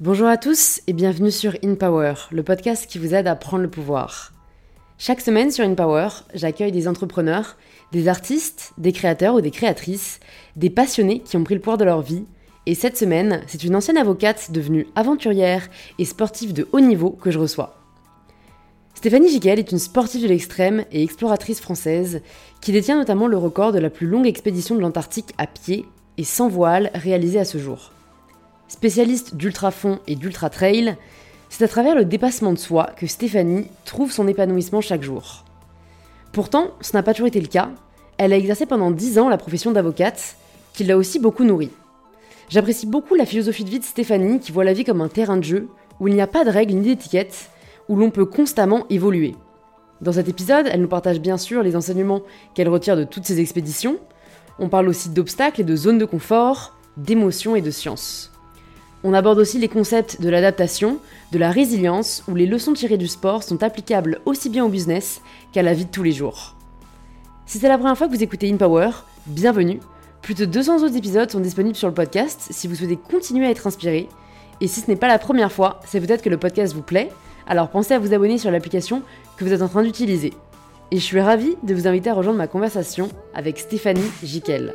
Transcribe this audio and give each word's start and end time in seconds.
Bonjour 0.00 0.28
à 0.28 0.36
tous 0.36 0.80
et 0.86 0.92
bienvenue 0.92 1.32
sur 1.32 1.56
In 1.64 1.74
Power, 1.74 2.14
le 2.30 2.44
podcast 2.44 2.86
qui 2.86 3.00
vous 3.00 3.16
aide 3.16 3.26
à 3.26 3.34
prendre 3.34 3.64
le 3.64 3.68
pouvoir. 3.68 4.32
Chaque 4.96 5.20
semaine 5.20 5.50
sur 5.50 5.64
In 5.64 5.74
Power, 5.74 6.06
j'accueille 6.34 6.70
des 6.70 6.86
entrepreneurs, 6.86 7.56
des 7.90 8.06
artistes, 8.06 8.74
des 8.78 8.92
créateurs 8.92 9.34
ou 9.34 9.40
des 9.40 9.50
créatrices, 9.50 10.20
des 10.54 10.70
passionnés 10.70 11.18
qui 11.18 11.36
ont 11.36 11.42
pris 11.42 11.56
le 11.56 11.60
pouvoir 11.60 11.78
de 11.78 11.84
leur 11.84 12.00
vie. 12.00 12.26
Et 12.66 12.76
cette 12.76 12.96
semaine, 12.96 13.42
c'est 13.48 13.64
une 13.64 13.74
ancienne 13.74 13.96
avocate 13.96 14.52
devenue 14.52 14.86
aventurière 14.94 15.68
et 15.98 16.04
sportive 16.04 16.52
de 16.52 16.68
haut 16.70 16.78
niveau 16.78 17.10
que 17.10 17.32
je 17.32 17.40
reçois. 17.40 17.82
Stéphanie 18.94 19.30
Giquel 19.30 19.58
est 19.58 19.72
une 19.72 19.80
sportive 19.80 20.22
de 20.22 20.28
l'extrême 20.28 20.84
et 20.92 21.02
exploratrice 21.02 21.60
française 21.60 22.22
qui 22.60 22.70
détient 22.70 22.98
notamment 22.98 23.26
le 23.26 23.36
record 23.36 23.72
de 23.72 23.80
la 23.80 23.90
plus 23.90 24.06
longue 24.06 24.28
expédition 24.28 24.76
de 24.76 24.80
l'Antarctique 24.80 25.34
à 25.38 25.48
pied 25.48 25.86
et 26.18 26.24
sans 26.24 26.46
voile 26.46 26.92
réalisée 26.94 27.40
à 27.40 27.44
ce 27.44 27.58
jour. 27.58 27.90
Spécialiste 28.68 29.34
d'ultra-fond 29.34 29.98
et 30.06 30.14
d'ultra-trail, 30.14 30.96
c'est 31.48 31.64
à 31.64 31.68
travers 31.68 31.94
le 31.94 32.04
dépassement 32.04 32.52
de 32.52 32.58
soi 32.58 32.90
que 32.96 33.06
Stéphanie 33.06 33.66
trouve 33.86 34.12
son 34.12 34.28
épanouissement 34.28 34.82
chaque 34.82 35.02
jour. 35.02 35.44
Pourtant, 36.32 36.72
ce 36.82 36.92
n'a 36.92 37.02
pas 37.02 37.14
toujours 37.14 37.28
été 37.28 37.40
le 37.40 37.46
cas. 37.46 37.70
Elle 38.18 38.34
a 38.34 38.36
exercé 38.36 38.66
pendant 38.66 38.90
10 38.90 39.18
ans 39.18 39.28
la 39.30 39.38
profession 39.38 39.72
d'avocate, 39.72 40.36
qui 40.74 40.84
l'a 40.84 40.98
aussi 40.98 41.18
beaucoup 41.18 41.44
nourrie. 41.44 41.72
J'apprécie 42.50 42.86
beaucoup 42.86 43.14
la 43.14 43.24
philosophie 43.26 43.64
de 43.64 43.70
vie 43.70 43.78
de 43.78 43.84
Stéphanie 43.84 44.38
qui 44.38 44.52
voit 44.52 44.64
la 44.64 44.74
vie 44.74 44.84
comme 44.84 45.00
un 45.00 45.08
terrain 45.08 45.38
de 45.38 45.44
jeu 45.44 45.68
où 45.98 46.08
il 46.08 46.14
n'y 46.14 46.20
a 46.20 46.26
pas 46.26 46.44
de 46.44 46.50
règles 46.50 46.74
ni 46.74 46.88
d'étiquettes, 46.88 47.50
où 47.88 47.96
l'on 47.96 48.10
peut 48.10 48.26
constamment 48.26 48.84
évoluer. 48.90 49.34
Dans 50.00 50.12
cet 50.12 50.28
épisode, 50.28 50.68
elle 50.70 50.82
nous 50.82 50.88
partage 50.88 51.20
bien 51.20 51.38
sûr 51.38 51.62
les 51.62 51.74
enseignements 51.74 52.22
qu'elle 52.54 52.68
retire 52.68 52.96
de 52.96 53.04
toutes 53.04 53.24
ses 53.24 53.40
expéditions. 53.40 53.96
On 54.58 54.68
parle 54.68 54.88
aussi 54.88 55.08
d'obstacles 55.08 55.62
et 55.62 55.64
de 55.64 55.74
zones 55.74 55.98
de 55.98 56.04
confort, 56.04 56.76
d'émotions 56.96 57.56
et 57.56 57.62
de 57.62 57.70
science. 57.70 58.30
On 59.04 59.14
aborde 59.14 59.38
aussi 59.38 59.58
les 59.58 59.68
concepts 59.68 60.20
de 60.20 60.28
l'adaptation, 60.28 60.98
de 61.30 61.38
la 61.38 61.50
résilience, 61.50 62.24
où 62.28 62.34
les 62.34 62.46
leçons 62.46 62.72
tirées 62.72 62.96
du 62.96 63.06
sport 63.06 63.44
sont 63.44 63.62
applicables 63.62 64.20
aussi 64.26 64.50
bien 64.50 64.64
au 64.64 64.68
business 64.68 65.20
qu'à 65.52 65.62
la 65.62 65.72
vie 65.72 65.84
de 65.84 65.90
tous 65.90 66.02
les 66.02 66.12
jours. 66.12 66.56
Si 67.46 67.58
c'est 67.58 67.68
la 67.68 67.78
première 67.78 67.96
fois 67.96 68.08
que 68.08 68.14
vous 68.14 68.22
écoutez 68.22 68.50
InPower, 68.50 68.90
bienvenue. 69.26 69.80
Plus 70.20 70.34
de 70.34 70.44
200 70.44 70.82
autres 70.82 70.96
épisodes 70.96 71.30
sont 71.30 71.40
disponibles 71.40 71.76
sur 71.76 71.88
le 71.88 71.94
podcast 71.94 72.48
si 72.50 72.66
vous 72.66 72.74
souhaitez 72.74 72.96
continuer 72.96 73.46
à 73.46 73.50
être 73.50 73.68
inspiré. 73.68 74.08
Et 74.60 74.66
si 74.66 74.80
ce 74.80 74.90
n'est 74.90 74.96
pas 74.96 75.08
la 75.08 75.18
première 75.18 75.52
fois, 75.52 75.80
c'est 75.86 76.00
peut-être 76.00 76.22
que 76.22 76.28
le 76.28 76.36
podcast 76.36 76.74
vous 76.74 76.82
plaît, 76.82 77.10
alors 77.46 77.70
pensez 77.70 77.94
à 77.94 78.00
vous 78.00 78.12
abonner 78.12 78.36
sur 78.36 78.50
l'application 78.50 79.02
que 79.36 79.44
vous 79.44 79.52
êtes 79.52 79.62
en 79.62 79.68
train 79.68 79.84
d'utiliser. 79.84 80.34
Et 80.90 80.96
je 80.96 81.04
suis 81.04 81.20
ravie 81.20 81.56
de 81.62 81.74
vous 81.74 81.86
inviter 81.86 82.10
à 82.10 82.14
rejoindre 82.14 82.38
ma 82.38 82.48
conversation 82.48 83.08
avec 83.32 83.58
Stéphanie 83.58 84.10
Jiquel. 84.22 84.74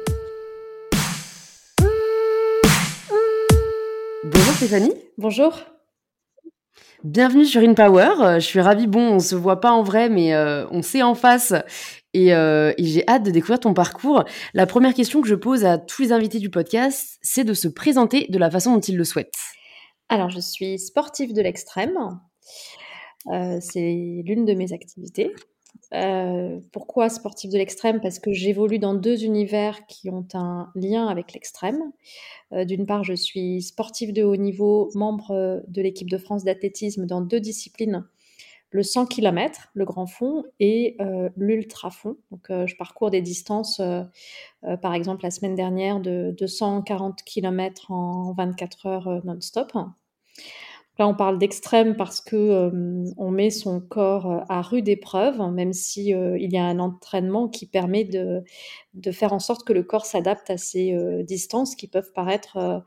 Stéphanie. 4.64 4.94
Bonjour. 5.18 5.60
Bienvenue 7.04 7.44
sur 7.44 7.62
InPower. 7.62 8.14
Euh, 8.22 8.36
je 8.36 8.46
suis 8.46 8.62
ravie. 8.62 8.88
Bon, 8.88 9.16
on 9.16 9.20
se 9.20 9.36
voit 9.36 9.60
pas 9.60 9.74
en 9.74 9.84
vrai, 9.84 10.08
mais 10.08 10.34
euh, 10.34 10.66
on 10.72 10.82
sait 10.82 11.02
en 11.02 11.16
face. 11.16 11.54
Et, 12.14 12.34
euh, 12.34 12.72
et 12.78 12.86
j'ai 12.86 13.06
hâte 13.10 13.24
de 13.24 13.32
découvrir 13.32 13.60
ton 13.60 13.74
parcours. 13.74 14.24
La 14.54 14.66
première 14.66 14.94
question 14.94 15.22
que 15.22 15.28
je 15.28 15.36
pose 15.36 15.66
à 15.66 15.78
tous 15.78 16.04
les 16.04 16.12
invités 16.14 16.40
du 16.40 16.50
podcast, 16.50 17.20
c'est 17.22 17.44
de 17.44 17.54
se 17.54 17.68
présenter 17.68 18.28
de 18.30 18.38
la 18.38 18.50
façon 18.50 18.74
dont 18.74 18.80
ils 18.80 18.96
le 18.96 19.04
souhaitent. 19.04 19.36
Alors, 20.08 20.30
je 20.30 20.40
suis 20.40 20.80
sportive 20.80 21.34
de 21.34 21.42
l'extrême. 21.42 21.98
c'est 23.60 24.24
l'une 24.24 24.46
de 24.46 24.54
mes 24.54 24.72
activités. 24.72 25.34
Pourquoi 26.72 27.10
sportive 27.10 27.52
de 27.52 27.58
l'extrême? 27.58 28.02
Parce 28.02 28.20
que 28.20 28.34
j'évolue 28.34 28.80
dans 28.80 28.96
deux 28.96 29.24
univers 29.24 29.86
qui 29.86 30.10
ont 30.10 30.28
un 30.34 30.72
lien 30.76 31.08
avec 31.08 31.34
l'extrême. 31.34 31.92
Euh, 32.54 32.66
d'une 32.66 32.86
part, 32.86 33.04
je 33.04 33.14
suis 33.14 33.62
sportive 33.62 34.14
de 34.14 34.24
haut 34.24 34.36
niveau, 34.36 34.90
membre 34.96 35.32
euh, 35.32 35.60
de 35.68 35.82
l'équipe 35.82 36.10
de 36.10 36.18
France 36.18 36.44
d'athlétisme 36.44 37.06
dans 37.06 37.22
deux 37.22 37.40
disciplines, 37.40 38.06
le 38.72 38.84
100 38.84 39.06
km, 39.06 39.70
le 39.74 39.86
grand 39.86 40.08
fond, 40.08 40.44
et 40.60 40.96
euh, 41.00 41.30
l'ultra 41.38 41.92
fond. 41.92 42.18
Donc, 42.32 42.48
je 42.50 42.76
parcours 42.76 43.12
des 43.12 43.22
distances, 43.22 43.80
par 44.82 44.96
exemple 44.96 45.24
la 45.24 45.30
semaine 45.30 45.54
dernière, 45.54 46.00
de 46.00 46.34
240 46.40 47.24
km 47.24 47.92
en 47.92 48.34
24 48.34 48.86
heures 48.88 49.22
non-stop. 49.26 49.74
Là, 51.00 51.08
on 51.08 51.16
parle 51.16 51.40
d'extrême 51.40 51.96
parce 51.96 52.22
que 52.22 52.36
euh, 52.36 53.12
on 53.18 53.32
met 53.32 53.50
son 53.50 53.82
corps 53.82 54.32
euh, 54.32 54.40
à 54.48 54.62
rude 54.62 54.88
épreuve, 54.88 55.42
même 55.52 55.74
si 55.74 56.14
euh, 56.14 56.38
il 56.38 56.54
y 56.54 56.58
a 56.58 56.66
un 56.66 56.78
entraînement 56.78 57.48
qui 57.48 57.66
permet 57.66 58.04
de, 58.04 58.44
faire 59.12 59.34
en 59.34 59.40
sorte 59.40 59.66
que 59.66 59.74
le 59.74 59.82
corps 59.82 60.06
s'adapte 60.06 60.52
à 60.52 60.58
ces 60.58 60.96
distances 61.24 61.76
qui 61.76 61.88
peuvent 61.88 62.12
paraître 62.14 62.84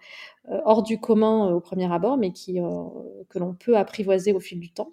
hors 0.65 0.85
du 0.85 1.01
commun 1.01 1.53
au 1.53 1.61
premier 1.61 1.93
abord, 1.93 2.17
mais 2.17 2.33
que 2.33 3.39
l'on 3.39 3.55
peut 3.55 3.77
apprivoiser 3.77 4.33
au 4.33 4.39
fil 4.41 4.61
du 4.61 4.71
temps. 4.71 4.93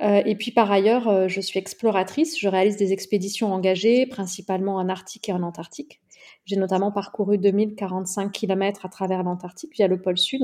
et 0.00 0.34
puis 0.34 0.50
par 0.50 0.70
ailleurs, 0.72 1.28
je 1.28 1.40
suis 1.40 1.58
exploratrice. 1.58 2.38
Je 2.38 2.48
réalise 2.48 2.76
des 2.76 2.92
expéditions 2.92 3.52
engagées, 3.52 4.06
principalement 4.06 4.74
en 4.76 4.88
Arctique 4.88 5.28
et 5.28 5.32
en 5.32 5.42
Antarctique. 5.42 6.00
J'ai 6.44 6.56
notamment 6.56 6.90
parcouru 6.90 7.38
2045 7.38 8.32
km 8.32 8.86
à 8.86 8.88
travers 8.88 9.22
l'Antarctique 9.22 9.74
via 9.74 9.86
le 9.86 10.00
pôle 10.00 10.18
Sud 10.18 10.42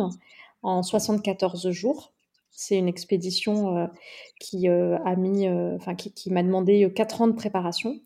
en 0.65 0.83
74 0.83 1.71
jours. 1.71 2.13
C'est 2.51 2.77
une 2.77 2.89
expédition 2.89 3.77
euh, 3.77 3.87
qui 4.41 4.69
euh, 4.69 4.97
a 5.05 5.17
mis, 5.17 5.47
euh, 5.49 5.77
enfin 5.77 5.95
qui, 5.95 6.31
m'a 6.31 6.43
demandé 6.43 6.91
4 6.95 7.23
ans 7.23 7.29
de 7.29 7.33
préparation. 7.33 8.01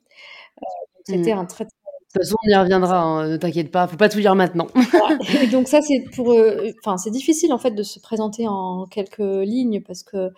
C'était 1.04 1.34
mmh. 1.34 1.38
un 1.38 1.44
très 1.46 1.64
de 1.64 2.20
toute 2.20 2.22
façon, 2.22 2.36
on 2.42 2.48
y 2.48 2.54
reviendra, 2.54 3.02
hein, 3.02 3.28
ne 3.28 3.36
t'inquiète 3.36 3.70
pas, 3.70 3.86
faut 3.86 3.98
pas 3.98 4.08
tout 4.08 4.20
dire 4.20 4.34
maintenant. 4.34 4.66
Et 5.42 5.46
donc 5.46 5.69
ça, 5.69 5.82
c'est 5.82 6.06
pour, 6.16 6.34
enfin, 6.82 6.96
c'est 6.96 7.10
difficile 7.10 7.52
en 7.52 7.58
fait 7.58 7.72
de 7.72 7.82
se 7.82 8.00
présenter 8.00 8.48
en 8.48 8.86
quelques 8.86 9.19
lignes 9.19 9.82
parce 9.82 10.02
que 10.02 10.30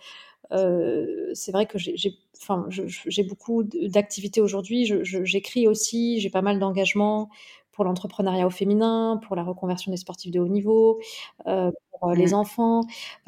c'est 1.33 1.53
vrai 1.53 1.65
que 1.65 1.77
j'ai, 1.77 2.17
enfin, 2.41 2.65
j'ai 2.69 3.23
beaucoup 3.23 3.63
d'activités 3.63 4.41
aujourd'hui. 4.41 4.91
j'écris 5.03 5.69
aussi, 5.69 6.19
j'ai 6.19 6.29
pas 6.29 6.41
mal 6.41 6.59
d'engagements 6.59 7.29
pour 7.81 7.87
l'entrepreneuriat 7.87 8.45
au 8.45 8.51
féminin, 8.51 9.19
pour 9.25 9.35
la 9.35 9.41
reconversion 9.41 9.91
des 9.91 9.97
sportifs 9.97 10.29
de 10.31 10.39
haut 10.39 10.47
niveau, 10.47 10.99
euh, 11.47 11.71
les 12.13 12.27
mmh. 12.27 12.35
enfants. 12.35 12.81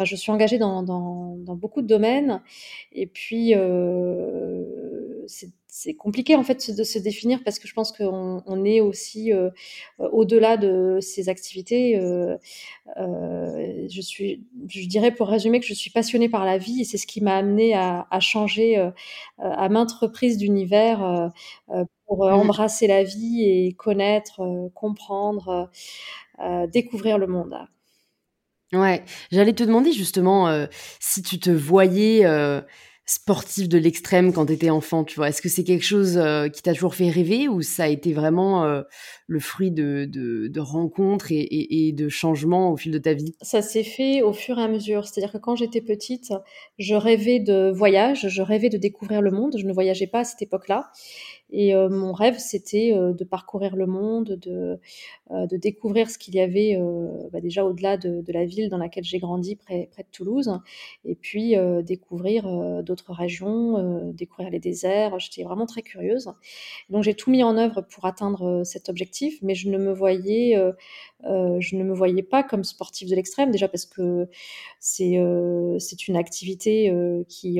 je 0.04 0.16
suis 0.16 0.32
engagée 0.32 0.60
dans, 0.60 0.84
beaucoup 1.56 1.82
de 1.82 1.88
domaines. 1.88 2.40
Et 2.92 3.08
puis, 3.08 3.56
euh, 3.56 4.64
c'est 5.26 5.50
compliqué 5.98 6.36
en 6.36 6.44
fait 6.44 6.72
de 6.72 6.84
se 6.84 7.00
définir 7.00 7.44
parce 7.44 7.60
que 7.60 7.68
je 7.68 7.74
pense 7.74 7.92
qu'on 7.92 8.66
est 8.66 8.82
aussi 8.82 9.34
euh, 9.34 9.50
au-delà 10.00 10.58
de 10.58 11.00
ces 11.02 11.30
activités. 11.30 11.96
je 12.98 14.02
suis, 14.02 14.44
je 14.68 14.88
dirais 14.88 15.12
pour 15.12 15.28
résumer 15.28 15.60
que 15.60 15.66
je 15.66 15.74
suis 15.74 15.92
passionnée 15.92 16.30
par 16.30 16.46
la 16.46 16.58
vie 16.58 16.82
et 16.82 16.84
c'est 16.84 16.98
ce 16.98 17.08
qui 17.08 17.22
m'a 17.22 17.38
amenée 17.38 17.74
à, 17.74 18.20
changer 18.20 18.92
à 19.38 19.70
maintes 19.70 19.94
reprises 19.94 20.38
d'univers 20.38 21.32
pour 22.06 22.26
mmh. 22.26 22.34
embrasser 22.34 22.88
la 22.88 23.04
vie 23.04 23.44
et 23.44 23.74
connaître, 23.74 24.70
comprendre, 24.74 25.70
découvrir 26.72 27.18
le 27.18 27.28
monde. 27.28 27.58
Ouais, 28.74 29.04
j'allais 29.32 29.54
te 29.54 29.64
demander 29.64 29.92
justement 29.92 30.48
euh, 30.48 30.66
si 31.00 31.22
tu 31.22 31.40
te 31.40 31.52
voyais 31.52 32.26
euh, 32.26 32.60
sportif 33.06 33.68
de 33.68 33.78
l'extrême 33.78 34.32
quand 34.32 34.46
tu 34.46 34.54
étais 34.54 34.70
enfant, 34.70 35.04
tu 35.04 35.16
vois? 35.16 35.30
Est-ce 35.30 35.42
que 35.42 35.50
c'est 35.50 35.64
quelque 35.64 35.86
chose 35.86 36.18
euh, 36.18 36.48
qui 36.48 36.62
t'a 36.62 36.74
toujours 36.74 36.96
fait 36.96 37.10
rêver 37.10 37.48
ou 37.48 37.62
ça 37.62 37.84
a 37.84 37.88
été 37.88 38.14
vraiment 38.14 38.84
le 39.28 39.40
fruit 39.40 39.72
de, 39.72 40.06
de, 40.06 40.60
rencontres 40.60 41.32
et, 41.32 41.48
et, 41.88 41.92
de 41.92 42.10
changements 42.10 42.72
au 42.72 42.78
fil 42.78 42.92
de 42.92 42.98
ta 42.98 43.14
vie? 43.14 43.36
Ça 43.42 43.62
s'est 43.62 43.84
fait 43.84 44.22
au 44.22 44.34
fur 44.34 44.60
et 44.60 44.64
à 44.64 44.68
mesure. 44.68 45.06
C'est-à-dire 45.06 45.34
que 45.34 45.38
quand 45.38 45.56
j'étais 45.56 45.82
petite, 45.82 46.34
je 46.78 46.96
rêvais 46.96 47.40
de 47.40 47.72
voyage, 47.72 48.28
je 48.30 48.42
rêvais 48.42 48.70
de 48.70 48.78
découvrir 48.78 49.22
le 49.22 49.32
monde. 49.32 49.56
Je 49.58 49.66
ne 49.66 49.74
voyageais 49.74 50.08
pas 50.08 50.20
à 50.20 50.24
cette 50.24 50.42
époque-là. 50.42 50.92
Et 51.56 51.76
euh, 51.76 51.88
mon 51.88 52.14
rêve, 52.14 52.40
c'était 52.40 52.94
euh, 52.94 53.14
de 53.14 53.24
parcourir 53.24 53.76
le 53.76 53.86
monde, 53.86 54.40
de, 54.42 54.80
euh, 55.30 55.46
de 55.46 55.56
découvrir 55.56 56.10
ce 56.10 56.18
qu'il 56.18 56.34
y 56.34 56.40
avait 56.40 56.76
bah, 57.32 57.42
déjà 57.42 57.64
au-delà 57.64 57.96
de, 57.96 58.24
la 58.34 58.44
ville 58.44 58.70
dans 58.70 58.80
laquelle 58.80 59.04
j'ai 59.04 59.20
grandi, 59.20 59.56
près, 59.56 59.92
de 59.96 60.04
Toulouse, 60.12 60.52
et 61.06 61.14
puis 61.14 61.54
découvrir 61.84 62.48
d'autres 62.82 63.14
régions, 63.14 64.12
découvrir 64.12 64.50
les 64.50 64.60
déserts. 64.60 65.20
J'étais 65.20 65.44
vraiment 65.44 65.68
très 65.68 65.84
curieuse. 65.84 66.32
Donc 66.90 67.04
j'ai 67.04 67.14
tout 67.14 67.30
mis 67.30 67.44
en 67.44 67.56
œuvre 67.58 67.82
pour 67.82 68.06
atteindre 68.06 68.64
cet 68.64 68.90
objectif, 68.90 69.38
mais 69.44 69.54
je 69.54 69.70
ne 69.70 69.78
me 69.78 69.94
voyais, 69.94 70.58
je 71.24 71.76
ne 71.76 71.84
me 71.84 71.94
voyais 71.94 72.24
pas 72.24 72.42
comme 72.42 72.64
sportive 72.64 73.10
de 73.10 73.16
l'extrême, 73.16 73.52
déjà 73.52 73.68
parce 73.68 73.86
que 73.86 74.28
c'est 74.80 75.22
c'est 75.78 76.08
une 76.08 76.16
activité 76.16 76.92
qui, 77.30 77.60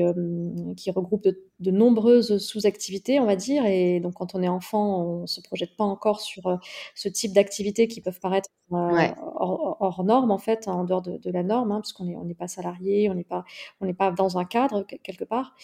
qui 0.76 0.90
regroupe 0.90 1.22
de 1.22 1.40
de 1.60 1.70
nombreuses 1.70 2.38
sous-activités, 2.38 3.20
on 3.20 3.26
va 3.26 3.36
dire. 3.36 3.64
Et 3.66 4.00
donc 4.00 4.14
quand 4.14 4.34
on 4.34 4.42
est 4.42 4.48
enfant, 4.48 5.02
on 5.22 5.26
se 5.26 5.40
projette 5.40 5.76
pas 5.76 5.84
encore 5.84 6.20
sur, 6.20 6.46
heu, 6.48 6.58
ce 6.94 7.08
type 7.08 7.32
d'activités 7.32 7.88
qui 7.88 8.00
peuvent 8.00 8.20
paraître, 8.20 8.48
Ouais. 8.88 9.14
hors 9.36 9.76
hors 9.80 10.04
normes, 10.04 10.30
en 10.30 10.38
fait, 10.38 10.68
en 10.68 10.84
dehors 10.84 11.02
de 11.02 11.18
de 11.18 11.30
la 11.30 11.42
norme, 11.42 11.70
hein, 11.72 11.80
puisqu'on 11.82 12.08
est 12.08 12.16
on 12.16 12.24
n'est 12.24 12.34
pas 12.34 12.48
salarié, 12.48 13.10
on 13.10 13.14
n'est 13.14 13.22
pas 13.24 13.44
on 13.80 13.92
pas 13.94 14.10
dans 14.10 14.38
un 14.38 14.44
cadre 14.46 14.84
quel 14.88 14.98
quelque 15.00 15.24
part. 15.24 15.54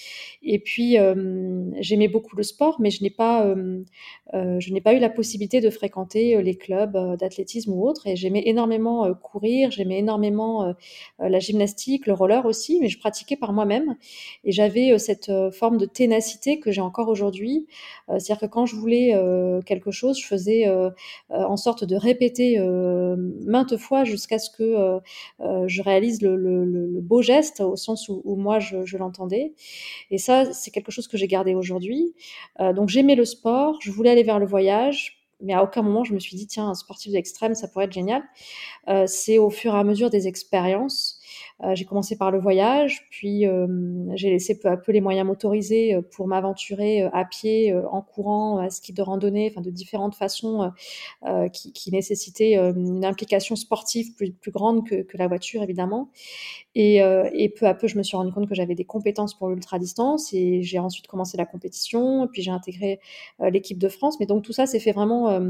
Et 0.43 0.59
puis, 0.61 0.97
j'aimais 1.81 2.09
beaucoup 2.09 2.37
le 2.37 2.43
sport 2.43 2.77
mais 2.81 2.91
je 2.91 3.03
n'ai 3.03 3.11
pas, 3.11 3.47
heu, 3.47 3.85
je 4.35 4.73
n'ai 4.73 4.81
pas 4.81 4.95
eu 4.95 4.99
la 4.99 5.11
possibilité 5.11 5.61
de 5.61 5.71
fréquenter, 5.71 6.41
les 6.43 6.57
clubs, 6.57 6.97
d'athlétisme 7.19 7.73
ou 7.73 7.87
autres. 7.89 8.07
Et 8.07 8.17
j'aimais 8.17 8.43
énormément, 8.47 9.13
courir, 9.15 9.71
j'aimais 9.71 9.99
énormément, 9.99 10.75
la 11.19 11.39
gymnastique, 11.39 12.07
le 12.07 12.13
roller 12.15 12.47
aussi, 12.47 12.79
mais 12.81 12.89
je 12.89 12.99
pratiquais 12.99 13.37
par 13.37 13.53
moi-même. 13.53 13.97
Et 14.45 14.53
j'avais, 14.53 14.99
cette, 14.99 15.31
forme 15.53 15.79
de 15.81 15.87
ténacité 15.87 16.61
que 16.61 16.71
j'ai 16.73 16.81
encore 16.83 17.09
aujourd'hui. 17.09 17.67
Heu, 18.11 18.19
c'est-à-dire 18.21 18.41
que 18.41 18.47
quand 18.53 18.67
je 18.67 18.77
voulais, 18.77 19.15
heu, 19.17 19.61
quelque 19.67 19.91
chose, 19.91 20.19
je 20.21 20.27
faisais, 20.27 20.69
heu, 20.69 20.91
en 21.31 21.57
sorte 21.57 21.85
de 21.85 21.97
répéter, 21.97 22.59
maintes 23.47 23.77
fois 23.77 24.05
jusqu'à 24.05 24.39
ce 24.39 24.51
que, 24.51 24.99
je 25.67 25.83
réalise 25.83 26.23
le 26.23 27.01
beau 27.03 27.23
geste 27.23 27.61
au 27.61 27.77
sens 27.77 28.09
où 28.09 28.37
moi 28.37 28.59
je 28.61 28.97
l'entendais 28.97 29.55
et 30.11 30.19
ça, 30.19 30.53
c'est 30.53 30.71
quelque 30.71 30.93
chose 30.93 31.09
que 31.09 31.17
j'ai 31.17 31.29
gardé 31.29 31.55
aujourd'hui. 31.55 32.15
Donc 32.61 32.89
j'aimais 32.89 33.15
le 33.17 33.25
sport, 33.25 33.79
je 33.83 33.91
voulais 33.93 34.11
aller 34.11 34.23
vers 34.25 34.39
le 34.39 34.47
voyage, 34.47 35.19
mais 35.43 35.55
à 35.55 35.63
aucun 35.65 35.83
moment 35.83 36.05
je 36.05 36.15
me 36.15 36.19
suis 36.21 36.37
dit: 36.37 36.47
«Tiens, 36.47 36.69
un 36.69 36.75
sportif 36.75 37.13
d'extrême, 37.13 37.55
ça 37.55 37.69
pourrait 37.69 37.87
être 37.87 37.93
génial». 37.93 38.23
C'est 39.07 39.39
au 39.39 39.51
fur 39.51 39.75
et 39.75 39.79
à 39.79 39.85
mesure 39.85 40.11
des 40.11 40.29
expériences. 40.29 41.20
Heu, 41.65 41.75
j'ai 41.75 41.85
commencé 41.85 42.17
par 42.17 42.31
le 42.31 42.39
voyage, 42.39 43.07
puis, 43.11 43.45
hem, 43.45 44.11
j'ai 44.15 44.31
laissé 44.31 44.59
peu 44.59 44.69
à 44.69 44.77
peu 44.77 44.93
les 44.93 45.01
moyens 45.01 45.27
motorisés, 45.27 45.95
heu, 45.97 46.03
pour 46.03 46.27
m'aventurer, 46.29 47.03
à 47.13 47.25
pied, 47.25 47.75
en 47.75 48.03
courant, 48.03 48.59
à 48.59 48.71
ski 48.71 48.93
de 48.93 49.03
randonnée, 49.03 49.49
enfin 49.53 49.61
de 49.61 49.71
différentes 49.71 50.15
façons, 50.15 50.71
qui 51.53 51.91
nécessitaient, 51.93 52.57
une 52.57 53.05
implication 53.05 53.57
sportive 53.57 54.15
plus 54.17 54.51
grande 54.53 54.87
que 54.89 55.17
la 55.19 55.29
voiture 55.29 55.63
évidemment. 55.63 56.11
Et 56.75 57.01
peu 57.59 57.67
à 57.67 57.75
peu, 57.75 57.89
je 57.89 57.99
me 57.99 58.03
suis 58.05 58.17
rendu 58.17 58.33
compte 58.33 58.49
que 58.49 58.55
j'avais 58.55 58.75
des 58.77 58.85
compétences 58.87 59.35
pour 59.39 59.49
l'ultra-distance 59.51 60.33
et 60.35 60.63
j'ai 60.63 60.79
ensuite 60.81 61.07
commencé 61.09 61.37
la 61.39 61.47
compétition 61.47 62.29
puis 62.33 62.43
j'ai 62.43 62.51
intégré, 62.53 63.01
l'équipe 63.41 63.79
de 63.79 63.89
France. 63.89 64.19
Mais 64.21 64.27
donc 64.27 64.45
tout 64.45 64.53
ça 64.53 64.67
s'est 64.67 64.81
fait 64.81 64.93
vraiment, 64.93 65.41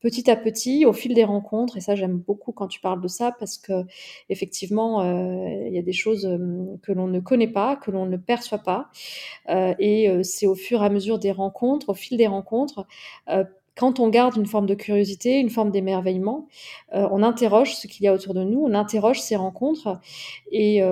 petit 0.00 0.30
à 0.30 0.36
petit, 0.36 0.86
au 0.86 0.92
fil 0.92 1.14
des 1.14 1.24
rencontres 1.24 1.76
et 1.76 1.80
ça, 1.80 1.94
j'aime 1.96 2.18
beaucoup 2.18 2.52
quand 2.52 2.68
tu 2.68 2.80
parles 2.80 3.00
de 3.02 3.08
ça 3.08 3.32
parce 3.38 3.58
qu'effectivement, 3.58 5.02
heu, 5.04 5.66
il 5.68 5.74
y 5.74 5.78
a 5.78 5.82
des 5.82 5.92
choses, 5.92 6.28
que 6.82 6.92
l'on 6.92 7.08
ne 7.08 7.20
connaît 7.20 7.48
pas, 7.48 7.76
que 7.76 7.90
l'on 7.90 8.06
ne 8.06 8.16
perçoit 8.16 8.58
pas, 8.58 8.88
heu 9.50 9.74
et 9.78 10.08
heu, 10.10 10.22
c'est 10.24 10.46
au 10.46 10.54
fur 10.56 10.82
et 10.82 10.86
à 10.86 10.90
mesure 10.90 11.18
des 11.20 11.32
rencontres, 11.32 11.90
au 11.90 11.94
fil 11.94 12.18
des 12.18 12.26
rencontres, 12.28 12.86
quand 13.76 14.00
on 14.00 14.08
garde 14.08 14.36
une 14.36 14.46
forme 14.46 14.66
de 14.66 14.74
curiosité, 14.74 15.38
une 15.38 15.50
forme 15.50 15.70
d'émerveillement, 15.70 16.48
on 16.92 17.22
interroge 17.22 17.74
ce 17.76 17.86
qu'il 17.88 18.04
y 18.04 18.08
a 18.08 18.14
autour 18.14 18.34
de 18.34 18.44
nous, 18.44 18.60
on 18.64 18.74
interroge 18.74 19.20
ces 19.20 19.36
rencontres 19.36 20.00
et 20.52 20.82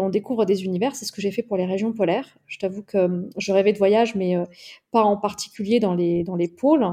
on 0.00 0.10
découvre 0.10 0.44
des 0.46 0.64
univers. 0.64 0.96
C'est 0.96 1.04
ce 1.06 1.12
que 1.12 1.22
j'ai 1.22 1.30
fait 1.32 1.42
pour 1.42 1.56
les 1.58 1.66
régions 1.66 1.92
polaires. 1.92 2.38
Je 2.48 2.58
t'avoue 2.58 2.82
que, 2.84 3.28
je 3.38 3.52
rêvais 3.52 3.72
de 3.74 3.78
voyage 3.78 4.14
mais 4.16 4.36
pas 4.92 5.02
en 5.04 5.16
particulier 5.16 5.80
dans 5.80 5.94
les 5.94 6.22
dans 6.24 6.36
les 6.36 6.48
pôles 6.48 6.86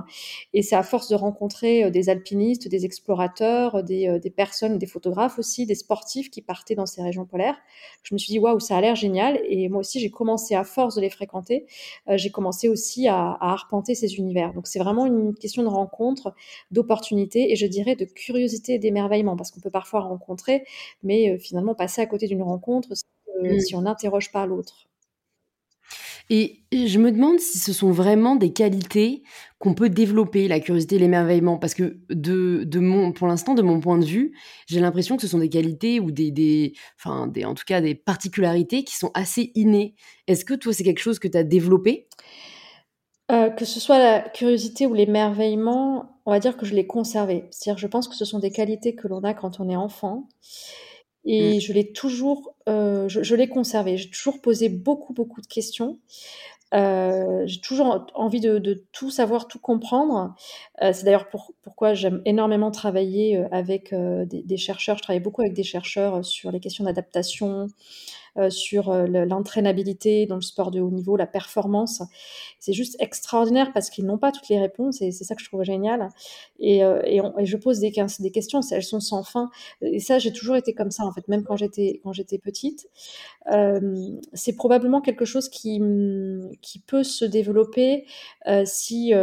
et 0.54 0.64
c'est 0.64 0.76
à 0.76 0.84
force 0.84 1.10
de 1.10 1.16
rencontrer, 1.16 1.84
heu, 1.86 1.92
des 1.92 2.10
alpinistes, 2.10 2.68
des 2.68 2.86
explorateurs, 2.86 3.84
des, 3.84 4.08
heu, 4.08 4.20
des 4.20 4.30
personnes, 4.32 4.78
des 4.80 4.88
photographes 4.88 5.38
aussi, 5.40 5.66
des 5.66 5.76
sportifs 5.76 6.32
qui 6.32 6.42
partaient 6.42 6.76
dans 6.76 6.86
ces 6.88 7.02
régions 7.04 7.26
polaires. 7.26 7.58
Je 8.04 8.14
me 8.16 8.18
suis 8.20 8.32
dit: 8.32 8.40
«Waouh, 8.40 8.60
ça 8.60 8.78
a 8.78 8.82
l'air 8.82 8.96
génial» 8.96 9.40
et 9.48 9.70
moi 9.70 9.82
aussi 9.82 10.00
j'ai 10.00 10.10
commencé 10.12 10.56
à 10.56 10.64
force 10.64 10.96
de 10.96 11.02
les 11.02 11.10
fréquenter, 11.10 11.66
j'ai 12.16 12.32
commencé 12.32 12.70
aussi 12.70 13.08
à 13.08 13.20
à 13.42 13.52
arpenter 13.54 13.96
ces 13.96 14.16
univers. 14.18 14.54
Donc 14.54 14.68
c'est 14.68 14.80
vraiment 14.80 15.06
une 15.06 15.34
question 15.36 15.64
de 15.64 15.68
rencontre, 15.68 16.34
d'opportunité 16.72 17.52
et 17.52 17.56
je 17.56 17.66
dirais 17.68 17.96
de 17.96 18.06
curiosité 18.06 18.74
et 18.76 18.80
d'émerveillement 18.80 19.36
parce 19.38 19.52
qu'on 19.52 19.60
peut 19.62 19.70
parfois 19.72 20.02
rencontrer 20.02 20.64
mais 21.04 21.38
finalement 21.40 21.76
passer 21.76 22.02
à 22.02 22.06
côté 22.06 22.28
d'une 22.28 22.44
rencontre 22.44 22.96
si, 22.96 23.04
Mmh. 23.42 23.60
si 23.60 23.74
on 23.76 23.82
n'interroge 23.84 24.32
pas 24.34 24.46
l'autre. 24.46 24.89
Et 26.32 26.62
je 26.72 27.00
me 27.00 27.12
demande 27.12 27.40
si 27.40 27.58
ce 27.58 27.74
sont 27.74 27.92
vraiment 27.92 28.36
des 28.36 28.54
qualités 28.54 29.24
qu'on 29.58 29.74
peut 29.74 29.90
développer, 29.90 30.48
la 30.48 30.60
curiosité 30.60 30.98
et 30.98 31.00
l'émerveillement, 31.00 31.58
parce 31.58 31.74
que 31.74 31.98
de 32.10 32.64
de 32.66 32.80
mon 32.80 33.12
pour 33.12 33.28
l'instant, 33.28 33.56
de 33.56 33.64
mon 33.64 33.80
point 33.80 33.98
de 33.98 34.06
vue, 34.06 34.38
j'ai 34.68 34.80
l'impression 34.80 35.16
que 35.16 35.24
ce 35.24 35.28
sont 35.28 35.40
des 35.40 35.50
qualités 35.50 36.00
ou 36.00 36.12
des 36.12 36.30
des 36.32 36.74
enfin 36.98 37.26
des 37.28 37.46
en 37.46 37.56
tout 37.56 37.64
cas 37.66 37.82
des 37.82 37.96
particularités 37.96 38.84
qui 38.84 38.96
sont 38.96 39.10
assez 39.16 39.52
innées. 39.56 39.96
Est-ce 40.28 40.46
que 40.46 40.54
toi, 40.54 40.72
c'est 40.72 40.84
quelque 40.84 41.00
chose 41.02 41.18
que 41.18 41.28
tu 41.28 41.38
as 41.38 41.44
développé? 41.44 42.08
Heu, 43.32 43.52
que 43.56 43.66
ce 43.66 43.80
soit 43.80 44.00
la 44.00 44.22
curiosité 44.22 44.86
ou 44.88 44.94
l'émerveillement, 44.94 46.20
on 46.26 46.32
va 46.32 46.40
dire 46.40 46.58
que 46.58 46.66
je 46.66 46.76
l'ai 46.76 46.88
conservé. 46.88 47.46
C'est-à-dire 47.52 47.80
je 47.80 47.88
pense 47.88 48.08
que 48.08 48.16
ce 48.16 48.26
sont 48.26 48.40
des 48.40 48.52
qualités 48.52 48.96
que 48.96 49.08
l'on 49.08 49.24
a 49.24 49.34
quand 49.34 49.60
on 49.60 49.70
est 49.70 49.76
enfant 49.76 50.28
et 51.30 51.60
Mmh. 51.60 51.62
je 51.62 51.74
l'ai 51.74 51.92
toujours, 51.94 52.56
heu, 52.70 53.08
je 53.10 53.36
l'ai 53.36 53.50
conservé. 53.50 53.98
J'ai 53.98 54.10
toujours 54.10 54.42
posé 54.42 54.70
beaucoup, 54.70 55.14
beaucoup 55.14 55.42
de 55.42 55.48
questions. 55.48 56.00
Heu, 56.74 57.44
j'ai 57.48 57.62
toujours 57.62 57.88
en 57.88 58.06
envie 58.16 58.42
de 58.42 58.86
tout 58.94 59.10
savoir, 59.12 59.48
tout 59.48 59.60
comprendre. 59.60 60.36
Heu, 60.84 60.94
c'est 60.94 61.06
d'ailleurs 61.06 61.30
pour 61.30 61.54
pourquoi 61.64 61.94
j'aime 61.96 62.22
énormément 62.26 62.72
travailler, 62.72 63.38
avec, 63.52 63.94
des 63.96 64.58
chercheurs. 64.58 64.98
Je 64.98 65.04
travaille 65.04 65.22
beaucoup 65.22 65.42
avec 65.42 65.54
des 65.54 65.64
chercheurs, 65.64 66.18
heu, 66.18 66.24
sur 66.24 66.52
les 66.52 66.60
questions 66.60 66.84
d'adaptation, 66.86 67.68
sur, 68.50 68.92
heu, 68.92 69.08
le 69.08 69.26
l'entraînabilité 69.26 70.26
dans 70.26 70.36
le 70.36 70.42
sport 70.42 70.72
de 70.72 70.80
haut 70.82 70.92
niveau, 70.92 71.16
la 71.18 71.28
performance. 71.28 72.02
C'est 72.60 72.74
juste 72.74 72.96
extraordinaire 73.00 73.72
parce 73.74 73.90
qu'ils 73.90 74.06
n'ont 74.06 74.18
pas 74.18 74.32
toutes 74.32 74.50
les 74.50 74.60
réponses 74.60 75.02
et 75.02 75.12
c'est 75.12 75.24
ça 75.24 75.36
que 75.36 75.42
je 75.42 75.48
trouve 75.48 75.64
génial 75.64 76.10
et 76.60 76.80
et 76.82 77.46
je 77.46 77.58
pose 77.58 77.80
des 77.80 77.92
questions, 77.92 78.62
elles 78.72 78.84
sont 78.84 79.00
sans 79.00 79.24
fin 79.24 79.50
et 79.82 80.00
ça, 80.00 80.20
j'ai 80.20 80.32
toujours 80.34 80.56
été 80.56 80.74
comme 80.74 80.92
ça, 80.92 81.04
en 81.06 81.12
fait, 81.12 81.28
même 81.28 81.44
quand 81.44 81.56
j'étais 81.58 82.02
petite. 82.44 82.88
C'est 84.34 84.54
probablement 84.56 85.02
quelque 85.02 85.26
chose 85.26 85.50
qui, 85.50 85.80
mmh, 85.80 86.52
qui 86.62 86.80
peut 86.80 87.04
se 87.04 87.26
développer, 87.26 88.06
si, 88.66 89.14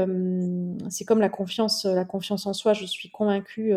c'est 0.90 1.04
comme 1.04 1.20
la 1.20 1.28
confiance, 1.28 1.84
la 1.84 2.04
confiance 2.04 2.46
en 2.46 2.52
soi. 2.52 2.72
Je 2.72 2.86
suis 2.86 3.10
convaincue, 3.10 3.72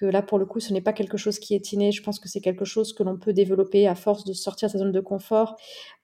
que 0.00 0.06
là, 0.06 0.22
pour 0.22 0.38
le 0.38 0.46
coup, 0.46 0.60
ce 0.60 0.72
n'est 0.72 0.80
pas 0.80 0.92
quelque 0.94 1.16
chose 1.18 1.38
qui 1.38 1.54
est 1.54 1.72
inné. 1.72 1.92
Je 1.92 2.02
pense 2.02 2.18
que 2.20 2.28
c'est 2.28 2.40
quelque 2.40 2.64
chose 2.64 2.92
que 2.94 3.02
l'on 3.02 3.18
peut 3.18 3.32
développer 3.34 3.86
à 3.88 3.94
force 3.94 4.24
de 4.24 4.32
sortir 4.32 4.68
de 4.68 4.72
sa 4.72 4.78
zone 4.78 4.92
de 4.92 5.00
confort. 5.00 5.56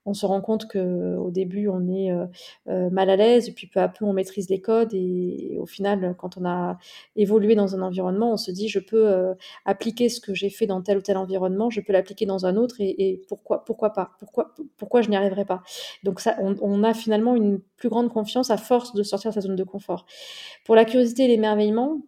On 0.05 0.13
se 0.13 0.25
rend 0.25 0.41
compte 0.41 0.67
qu'au 0.71 1.31
début, 1.31 1.67
on 1.67 1.87
est, 1.89 2.11
heu 2.11 2.27
heu, 2.69 2.89
mal 2.91 3.09
à 3.09 3.15
l'aise 3.17 3.49
et 3.49 3.51
puis 3.53 3.67
peu 3.67 3.79
à 3.81 3.89
peu, 3.89 4.05
on 4.05 4.13
maîtrise 4.13 4.49
les 4.49 4.61
codes 4.61 4.93
et 4.93 5.57
au 5.59 5.65
final, 5.65 6.15
quand 6.17 6.37
on 6.37 6.45
a 6.45 6.77
évolué 7.15 7.55
dans 7.55 7.75
un 7.75 7.81
environnement, 7.81 8.33
on 8.33 8.37
se 8.37 8.51
dit: 8.51 8.69
«Je 8.69 8.79
peux, 8.79 9.07
heu, 9.09 9.35
appliquer 9.65 10.09
ce 10.09 10.21
que 10.21 10.33
j'ai 10.33 10.49
fait 10.49 10.65
dans 10.67 10.81
tel 10.81 10.97
ou 10.97 11.01
tel 11.01 11.17
environnement, 11.17 11.69
je 11.69 11.81
peux 11.81 11.93
l'appliquer 11.93 12.25
dans 12.25 12.45
un 12.45 12.55
autre 12.55 12.75
et 12.79 13.21
pourquoi 13.27 13.65
pourquoi 13.65 13.91
pas? 13.93 14.11
Pourquoi 14.19 14.53
pourquoi 14.77 15.01
je 15.01 15.09
n'y 15.09 15.15
arriverais 15.17 15.45
pas?» 15.45 15.61
donc 16.03 16.19
ça, 16.21 16.35
on 16.39 16.55
on 16.61 16.83
a 16.83 16.93
finalement 16.93 17.35
une 17.35 17.59
plus 17.77 17.89
grande 17.89 18.09
confiance 18.11 18.49
à 18.49 18.57
force 18.57 18.93
de 18.93 19.03
sortir 19.03 19.31
de 19.31 19.35
sa 19.35 19.41
zone 19.41 19.55
de 19.55 19.63
confort. 19.63 20.05
Pour 20.65 20.75
la 20.75 20.85
curiosité 20.85 21.25
et 21.25 21.27
l'émerveillement, 21.27 22.01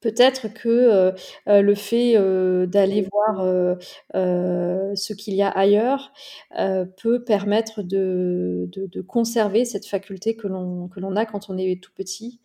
peut-être 0.00 0.48
que, 0.52 0.68
heu 0.68 1.14
heu, 1.48 1.60
le 1.62 1.74
fait, 1.74 2.16
heu, 2.16 2.66
d'aller 2.66 3.02
voir, 3.12 3.44
heu 3.44 3.76
heu, 4.14 4.92
ce 4.94 5.12
qu'il 5.12 5.34
y 5.34 5.42
a 5.42 5.48
ailleurs, 5.48 6.12
heu, 6.58 6.86
peut 7.02 7.22
permettre 7.24 7.82
de 7.82 8.68
de 8.72 8.86
de 8.86 9.00
conserver 9.02 9.64
cette 9.64 9.86
faculté 9.86 10.36
que 10.36 10.46
l'on 10.48 10.88
que 10.88 11.00
l'on 11.00 11.16
a 11.16 11.26
quand 11.26 11.50
on 11.50 11.58
est 11.58 11.82
tout 11.82 11.92
petit. 11.94 12.40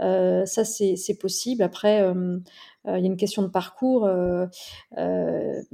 Heu, 0.00 0.44
ça, 0.46 0.64
c'est 0.64 0.96
c'est 0.96 1.16
possible. 1.18 1.62
Après, 1.62 1.96
hem, 1.98 2.42
heu, 2.88 2.98
il 2.98 3.02
y 3.02 3.04
a 3.04 3.06
une 3.06 3.16
question 3.16 3.42
de 3.42 3.48
parcours, 3.48 4.06
heu, 4.08 4.48
hem, 4.96 5.64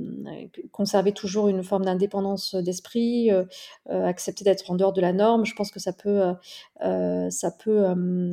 q 0.53 0.69
conserver 0.73 1.13
toujours 1.13 1.49
une 1.49 1.63
forme 1.65 1.85
d'indépendance 1.87 2.55
d'esprit, 2.57 3.31
heu 3.33 3.49
heu, 3.91 4.05
accepter 4.05 4.45
d'être 4.45 4.71
en 4.71 4.77
dehors 4.77 4.93
de 4.93 5.01
la 5.01 5.13
norme. 5.13 5.45
Je 5.47 5.55
pense 5.55 5.71
que 5.73 5.81
ça 5.81 5.93
peut, 5.93 6.21
heu 6.23 6.35
heu, 6.85 7.29
ça 7.31 7.51
peut, 7.51 7.85
hem, 7.85 8.31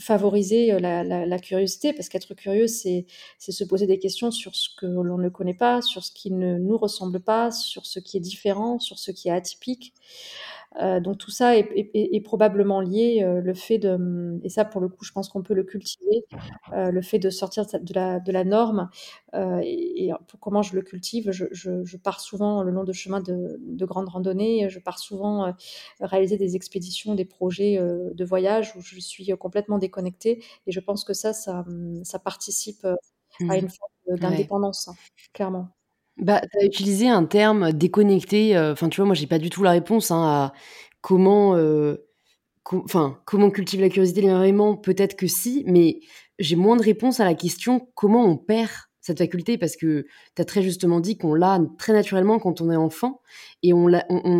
favoriser, 0.00 0.72
heu, 0.72 0.78
la 0.78 1.38
curiosité 1.38 1.92
parce 1.92 2.08
qu'être 2.08 2.34
curieux, 2.34 2.66
c'est 2.66 3.06
se 3.38 3.64
poser 3.64 3.86
des 3.86 3.98
questions 3.98 4.30
sur 4.30 4.54
ce 4.56 4.68
que 4.78 4.86
l'on 4.86 5.18
ne 5.18 5.28
connaît 5.28 5.54
pas, 5.54 5.82
sur 5.82 6.04
ce 6.04 6.12
qui 6.12 6.30
ne 6.32 6.58
nous 6.58 6.76
ressemble 6.78 7.20
pas, 7.20 7.50
sur 7.50 7.86
ce 7.86 7.98
qui 8.00 8.16
est 8.16 8.20
différent, 8.20 8.78
sur 8.78 8.98
ce 8.98 9.10
qui 9.10 9.28
est 9.28 9.32
atypique. 9.32 9.94
Donc 10.80 11.18
tout 11.18 11.32
ça 11.32 11.56
est 11.58 12.20
probablement 12.24 12.80
lié, 12.80 13.24
le 13.42 13.54
fait 13.54 13.78
de, 13.78 14.38
et 14.44 14.48
ça, 14.48 14.64
pour 14.64 14.80
le 14.80 14.88
coup, 14.88 15.04
je 15.04 15.12
pense 15.12 15.28
qu'on 15.28 15.42
peut 15.42 15.54
le 15.54 15.64
cultiver, 15.64 16.24
le 16.72 17.02
fait 17.02 17.18
de 17.18 17.28
sortir 17.30 17.66
de 17.66 18.32
la 18.32 18.44
norme, 18.44 18.88
et 19.34 20.10
pour 20.28 20.38
comment 20.40 20.62
je 20.62 20.76
le 20.76 20.82
cultive, 20.82 21.30
je 21.32 21.96
pars 21.96 22.20
souvent 22.20 22.62
le 22.62 22.70
long 22.70 22.84
de 22.84 22.92
chemins 22.92 23.20
de 23.20 23.58
de 23.60 23.84
grandes 23.84 24.08
randonnées, 24.08 24.68
je 24.70 24.78
pars 24.78 24.98
souvent, 25.00 25.52
réaliser 26.00 26.36
des 26.38 26.54
expéditions, 26.56 27.16
des 27.16 27.24
projets, 27.24 27.79
de 27.80 28.24
voyage 28.24 28.74
où 28.76 28.80
je 28.82 28.98
suis, 29.00 29.30
complètement 29.38 29.78
déconnectée 29.78 30.44
et 30.66 30.72
je 30.72 30.80
pense 30.80 31.04
que 31.04 31.14
ça, 31.14 31.32
ça, 31.32 31.64
mmh, 31.66 32.04
ça 32.04 32.18
participe, 32.18 32.84
heu, 32.84 32.96
à 33.48 33.56
Mmh. 33.56 33.58
une 33.58 33.68
forme 33.70 33.90
Ouais. 34.10 34.18
d'indépendance, 34.18 34.90
clairement. 35.34 35.68
Bah, 36.18 36.40
tu 36.52 36.58
as 36.58 36.64
utilisé 36.64 37.08
un 37.08 37.24
terme 37.24 37.72
déconnecté, 37.72 38.56
heu, 38.56 38.72
enfin, 38.72 38.88
tu 38.88 39.00
vois, 39.00 39.06
moi, 39.06 39.14
j'ai 39.14 39.26
pas 39.26 39.38
du 39.38 39.48
tout 39.50 39.62
la 39.62 39.70
réponse, 39.70 40.10
hein, 40.10 40.22
à 40.22 40.52
comment, 41.00 41.56
enfin, 42.72 43.20
comment 43.26 43.46
on 43.46 43.50
cultive 43.50 43.80
la 43.80 43.88
curiosité, 43.88 44.20
l'émerveillement, 44.22 44.76
peut-être 44.76 45.16
que 45.16 45.26
si, 45.26 45.64
mais 45.66 46.00
j'ai 46.38 46.56
moins 46.56 46.76
de 46.76 46.82
réponse 46.82 47.20
à 47.20 47.24
la 47.24 47.34
question: 47.34 47.88
«Comment 47.94 48.24
on 48.26 48.36
perd 48.36 48.70
cette 49.10 49.18
faculté?» 49.18 49.58
parce 49.58 49.76
que 49.76 50.06
tu 50.36 50.42
as 50.42 50.44
très 50.46 50.62
justement 50.62 51.00
dit 51.00 51.18
qu'on 51.18 51.34
l'a 51.34 51.60
très 51.78 51.92
naturellement 51.92 52.38
quand 52.40 52.60
on 52.62 52.70
est 52.70 52.76
enfant 52.76 53.20
et 53.62 53.72
on 53.74 53.86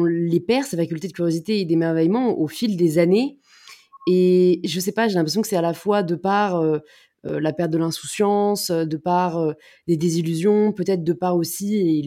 les 0.05 0.41
perd, 0.41 0.65
ces 0.67 0.77
facultés 0.79 1.09
de 1.09 1.13
curiosité 1.15 1.61
et 1.61 1.65
d'émerveillement 1.67 2.39
au 2.39 2.49
fil 2.49 2.77
des 2.77 2.99
années 2.99 3.39
et 4.09 4.61
je 4.65 4.81
sais 4.81 4.93
pas, 4.93 5.09
j'ai 5.09 5.15
l'impression 5.17 5.43
que 5.43 5.49
c'est 5.49 5.57
à 5.57 5.63
la 5.63 5.75
fois 5.75 6.03
de 6.05 6.15
par, 6.17 6.63
heu 6.63 6.83
heu, 7.27 7.39
la 7.41 7.53
perte 7.53 7.71
de 7.73 7.79
l'insouciance, 7.79 8.71
heu, 8.71 8.87
de 8.87 8.97
par, 8.99 9.41
heu, 9.41 9.55
les 9.89 9.97
désillusions, 9.99 10.73
peut-être 10.73 11.05
de 11.05 11.13
par 11.15 11.37
aussi 11.37 12.03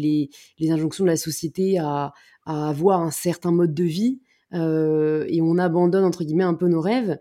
les 0.60 0.72
injonctions 0.72 1.05
de 1.05 1.10
la 1.12 1.17
société 1.17 1.77
à 1.79 2.13
avoir 2.48 3.01
un 3.01 3.12
certain 3.12 3.51
mode 3.51 3.74
de 3.75 3.84
vie, 3.86 4.22
et 4.53 5.41
on 5.41 5.58
«abandonne» 5.60 6.05
entre 6.05 6.24
guillemets 6.25 6.43
un 6.46 6.53
peu 6.55 6.67
nos 6.70 6.82
rêves. 6.82 7.17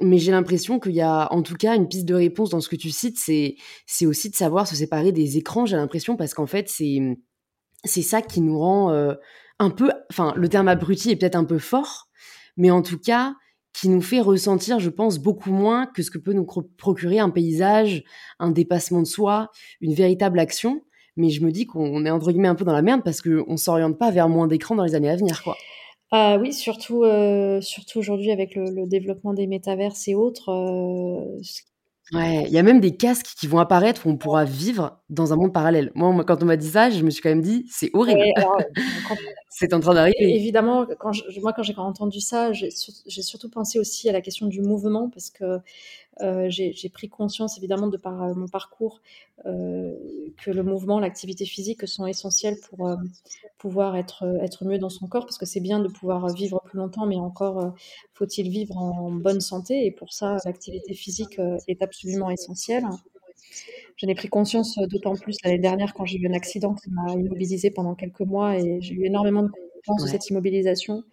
Mais 0.00 0.18
j'ai 0.18 0.32
l'impression 0.32 0.80
qu'il 0.80 0.92
y 0.92 1.00
a 1.00 1.32
en 1.32 1.42
tout 1.42 1.54
cas 1.54 1.76
une 1.76 1.88
piste 1.88 2.06
de 2.06 2.14
réponse 2.14 2.50
dans 2.50 2.60
ce 2.60 2.68
que 2.68 2.76
tu 2.76 2.90
cites, 2.90 3.18
c'est 3.18 4.06
aussi 4.06 4.28
de 4.30 4.34
savoir 4.34 4.66
se 4.66 4.74
séparer 4.74 5.12
des 5.12 5.36
écrans, 5.36 5.66
j'ai 5.66 5.76
l'impression, 5.76 6.16
parce 6.16 6.34
qu'en 6.34 6.46
fait, 6.46 6.68
c'est, 6.68 8.02
ça 8.02 8.20
qui 8.20 8.40
nous 8.40 8.58
rend, 8.58 8.92
heu, 8.92 9.16
un 9.60 9.70
peu 9.70 9.92
enfin, 10.10 10.32
le 10.36 10.48
terme 10.48 10.68
abruti 10.68 11.10
est 11.10 11.16
peut-être 11.16 11.36
un 11.36 11.44
peu 11.44 11.58
fort, 11.58 12.08
mais 12.56 12.70
en 12.70 12.82
tout 12.82 12.98
cas, 12.98 13.34
qui 13.74 13.88
nous 13.88 14.00
fait 14.00 14.20
ressentir, 14.20 14.78
je 14.78 14.88
pense, 14.88 15.18
beaucoup 15.18 15.50
moins 15.50 15.86
que 15.86 16.02
ce 16.02 16.10
que 16.10 16.18
peut 16.18 16.32
nous 16.32 16.46
procurer 16.78 17.18
un 17.18 17.30
paysage, 17.30 18.04
un 18.38 18.50
dépassement 18.52 19.00
de 19.00 19.06
soi, 19.06 19.50
une 19.80 19.94
véritable 19.94 20.38
action. 20.38 20.82
Mais 21.16 21.28
je 21.30 21.44
me 21.44 21.50
dis 21.50 21.66
qu'on 21.66 22.04
est 22.06 22.10
entre 22.10 22.30
guillemets 22.30 22.48
«un 22.48 22.54
peu 22.54 22.64
dans 22.64 22.72
la 22.72 22.82
merde» 22.82 23.02
parce 23.04 23.20
qu'on 23.20 23.56
s'oriente 23.56 23.98
pas 23.98 24.10
vers 24.10 24.28
moins 24.28 24.46
d'écran 24.46 24.74
dans 24.76 24.84
les 24.84 24.94
années 24.94 25.10
à 25.10 25.16
venir, 25.16 25.42
quoi. 25.42 25.56
Ah 26.16 26.38
oui, 26.40 26.52
surtout, 26.52 27.02
heu, 27.04 27.60
surtout 27.60 27.98
aujourd'hui 27.98 28.30
avec 28.30 28.54
le 28.54 28.70
le 28.70 28.86
développement 28.86 29.34
des 29.34 29.46
métaverses 29.48 30.06
et 30.08 30.14
autres, 30.14 30.48
heu, 30.50 31.42
ce 31.42 31.62
Ouais, 32.12 32.44
il 32.46 32.50
y 32.52 32.58
a 32.58 32.62
même 32.62 32.80
des 32.80 32.96
casques 32.96 33.32
qui 33.38 33.46
vont 33.46 33.58
apparaître 33.58 34.06
où 34.06 34.10
on 34.10 34.16
pourra 34.18 34.44
vivre 34.44 35.00
dans 35.08 35.32
un 35.32 35.36
monde 35.36 35.54
parallèle. 35.54 35.90
Moi, 35.94 36.08
on 36.08 36.12
m'a 36.12 36.24
quand 36.24 36.42
on 36.42 36.46
m'a 36.46 36.56
dit 36.56 36.68
ça, 36.68 36.90
je 36.90 37.02
me 37.02 37.08
suis 37.10 37.22
quand 37.22 37.30
même 37.30 37.40
dit: 37.40 37.66
«C'est 37.70 37.90
horrible». 37.94 38.20
Ouais, 38.20 38.32
alors, 38.36 38.58
heu, 38.60 38.64
quand 39.08 39.16
C'est 39.48 39.72
en 39.72 39.80
train 39.80 39.94
é 39.94 39.94
d'arriver. 39.94 40.36
évidemment, 40.36 40.86
quand 40.98 41.12
je 41.12 41.40
moi, 41.40 41.52
quand 41.54 41.62
j'ai 41.62 41.74
entendu 41.76 42.20
ça, 42.20 42.52
j'ai 42.52 42.70
surt 42.70 42.96
j'ai 43.06 43.22
surtout 43.22 43.50
pensé 43.50 43.78
aussi 43.78 44.08
à 44.08 44.12
la 44.12 44.20
question 44.20 44.46
du 44.46 44.60
mouvement 44.62 45.10
parce 45.10 45.30
que, 45.30 45.58
heu, 46.22 46.48
j'ai 46.50 46.88
pris 46.90 47.08
conscience 47.08 47.58
évidemment 47.58 47.88
de 47.88 47.96
par, 47.96 48.22
heu, 48.24 48.34
mon 48.34 48.48
parcours, 48.48 49.00
heu, 49.46 50.34
que 50.38 50.50
le 50.50 50.62
mouvement, 50.62 51.00
l'activité 51.00 51.44
physique 51.46 51.86
sont 51.88 52.06
essentiels 52.06 52.58
pour, 52.60 52.88
pouvoir 53.58 53.96
être, 53.96 54.24
être 54.42 54.64
mieux 54.66 54.78
dans 54.78 54.90
son 54.90 55.08
corps. 55.08 55.26
Parce 55.26 55.38
que 55.38 55.46
c'est 55.46 55.60
bien 55.60 55.80
de 55.80 55.88
pouvoir, 55.88 56.32
vivre 56.34 56.60
plus 56.66 56.78
longtemps, 56.78 57.06
mais 57.06 57.16
encore, 57.16 57.74
faut-il 58.14 58.50
vivre 58.50 58.76
en 58.78 59.12
bonne 59.12 59.40
santé 59.40 59.86
et 59.86 59.90
pour 59.92 60.12
ça, 60.14 60.38
l'activité 60.46 60.94
physique, 60.94 61.40
est 61.68 61.82
absolument 61.82 62.30
essentielle. 62.30 62.84
J'en 63.98 64.08
ai 64.08 64.14
pris 64.16 64.28
conscience, 64.28 64.78
d'autant 64.90 65.16
plus 65.16 65.36
l'année 65.44 65.58
dernière 65.60 65.94
quand 65.94 66.04
j'ai 66.06 66.18
eu 66.18 66.28
un 66.28 66.34
accident 66.34 66.74
qui 66.74 66.90
m'a 66.90 67.12
immobilisée 67.14 67.70
pendant 67.70 67.94
quelques 67.96 68.20
mois 68.22 68.58
et 68.58 68.80
j'ai 68.82 68.94
eu 68.94 69.06
énormément 69.06 69.42
de 69.44 69.48
conséquences 69.50 70.02
de 70.04 70.06
Ouais. 70.06 70.10
cette 70.10 70.28
immobilisation. 70.30 71.04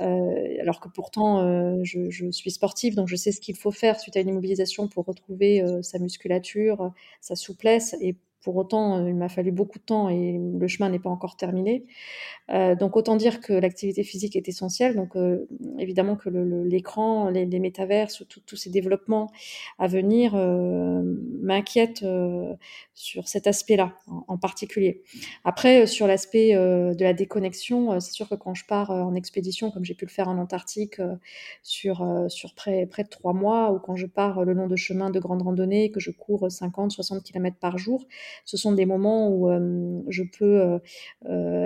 Heu, 0.00 0.60
alors 0.60 0.80
que 0.80 0.88
pourtant, 0.88 1.42
heu, 1.44 1.80
je 1.84 2.30
suis 2.32 2.50
sportive, 2.50 2.94
donc 2.94 3.08
je 3.08 3.16
sais 3.16 3.32
ce 3.32 3.40
qu'il 3.40 3.56
faut 3.56 3.72
faire 3.72 4.00
suite 4.00 4.16
à 4.16 4.20
une 4.20 4.28
immobilisation 4.28 4.88
pour 4.88 5.04
retrouver, 5.06 5.62
heu, 5.62 5.82
sa 5.82 5.98
musculature, 5.98 6.92
sa 7.20 7.36
souplesse 7.36 7.96
et 8.00 8.16
pour 8.46 8.56
autant, 8.56 9.00
heu, 9.00 9.08
il 9.08 9.16
m'a 9.16 9.28
fallu 9.28 9.50
beaucoup 9.50 9.80
de 9.80 9.84
temps 9.84 10.08
et 10.08 10.38
le 10.38 10.68
chemin 10.68 10.88
n'est 10.88 11.00
pas 11.00 11.10
encore 11.10 11.36
terminé. 11.36 11.84
Heu, 12.52 12.76
donc 12.76 12.96
autant 12.96 13.16
dire 13.16 13.40
que 13.40 13.52
l'activité 13.54 14.04
physique 14.04 14.36
est 14.36 14.48
essentielle. 14.48 14.96
Donc, 14.96 15.16
heu, 15.16 15.48
évidemment 15.78 16.16
que 16.16 16.28
l'écran, 16.30 17.30
les 17.30 17.46
métaverses, 17.60 18.24
tous 18.46 18.56
ces 18.56 18.70
développements 18.70 19.30
à 19.78 19.88
venir, 19.88 20.34
m'inquiètent, 21.42 22.04
sur 22.94 23.28
cet 23.28 23.46
aspect-là, 23.46 23.94
en 24.28 24.38
particulier. 24.38 25.02
Après, 25.44 25.86
sur 25.86 26.06
l'aspect, 26.06 26.54
de 26.54 27.04
la 27.04 27.12
déconnexion, 27.14 28.00
c'est 28.00 28.12
sûr 28.12 28.28
que 28.28 28.36
quand 28.36 28.54
je 28.54 28.64
pars, 28.66 28.90
en 28.90 29.14
expédition, 29.14 29.70
comme 29.70 29.84
j'ai 29.84 29.94
pu 29.94 30.06
le 30.06 30.10
faire 30.10 30.28
en 30.28 30.38
Antarctique, 30.38 31.00
sur, 31.62 32.04
près 32.56 32.86
près 32.86 33.04
de 33.04 33.08
3 33.08 33.32
mois 33.34 33.72
ou 33.72 33.78
quand 33.78 33.96
je 33.96 34.06
pars, 34.06 34.44
le 34.44 34.52
long 34.54 34.66
de 34.68 34.76
chemins 34.76 35.10
de 35.10 35.20
grande 35.20 35.42
randonnée, 35.42 35.90
que 35.90 36.00
je 36.00 36.10
cours 36.12 36.50
50-60 36.50 37.22
kilomètres 37.24 37.58
par 37.58 37.78
jour, 37.78 38.06
ce 38.44 38.56
sont 38.56 38.72
des 38.72 38.86
moments 38.86 39.30
où, 39.30 39.48
je 40.08 40.22
peux, 40.22 40.78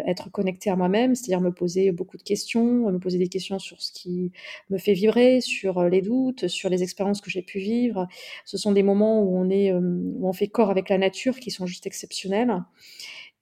être 0.07 0.31
connectée 0.31 0.71
à 0.71 0.77
moi-même, 0.77 1.15
c'est-à-dire 1.15 1.41
me 1.41 1.53
poser 1.53 1.93
beaucoup 1.93 2.17
de 2.17 2.23
questions, 2.23 2.91
me 2.91 2.99
poser 2.99 3.19
des 3.19 3.29
questions 3.29 3.59
sur 3.59 3.81
ce 3.81 3.93
qui 3.93 4.33
me 4.71 4.79
fait 4.79 4.93
vibrer, 4.93 5.41
sur, 5.41 5.83
les 5.85 6.03
doutes, 6.03 6.49
sur 6.49 6.71
les 6.71 6.83
expériences 6.83 7.21
que 7.21 7.31
j'ai 7.31 7.43
pu 7.43 7.59
vivre. 7.59 8.07
Ce 8.45 8.59
sont 8.59 8.73
des 8.73 8.83
moments 8.83 9.23
où 9.23 9.37
on 9.37 9.51
est, 9.51 9.73
où 9.73 10.29
on 10.29 10.33
fait 10.33 10.49
corps 10.49 10.71
avec 10.71 10.89
la 10.89 10.99
nature 10.99 11.39
qui 11.39 11.51
sont 11.51 11.67
juste 11.67 11.87
exceptionnels 11.87 12.63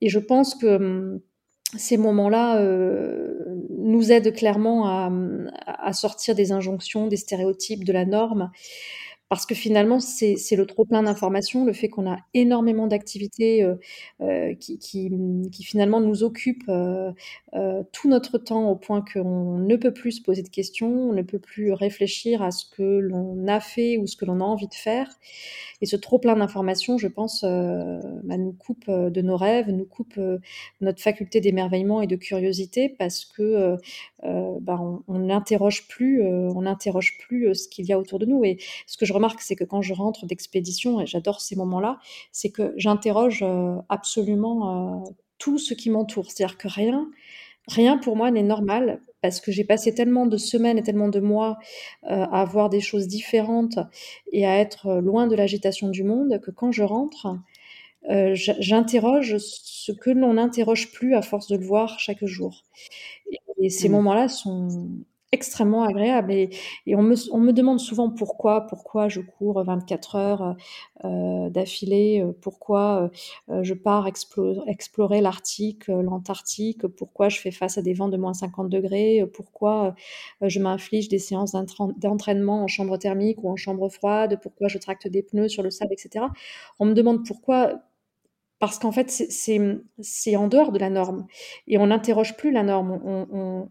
et 0.01 0.09
je 0.09 0.19
pense 0.19 0.55
que, 0.55 1.21
ces 1.77 1.99
moments-là, 1.99 2.63
nous 3.77 4.11
aident 4.11 4.33
clairement 4.33 5.11
à 5.67 5.93
sortir 5.93 6.35
des 6.35 6.51
injonctions, 6.51 7.09
des 7.09 7.19
stéréotypes, 7.19 7.85
de 7.85 7.93
la 7.93 8.07
norme. 8.07 8.51
Parce 9.31 9.45
que 9.45 9.55
finalement, 9.55 10.01
c'est 10.01 10.37
le 10.57 10.65
trop 10.65 10.87
plein 10.87 11.03
d'informations, 11.03 11.67
le 11.67 11.75
fait 11.75 11.91
qu'on 11.91 12.11
a 12.11 12.17
énormément 12.33 12.87
d'activités, 12.87 13.63
heu 13.63 13.79
heu, 14.23 14.55
qui 14.55 15.11
finalement 15.65 16.01
nous 16.01 16.23
occupent, 16.23 16.69
heu, 16.71 17.13
tout 17.93 18.09
notre 18.09 18.39
temps 18.39 18.71
au 18.71 18.77
point 18.77 19.03
qu'on 19.13 19.59
ne 19.59 19.77
peut 19.77 19.93
plus 19.93 20.13
se 20.13 20.23
poser 20.23 20.43
de 20.43 20.49
questions, 20.49 20.89
on 21.11 21.13
ne 21.13 21.21
peut 21.23 21.39
plus 21.39 21.73
réfléchir 21.73 22.41
à 22.43 22.51
ce 22.51 22.65
que 22.65 22.83
l'on 22.83 23.47
a 23.49 23.61
fait 23.61 23.99
ou 23.99 24.07
ce 24.07 24.17
que 24.17 24.25
l'on 24.25 24.41
a 24.41 24.45
envie 24.45 24.69
de 24.69 24.75
faire. 24.75 25.09
Et 25.83 25.87
ce 25.87 25.97
trop 25.97 26.19
plein 26.19 26.37
d'informations, 26.37 26.97
je 26.99 27.09
pense, 27.09 27.43
bah, 27.43 28.37
nous 28.39 28.53
coupe, 28.53 28.91
de 28.91 29.21
nos 29.23 29.37
rêves, 29.37 29.69
nous 29.71 29.85
coupe, 29.85 30.19
notre 30.81 31.03
faculté 31.03 31.41
d'émerveillement 31.43 32.01
et 32.03 32.07
de 32.07 32.17
curiosité 32.17 32.89
parce 32.99 33.25
que, 33.27 33.77
bah, 34.23 34.81
on 35.09 35.19
n'interroge 35.19 35.87
plus, 35.89 36.23
plus, 37.19 37.55
ce 37.55 37.69
qu'il 37.69 37.85
y 37.87 37.93
a 37.93 37.99
autour 37.99 38.19
de 38.19 38.27
nous. 38.27 38.43
Et 38.45 38.59
ce 38.87 38.97
que 38.97 39.05
je 39.07 39.13
remarque, 39.19 39.41
c'est 39.43 39.57
que 39.57 39.65
quand 39.65 39.83
je 39.83 39.95
rentre 39.95 40.27
d'expédition 40.27 41.01
et 41.01 41.07
j'adore 41.07 41.41
ces 41.41 41.57
moments-là, 41.57 41.99
c'est 42.33 42.51
que 42.51 42.75
j'interroge, 42.77 43.43
heu, 43.43 43.77
absolument, 43.91 45.03
heu, 45.09 45.15
tout 45.39 45.59
ce 45.59 45.75
qui 45.75 45.91
m'entoure. 45.91 46.31
C'est-à-dire 46.31 46.59
que 46.59 46.69
rien 46.69 47.09
rien 47.69 47.99
pour 47.99 48.17
moi 48.17 48.31
n'est 48.33 48.43
normal 48.43 49.03
parce 49.23 49.41
que 49.41 49.53
j'ai 49.53 49.65
passé 49.65 49.95
tellement 49.95 50.27
de 50.27 50.37
semaines 50.39 50.79
et 50.79 50.83
tellement 50.83 51.09
de 51.09 51.21
mois, 51.21 51.59
heu, 52.05 52.09
à 52.33 52.45
voir 52.47 52.71
des 52.71 52.81
choses 52.81 53.09
différentes 53.09 53.79
et 54.33 54.47
à 54.47 54.59
être, 54.59 55.01
loin 55.01 55.27
de 55.29 55.37
l'agitation 55.37 55.89
du 55.91 56.05
monde 56.05 56.41
que 56.43 56.51
quand 56.53 56.73
je 56.73 56.83
rentre, 56.85 57.29
j'interroge 58.35 59.37
ce 59.39 59.93
que 59.93 60.11
l'on 60.11 60.35
n'interroge 60.35 60.93
plus 60.93 61.15
à 61.15 61.23
force 61.23 61.49
de 61.49 61.57
le 61.57 61.65
voir 61.67 61.99
chaque 62.01 62.25
jour 62.25 62.65
et 63.61 63.71
ces 63.71 63.89
Mmh. 63.89 63.93
moments-là 63.93 64.29
sont 64.29 64.89
extrêmement 65.33 65.83
agréables 65.85 66.33
et 66.33 66.51
on 66.97 67.03
me 67.03 67.53
demande 67.53 67.81
souvent 67.81 68.11
pourquoi 68.11 68.63
pourquoi 68.67 69.09
je 69.09 69.21
cours 69.21 69.63
24 69.65 70.17
heures, 70.17 70.43
heu 71.05 71.09
heu, 71.09 71.51
d'affilée, 71.51 72.23
heu, 72.23 72.33
pourquoi, 72.41 73.11
heu, 73.51 73.63
je 73.63 73.75
pars 73.75 74.07
explo 74.09 74.65
explorer 74.67 75.21
l'Arctique, 75.21 75.89
l'Antarctique, 75.89 76.87
pourquoi 76.89 77.29
je 77.29 77.39
fais 77.41 77.51
face 77.51 77.79
à 77.79 77.83
des 77.83 77.95
vents 77.95 78.09
de 78.09 78.17
-50°, 78.17 79.23
heu, 79.23 79.27
pourquoi, 79.31 79.95
je 80.43 80.61
m'inflige 80.61 81.09
des 81.09 81.19
séances 81.19 81.53
d'entraînement 81.99 82.63
en 82.65 82.69
chambre 82.69 82.97
thermique 82.99 83.43
ou 83.45 83.51
en 83.51 83.57
chambre 83.57 83.89
froide, 83.91 84.39
pourquoi 84.43 84.69
je 84.69 84.79
tracte 84.79 85.09
des 85.09 85.23
pneus 85.23 85.49
sur 85.49 85.63
le 85.63 85.71
sable 85.71 85.93
et 85.95 85.99
cetera. 85.99 86.31
On 86.79 86.87
me 86.87 86.95
demande 86.95 87.27
pourquoi 87.27 87.75
parce 88.61 88.79
qu'en 88.79 88.93
fait, 88.93 89.11
c'est 89.11 90.37
en 90.37 90.49
dehors 90.49 90.73
de 90.73 90.79
la 90.79 90.91
norme 90.91 91.27
et 91.69 91.79
on 91.79 91.87
n'interroge 91.89 92.37
plus 92.37 92.51
la 92.53 92.63
norme. 92.65 93.01
On 93.05 93.69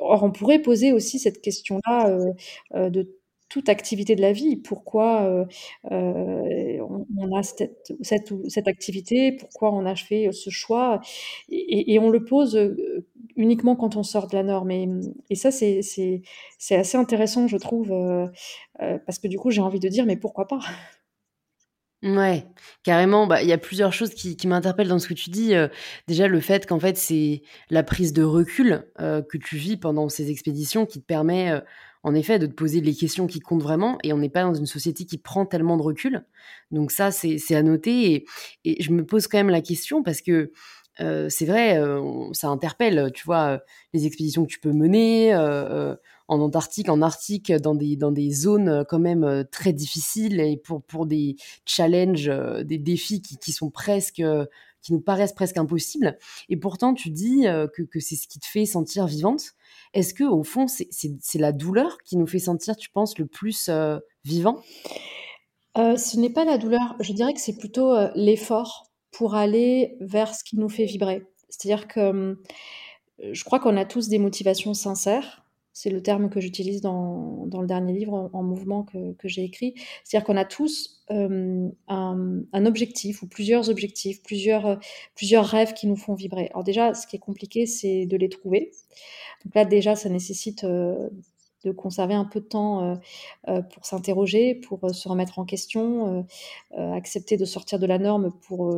or 0.00 0.22
on 0.24 0.30
pourrait 0.32 0.60
poser 0.60 0.92
aussi 0.92 1.18
cette 1.18 1.40
question-là, 1.42 2.10
heu 2.10 2.32
heu, 2.76 2.90
de 2.90 3.14
toute 3.50 3.68
activité 3.68 4.16
de 4.16 4.22
la 4.22 4.32
vie. 4.32 4.56
Pourquoi, 4.56 5.24
heu, 5.28 5.46
on 5.90 7.36
a 7.36 7.42
cette 7.42 8.68
activité? 8.68 9.32
Pourquoi 9.32 9.72
on 9.74 9.86
a 9.86 9.94
fait 9.96 10.30
ce 10.32 10.50
choix? 10.50 11.00
Et 11.50 11.98
on 11.98 12.10
le 12.10 12.24
pose, 12.24 12.58
uniquement 13.36 13.76
quand 13.76 13.96
on 13.96 14.02
sort 14.02 14.26
de 14.28 14.36
la 14.36 14.42
norme 14.44 14.70
et 14.70 15.34
ça, 15.36 15.50
c'est 15.50 15.80
assez 16.70 16.96
intéressant, 16.98 17.46
je 17.48 17.56
trouve, 17.58 17.92
parce 18.78 19.18
que 19.20 19.28
du 19.28 19.38
coup, 19.38 19.50
j'ai 19.50 19.60
envie 19.62 19.80
de 19.80 19.88
dire: 19.88 20.06
«Mais 20.06 20.16
pourquoi 20.16 20.46
pas?» 20.48 20.60
Mouais, 22.04 22.46
carrément. 22.82 23.26
Bah, 23.26 23.42
il 23.42 23.48
y 23.48 23.52
a 23.54 23.58
plusieurs 23.58 23.94
choses 23.94 24.10
qui 24.14 24.36
qui 24.36 24.46
m'interpellent 24.46 24.88
dans 24.88 24.98
ce 24.98 25.08
que 25.08 25.14
tu 25.14 25.30
dis, 25.30 25.54
heu, 25.54 25.70
déjà 26.06 26.28
le 26.28 26.38
fait 26.40 26.66
qu'en 26.66 26.78
fait, 26.78 26.98
c'est 26.98 27.40
la 27.70 27.82
prise 27.82 28.12
de 28.12 28.22
recul, 28.22 28.84
heu, 29.00 29.22
que 29.26 29.38
tu 29.38 29.56
vis 29.56 29.78
pendant 29.78 30.10
ces 30.10 30.30
expéditions 30.30 30.84
qui 30.84 31.00
te 31.00 31.06
permet, 31.06 31.50
heu, 31.52 31.62
en 32.02 32.14
effet, 32.14 32.38
de 32.38 32.46
te 32.46 32.52
poser 32.52 32.82
les 32.82 32.94
questions 32.94 33.26
qui 33.26 33.40
comptent 33.40 33.62
vraiment. 33.62 33.96
Et 34.02 34.12
on 34.12 34.18
n'est 34.18 34.28
pas 34.28 34.42
dans 34.42 34.52
une 34.54 34.66
société 34.66 35.06
qui 35.06 35.16
prend 35.16 35.46
tellement 35.46 35.78
de 35.78 35.82
recul. 35.82 36.26
Donc 36.70 36.90
ça, 36.92 37.10
c'est 37.10 37.54
à 37.54 37.62
noter. 37.62 38.26
Et, 38.66 38.82
je 38.82 38.90
me 38.92 39.06
pose 39.06 39.26
quand 39.26 39.38
même 39.38 39.48
la 39.50 39.62
question 39.62 40.02
parce 40.02 40.20
que 40.20 40.52
euh, 41.00 41.28
c'est 41.30 41.46
vrai, 41.46 41.78
euh, 41.78 42.02
ça 42.32 42.48
interpelle, 42.48 43.10
tu 43.14 43.24
vois, 43.24 43.60
les 43.94 44.06
expéditions 44.06 44.44
que 44.44 44.50
tu 44.50 44.60
peux 44.60 44.72
mener 44.72 45.32
en 46.28 46.40
Antarctique, 46.40 46.88
en 46.88 47.02
Arctique, 47.02 47.52
dans 47.52 47.74
des, 47.74 48.30
zones 48.32 48.84
quand 48.88 48.98
même 48.98 49.44
très 49.50 49.72
difficiles 49.72 50.40
et 50.40 50.56
pour, 50.56 51.06
des 51.06 51.36
challenges, 51.66 52.30
des 52.64 52.78
défis 52.78 53.20
qui, 53.20 53.52
sont 53.52 53.70
presque 53.70 54.22
qui 54.84 54.92
nous 54.92 55.00
paraissent 55.00 55.32
presque 55.32 55.56
impossibles. 55.56 56.16
Et 56.48 56.56
pourtant, 56.56 56.94
tu 56.94 57.10
dis 57.10 57.48
euh, 57.48 57.66
que, 57.66 57.98
c'est 57.98 58.16
ce 58.16 58.28
qui 58.28 58.38
te 58.38 58.46
fait 58.46 58.66
sentir 58.66 59.06
vivante. 59.06 59.54
Est-ce 59.94 60.14
que 60.14 60.24
au 60.24 60.44
fond, 60.44 60.66
c'est 60.68 61.38
la 61.38 61.52
douleur 61.52 61.98
qui 62.04 62.16
nous 62.16 62.26
fait 62.26 62.38
sentir, 62.38 62.76
tu 62.76 62.90
penses, 62.90 63.18
le 63.18 63.26
plus 63.26 63.68
euh, 63.68 63.98
vivant? 64.24 64.60
Euh, 65.78 65.96
Ce 65.96 66.18
n'est 66.18 66.30
pas 66.30 66.44
la 66.44 66.58
douleur. 66.58 66.96
Je 67.00 67.12
dirais 67.12 67.32
que 67.32 67.40
c'est 67.40 67.56
plutôt 67.56 67.94
l'effort 68.14 68.90
pour 69.10 69.34
aller 69.34 69.96
vers 70.00 70.34
ce 70.34 70.44
qui 70.44 70.56
nous 70.56 70.68
fait 70.68 70.84
vibrer. 70.84 71.24
C'est-à-dire 71.48 71.88
que 71.88 72.38
je 73.18 73.44
crois 73.44 73.60
qu'on 73.60 73.76
a 73.76 73.84
tous 73.84 74.08
des 74.08 74.18
motivations 74.18 74.74
sincères 74.74 75.43
c'est 75.74 75.90
le 75.90 76.02
terme 76.02 76.30
que 76.30 76.40
j'utilise 76.40 76.80
dans, 76.80 77.46
le 77.52 77.66
dernier 77.66 77.92
livre 77.92 78.30
en, 78.32 78.42
mouvement 78.44 78.84
que, 78.84 79.28
j'ai 79.28 79.42
écrit. 79.42 79.74
C'est-à-dire 80.04 80.24
qu'on 80.24 80.36
a 80.36 80.44
tous 80.44 81.02
euh, 81.10 81.68
un, 81.88 82.66
objectif 82.66 83.22
ou 83.22 83.26
plusieurs 83.26 83.68
objectifs, 83.68 84.22
plusieurs, 84.22 84.78
plusieurs 85.16 85.44
rêves 85.44 85.74
qui 85.74 85.88
nous 85.88 85.96
font 85.96 86.14
vibrer. 86.14 86.48
Alors 86.50 86.62
déjà, 86.62 86.94
ce 86.94 87.08
qui 87.08 87.16
est 87.16 87.18
compliqué, 87.18 87.66
c'est 87.66 88.06
de 88.06 88.16
les 88.16 88.28
trouver. 88.28 88.70
Donc 89.44 89.56
là, 89.56 89.64
déjà, 89.64 89.96
ça 89.96 90.08
nécessite 90.08 90.62
euh, 90.62 91.10
de 91.64 91.72
conserver 91.72 92.14
un 92.14 92.24
peu 92.24 92.38
de 92.38 92.46
temps 92.46 93.00
euh, 93.48 93.60
pour 93.62 93.84
s'interroger, 93.84 94.54
pour 94.54 94.94
se 94.94 95.08
remettre 95.08 95.40
en 95.40 95.44
question, 95.44 96.24
accepter 96.76 97.36
de 97.36 97.44
sortir 97.44 97.80
de 97.80 97.86
la 97.86 97.98
norme 97.98 98.30
pour 98.46 98.72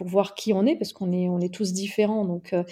pour 0.00 0.08
voir 0.08 0.34
qui 0.34 0.54
on 0.54 0.64
est, 0.64 0.76
parce 0.76 0.94
qu'on 0.94 1.12
est, 1.12 1.28
on 1.28 1.40
est 1.40 1.52
tous 1.52 1.74
différents. 1.74 2.24
Donc, 2.24 2.54
euh, 2.54 2.64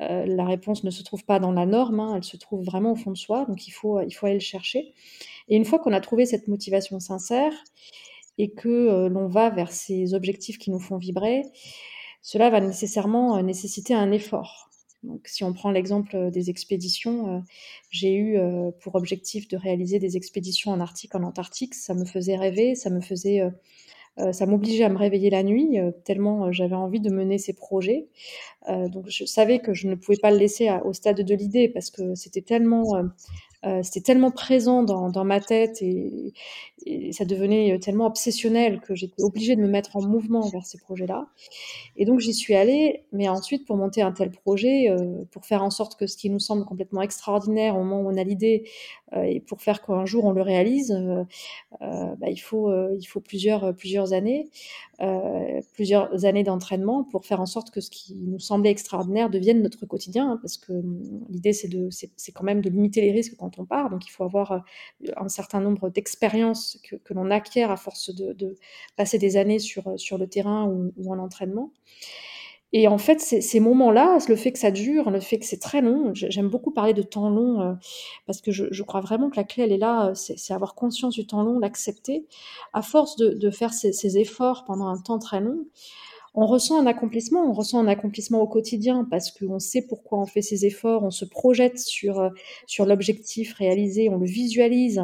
euh, 0.00 0.24
la 0.24 0.46
réponse 0.46 0.82
ne 0.82 0.90
se 0.90 1.02
trouve 1.02 1.26
pas 1.26 1.38
dans 1.38 1.52
la 1.52 1.66
norme, 1.66 2.00
hein, 2.00 2.14
elle 2.16 2.24
se 2.24 2.38
trouve 2.38 2.64
vraiment 2.64 2.92
au 2.92 2.96
fond 2.96 3.10
de 3.10 3.18
soi. 3.18 3.44
Donc, 3.44 3.68
il 3.68 3.70
faut, 3.70 4.00
il 4.00 4.10
faut 4.12 4.24
aller 4.24 4.36
le 4.36 4.40
chercher. 4.40 4.94
Et 5.48 5.56
une 5.56 5.66
fois 5.66 5.78
qu'on 5.78 5.92
a 5.92 6.00
trouvé 6.00 6.24
cette 6.24 6.48
motivation 6.48 6.98
sincère 6.98 7.52
et 8.38 8.52
que 8.52 8.70
euh, 8.70 9.08
l'on 9.10 9.28
va 9.28 9.50
vers 9.50 9.72
ces 9.72 10.14
objectifs 10.14 10.56
qui 10.56 10.70
nous 10.70 10.78
font 10.78 10.96
vibrer, 10.96 11.42
cela 12.22 12.48
va 12.48 12.62
nécessairement 12.62 13.42
nécessiter 13.42 13.92
un 13.92 14.10
effort. 14.10 14.70
Donc, 15.02 15.28
si 15.28 15.44
on 15.44 15.52
prend 15.52 15.70
l'exemple 15.70 16.30
des 16.30 16.48
expéditions, 16.48 17.42
j'ai 17.90 18.14
eu 18.14 18.38
pour 18.80 18.94
objectif 18.94 19.48
de 19.48 19.58
réaliser 19.58 19.98
des 19.98 20.16
expéditions 20.16 20.70
en 20.70 20.80
Arctique, 20.80 21.14
en 21.14 21.22
Antarctique. 21.22 21.74
Ça 21.74 21.94
me 21.94 22.06
faisait 22.06 22.36
rêver, 22.36 22.74
ça 22.74 22.90
me 22.90 23.00
faisait 23.00 23.42
ça 24.32 24.46
m'obligeait 24.46 24.84
à 24.84 24.88
me 24.88 24.98
réveiller 24.98 25.30
la 25.30 25.42
nuit, 25.42 25.78
euh, 25.78 25.92
tellement 26.04 26.46
euh, 26.46 26.52
j'avais 26.52 26.74
envie 26.74 27.00
de 27.00 27.10
mener 27.10 27.38
ces 27.38 27.52
projets. 27.52 28.08
donc 28.68 29.06
je 29.08 29.24
savais 29.24 29.58
que 29.60 29.72
je 29.74 29.88
ne 29.88 29.94
pouvais 29.94 30.18
pas 30.18 30.30
le 30.30 30.36
laisser 30.38 30.70
au 30.84 30.92
stade 30.92 31.20
de 31.22 31.34
l'idée 31.34 31.68
parce 31.68 31.90
que 31.90 32.14
c'était 32.14 32.42
tellement 32.42 33.02
euh, 33.66 33.82
c'était 33.82 34.00
tellement 34.00 34.30
présent 34.30 34.82
dans, 34.82 35.24
ma 35.24 35.38
tête 35.40 35.82
et, 35.82 36.32
ça 37.12 37.26
devenait 37.26 37.78
tellement 37.78 38.06
obsessionnel 38.06 38.80
que 38.80 38.94
j'étais 38.94 39.22
obligée 39.22 39.54
de 39.54 39.60
me 39.60 39.68
mettre 39.68 39.96
en 39.96 40.02
mouvement 40.02 40.48
vers 40.48 40.64
ces 40.64 40.78
projets-là. 40.78 41.26
Et 41.96 42.06
donc 42.06 42.20
j'y 42.20 42.32
suis 42.32 42.54
allée, 42.54 43.04
mais 43.12 43.28
ensuite 43.28 43.66
pour 43.66 43.76
monter 43.76 44.00
un 44.00 44.12
tel 44.12 44.30
projet, 44.30 44.88
euh, 44.88 45.24
pour 45.30 45.44
faire 45.44 45.62
en 45.62 45.68
sorte 45.68 45.98
que 45.98 46.06
ce 46.06 46.16
qui 46.16 46.30
nous 46.30 46.38
semble 46.38 46.64
complètement 46.64 47.02
extraordinaire 47.02 47.76
au 47.76 47.84
moment 47.84 48.00
où 48.00 48.10
on 48.10 48.16
a 48.16 48.24
l'idée 48.24 48.64
euh, 48.64 48.99
et 49.12 49.40
pour 49.40 49.60
faire 49.62 49.82
qu'un 49.82 50.06
jour 50.06 50.24
on 50.24 50.32
le 50.32 50.42
réalise, 50.42 50.92
euh, 50.92 51.24
euh, 51.82 52.14
bah, 52.16 52.28
il 52.30 52.38
faut 52.38 52.70
plusieurs 53.20 54.12
années, 54.12 54.48
plusieurs 55.74 56.24
années 56.24 56.44
d'entraînement 56.44 57.04
pour 57.04 57.24
faire 57.24 57.40
en 57.40 57.46
sorte 57.46 57.70
que 57.70 57.80
ce 57.80 57.90
qui 57.90 58.14
nous 58.14 58.38
semblait 58.38 58.70
extraordinaire 58.70 59.30
devienne 59.30 59.62
notre 59.62 59.86
quotidien, 59.86 60.32
hein, 60.32 60.38
parce 60.40 60.56
que 60.56 60.72
hum, 60.72 61.24
l'idée 61.28 61.52
c'est 61.52 61.68
de 61.68 61.88
c'est 61.90 62.32
quand 62.32 62.44
même 62.44 62.60
de 62.60 62.70
limiter 62.70 63.00
les 63.00 63.12
risques 63.12 63.36
quand 63.38 63.58
on 63.58 63.64
part. 63.64 63.90
Donc 63.90 64.06
il 64.06 64.10
faut 64.10 64.24
avoir 64.24 64.52
euh, 64.52 64.58
un 65.16 65.28
certain 65.28 65.60
nombre 65.60 65.90
d'expériences 65.90 66.78
que, 66.82 67.14
l'on 67.14 67.30
acquiert 67.30 67.70
à 67.70 67.76
force 67.76 68.14
de, 68.14 68.56
passer 68.96 69.18
des 69.18 69.36
années 69.36 69.58
sur, 69.58 69.88
euh, 69.88 69.96
sur 69.96 70.18
le 70.18 70.28
terrain 70.28 70.66
ou, 70.66 71.12
en 71.12 71.18
entraînement. 71.18 71.72
Et 72.72 72.86
en 72.86 72.98
fait, 72.98 73.20
ces, 73.20 73.60
moments-là, 73.60 74.18
le 74.28 74.36
fait 74.36 74.52
que 74.52 74.58
ça 74.58 74.70
dure, 74.70 75.10
le 75.10 75.18
fait 75.18 75.40
que 75.40 75.44
c'est 75.44 75.58
très 75.58 75.80
long, 75.80 76.12
j'aime 76.14 76.48
beaucoup 76.48 76.70
parler 76.70 76.94
de 76.94 77.02
temps 77.02 77.28
long 77.28 77.60
euh, 77.60 77.72
parce 78.26 78.40
que 78.40 78.52
je, 78.52 78.82
crois 78.84 79.00
vraiment 79.00 79.28
que 79.28 79.36
la 79.36 79.44
clé, 79.44 79.64
elle 79.64 79.72
est 79.72 79.78
là, 79.78 80.12
c'est 80.14 80.54
avoir 80.54 80.76
conscience 80.76 81.14
du 81.14 81.26
temps 81.26 81.42
long, 81.42 81.58
l'accepter. 81.58 82.26
À 82.72 82.82
force 82.82 83.16
de, 83.16 83.50
faire 83.50 83.72
ces, 83.72 84.18
efforts 84.18 84.64
pendant 84.66 84.86
un 84.86 84.98
temps 84.98 85.18
très 85.18 85.40
long, 85.40 85.66
on 86.34 86.46
ressent 86.46 86.80
un 86.80 86.86
accomplissement, 86.86 87.50
on 87.50 87.52
ressent 87.52 87.80
un 87.80 87.88
accomplissement 87.88 88.40
au 88.40 88.46
quotidien 88.46 89.04
parce 89.10 89.32
qu'on 89.32 89.58
sait 89.58 89.82
pourquoi 89.82 90.20
on 90.20 90.26
fait 90.26 90.42
ces 90.42 90.64
efforts, 90.64 91.02
on 91.02 91.10
se 91.10 91.24
projette 91.24 91.80
sur, 91.80 92.20
euh, 92.20 92.30
l'objectif 92.78 93.54
réalisé, 93.54 94.08
on 94.10 94.18
le 94.18 94.26
visualise, 94.26 95.00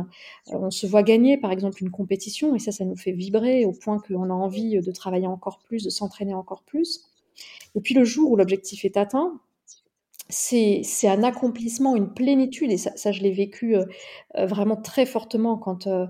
euh, 0.53 0.53
on 0.53 0.71
se 0.71 0.87
voit 0.87 1.03
gagner 1.03 1.37
par 1.37 1.51
exemple 1.51 1.83
une 1.83 1.91
compétition 1.91 2.55
et 2.55 2.61
ça, 2.61 2.71
ça 2.71 2.85
nous 2.85 2.97
fait 2.97 3.11
vibrer 3.11 3.65
au 3.65 3.73
point 3.73 3.99
qu'on 3.99 4.31
a 4.31 4.35
envie 4.35 4.81
de 4.81 4.93
travailler 4.93 5.27
encore 5.27 5.59
plus, 5.67 5.83
de 5.83 5.91
s'entraîner 5.91 6.35
encore 6.35 6.63
plus. 6.63 7.09
Et 7.75 7.81
puis 7.81 7.95
le 7.95 8.05
jour 8.05 8.31
où 8.31 8.37
l'objectif 8.37 8.85
est 8.85 8.97
atteint, 8.97 9.41
c'est 10.29 10.83
un 11.09 11.23
accomplissement, 11.23 11.97
une 11.97 12.13
plénitude. 12.13 12.71
Et 12.73 12.77
ça 12.77 13.13
je 13.13 13.23
l'ai 13.23 13.31
vécu, 13.31 13.77
euh, 13.77 13.85
euh, 14.37 14.47
vraiment 14.47 14.77
très 14.77 15.07
fortement 15.07 15.57
quand, 15.57 15.87
euh, 15.87 16.07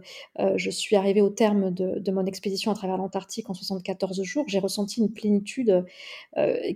je 0.57 0.71
suis 0.71 0.97
arrivée 0.97 1.21
au 1.21 1.31
terme 1.31 1.71
de 1.71 2.11
mon 2.11 2.25
expédition 2.25 2.71
à 2.71 2.75
travers 2.75 2.97
l'Antarctique 2.97 3.51
en 3.51 3.55
74 3.55 4.23
jours. 4.23 4.45
J'ai 4.49 4.59
ressenti 4.59 5.01
une 5.01 5.13
plénitude, 5.13 5.85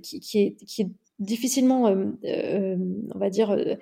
qui 0.03 0.21
qui 0.21 0.39
est 0.39 0.57
qui 0.67 0.83
est 0.83 0.91
difficilement, 1.19 1.85
on 1.85 3.19
va 3.19 3.31
dire, 3.31 3.53
heu, 3.53 3.79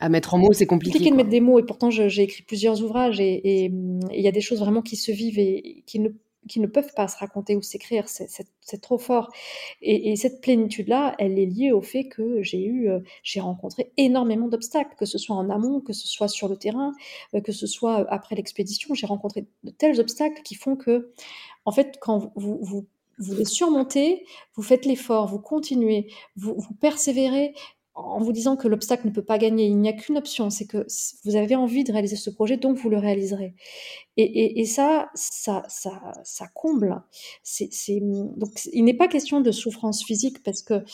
À 0.00 0.08
mettre 0.08 0.34
en 0.34 0.38
mots, 0.38 0.52
c'est 0.52 0.66
compliqué, 0.66 0.98
compliqué 0.98 1.10
de 1.12 1.16
mettre 1.16 1.28
des 1.28 1.40
mots. 1.40 1.58
Et 1.58 1.64
pourtant 1.64 1.90
j'ai 1.90 2.22
écrit 2.22 2.42
plusieurs 2.42 2.82
ouvrages 2.82 3.20
et 3.20 3.64
et 3.64 3.72
il 4.12 4.20
y 4.20 4.28
a 4.28 4.32
des 4.32 4.40
choses 4.40 4.60
vraiment 4.60 4.82
qui 4.82 4.96
se 4.96 5.12
vivent 5.12 5.38
et 5.38 5.82
qui 5.86 5.98
ne 6.00 6.08
qui 6.48 6.60
ne 6.60 6.66
peuvent 6.66 6.92
pas 6.94 7.08
se 7.08 7.16
raconter 7.16 7.56
ou 7.56 7.62
s'écrire, 7.62 8.08
c'est 8.08 8.80
trop 8.80 8.98
fort. 8.98 9.30
Et, 9.80 10.16
cette 10.16 10.40
plénitude-là, 10.40 11.14
elle 11.18 11.38
est 11.38 11.46
liée 11.46 11.72
au 11.72 11.80
fait 11.82 12.04
que 12.04 12.42
j'ai 12.42 12.64
eu, 12.64 12.88
euh, 12.88 13.00
j'ai 13.22 13.40
rencontré 13.40 13.92
énormément 13.96 14.48
d'obstacles, 14.48 14.94
que 14.96 15.06
ce 15.06 15.18
soit 15.18 15.36
en 15.36 15.50
amont, 15.50 15.80
que 15.80 15.92
ce 15.92 16.06
soit 16.06 16.28
sur 16.28 16.48
le 16.48 16.56
terrain, 16.56 16.92
euh, 17.34 17.40
que 17.40 17.52
ce 17.52 17.66
soit 17.66 18.00
euh, 18.00 18.04
après 18.08 18.34
l'expédition. 18.34 18.94
J'ai 18.94 19.06
rencontré 19.06 19.46
de 19.64 19.70
tels 19.70 20.00
obstacles 20.00 20.42
qui 20.42 20.54
font 20.54 20.76
que, 20.76 21.12
en 21.64 21.72
fait, 21.72 21.98
quand 22.00 22.32
vous, 22.36 22.58
vous, 22.60 22.86
les 23.18 23.44
surmontez, 23.44 24.24
vous 24.54 24.62
faites 24.62 24.84
l'effort, 24.84 25.28
vous 25.28 25.38
continuez, 25.38 26.08
vous 26.36 26.56
persévérez, 26.80 27.54
en 27.94 28.20
vous 28.20 28.32
disant 28.32 28.56
que 28.56 28.68
l'obstacle 28.68 29.06
ne 29.06 29.12
peut 29.12 29.24
pas 29.24 29.38
gagner. 29.38 29.66
Il 29.66 29.78
n'y 29.78 29.88
a 29.88 29.92
qu'une 29.92 30.16
option, 30.16 30.50
c'est 30.50 30.66
que 30.66 30.86
vous 31.24 31.36
avez 31.36 31.56
envie 31.56 31.84
de 31.84 31.92
réaliser 31.92 32.16
ce 32.16 32.30
projet, 32.30 32.56
donc 32.56 32.78
vous 32.78 32.88
le 32.88 32.98
réaliserez. 32.98 33.54
Et, 34.16 34.64
ça, 34.64 35.10
ça, 35.14 35.62
ça, 35.68 36.12
ça 36.24 36.46
comble. 36.54 37.02
Donc, 37.78 38.50
il 38.72 38.84
n'est 38.84 38.94
pas 38.94 39.08
question 39.08 39.40
de 39.40 39.50
souffrance 39.50 40.04
physique 40.04 40.42
parce 40.42 40.62
que 40.62 40.84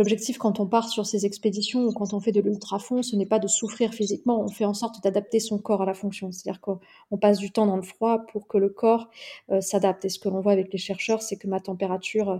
L'objectif 0.00 0.38
quand 0.38 0.60
on 0.60 0.66
part 0.66 0.88
sur 0.88 1.04
ces 1.04 1.26
expéditions 1.26 1.84
ou 1.84 1.92
quand 1.92 2.14
on 2.14 2.20
fait 2.20 2.32
de 2.32 2.40
l'ultrafond, 2.40 3.02
ce 3.02 3.16
n'est 3.16 3.26
pas 3.26 3.38
de 3.38 3.48
souffrir 3.48 3.92
physiquement, 3.92 4.40
on 4.40 4.48
fait 4.48 4.64
en 4.64 4.72
sorte 4.72 5.02
d'adapter 5.02 5.40
son 5.40 5.58
corps 5.58 5.82
à 5.82 5.84
la 5.84 5.92
fonction. 5.92 6.32
C'est-à-dire 6.32 6.62
qu'on 6.62 7.18
passe 7.20 7.38
du 7.38 7.50
temps 7.50 7.66
dans 7.66 7.76
le 7.76 7.82
froid 7.82 8.24
pour 8.32 8.46
que 8.46 8.56
le 8.56 8.70
corps 8.70 9.10
euh, 9.50 9.60
s'adapte. 9.60 10.06
Et 10.06 10.08
ce 10.08 10.18
que 10.18 10.30
l'on 10.30 10.40
voit 10.40 10.52
avec 10.52 10.72
les 10.72 10.78
chercheurs, 10.78 11.20
c'est 11.20 11.36
que 11.36 11.48
ma 11.48 11.60
température 11.60 12.30
euh, 12.30 12.38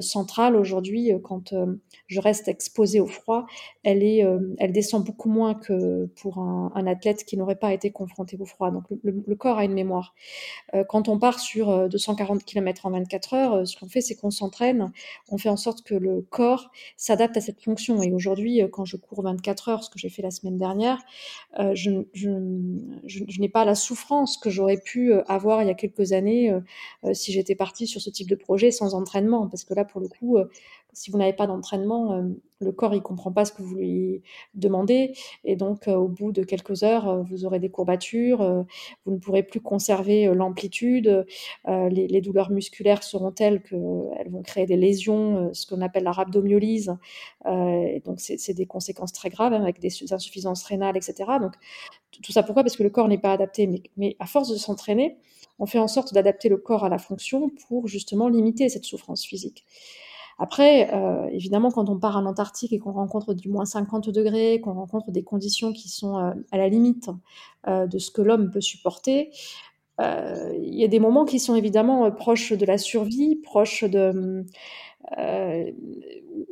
centrale 0.00 0.56
aujourd'hui, 0.56 1.12
euh, 1.12 1.18
quand 1.18 1.52
euh, 1.52 1.80
je 2.06 2.20
reste 2.20 2.48
exposée 2.48 3.00
au 3.00 3.06
froid, 3.06 3.46
elle, 3.82 4.02
est, 4.02 4.24
elle 4.58 4.72
descend 4.72 5.04
beaucoup 5.04 5.28
moins 5.28 5.54
que 5.54 6.06
pour 6.20 6.38
un, 6.38 6.86
athlète 6.86 7.24
qui 7.24 7.36
n'aurait 7.36 7.56
pas 7.56 7.72
été 7.72 7.90
confronté 7.90 8.36
au 8.38 8.44
froid. 8.44 8.70
Donc 8.70 8.84
le, 9.02 9.34
corps 9.34 9.58
a 9.58 9.64
une 9.64 9.72
mémoire. 9.72 10.14
quand 10.88 11.08
on 11.08 11.18
part 11.18 11.40
sur 11.40 11.88
240 11.88 12.44
km 12.44 12.86
en 12.86 12.90
24 12.90 13.34
heures, 13.34 13.66
ce 13.66 13.76
qu'on 13.76 13.88
fait, 13.88 14.00
c'est 14.00 14.14
qu'on 14.14 14.30
s'entraîne, 14.30 14.92
on 15.30 15.38
fait 15.38 15.48
en 15.48 15.56
sorte 15.56 15.82
que 15.82 15.94
le 15.94 16.22
corps 16.22 16.70
s'adapte 16.96 17.36
à 17.36 17.40
cette 17.40 17.62
fonction. 17.62 18.02
Et 18.02 18.12
aujourd'hui, 18.12 18.60
quand 18.72 18.84
je 18.84 18.96
cours 18.96 19.22
24 19.22 19.68
heures, 19.68 19.84
ce 19.84 19.90
que 19.90 19.98
j'ai 19.98 20.10
fait 20.10 20.22
la 20.22 20.30
semaine 20.30 20.58
dernière, 20.58 20.98
je, 21.58 22.04
je, 22.12 22.30
je, 23.06 23.40
n'ai 23.40 23.48
pas 23.48 23.64
la 23.64 23.74
souffrance 23.74 24.36
que 24.36 24.50
j'aurais 24.50 24.78
pu 24.78 25.12
avoir 25.28 25.62
il 25.62 25.68
y 25.68 25.70
a 25.70 25.74
quelques 25.74 26.12
années 26.12 26.54
si 27.12 27.32
j'étais 27.32 27.54
partie 27.54 27.86
sur 27.86 28.00
ce 28.00 28.10
type 28.10 28.28
de 28.28 28.36
projet 28.36 28.70
sans 28.70 28.94
entraînement, 28.94 29.48
parce 29.48 29.64
que 29.64 29.72
là, 29.74 29.81
pour 29.84 30.00
le 30.00 30.08
coup, 30.08 30.36
euh, 30.38 30.48
si 30.92 31.10
vous 31.10 31.18
n'avez 31.18 31.32
pas 31.32 31.46
d'entraînement, 31.46 32.12
euh, 32.12 32.22
le 32.60 32.72
corps, 32.72 32.94
il 32.94 33.02
comprend 33.02 33.32
pas 33.32 33.44
ce 33.44 33.52
que 33.52 33.62
vous 33.62 33.74
lui 33.74 34.22
demandez 34.54 35.14
et 35.44 35.56
donc 35.56 35.88
au 35.88 36.06
bout 36.06 36.30
de 36.30 36.44
quelques 36.44 36.84
heures, 36.84 37.24
vous 37.24 37.44
aurez 37.44 37.58
des 37.58 37.70
courbatures, 37.70 38.64
vous 39.04 39.12
ne 39.12 39.18
pourrez 39.18 39.42
plus 39.42 39.60
conserver 39.60 40.32
l'amplitude, 40.32 41.26
les 41.66 42.20
douleurs 42.20 42.52
musculaires 42.52 43.02
seront 43.02 43.32
telles 43.32 43.62
qu'elles 43.64 44.30
vont 44.30 44.42
créer 44.42 44.66
des 44.66 44.76
lésions, 44.76 45.50
ce 45.52 45.66
qu'on 45.66 45.80
appelle 45.80 46.04
la 46.04 46.12
rhabdomyolyse, 46.12 46.96
et 47.48 48.00
donc 48.04 48.20
c'est 48.20 48.54
des 48.54 48.66
conséquences 48.66 49.12
très 49.12 49.28
graves, 49.28 49.54
hein, 49.54 49.62
avec 49.62 49.80
des 49.80 49.90
insuffisances 50.12 50.62
rénales 50.62 50.96
etc. 50.96 51.38
donc 51.40 51.54
tout 52.22 52.30
ça 52.30 52.44
pourquoi? 52.44 52.62
Parce 52.62 52.76
que 52.76 52.84
le 52.84 52.90
corps 52.90 53.08
n'est 53.08 53.18
pas 53.18 53.32
adapté 53.32 53.82
mais 53.96 54.14
à 54.20 54.26
force 54.26 54.50
de 54.50 54.56
s'entraîner, 54.56 55.16
on 55.58 55.66
fait 55.66 55.78
en 55.78 55.88
sorte 55.88 56.14
d'adapter 56.14 56.48
le 56.48 56.58
corps 56.58 56.84
à 56.84 56.88
la 56.88 56.98
fonction 56.98 57.50
pour 57.68 57.88
justement 57.88 58.28
limiter 58.28 58.68
cette 58.68 58.84
souffrance 58.84 59.24
physique. 59.24 59.64
Après, 60.42 60.92
euh, 60.92 61.28
évidemment, 61.30 61.70
quand 61.70 61.88
on 61.88 62.00
part 62.00 62.16
en 62.16 62.26
Antarctique 62.26 62.72
et 62.72 62.80
qu'on 62.80 62.90
rencontre 62.90 63.32
du 63.32 63.48
moins 63.48 63.64
50 63.64 64.10
degrés, 64.10 64.60
qu'on 64.60 64.72
rencontre 64.72 65.12
des 65.12 65.22
conditions 65.22 65.72
qui 65.72 65.88
sont 65.88 66.18
euh, 66.18 66.32
à 66.50 66.58
la 66.58 66.68
limite 66.68 67.10
euh, 67.68 67.86
de 67.86 67.96
ce 68.00 68.10
que 68.10 68.22
l'homme 68.22 68.50
peut 68.50 68.60
supporter, 68.60 69.30
il 70.00 70.74
y 70.74 70.82
a 70.82 70.88
des 70.88 70.98
moments 70.98 71.24
qui 71.24 71.38
sont 71.38 71.54
évidemment 71.54 72.10
proches 72.10 72.52
de 72.52 72.66
la 72.66 72.76
survie, 72.76 73.36
proches 73.36 73.84
de 73.84 74.44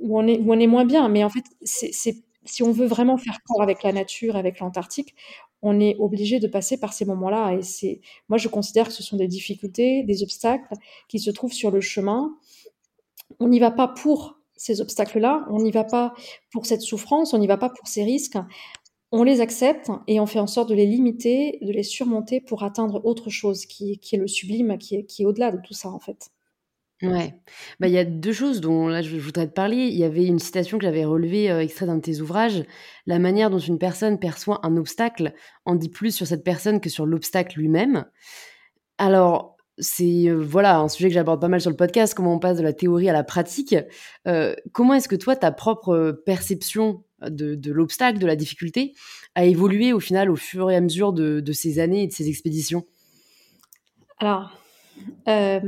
où 0.00 0.20
on 0.20 0.28
est 0.28 0.66
moins 0.68 0.84
bien. 0.84 1.08
Mais 1.08 1.24
en 1.24 1.30
fait, 1.30 1.42
si 1.64 2.62
on 2.62 2.70
veut 2.70 2.86
vraiment 2.86 3.16
faire 3.16 3.40
corps 3.44 3.60
avec 3.60 3.82
la 3.82 3.92
nature, 3.92 4.36
avec 4.36 4.60
l'Antarctique, 4.60 5.16
on 5.62 5.80
est 5.80 5.96
obligé 5.98 6.38
de 6.38 6.46
passer 6.46 6.78
par 6.78 6.92
ces 6.92 7.04
moments-là. 7.06 7.58
Et 7.82 8.00
moi, 8.28 8.38
je 8.38 8.46
considère 8.46 8.86
que 8.86 8.92
ce 8.92 9.02
sont 9.02 9.16
des 9.16 9.26
difficultés, 9.26 10.04
des 10.04 10.22
obstacles 10.22 10.74
qui 11.08 11.18
se 11.18 11.32
trouvent 11.32 11.52
sur 11.52 11.72
le 11.72 11.80
chemin 11.80 12.36
on 13.40 13.48
n'y 13.48 13.58
va 13.58 13.70
pas 13.70 13.88
pour 13.88 14.38
ces 14.56 14.80
obstacles-là, 14.80 15.46
on 15.50 15.60
n'y 15.62 15.70
va 15.70 15.84
pas 15.84 16.12
pour 16.52 16.66
cette 16.66 16.82
souffrance, 16.82 17.32
on 17.32 17.38
n'y 17.38 17.46
va 17.46 17.56
pas 17.56 17.70
pour 17.70 17.88
ces 17.88 18.04
risques. 18.04 18.38
On 19.10 19.24
les 19.24 19.40
accepte 19.40 19.90
et 20.06 20.20
on 20.20 20.26
fait 20.26 20.38
en 20.38 20.46
sorte 20.46 20.68
de 20.68 20.74
les 20.74 20.86
limiter, 20.86 21.58
de 21.62 21.72
les 21.72 21.82
surmonter 21.82 22.40
pour 22.40 22.62
atteindre 22.62 23.04
autre 23.04 23.28
chose 23.30 23.66
qui, 23.66 23.98
est 24.12 24.16
le 24.16 24.28
sublime, 24.28 24.78
qui 24.78 24.96
est, 24.96 25.04
qui 25.04 25.22
est 25.22 25.26
au-delà 25.26 25.50
de 25.50 25.58
tout 25.64 25.74
ça 25.74 25.88
en 25.88 25.98
fait. 25.98 26.30
Ouais. 27.02 27.34
Bah, 27.80 27.88
il 27.88 27.94
y 27.94 27.98
a 27.98 28.04
deux 28.04 28.34
choses 28.34 28.60
dont 28.60 28.86
là 28.86 29.00
je 29.00 29.16
voudrais 29.16 29.48
te 29.48 29.54
parler. 29.54 29.86
Il 29.86 29.96
y 29.96 30.04
avait 30.04 30.26
une 30.26 30.38
citation 30.38 30.78
que 30.78 30.84
j'avais 30.84 31.06
relevée, 31.06 31.50
euh, 31.50 31.62
extrait 31.62 31.86
d'un 31.86 31.96
de 31.96 32.02
tes 32.02 32.20
ouvrages. 32.20 32.62
La 33.06 33.18
manière 33.18 33.48
dont 33.48 33.58
une 33.58 33.78
personne 33.78 34.18
perçoit 34.18 34.60
un 34.64 34.76
obstacle 34.76 35.32
en 35.64 35.76
dit 35.76 35.88
plus 35.88 36.14
sur 36.14 36.26
cette 36.26 36.44
personne 36.44 36.80
que 36.80 36.90
sur 36.90 37.06
l'obstacle 37.06 37.58
lui-même. 37.58 38.04
Alors, 38.98 39.56
c'est 39.80 40.28
euh, 40.28 40.34
voilà 40.34 40.78
un 40.78 40.88
sujet 40.88 41.08
que 41.08 41.14
j'aborde 41.14 41.40
pas 41.40 41.48
mal 41.48 41.60
sur 41.60 41.70
le 41.70 41.76
podcast, 41.76 42.14
comment 42.14 42.34
on 42.34 42.38
passe 42.38 42.58
de 42.58 42.62
la 42.62 42.72
théorie 42.72 43.08
à 43.08 43.12
la 43.12 43.24
pratique. 43.24 43.74
Euh, 44.26 44.54
comment 44.72 44.94
est-ce 44.94 45.08
que 45.08 45.16
toi, 45.16 45.36
ta 45.36 45.50
propre 45.50 46.22
perception 46.24 47.02
de, 47.22 47.58
l'obstacle, 47.70 48.18
de 48.18 48.26
la 48.26 48.36
difficulté, 48.36 48.94
a 49.34 49.44
évolué 49.44 49.92
au 49.92 50.00
final 50.00 50.30
au 50.30 50.36
fur 50.36 50.70
et 50.70 50.76
à 50.76 50.80
mesure 50.80 51.12
de, 51.12 51.52
ces 51.52 51.78
années 51.78 52.04
et 52.04 52.06
de 52.06 52.12
ces 52.12 52.28
expéditions? 52.28 52.84
Alors, 54.18 54.58
euh, 55.28 55.60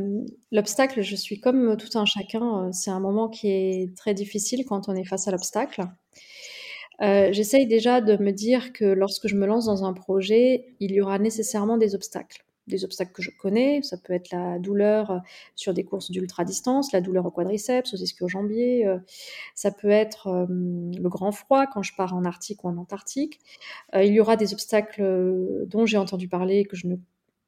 l'obstacle, 0.50 1.02
je 1.02 1.16
suis 1.16 1.40
comme 1.40 1.76
tout 1.76 1.98
un 1.98 2.04
chacun, 2.04 2.70
c'est 2.72 2.90
un 2.90 3.00
moment 3.00 3.28
qui 3.28 3.48
est 3.48 3.96
très 3.96 4.14
difficile 4.14 4.64
quand 4.66 4.88
on 4.88 4.94
est 4.94 5.04
face 5.04 5.26
à 5.28 5.30
l'obstacle. 5.30 5.82
J'essaye 7.00 7.66
déjà 7.66 8.00
de 8.00 8.16
me 8.16 8.30
dire 8.30 8.72
que 8.72 8.84
lorsque 8.84 9.26
je 9.26 9.34
me 9.34 9.44
lance 9.44 9.64
dans 9.66 9.84
un 9.84 9.92
projet, 9.92 10.76
il 10.78 10.92
y 10.92 11.00
aura 11.00 11.18
nécessairement 11.18 11.76
des 11.76 11.96
obstacles 11.96 12.44
des 12.66 12.84
obstacles 12.84 13.12
que 13.12 13.22
je 13.22 13.30
connais. 13.30 13.82
Ça 13.82 13.96
peut 13.96 14.12
être 14.12 14.30
la 14.30 14.58
douleur 14.58 15.10
euh, 15.10 15.18
sur 15.56 15.74
des 15.74 15.84
courses 15.84 16.10
d'ultra-distance, 16.10 16.92
la 16.92 17.00
douleur 17.00 17.26
au 17.26 17.30
quadriceps, 17.30 17.92
aux 17.92 17.96
ischio-jambiers. 17.96 18.86
Euh, 18.86 18.98
ça 19.54 19.70
peut 19.70 19.90
être 19.90 20.28
euh, 20.28 20.46
le 20.48 21.08
grand 21.08 21.32
froid 21.32 21.66
quand 21.66 21.82
je 21.82 21.94
pars 21.96 22.14
en 22.14 22.24
Arctique 22.24 22.64
ou 22.64 22.68
en 22.68 22.76
Antarctique. 22.76 23.40
il 23.94 24.12
y 24.12 24.20
aura 24.20 24.36
des 24.36 24.52
obstacles 24.52 25.66
dont 25.66 25.86
j'ai 25.86 25.98
entendu 25.98 26.28
parler 26.28 26.64
que 26.64 26.76
je 26.76 26.86
ne 26.86 26.96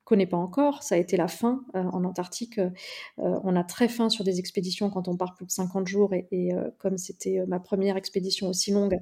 connais 0.04 0.26
pas 0.26 0.36
encore. 0.36 0.82
Ça 0.82 0.94
a 0.94 0.98
été 0.98 1.16
la 1.16 1.28
faim 1.28 1.64
euh, 1.74 1.82
en 1.82 2.04
Antarctique. 2.04 2.58
Euh, 2.58 2.70
on 3.16 3.56
a 3.56 3.64
très 3.64 3.88
faim 3.88 4.10
sur 4.10 4.22
des 4.22 4.38
expéditions 4.38 4.90
quand 4.90 5.08
on 5.08 5.16
part 5.16 5.34
plus 5.34 5.46
de 5.46 5.50
50 5.50 5.88
jours. 5.88 6.12
Et, 6.12 6.52
euh, 6.52 6.70
comme 6.78 6.98
c'était 6.98 7.44
ma 7.46 7.58
première 7.58 7.96
expédition 7.96 8.48
aussi 8.48 8.70
longue, 8.70 9.00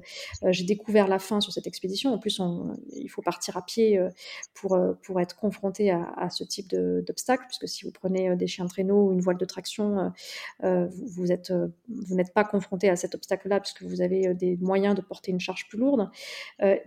j'ai 0.48 0.64
découvert 0.64 1.08
la 1.08 1.18
faim 1.18 1.40
sur 1.40 1.52
cette 1.52 1.66
expédition. 1.66 2.12
En 2.12 2.18
plus, 2.18 2.40
il 2.92 3.08
faut 3.08 3.22
partir 3.22 3.56
à 3.56 3.62
pied 3.62 4.00
pour, 4.54 4.78
pour 5.02 5.20
être 5.20 5.36
confronté 5.36 5.90
à, 5.90 6.28
ce 6.30 6.44
type 6.44 6.68
d'obstacle, 6.70 7.44
puisque 7.48 7.68
si 7.68 7.84
vous 7.84 7.90
prenez 7.90 8.34
des 8.36 8.46
chiens 8.46 8.64
de 8.64 8.70
traîneau 8.70 9.08
ou 9.08 9.12
une 9.12 9.20
voile 9.20 9.38
de 9.38 9.44
traction, 9.44 10.12
vous, 10.62 10.90
vous 11.08 12.14
n'êtes 12.14 12.32
pas 12.32 12.44
confronté 12.44 12.88
à 12.88 12.96
cet 12.96 13.14
obstacle-là, 13.14 13.60
puisque 13.60 13.82
vous 13.82 14.00
avez 14.00 14.34
des 14.34 14.56
moyens 14.58 14.94
de 14.94 15.00
porter 15.00 15.30
une 15.30 15.40
charge 15.40 15.68
plus 15.68 15.78
lourde. 15.78 16.08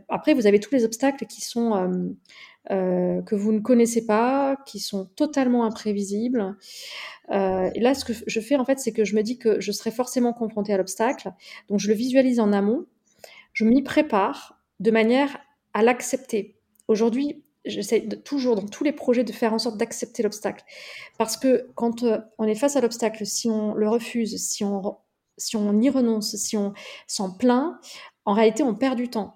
après, 0.09 0.33
vous 0.33 0.47
avez 0.47 0.59
tous 0.59 0.73
les 0.73 0.85
obstacles 0.85 1.25
qui 1.25 1.41
sont 1.41 2.15
euh, 2.71 3.21
que 3.21 3.35
vous 3.35 3.51
ne 3.51 3.59
connaissez 3.59 4.05
pas, 4.05 4.57
qui 4.65 4.79
sont 4.79 5.05
totalement 5.15 5.65
imprévisibles. 5.65 6.57
Euh, 7.31 7.69
et 7.75 7.79
là, 7.79 7.93
ce 7.93 8.05
que 8.05 8.13
je 8.25 8.39
fais, 8.39 8.55
en 8.55 8.65
fait, 8.65 8.79
c'est 8.79 8.91
que 8.91 9.05
je 9.05 9.15
me 9.15 9.21
dis 9.21 9.37
que 9.37 9.59
je 9.61 9.71
serai 9.71 9.91
forcément 9.91 10.33
confrontée 10.33 10.73
à 10.73 10.77
l'obstacle. 10.77 11.31
Donc, 11.69 11.79
je 11.79 11.87
le 11.87 11.93
visualise 11.93 12.39
en 12.39 12.51
amont. 12.53 12.85
Je 13.53 13.65
m'y 13.65 13.83
prépare 13.83 14.59
de 14.79 14.91
manière 14.91 15.37
à 15.73 15.83
l'accepter. 15.83 16.55
Aujourd'hui, 16.87 17.43
j'essaie 17.65 18.01
toujours, 18.23 18.55
dans 18.55 18.67
tous 18.67 18.83
les 18.83 18.93
projets, 18.93 19.23
de 19.23 19.31
faire 19.31 19.53
en 19.53 19.59
sorte 19.59 19.77
d'accepter 19.77 20.23
l'obstacle. 20.23 20.63
Parce 21.17 21.37
que 21.37 21.67
quand 21.75 22.03
euh, 22.03 22.17
on 22.37 22.45
est 22.45 22.55
face 22.55 22.75
à 22.75 22.81
l'obstacle, 22.81 23.25
si 23.25 23.49
on 23.49 23.73
le 23.75 23.87
refuse, 23.89 24.37
si 24.37 24.63
on, 24.63 24.97
si 25.37 25.55
on 25.55 25.79
y 25.81 25.89
renonce, 25.89 26.35
si 26.35 26.57
on 26.57 26.73
s'en 27.07 27.31
plaint, 27.31 27.75
en 28.25 28.33
réalité, 28.33 28.63
on 28.63 28.73
perd 28.73 28.97
du 28.97 29.09
temps 29.09 29.35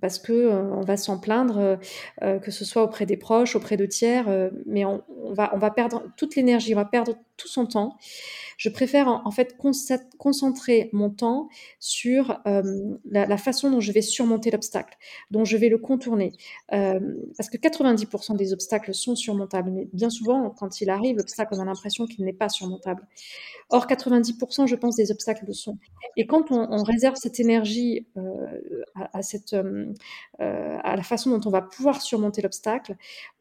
parce 0.00 0.18
que 0.18 0.32
euh, 0.32 0.62
on 0.74 0.82
va 0.82 0.96
s'en 0.96 1.18
plaindre, 1.18 1.58
euh, 1.58 1.76
euh, 2.22 2.38
que 2.38 2.50
ce 2.50 2.64
soit 2.64 2.82
auprès 2.82 3.06
des 3.06 3.16
proches, 3.16 3.56
auprès 3.56 3.76
de 3.76 3.86
tiers, 3.86 4.26
mais 4.66 4.84
on, 4.84 5.02
va, 5.30 5.50
on 5.54 5.58
va 5.58 5.70
perdre 5.70 6.04
toute 6.16 6.36
l'énergie, 6.36 6.74
on 6.74 6.78
va 6.78 6.84
perdre 6.84 7.14
tout 7.38 7.48
son 7.48 7.64
temps. 7.64 7.96
Je 8.58 8.68
préfère 8.68 9.08
en, 9.08 9.30
fait 9.30 9.56
concentrer 10.18 10.90
mon 10.92 11.08
temps 11.08 11.48
sur 11.78 12.40
la, 13.10 13.38
façon 13.38 13.70
dont 13.70 13.80
je 13.80 13.92
vais 13.92 14.02
surmonter 14.02 14.50
l'obstacle, 14.50 14.98
dont 15.30 15.44
je 15.44 15.56
vais 15.56 15.68
le 15.68 15.78
contourner, 15.78 16.32
parce 16.68 17.48
que 17.50 17.56
90% 17.56 18.36
des 18.36 18.52
obstacles 18.52 18.92
sont 18.92 19.16
surmontables, 19.16 19.70
mais 19.70 19.88
bien 19.92 20.10
souvent, 20.10 20.50
quand 20.50 20.80
il 20.80 20.90
arrive, 20.90 21.16
l'obstacle, 21.16 21.54
on 21.56 21.60
a 21.60 21.64
l'impression 21.64 22.06
qu'il 22.06 22.24
n'est 22.24 22.32
pas 22.32 22.48
surmontable. 22.48 23.06
Or, 23.70 23.86
90%, 23.86 24.66
je 24.66 24.74
pense, 24.74 24.96
des 24.96 25.10
obstacles 25.10 25.44
le 25.46 25.52
sont. 25.52 25.78
Et 26.16 26.26
quand 26.26 26.50
on, 26.50 26.82
réserve 26.82 27.16
cette 27.16 27.38
énergie 27.38 28.06
euh, 28.16 29.94
à 30.82 30.96
la 30.96 31.02
façon 31.02 31.30
dont 31.30 31.46
on 31.46 31.50
va 31.50 31.62
pouvoir 31.62 32.00
surmonter 32.00 32.40
l'obstacle, 32.40 32.96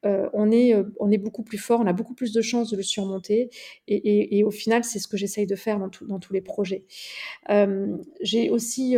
euh, 0.05 0.29
on, 0.33 0.51
est, 0.51 0.73
euh, 0.73 0.83
on 0.99 1.11
est 1.11 1.17
beaucoup 1.17 1.43
plus 1.43 1.57
fort, 1.57 1.79
on 1.79 1.87
a 1.87 1.93
beaucoup 1.93 2.13
plus 2.13 2.33
de 2.33 2.41
chances 2.41 2.69
de 2.69 2.77
le 2.77 2.83
surmonter. 2.83 3.49
Et, 3.87 4.43
au 4.43 4.51
final, 4.51 4.83
c'est 4.83 4.99
ce 4.99 5.07
que 5.07 5.17
j'essaye 5.17 5.47
de 5.47 5.55
faire 5.55 5.79
dans, 5.79 6.19
tous 6.19 6.33
les 6.33 6.41
projets. 6.41 6.85
J'ai 8.21 8.49
aussi 8.49 8.95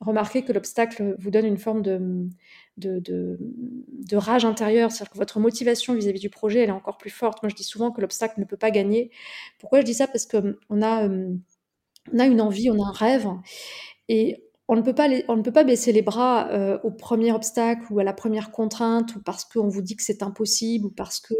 remarqué 0.00 0.42
que 0.42 0.52
l'obstacle 0.52 1.16
vous 1.18 1.30
donne 1.30 1.46
une 1.46 1.58
forme 1.58 1.82
de, 1.82 3.38
rage 4.12 4.44
intérieure, 4.44 4.92
c'est-à-dire 4.92 5.12
que 5.12 5.18
votre 5.18 5.40
motivation 5.40 5.94
vis-à-vis 5.94 6.20
du 6.20 6.30
projet, 6.30 6.60
elle 6.60 6.68
est 6.68 6.72
encore 6.72 6.98
plus 6.98 7.10
forte. 7.10 7.42
Moi, 7.42 7.48
je 7.48 7.54
dis 7.54 7.64
souvent 7.64 7.90
que 7.90 8.00
l'obstacle 8.00 8.38
ne 8.40 8.44
peut 8.44 8.56
pas 8.58 8.70
gagner. 8.70 9.10
Pourquoi 9.58 9.80
je 9.80 9.86
dis 9.86 9.94
ça? 9.94 10.06
Parce 10.06 10.26
qu'on 10.26 10.82
a, 10.82 11.08
on 11.08 12.18
a 12.18 12.26
une 12.26 12.40
envie, 12.40 12.70
on 12.70 12.82
a 12.82 12.88
un 12.88 12.92
rêve, 12.92 13.26
et 14.08 14.44
on 14.68 14.76
ne 14.76 14.82
peut 14.82 14.94
pas, 14.94 15.64
baisser 15.64 15.92
les 15.92 16.02
bras 16.02 16.48
euh, 16.50 16.78
au 16.82 16.90
premier 16.90 17.32
obstacle 17.32 17.84
ou 17.90 17.98
à 17.98 18.04
la 18.04 18.12
première 18.14 18.50
contrainte 18.50 19.14
ou 19.16 19.22
parce 19.22 19.44
qu'on 19.44 19.68
vous 19.68 19.82
dit 19.82 19.96
que 19.96 20.02
c'est 20.02 20.22
impossible 20.22 20.86
ou 20.86 20.90
parce 20.90 21.20
que 21.20 21.34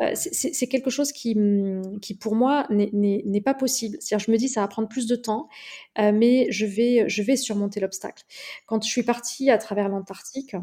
euh, 0.00 0.10
c'est 0.14 0.66
quelque 0.68 0.90
chose 0.90 1.12
qui, 1.12 1.34
mm, 1.34 2.00
qui 2.00 2.14
pour 2.14 2.34
moi, 2.34 2.66
n'est 2.70 3.40
pas 3.40 3.54
possible. 3.54 3.96
C'est-à-dire, 4.00 4.24
je 4.26 4.30
me 4.30 4.36
dis, 4.36 4.48
ça 4.48 4.60
va 4.60 4.68
prendre 4.68 4.88
plus 4.88 5.06
de 5.06 5.16
temps, 5.16 5.48
euh, 5.98 6.12
mais 6.12 6.46
je 6.50 6.66
vais, 6.66 7.08
je 7.08 7.22
vais 7.22 7.36
surmonter 7.36 7.80
l'obstacle. 7.80 8.24
Quand 8.66 8.82
je 8.82 8.88
suis 8.88 9.02
partie 9.02 9.50
à 9.50 9.58
travers 9.58 9.88
l'Antarctique, 9.88 10.54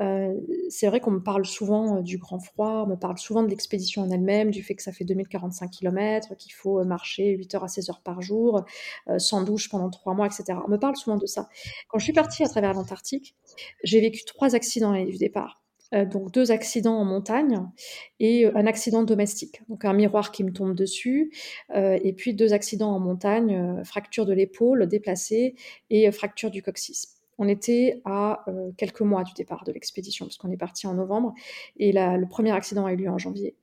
euh, 0.00 0.32
c'est 0.70 0.86
vrai 0.86 1.00
qu'on 1.00 1.10
me 1.10 1.22
parle 1.22 1.44
souvent 1.44 2.00
du 2.00 2.18
grand 2.18 2.38
froid, 2.38 2.84
on 2.86 2.90
me 2.90 2.96
parle 2.96 3.18
souvent 3.18 3.42
de 3.42 3.48
l'expédition 3.48 4.02
en 4.02 4.10
elle-même, 4.10 4.50
du 4.50 4.62
fait 4.62 4.74
que 4.74 4.82
ça 4.82 4.92
fait 4.92 5.04
2045 5.04 5.70
km, 5.70 6.34
qu'il 6.36 6.52
faut 6.52 6.82
marcher 6.84 7.36
8 7.36 7.54
heures 7.54 7.64
à 7.64 7.68
16 7.68 7.90
heures 7.90 8.02
par 8.02 8.22
jour, 8.22 8.64
sans 9.18 9.42
douche 9.42 9.68
pendant 9.68 9.90
3 9.90 10.14
mois, 10.14 10.26
etc. 10.26 10.58
On 10.66 10.70
me 10.70 10.78
parle 10.78 10.96
souvent 10.96 11.16
de 11.16 11.26
ça. 11.26 11.48
Quand 11.88 11.98
je 11.98 12.04
suis 12.04 12.12
partie 12.12 12.42
à 12.44 12.48
travers 12.48 12.72
l'Antarctique, 12.72 13.36
j'ai 13.84 14.00
vécu 14.00 14.24
trois 14.24 14.54
accidents 14.54 14.92
du 15.04 15.18
départ. 15.18 15.62
Euh, 15.94 16.04
donc 16.04 16.32
deux 16.32 16.50
accidents 16.50 16.96
en 16.96 17.04
montagne 17.04 17.60
et 18.20 18.46
euh, 18.46 18.52
un 18.56 18.66
accident 18.66 19.02
domestique. 19.02 19.60
Donc 19.68 19.84
un 19.84 19.92
miroir 19.92 20.32
qui 20.32 20.44
me 20.44 20.52
tombe 20.52 20.74
dessus, 20.74 21.32
euh, 21.74 21.98
et 22.02 22.12
puis 22.12 22.34
deux 22.34 22.52
accidents 22.52 22.92
en 22.94 23.00
montagne, 23.00 23.82
fracture 23.84 24.26
de 24.26 24.32
l'épaule 24.32 24.86
déplacée 24.86 25.54
et 25.90 26.10
fracture 26.10 26.50
du 26.50 26.62
coccyx. 26.62 27.18
On 27.38 27.48
était 27.48 28.02
à 28.04 28.44
quelques 28.76 29.00
mois 29.00 29.24
du 29.24 29.32
départ 29.32 29.64
de 29.64 29.72
l'expédition, 29.72 30.26
parce 30.26 30.36
qu'on 30.36 30.50
est 30.52 30.56
parti 30.56 30.86
en 30.86 30.94
novembre, 30.94 31.34
et 31.76 31.90
le 31.92 32.24
premier 32.26 32.52
accident 32.52 32.86
a 32.86 32.92
eu 32.92 32.96
lieu 32.96 33.08
en 33.08 33.18
janvier. 33.18 33.56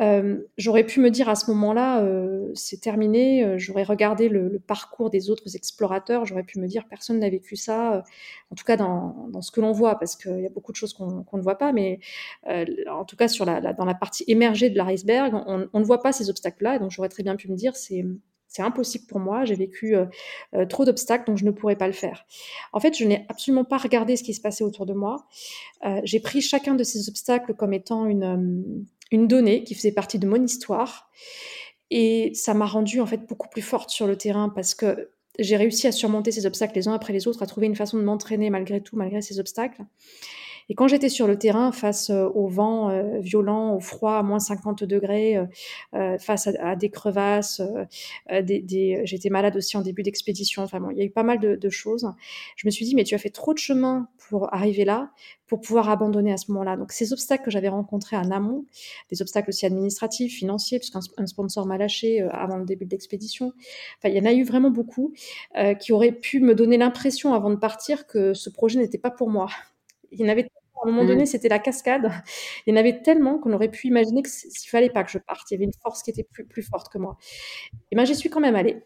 Euh, 0.00 0.38
j'aurais 0.56 0.84
pu 0.84 1.00
me 1.00 1.10
dire 1.10 1.28
à 1.28 1.34
ce 1.34 1.50
moment-là, 1.50 2.02
euh, 2.02 2.50
c'est 2.54 2.80
terminé, 2.80 3.44
euh, 3.44 3.58
j'aurais 3.58 3.82
regardé 3.82 4.28
le, 4.28 4.58
parcours 4.66 5.10
des 5.10 5.30
autres 5.30 5.56
explorateurs, 5.56 6.24
j'aurais 6.24 6.42
pu 6.42 6.58
me 6.58 6.66
dire, 6.66 6.86
personne 6.88 7.18
n'a 7.18 7.28
vécu 7.28 7.56
ça, 7.56 8.02
en 8.50 8.54
tout 8.54 8.64
cas 8.64 8.76
dans, 8.76 9.42
ce 9.42 9.50
que 9.50 9.60
l'on 9.60 9.72
voit, 9.72 9.98
parce 9.98 10.16
qu'il 10.16 10.40
y 10.40 10.46
a 10.46 10.50
beaucoup 10.50 10.72
de 10.72 10.76
choses 10.76 10.94
qu'on 10.94 11.22
qu 11.22 11.36
ne 11.36 11.42
voit 11.42 11.58
pas, 11.58 11.72
mais 11.72 12.00
en 12.46 13.04
tout 13.04 13.16
cas 13.16 13.26
dans 13.26 13.84
la 13.84 13.94
partie 13.94 14.24
émergée 14.28 14.70
de 14.70 14.76
l'iceberg, 14.76 15.34
on, 15.46 15.78
ne 15.78 15.84
voit 15.84 16.02
pas 16.02 16.12
ces 16.12 16.30
obstacles-là, 16.30 16.78
donc 16.78 16.90
j'aurais 16.90 17.08
très 17.08 17.22
bien 17.22 17.36
pu 17.36 17.50
me 17.50 17.56
dire, 17.56 17.74
c'est 17.76 18.04
impossible 18.58 19.06
pour 19.06 19.20
moi, 19.20 19.44
j'ai 19.44 19.54
vécu 19.54 19.94
trop 20.68 20.84
d'obstacles, 20.84 21.24
donc 21.26 21.38
je 21.38 21.44
ne 21.44 21.50
pourrais 21.50 21.76
pas 21.76 21.86
le 21.86 21.92
faire. 21.92 22.26
En 22.72 22.80
fait, 22.80 22.96
je 22.96 23.04
n'ai 23.04 23.26
absolument 23.28 23.64
pas 23.64 23.78
regardé 23.78 24.16
ce 24.16 24.22
qui 24.22 24.34
se 24.34 24.40
passait 24.40 24.64
autour 24.64 24.86
de 24.86 24.94
moi. 24.94 25.26
J'ai 26.04 26.20
pris 26.20 26.40
chacun 26.40 26.74
de 26.74 26.84
ces 26.84 27.08
obstacles 27.08 27.54
comme 27.54 27.72
étant 27.72 28.06
une, 28.06 28.84
une 29.10 29.28
donnée 29.28 29.64
qui 29.64 29.74
faisait 29.74 29.92
partie 29.92 30.18
de 30.18 30.26
mon 30.26 30.42
histoire. 30.42 31.10
Et 31.90 32.32
ça 32.34 32.54
m'a 32.54 32.66
rendue 32.66 33.00
en 33.00 33.06
fait 33.06 33.26
beaucoup 33.28 33.48
plus 33.48 33.62
forte 33.62 33.90
sur 33.90 34.06
le 34.06 34.16
terrain 34.16 34.48
parce 34.48 34.74
que 34.74 35.10
j'ai 35.38 35.56
réussi 35.56 35.86
à 35.86 35.92
surmonter 35.92 36.32
ces 36.32 36.46
obstacles 36.46 36.74
les 36.74 36.88
uns 36.88 36.94
après 36.94 37.12
les 37.12 37.26
autres, 37.26 37.42
à 37.42 37.46
trouver 37.46 37.66
une 37.66 37.76
façon 37.76 37.96
de 37.96 38.02
m'entraîner 38.02 38.50
malgré 38.50 38.80
tout, 38.80 38.96
malgré 38.96 39.22
ces 39.22 39.40
obstacles. 39.40 39.82
Et 40.70 40.74
quand 40.74 40.86
j'étais 40.86 41.08
sur 41.08 41.26
le 41.26 41.36
terrain, 41.36 41.72
face 41.72 42.10
euh, 42.10 42.28
au 42.32 42.46
vent 42.46 42.90
euh, 42.90 43.18
violent, 43.18 43.74
au 43.74 43.80
froid, 43.80 44.14
à 44.14 44.22
moins 44.22 44.38
50 44.38 44.84
degrés, 44.84 45.36
euh, 45.94 46.16
face 46.18 46.46
à, 46.46 46.76
des 46.76 46.90
crevasses, 46.90 47.60
j'étais 48.30 49.30
malade 49.30 49.56
aussi 49.56 49.76
en 49.76 49.82
début 49.82 50.04
d'expédition. 50.04 50.62
Enfin 50.62 50.78
bon, 50.78 50.90
il 50.90 50.98
y 50.98 51.00
a 51.00 51.04
eu 51.04 51.10
pas 51.10 51.24
mal 51.24 51.40
de, 51.40 51.70
choses. 51.70 52.08
Je 52.54 52.68
me 52.68 52.70
suis 52.70 52.84
dit, 52.84 52.94
mais 52.94 53.02
tu 53.02 53.16
as 53.16 53.18
fait 53.18 53.30
trop 53.30 53.52
de 53.52 53.58
chemin 53.58 54.08
pour 54.30 54.54
arriver 54.54 54.86
là, 54.86 55.10
pour 55.46 55.60
pouvoir 55.60 55.90
abandonner 55.90 56.32
à 56.32 56.36
ce 56.38 56.50
moment-là. 56.52 56.76
Donc 56.76 56.92
ces 56.92 57.12
obstacles 57.12 57.44
que 57.44 57.50
j'avais 57.50 57.68
rencontrés 57.68 58.16
en 58.16 58.30
amont, 58.30 58.64
des 59.10 59.20
obstacles 59.20 59.50
aussi 59.50 59.66
administratifs, 59.66 60.32
financiers, 60.34 60.78
puisqu'un 60.78 61.00
sponsor 61.26 61.66
m'a 61.66 61.76
lâché 61.76 62.22
avant 62.30 62.56
le 62.56 62.64
début 62.64 62.86
de 62.86 62.90
l'expédition. 62.92 63.52
Enfin, 63.98 64.08
il 64.08 64.14
y 64.14 64.20
en 64.20 64.24
a 64.24 64.32
eu 64.32 64.44
vraiment 64.44 64.70
beaucoup 64.70 65.12
qui 65.80 65.92
auraient 65.92 66.12
pu 66.12 66.40
me 66.40 66.54
donner 66.54 66.78
l'impression 66.78 67.34
avant 67.34 67.50
de 67.50 67.56
partir 67.56 68.06
que 68.06 68.32
ce 68.32 68.48
projet 68.48 68.78
n'était 68.78 68.98
pas 68.98 69.10
pour 69.10 69.28
moi. 69.28 69.48
Il 70.12 70.20
y 70.20 70.24
en 70.24 70.28
avait 70.28 70.48
à 70.82 70.88
un 70.88 70.92
moment 70.92 71.04
donné, 71.04 71.24
mmh. 71.24 71.26
c'était 71.26 71.48
la 71.48 71.58
cascade. 71.58 72.10
Il 72.66 72.70
y 72.70 72.72
en 72.72 72.80
avait 72.80 73.02
tellement 73.02 73.38
qu'on 73.38 73.52
aurait 73.52 73.70
pu 73.70 73.88
imaginer 73.88 74.22
qu'il 74.22 74.70
fallait 74.70 74.88
pas 74.88 75.04
que 75.04 75.10
je 75.10 75.18
parte. 75.18 75.50
Il 75.50 75.54
y 75.54 75.56
avait 75.56 75.64
une 75.64 75.74
force 75.82 76.02
qui 76.02 76.10
était 76.10 76.24
plus, 76.24 76.46
plus 76.46 76.62
forte 76.62 76.90
que 76.90 76.98
moi. 76.98 77.18
Et 77.90 77.96
ben, 77.96 78.06
j'y 78.06 78.14
suis 78.14 78.30
quand 78.30 78.40
même 78.40 78.56
allée. 78.56 78.82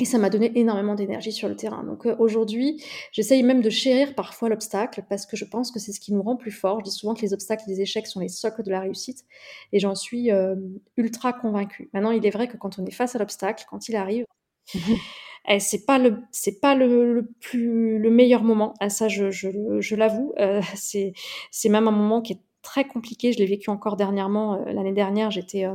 Et 0.00 0.04
ça 0.04 0.18
m'a 0.18 0.28
donné 0.28 0.50
énormément 0.58 0.96
d'énergie 0.96 1.30
sur 1.30 1.48
le 1.48 1.54
terrain. 1.54 1.84
Donc 1.84 2.04
euh, 2.06 2.16
aujourd'hui, 2.18 2.82
j'essaye 3.12 3.44
même 3.44 3.60
de 3.62 3.70
chérir 3.70 4.14
parfois 4.16 4.48
l'obstacle 4.48 5.04
parce 5.08 5.24
que 5.24 5.36
je 5.36 5.44
pense 5.44 5.70
que 5.70 5.78
c'est 5.78 5.92
ce 5.92 6.00
qui 6.00 6.12
nous 6.12 6.22
rend 6.22 6.36
plus 6.36 6.50
forts. 6.50 6.80
Je 6.80 6.84
dis 6.84 6.90
souvent 6.90 7.14
que 7.14 7.22
les 7.22 7.32
obstacles 7.32 7.62
et 7.68 7.72
les 7.74 7.80
échecs 7.82 8.08
sont 8.08 8.18
les 8.18 8.28
socles 8.28 8.64
de 8.64 8.70
la 8.70 8.80
réussite 8.80 9.24
et 9.72 9.78
j'en 9.78 9.94
suis 9.94 10.32
euh, 10.32 10.56
ultra 10.96 11.32
convaincue. 11.32 11.90
Maintenant, 11.92 12.10
il 12.10 12.26
est 12.26 12.30
vrai 12.30 12.48
que 12.48 12.56
quand 12.56 12.78
on 12.80 12.86
est 12.86 12.90
face 12.90 13.14
à 13.14 13.20
l'obstacle, 13.20 13.64
quand 13.70 13.88
il 13.88 13.94
arrive, 13.94 14.24
mmh 14.74 14.78
eh, 15.48 15.60
c'est 15.60 15.84
pas 15.86 15.98
le 15.98 16.22
c'est 16.32 16.60
pas 16.60 16.74
le, 16.74 17.14
le, 17.14 17.26
plus 17.40 17.98
le 17.98 18.10
meilleur 18.10 18.42
moment. 18.42 18.74
Ah, 18.80 18.88
ça, 18.88 19.06
je, 19.08 19.30
je, 19.30 19.48
je 19.80 19.94
l'avoue. 19.94 20.32
Euh, 20.40 20.60
c'est 20.74 21.12
c'est 21.52 21.68
même 21.68 21.86
un 21.86 21.92
moment 21.92 22.20
qui 22.20 22.32
est 22.32 22.40
très 22.62 22.84
compliqué. 22.84 23.32
Je 23.32 23.38
l'ai 23.38 23.46
vécu 23.46 23.70
encore 23.70 23.96
dernièrement. 23.96 24.56
L'année 24.66 24.92
dernière, 24.92 25.30
j'étais 25.30 25.66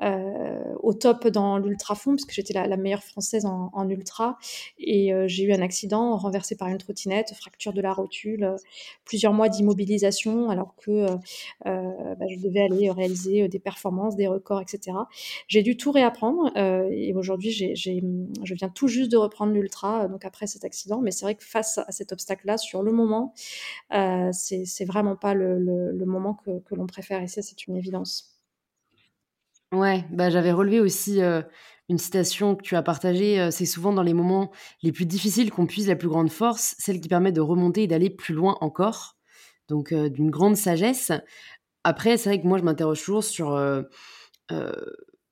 au 0.00 0.94
top 0.94 1.28
dans 1.28 1.58
l'ultra 1.58 1.94
fond, 1.94 2.12
parce 2.12 2.24
que 2.24 2.32
j'étais 2.32 2.54
la, 2.54 2.76
meilleure 2.76 3.02
française 3.02 3.46
en, 3.46 3.88
ultra. 3.88 4.38
Et 4.78 5.12
euh, 5.12 5.26
j'ai 5.28 5.44
eu 5.44 5.52
un 5.52 5.62
accident, 5.62 6.16
renversé 6.16 6.56
par 6.56 6.68
une 6.68 6.78
trottinette, 6.78 7.32
fracture 7.34 7.72
de 7.72 7.80
la 7.80 7.92
rotule, 7.92 8.44
euh, 8.44 8.56
plusieurs 9.04 9.32
mois 9.32 9.48
d'immobilisation, 9.48 10.50
alors 10.50 10.74
que 10.76 10.90
euh, 10.90 11.16
bah, 11.64 12.26
je 12.28 12.40
devais 12.40 12.60
aller 12.60 12.90
réaliser 12.90 13.48
des 13.48 13.58
performances, 13.58 14.16
des 14.16 14.26
records, 14.26 14.60
etc. 14.60 14.96
J'ai 15.48 15.62
dû 15.62 15.76
tout 15.76 15.92
réapprendre. 15.92 16.50
et 16.56 17.12
aujourd'hui, 17.14 17.50
je 17.52 18.54
viens 18.54 18.68
tout 18.68 18.88
juste 18.88 19.10
de 19.10 19.16
reprendre 19.16 19.52
l'ultra, 19.52 20.08
donc 20.08 20.24
après 20.24 20.46
cet 20.46 20.64
accident. 20.64 21.00
Mais 21.00 21.10
c'est 21.10 21.24
vrai 21.24 21.34
que 21.34 21.44
face 21.44 21.78
à 21.78 21.92
cet 21.92 22.12
obstacle-là, 22.12 22.58
sur 22.58 22.82
le 22.82 22.92
moment, 22.92 23.34
c'est 24.32 24.84
vraiment 24.84 25.16
pas 25.16 25.34
le, 25.34 25.58
le, 25.58 25.92
le 25.92 26.06
moment 26.06 26.34
que, 26.34 26.60
que 26.60 26.74
l'on 26.74 26.86
préfère. 26.86 27.22
Et 27.22 27.28
ça, 27.28 27.42
c'est 27.42 27.66
une 27.66 27.76
évidence. 27.76 28.39
Ouais, 29.72 30.04
bah, 30.10 30.30
j'avais 30.30 30.50
relevé 30.50 30.80
aussi, 30.80 31.20
une 31.88 31.98
citation 31.98 32.56
que 32.56 32.62
tu 32.62 32.74
as 32.76 32.82
partagée, 32.82 33.50
«C'est 33.52 33.66
souvent 33.66 33.92
dans 33.92 34.02
les 34.02 34.14
moments 34.14 34.50
les 34.82 34.90
plus 34.92 35.06
difficiles 35.06 35.50
qu'on 35.52 35.66
puise 35.66 35.86
la 35.88 35.94
plus 35.96 36.08
grande 36.08 36.30
force, 36.30 36.74
celle 36.78 37.00
qui 37.00 37.08
permet 37.08 37.30
de 37.32 37.40
remonter 37.40 37.84
et 37.84 37.86
d'aller 37.86 38.10
plus 38.10 38.34
loin 38.34 38.56
encore». 38.60 39.16
Donc 39.68 39.94
d'une 39.94 40.30
grande 40.30 40.56
sagesse. 40.56 41.12
Après, 41.84 42.16
c'est 42.18 42.30
vrai 42.30 42.42
que 42.42 42.46
moi, 42.48 42.58
je 42.58 42.64
m'interroge 42.64 43.02
toujours 43.04 43.24
sur, 43.24 43.56
heu, 43.56 43.88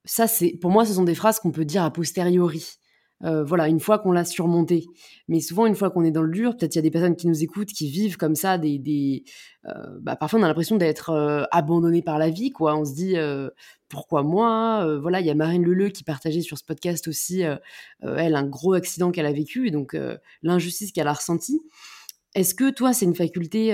ça, 0.07 0.29
c'est 0.29 0.53
pour 0.61 0.71
moi, 0.73 0.87
ce 0.87 0.95
sont 0.95 1.05
des 1.05 1.15
phrases 1.17 1.41
qu'on 1.41 1.53
peut 1.53 1.65
dire 1.67 1.85
a 1.85 1.93
posteriori. 1.93 2.78
Heu, 3.25 3.43
voilà, 3.43 3.69
une 3.69 3.81
fois 3.81 3.99
qu'on 3.99 4.13
l'a 4.13 4.25
surmonté. 4.25 4.87
Mais 5.29 5.41
souvent, 5.41 5.67
une 5.67 5.75
fois 5.75 5.91
qu'on 5.91 6.05
est 6.05 6.11
dans 6.13 6.23
le 6.23 6.31
dur, 6.31 6.57
peut-être 6.57 6.75
il 6.77 6.79
y 6.79 6.81
a 6.81 6.83
des 6.83 6.91
personnes 6.91 7.17
qui 7.17 7.27
nous 7.27 7.43
écoutent, 7.43 7.69
qui 7.69 7.91
vivent 7.91 8.17
comme 8.17 8.37
ça 8.37 8.59
des 8.59 8.79
des, 8.79 9.25
heu, 9.67 9.73
bah, 10.01 10.17
parfois 10.17 10.39
on 10.41 10.43
a 10.45 10.49
l'impression 10.49 10.77
d'être, 10.77 11.11
heu, 11.11 11.47
abandonné 11.51 12.03
par 12.03 12.19
la 12.19 12.31
vie, 12.31 12.51
quoi. 12.53 12.77
On 12.77 12.85
se 12.85 12.95
dit, 12.95 13.17
heu: 13.17 13.51
«Pourquoi 13.89 14.23
moi?» 14.23 14.99
voilà, 15.01 15.21
il 15.21 15.27
y 15.27 15.31
a 15.31 15.35
Marine 15.35 15.65
Leleu 15.65 15.89
qui 15.91 16.05
partageait 16.05 16.43
sur 16.43 16.59
ce 16.59 16.65
podcast 16.65 17.09
aussi, 17.09 17.43
elle, 18.03 18.35
un 18.37 18.45
gros 18.47 18.75
accident 18.75 19.11
qu'elle 19.11 19.27
a 19.27 19.33
vécu 19.33 19.67
et 19.69 19.71
donc 19.71 19.97
l'injustice 20.43 20.93
qu'elle 20.93 21.09
a 21.09 21.13
ressentie. 21.15 21.61
Est-ce 22.35 22.55
que 22.55 22.71
toi, 22.71 22.93
c'est 22.93 23.07
une 23.07 23.15
faculté, 23.17 23.71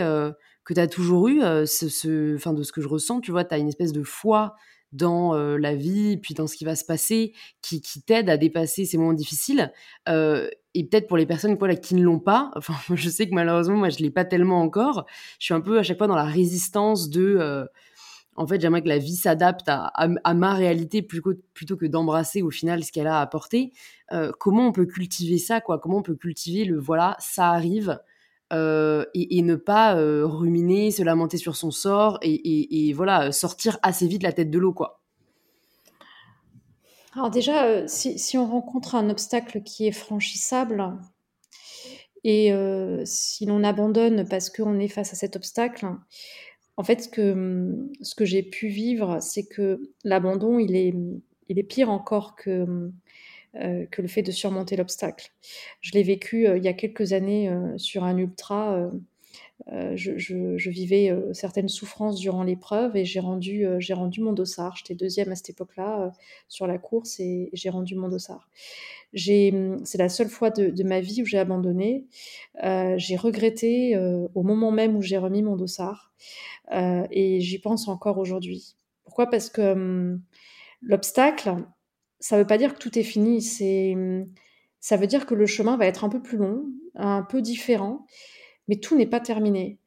que 0.64 0.74
tu 0.74 0.80
as 0.80 0.86
toujours 0.88 1.28
eue, 1.28 1.40
ce 1.66 2.34
enfin, 2.36 2.52
de 2.54 2.62
ce 2.62 2.72
que 2.72 2.80
je 2.82 2.88
ressens, 2.88 3.20
tu 3.20 3.30
vois, 3.32 3.44
tu 3.44 3.54
as 3.54 3.58
une 3.58 3.68
espèce 3.68 3.92
de 3.92 4.02
foi 4.04 4.54
dans 4.94 5.34
la 5.34 5.74
vie, 5.74 6.16
puis 6.16 6.34
dans 6.34 6.46
ce 6.46 6.56
qui 6.56 6.64
va 6.64 6.76
se 6.76 6.84
passer, 6.84 7.32
qui, 7.62 7.80
qui 7.80 8.02
t'aide 8.02 8.30
à 8.30 8.36
dépasser 8.36 8.84
ces 8.84 8.96
moments 8.96 9.12
difficiles. 9.12 9.72
Et 10.06 10.84
peut-être 10.84 11.06
pour 11.06 11.16
les 11.16 11.26
personnes 11.26 11.56
quoi, 11.56 11.68
là, 11.68 11.76
qui 11.76 11.94
ne 11.94 12.02
l'ont 12.02 12.18
pas, 12.18 12.50
enfin, 12.56 12.74
je 12.94 13.08
sais 13.08 13.28
que 13.28 13.34
malheureusement, 13.34 13.76
moi, 13.76 13.88
je 13.90 13.98
ne 13.98 14.02
l'ai 14.02 14.10
pas 14.10 14.24
tellement 14.24 14.60
encore. 14.60 15.06
Je 15.38 15.46
suis 15.46 15.54
un 15.54 15.60
peu 15.60 15.78
à 15.78 15.82
chaque 15.82 15.98
fois 15.98 16.06
dans 16.06 16.16
la 16.16 16.24
résistance 16.24 17.10
de... 17.10 17.68
En 18.36 18.48
fait, 18.48 18.60
j'aimerais 18.60 18.82
que 18.82 18.88
la 18.88 18.98
vie 18.98 19.14
s'adapte 19.14 19.68
à, 19.68 19.86
à, 19.94 20.34
ma 20.34 20.54
réalité 20.54 21.02
plutôt, 21.02 21.34
plutôt 21.52 21.76
que 21.76 21.86
d'embrasser 21.86 22.42
au 22.42 22.50
final 22.50 22.82
ce 22.82 22.90
qu'elle 22.90 23.06
a 23.06 23.20
apporté. 23.20 23.72
Comment 24.40 24.66
on 24.66 24.72
peut 24.72 24.86
cultiver 24.86 25.38
ça 25.38 25.60
quoi? 25.60 25.78
Comment 25.78 25.98
on 25.98 26.02
peut 26.02 26.16
cultiver 26.16 26.64
le 26.64 26.78
voilà, 26.78 27.16
ça 27.20 27.50
arrive 27.50 28.00
euh, 28.54 29.04
et, 29.14 29.42
ne 29.42 29.56
pas 29.56 29.96
euh, 29.96 30.26
ruminer, 30.26 30.90
se 30.90 31.02
lamenter 31.02 31.36
sur 31.36 31.56
son 31.56 31.70
sort 31.70 32.18
et, 32.22 32.92
voilà, 32.94 33.32
sortir 33.32 33.78
assez 33.82 34.06
vite 34.06 34.22
la 34.22 34.32
tête 34.32 34.50
de 34.50 34.58
l'eau, 34.58 34.72
quoi. 34.72 35.00
Alors 37.14 37.30
déjà, 37.30 37.66
euh, 37.66 37.84
si, 37.86 38.18
si, 38.18 38.38
on 38.38 38.46
rencontre 38.46 38.94
un 38.94 39.08
obstacle 39.10 39.62
qui 39.62 39.86
est 39.86 39.92
franchissable 39.92 40.96
et 42.24 42.52
si 43.04 43.44
l'on 43.44 43.62
abandonne 43.64 44.26
parce 44.26 44.48
qu'on 44.48 44.78
est 44.78 44.88
face 44.88 45.12
à 45.12 45.16
cet 45.16 45.36
obstacle, 45.36 45.86
en 46.78 46.82
fait, 46.82 47.02
ce 47.02 47.08
que, 47.08 47.90
ce 48.00 48.14
que 48.14 48.24
j'ai 48.24 48.42
pu 48.42 48.68
vivre, 48.68 49.18
c'est 49.20 49.44
que 49.44 49.92
l'abandon, 50.04 50.58
il 50.58 50.74
est, 50.74 50.94
il 51.48 51.58
est 51.58 51.64
pire 51.64 51.90
encore 51.90 52.34
que 52.34 52.90
euh, 53.56 53.86
que 53.86 54.02
le 54.02 54.08
fait 54.08 54.22
de 54.22 54.32
surmonter 54.32 54.74
l'obstacle. 54.74 55.30
Je 55.80 55.92
l'ai 55.92 56.02
vécu 56.02 56.48
euh, 56.48 56.58
il 56.58 56.64
y 56.64 56.68
a 56.68 56.72
quelques 56.72 57.12
années 57.12 57.48
euh, 57.48 57.78
sur 57.78 58.02
un 58.02 58.16
ultra. 58.16 58.90
Je, 59.68 60.68
vivais 60.68 61.16
certaines 61.32 61.68
souffrances 61.68 62.18
durant 62.18 62.42
l'épreuve 62.42 62.96
et 62.96 63.04
j'ai 63.04 63.20
rendu, 63.20 63.64
mon 64.18 64.32
dossard. 64.32 64.76
J'étais 64.76 64.94
deuxième 64.94 65.30
à 65.30 65.36
cette 65.36 65.50
époque-là 65.50 66.12
sur 66.48 66.66
la 66.66 66.78
course 66.78 67.20
et, 67.20 67.50
j'ai 67.52 67.70
rendu 67.70 67.94
mon 67.94 68.08
dossard. 68.08 68.48
C'est 69.14 69.52
la 69.98 70.08
seule 70.08 70.28
fois 70.28 70.50
de, 70.50 70.70
de, 70.70 70.82
ma 70.82 71.00
vie 71.00 71.22
où 71.22 71.24
j'ai 71.24 71.38
abandonné. 71.38 72.04
j'ai 72.62 73.16
regretté 73.16 73.96
au 74.34 74.42
moment 74.42 74.72
même 74.72 74.96
où 74.96 75.02
j'ai 75.02 75.18
remis 75.18 75.42
mon 75.42 75.56
dossard 75.56 76.12
et 76.72 77.40
j'y 77.40 77.58
pense 77.58 77.88
encore 77.88 78.18
aujourd'hui. 78.18 78.74
Pourquoi? 79.04 79.30
Parce 79.30 79.48
que 79.50 79.72
hum, 79.72 80.20
l'obstacle, 80.82 81.54
ça 82.24 82.38
veut 82.38 82.46
pas 82.46 82.56
dire 82.56 82.72
que 82.72 82.78
tout 82.78 82.98
est 82.98 83.02
fini. 83.02 83.42
C'est, 83.42 83.94
ça 84.80 84.96
veut 84.96 85.06
dire 85.06 85.26
que 85.26 85.34
le 85.34 85.44
chemin 85.44 85.76
va 85.76 85.84
être 85.84 86.04
un 86.04 86.08
peu 86.08 86.22
plus 86.22 86.38
long, 86.38 86.64
un 86.94 87.22
peu 87.22 87.42
différent, 87.42 88.06
mais 88.66 88.76
tout 88.76 88.96
n'est 88.96 89.04
pas 89.04 89.20
terminé. 89.20 89.78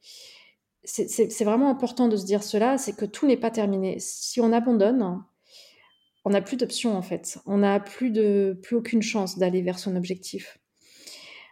C'est 0.84 1.44
vraiment 1.44 1.72
important 1.72 2.08
de 2.08 2.16
se 2.16 2.26
dire 2.26 2.44
cela, 2.44 2.78
c'est 2.78 2.96
que 2.96 3.06
tout 3.06 3.26
n'est 3.26 3.38
pas 3.38 3.50
terminé. 3.50 3.98
Si 3.98 4.40
on 4.40 4.54
abandonne, 4.54 5.24
on 6.26 6.30
n'a 6.30 6.42
plus 6.42 6.58
d'options 6.58 6.96
en 6.96 7.02
fait. 7.02 7.40
On 7.48 7.58
n'a 7.58 7.80
plus 7.80 8.12
de 8.12 8.60
plus 8.62 8.76
aucune 8.76 9.02
chance 9.02 9.40
d'aller 9.40 9.64
vers 9.64 9.80
son 9.80 9.96
objectif. 9.96 10.60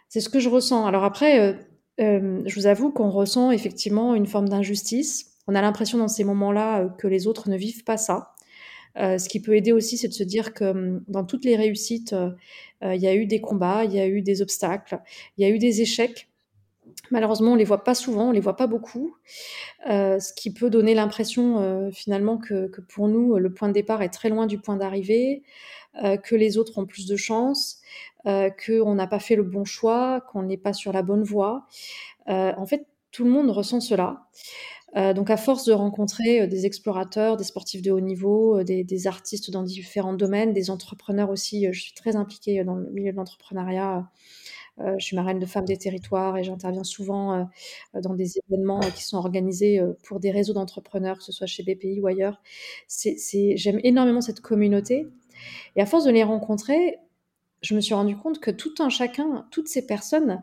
C'est 0.07 0.21
ce 0.21 0.29
que 0.29 0.39
je 0.39 0.49
ressens. 0.49 0.85
Alors 0.85 1.03
après, 1.03 1.39
euh, 1.39 1.53
euh, 1.99 2.43
je 2.45 2.55
vous 2.59 2.67
avoue 2.67 2.91
qu'on 2.91 3.09
ressent 3.09 3.49
effectivement 3.49 4.13
une 4.13 4.27
forme 4.27 4.49
d'injustice. 4.49 5.31
On 5.47 5.55
a 5.55 5.63
l'impression 5.63 5.97
dans 5.97 6.07
ces 6.07 6.23
moments-là 6.23 6.81
euh, 6.81 6.89
que 6.89 7.07
les 7.07 7.25
autres 7.25 7.49
ne 7.49 7.57
vivent 7.57 7.83
pas 7.83 7.97
ça. 7.97 8.34
Euh, 8.97 9.17
ce 9.17 9.27
qui 9.27 9.41
peut 9.41 9.55
aider 9.55 9.71
aussi, 9.71 9.97
c'est 9.97 10.07
de 10.07 10.13
se 10.13 10.23
dire 10.23 10.53
que 10.53 10.65
hum, 10.65 11.03
dans 11.07 11.25
toutes 11.25 11.45
les 11.45 11.55
réussites, 11.55 12.13
euh, 12.13 12.31
il 12.81 13.01
y 13.01 13.07
a 13.07 13.15
eu 13.15 13.25
des 13.25 13.41
combats, 13.41 13.83
il 13.85 13.93
y 13.93 13.99
a 13.99 14.07
eu 14.07 14.21
des 14.21 14.41
obstacles, 14.41 14.99
il 15.37 15.43
y 15.43 15.45
a 15.45 15.53
eu 15.53 15.59
des 15.59 15.81
échecs. 15.81 16.29
Malheureusement, 17.11 17.53
on 17.53 17.55
les 17.55 17.65
voit 17.65 17.83
pas 17.83 17.95
souvent, 17.95 18.29
on 18.29 18.31
les 18.31 18.39
voit 18.39 18.55
pas 18.55 18.67
beaucoup, 18.67 19.15
ce 19.85 20.33
qui 20.33 20.53
peut 20.53 20.69
donner 20.69 20.93
l'impression, 20.93 21.91
finalement 21.91 22.37
que 22.37 22.67
que 22.67 22.81
pour 22.81 23.07
nous, 23.07 23.37
le 23.37 23.53
point 23.53 23.67
de 23.67 23.73
départ 23.73 24.01
est 24.01 24.09
très 24.09 24.29
loin 24.29 24.47
du 24.47 24.59
point 24.59 24.75
d'arrivée, 24.77 25.43
que 26.23 26.35
les 26.35 26.57
autres 26.57 26.77
ont 26.77 26.85
plus 26.85 27.07
de 27.07 27.15
chance, 27.15 27.79
qu'on 28.23 28.95
n'a 28.95 29.07
pas 29.07 29.19
fait 29.19 29.35
le 29.35 29.43
bon 29.43 29.65
choix, 29.65 30.21
qu'on 30.31 30.43
n'est 30.43 30.57
pas 30.57 30.73
sur 30.73 30.93
la 30.93 31.01
bonne 31.01 31.23
voie. 31.23 31.65
En 32.27 32.65
fait, 32.65 32.85
tout 33.11 33.23
le 33.23 33.31
monde 33.31 33.49
ressent 33.49 33.79
cela. 33.79 34.27
Heu, 34.95 35.13
donc 35.13 35.29
à 35.29 35.37
force 35.37 35.65
de 35.65 35.73
rencontrer, 35.73 36.47
des 36.47 36.65
explorateurs, 36.65 37.37
des 37.37 37.43
sportifs 37.43 37.81
de 37.81 37.91
haut 37.91 37.99
niveau, 37.99 38.63
des 38.63 38.83
des 38.83 39.07
artistes 39.07 39.51
dans 39.51 39.63
différents 39.63 40.13
domaines, 40.13 40.53
des 40.53 40.69
entrepreneurs 40.69 41.29
aussi, 41.29 41.67
je 41.71 41.79
suis 41.81 41.93
très 41.93 42.15
impliquée 42.15 42.63
dans 42.63 42.75
le 42.75 42.89
milieu 42.91 43.11
de 43.11 43.17
l'entrepreneuriat, 43.17 44.09
je 44.79 45.05
suis 45.05 45.15
marraine 45.17 45.39
de 45.39 45.45
Femmes 45.47 45.65
des 45.65 45.77
Territoires 45.77 46.37
et 46.37 46.43
j'interviens 46.43 46.83
souvent, 46.85 47.49
dans 47.93 48.13
des 48.15 48.39
événements 48.49 48.81
qui 48.81 49.03
sont 49.05 49.17
organisés, 49.17 49.81
pour 50.03 50.19
des 50.19 50.31
réseaux 50.31 50.53
d'entrepreneurs, 50.53 51.17
que 51.19 51.23
ce 51.23 51.31
soit 51.33 51.47
chez 51.47 51.63
BPI 51.63 52.01
ou 52.01 52.07
ailleurs. 52.07 52.41
J'aime 53.55 53.79
énormément 53.83 54.21
cette 54.21 54.41
communauté 54.41 55.07
et 55.75 55.81
à 55.81 55.85
force 55.87 56.05
de 56.05 56.11
les 56.11 56.23
rencontrer, 56.23 56.97
je 57.61 57.75
me 57.75 57.81
suis 57.81 57.95
rendu 57.95 58.17
compte 58.17 58.39
que 58.39 58.51
tout 58.51 58.73
un 58.79 58.89
chacun, 58.89 59.47
toutes 59.51 59.67
ces 59.69 59.85
personnes 59.87 60.41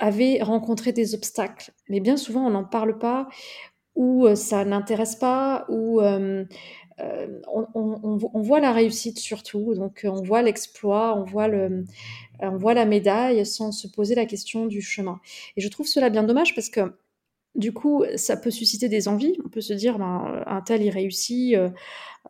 avaient 0.00 0.42
rencontré 0.42 0.92
des 0.92 1.14
obstacles. 1.14 1.72
Mais 1.88 2.00
bien 2.00 2.16
souvent, 2.18 2.46
on 2.46 2.50
n'en 2.50 2.64
parle 2.64 2.98
pas 2.98 3.28
ou, 3.96 4.34
ça 4.36 4.64
n'intéresse 4.64 5.16
pas 5.16 5.66
ou, 5.68 6.00
hem, 6.02 6.46
heu, 7.00 7.42
on 7.74 8.40
voit 8.42 8.60
la 8.60 8.72
réussite 8.72 9.18
surtout, 9.18 9.74
donc 9.74 10.02
on 10.04 10.22
voit 10.22 10.42
l'exploit, 10.42 11.16
on 11.16 11.24
voit 11.24 11.48
le 11.48 11.84
on 12.40 12.56
voit 12.58 12.74
la 12.74 12.86
médaille 12.86 13.44
sans 13.46 13.72
se 13.72 13.88
poser 13.88 14.14
la 14.14 14.26
question 14.26 14.66
du 14.66 14.82
chemin. 14.82 15.20
Et 15.56 15.60
je 15.60 15.68
trouve 15.68 15.86
cela 15.86 16.10
bien 16.10 16.22
dommage 16.22 16.54
parce 16.54 16.68
que 16.70 16.80
du 17.56 17.72
coup, 17.72 18.04
ça 18.16 18.36
peut 18.36 18.50
susciter 18.50 18.88
des 18.88 19.08
envies. 19.08 19.36
On 19.44 19.48
peut 19.48 19.62
se 19.62 19.72
dire, 19.72 19.98
ben, 19.98 20.42
un 20.46 20.60
tel, 20.60 20.82
il 20.82 20.90
réussit, 20.90 21.54
euh, 21.54 21.70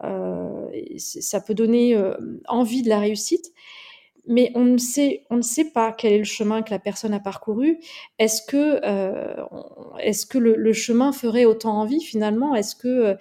euh, 0.05 0.68
ça 0.98 1.40
peut 1.40 1.55
donner 1.55 1.96
euh, 1.96 2.14
envie 2.48 2.83
de 2.83 2.88
la 2.88 3.00
réussite 3.00 3.52
mais 4.26 4.50
on 4.54 4.64
ne 4.64 4.78
sait, 4.78 5.24
on 5.30 5.36
ne 5.36 5.42
sait 5.42 5.70
pas 5.70 5.92
quel 5.92 6.12
est 6.12 6.18
le 6.18 6.24
chemin 6.24 6.62
que 6.62 6.70
la 6.70 6.78
personne 6.78 7.14
a 7.14 7.20
parcouru. 7.20 7.78
Est-ce 8.18 8.42
que, 8.42 8.80
euh, 8.84 9.36
est-ce 10.00 10.26
que 10.26 10.38
le, 10.38 10.56
le, 10.56 10.72
chemin 10.72 11.12
ferait 11.12 11.44
autant 11.44 11.78
envie 11.80 12.00
finalement? 12.00 12.54
Est-ce 12.54 12.74
que 12.76 13.16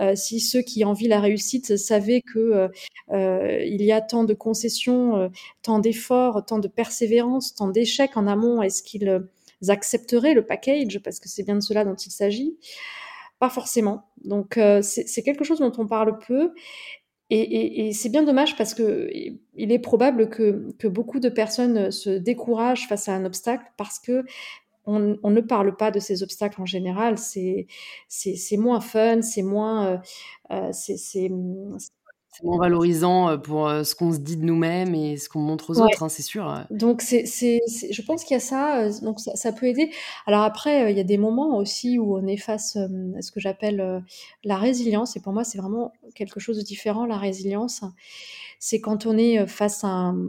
euh, 0.00 0.14
si 0.14 0.40
ceux 0.40 0.62
qui 0.62 0.84
envient 0.84 1.08
la 1.08 1.20
réussite 1.20 1.76
savaient 1.76 2.20
que 2.20 2.70
euh, 3.12 3.62
il 3.64 3.82
y 3.82 3.92
a 3.92 4.00
tant 4.00 4.24
de 4.24 4.34
concessions, 4.34 5.16
euh, 5.16 5.28
tant 5.62 5.78
d'efforts, 5.78 6.44
tant 6.44 6.58
de 6.58 6.68
persévérance, 6.68 7.54
tant 7.54 7.68
d'échecs 7.68 8.16
en 8.16 8.26
amont, 8.26 8.62
est-ce 8.62 8.82
qu'ils 8.82 9.28
accepteraient 9.68 10.34
le 10.34 10.44
package? 10.46 11.00
Parce 11.02 11.20
que 11.20 11.28
c'est 11.28 11.42
bien 11.42 11.56
de 11.56 11.60
cela 11.60 11.84
dont 11.84 11.94
il 11.94 12.10
s'agit. 12.10 12.56
Pas 13.38 13.50
forcément. 13.50 14.04
Donc 14.24 14.58
euh, 14.58 14.82
c'est 14.82 15.22
quelque 15.22 15.44
chose 15.44 15.60
dont 15.60 15.72
on 15.78 15.86
parle 15.86 16.18
peu. 16.18 16.52
Et, 17.32 17.92
c'est 17.92 18.08
bien 18.08 18.24
dommage 18.24 18.56
parce 18.56 18.74
que 18.74 19.08
il 19.54 19.72
est 19.72 19.78
probable 19.78 20.28
que, 20.28 20.88
beaucoup 20.88 21.20
de 21.20 21.28
personnes 21.28 21.90
se 21.92 22.10
découragent 22.10 22.88
face 22.88 23.08
à 23.08 23.14
un 23.14 23.24
obstacle 23.24 23.64
parce 23.76 23.98
que 24.00 24.24
on, 24.86 25.30
ne 25.30 25.40
parle 25.40 25.76
pas 25.76 25.90
de 25.92 26.00
ces 26.00 26.22
obstacles 26.22 26.60
en 26.60 26.66
général. 26.66 27.18
C'est 27.18 27.66
c'est 28.08 28.56
moins 28.56 28.80
fun, 28.80 29.22
c'est 29.22 29.42
moins 29.42 29.86
euh, 29.86 29.98
euh, 30.50 30.70
c'est 30.72 31.30
moins 32.42 32.58
valorisant, 32.58 33.30
euh, 33.30 33.36
pour, 33.36 33.68
euh, 33.68 33.84
ce 33.84 33.94
qu'on 33.94 34.12
se 34.12 34.18
dit 34.18 34.36
de 34.36 34.44
nous-mêmes 34.44 34.94
et 34.94 35.16
ce 35.16 35.28
qu'on 35.28 35.40
montre 35.40 35.70
aux 35.70 35.80
autres, 35.80 36.02
hein, 36.02 36.08
c'est 36.08 36.22
sûr, 36.22 36.64
Donc 36.70 37.02
c'est 37.02 37.26
c'est 37.26 37.60
je 37.90 38.02
pense 38.02 38.24
qu'il 38.24 38.34
y 38.34 38.36
a 38.36 38.40
ça, 38.40 38.82
euh, 38.82 38.92
donc 39.02 39.20
ça 39.20 39.36
ça 39.36 39.52
peut 39.52 39.66
aider. 39.66 39.90
Alors 40.26 40.42
après, 40.42 40.92
il 40.92 40.96
y 40.96 41.00
a 41.00 41.04
des 41.04 41.18
moments 41.18 41.56
aussi 41.56 41.98
où 41.98 42.16
on 42.16 42.26
est 42.26 42.36
face, 42.36 42.76
à 42.76 43.22
ce 43.22 43.30
que 43.30 43.40
j'appelle, 43.40 44.02
la 44.44 44.56
résilience 44.56 45.16
et 45.16 45.20
pour 45.20 45.32
moi, 45.32 45.44
c'est 45.44 45.58
vraiment 45.58 45.92
quelque 46.14 46.40
chose 46.40 46.56
de 46.58 46.62
différent, 46.62 47.06
la 47.06 47.18
résilience. 47.18 47.82
C'est 48.60 48.80
quand 48.80 49.06
on 49.06 49.18
est, 49.18 49.44
face 49.48 49.82
à 49.82 49.88
un 49.88 50.28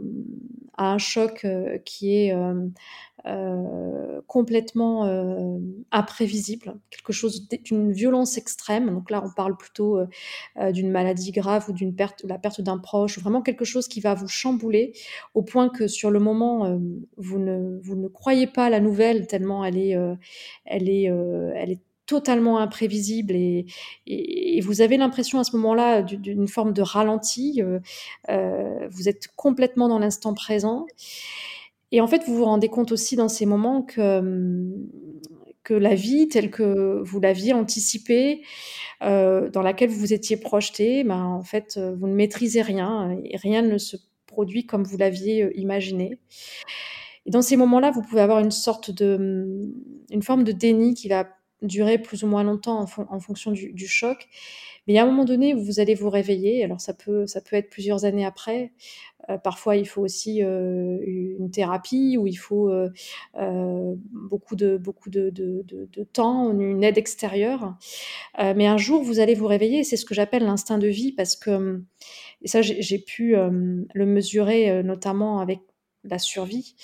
à 0.78 0.98
choc, 0.98 1.46
qui 1.84 2.16
est, 2.16 2.34
euh, 3.24 4.20
complètement 4.26 5.06
euh, 5.06 5.56
imprévisible, 5.92 6.80
quelque 6.90 7.12
chose 7.12 7.46
d'une 7.48 7.92
violence 7.92 8.36
extrême. 8.36 8.90
Donc 8.90 9.12
là, 9.12 9.22
on 9.24 9.30
parle 9.30 9.56
plutôt 9.56 9.98
euh, 9.98 10.72
d'une 10.72 10.90
maladie 10.90 11.30
grave 11.30 11.66
ou 11.68 11.72
d'une 11.72 11.94
perte, 11.94 12.24
la 12.24 12.38
perte 12.38 12.60
d'un 12.60 12.78
proche, 12.78 13.20
vraiment 13.20 13.40
quelque 13.40 13.64
chose 13.64 13.86
qui 13.86 14.00
va 14.00 14.14
vous 14.14 14.26
chambouler 14.26 14.92
au 15.34 15.42
point 15.42 15.68
que 15.68 15.86
sur 15.86 16.10
le 16.10 16.18
moment, 16.18 16.80
vous 17.16 17.38
ne 17.38 18.08
croyez 18.08 18.48
pas 18.48 18.70
la 18.70 18.80
nouvelle 18.80 19.28
tellement 19.28 19.64
elle 19.64 19.78
est 19.78 19.96
totalement 22.12 22.58
imprévisible 22.58 23.34
et, 23.34 23.66
vous 24.62 24.80
avez 24.80 24.96
l'impression 24.98 25.38
à 25.38 25.44
ce 25.44 25.56
moment-là 25.56 26.02
d'une 26.02 26.46
forme 26.46 26.72
de 26.72 26.82
ralenti. 26.82 27.62
Euh, 27.62 28.88
vous 28.90 29.08
êtes 29.08 29.28
complètement 29.34 29.88
dans 29.88 29.98
l'instant 29.98 30.34
présent. 30.34 30.86
Et 31.90 32.00
en 32.00 32.06
fait, 32.06 32.22
vous 32.26 32.36
vous 32.36 32.44
rendez 32.44 32.68
compte 32.68 32.92
aussi 32.92 33.16
dans 33.16 33.28
ces 33.28 33.46
moments 33.46 33.82
que, 33.82 34.18
hum, 34.18 34.88
que 35.62 35.74
la 35.74 35.94
vie 35.94 36.28
telle 36.28 36.50
que 36.50 37.02
vous 37.02 37.20
l'aviez 37.20 37.52
anticipée, 37.52 38.42
euh, 39.02 39.48
dans 39.50 39.62
laquelle 39.62 39.90
vous 39.90 40.00
vous 40.00 40.12
étiez 40.12 40.36
projeté, 40.36 41.04
ben, 41.04 41.24
en 41.24 41.42
fait, 41.42 41.76
euh, 41.76 41.94
vous 41.98 42.08
ne 42.08 42.14
maîtrisez 42.14 42.62
rien 42.62 43.16
et 43.24 43.36
rien 43.36 43.62
ne 43.62 43.78
se 43.78 43.96
produit 44.26 44.66
comme 44.66 44.84
vous 44.84 44.96
l'aviez 44.96 45.44
euh, 45.44 45.50
imaginé. 45.58 46.18
Et 47.26 47.30
dans 47.30 47.42
ces 47.42 47.56
moments-là, 47.56 47.90
vous 47.90 48.02
pouvez 48.02 48.22
avoir 48.22 48.40
une 48.40 48.50
sorte 48.50 48.90
de, 48.90 49.14
hum, 49.16 49.72
une 50.10 50.22
forme 50.22 50.44
de 50.44 50.52
déni 50.52 50.94
qui 50.94 51.08
va 51.08 51.28
durer 51.62 51.98
plus 51.98 52.24
ou 52.24 52.26
moins 52.26 52.42
longtemps 52.42 52.80
en, 52.80 53.20
fonction 53.20 53.50
du, 53.52 53.86
choc. 53.86 54.28
Mais 54.88 54.98
à 54.98 55.04
un 55.04 55.06
moment 55.06 55.24
donné, 55.24 55.54
vous 55.54 55.80
allez 55.80 55.94
vous 55.94 56.10
réveiller. 56.10 56.64
Alors 56.64 56.80
ça 56.80 56.92
peut, 56.92 57.26
ça 57.26 57.40
peut 57.40 57.56
être 57.56 57.70
plusieurs 57.70 58.04
années 58.04 58.26
après. 58.26 58.72
Euh, 59.30 59.38
parfois, 59.38 59.76
il 59.76 59.86
faut 59.86 60.02
aussi 60.02 60.42
euh, 60.42 60.98
une 61.06 61.50
thérapie 61.50 62.16
ou 62.18 62.26
il 62.26 62.34
faut 62.34 62.70
euh, 62.70 62.88
beaucoup, 64.10 64.56
de, 64.56 64.76
beaucoup 64.76 65.10
de, 65.10 65.30
de, 65.30 65.64
de, 65.64 66.04
temps, 66.04 66.50
une 66.52 66.82
aide 66.82 66.98
extérieure. 66.98 67.76
mais 68.38 68.66
un 68.66 68.76
jour, 68.76 69.02
vous 69.02 69.20
allez 69.20 69.34
vous 69.34 69.46
réveiller. 69.46 69.84
C'est 69.84 69.96
ce 69.96 70.04
que 70.04 70.14
j'appelle 70.14 70.44
l'instinct 70.44 70.78
de 70.78 70.88
vie 70.88 71.12
parce 71.12 71.36
que, 71.36 71.82
et 72.42 72.48
ça, 72.48 72.60
j'ai 72.62 72.98
pu 72.98 73.34
le 73.36 74.06
mesurer 74.06 74.82
notamment 74.82 75.38
avec 75.38 75.60
la 76.04 76.18
survie, 76.18 76.74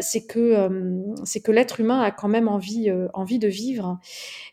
c'est 0.00 0.26
que 0.26 0.68
c'est 1.24 1.40
que 1.40 1.52
l'être 1.52 1.80
humain 1.80 2.00
a 2.00 2.10
quand 2.10 2.28
même 2.28 2.48
envie 2.48 2.90
envie 3.14 3.38
de 3.38 3.48
vivre 3.48 3.98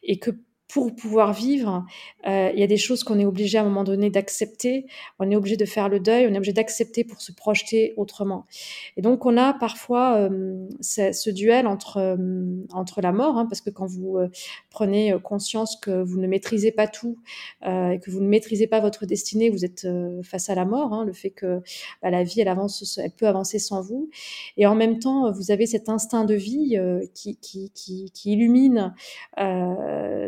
et 0.04 0.20
que 0.20 0.32
pour 0.68 0.94
pouvoir 0.94 1.32
vivre, 1.32 1.86
euh, 2.28 2.52
il 2.54 2.60
y 2.60 2.64
a 2.64 2.68
des 2.68 2.78
choses 2.78 3.04
qu'on 3.06 3.20
est 3.20 3.26
obligé 3.26 3.58
à 3.58 3.62
un 3.62 3.64
moment 3.64 3.86
donné 3.86 4.10
d'accepter. 4.10 4.86
On 5.18 5.32
est 5.32 5.36
obligé 5.36 5.56
de 5.56 5.66
faire 5.66 5.88
le 5.88 6.00
deuil, 6.00 6.28
on 6.28 6.34
est 6.34 6.38
obligé 6.38 6.52
d'accepter 6.52 7.06
pour 7.06 7.22
se 7.22 7.32
projeter 7.32 7.94
autrement. 7.96 8.46
Et 8.98 9.02
donc 9.02 9.26
on 9.26 9.38
a 9.38 9.54
parfois 9.54 10.18
euh, 10.18 10.68
ce 10.82 11.30
duel 11.30 11.68
entre 11.68 11.98
euh, 11.98 12.18
entre 12.74 13.02
la 13.02 13.14
mort, 13.14 13.38
hein, 13.38 13.46
parce 13.46 13.62
que 13.62 13.70
quand 13.70 13.86
vous 13.86 14.18
prenez 14.70 15.16
conscience 15.24 15.78
que 15.78 16.04
vous 16.04 16.20
ne 16.20 16.28
maîtrisez 16.28 16.72
pas 16.72 16.88
tout 16.88 17.18
et 17.64 18.00
que 18.04 18.12
vous 18.12 18.20
ne 18.20 18.28
maîtrisez 18.28 18.68
pas 18.68 18.80
votre 18.80 19.06
destinée, 19.06 19.50
vous 19.50 19.64
êtes 19.64 19.88
face 20.24 20.50
à 20.50 20.56
la 20.56 20.66
mort. 20.66 20.94
Hein, 20.94 21.06
le 21.06 21.14
fait 21.14 21.30
que 21.30 21.62
bah, 22.02 22.10
la 22.10 22.24
vie 22.24 22.42
elle 22.42 22.48
avance, 22.48 23.00
elle 23.02 23.12
peut 23.12 23.28
avancer 23.28 23.60
sans 23.60 23.82
vous. 23.82 24.10
Et 24.58 24.66
en 24.68 24.76
même 24.76 25.00
temps, 25.00 25.32
vous 25.32 25.52
avez 25.52 25.66
cet 25.66 25.90
instinct 25.90 26.26
de 26.26 26.36
vie 26.36 26.78
qui, 27.14 27.38
qui, 27.38 27.72
qui, 27.74 28.12
qui 28.12 28.34
illumine 28.34 28.94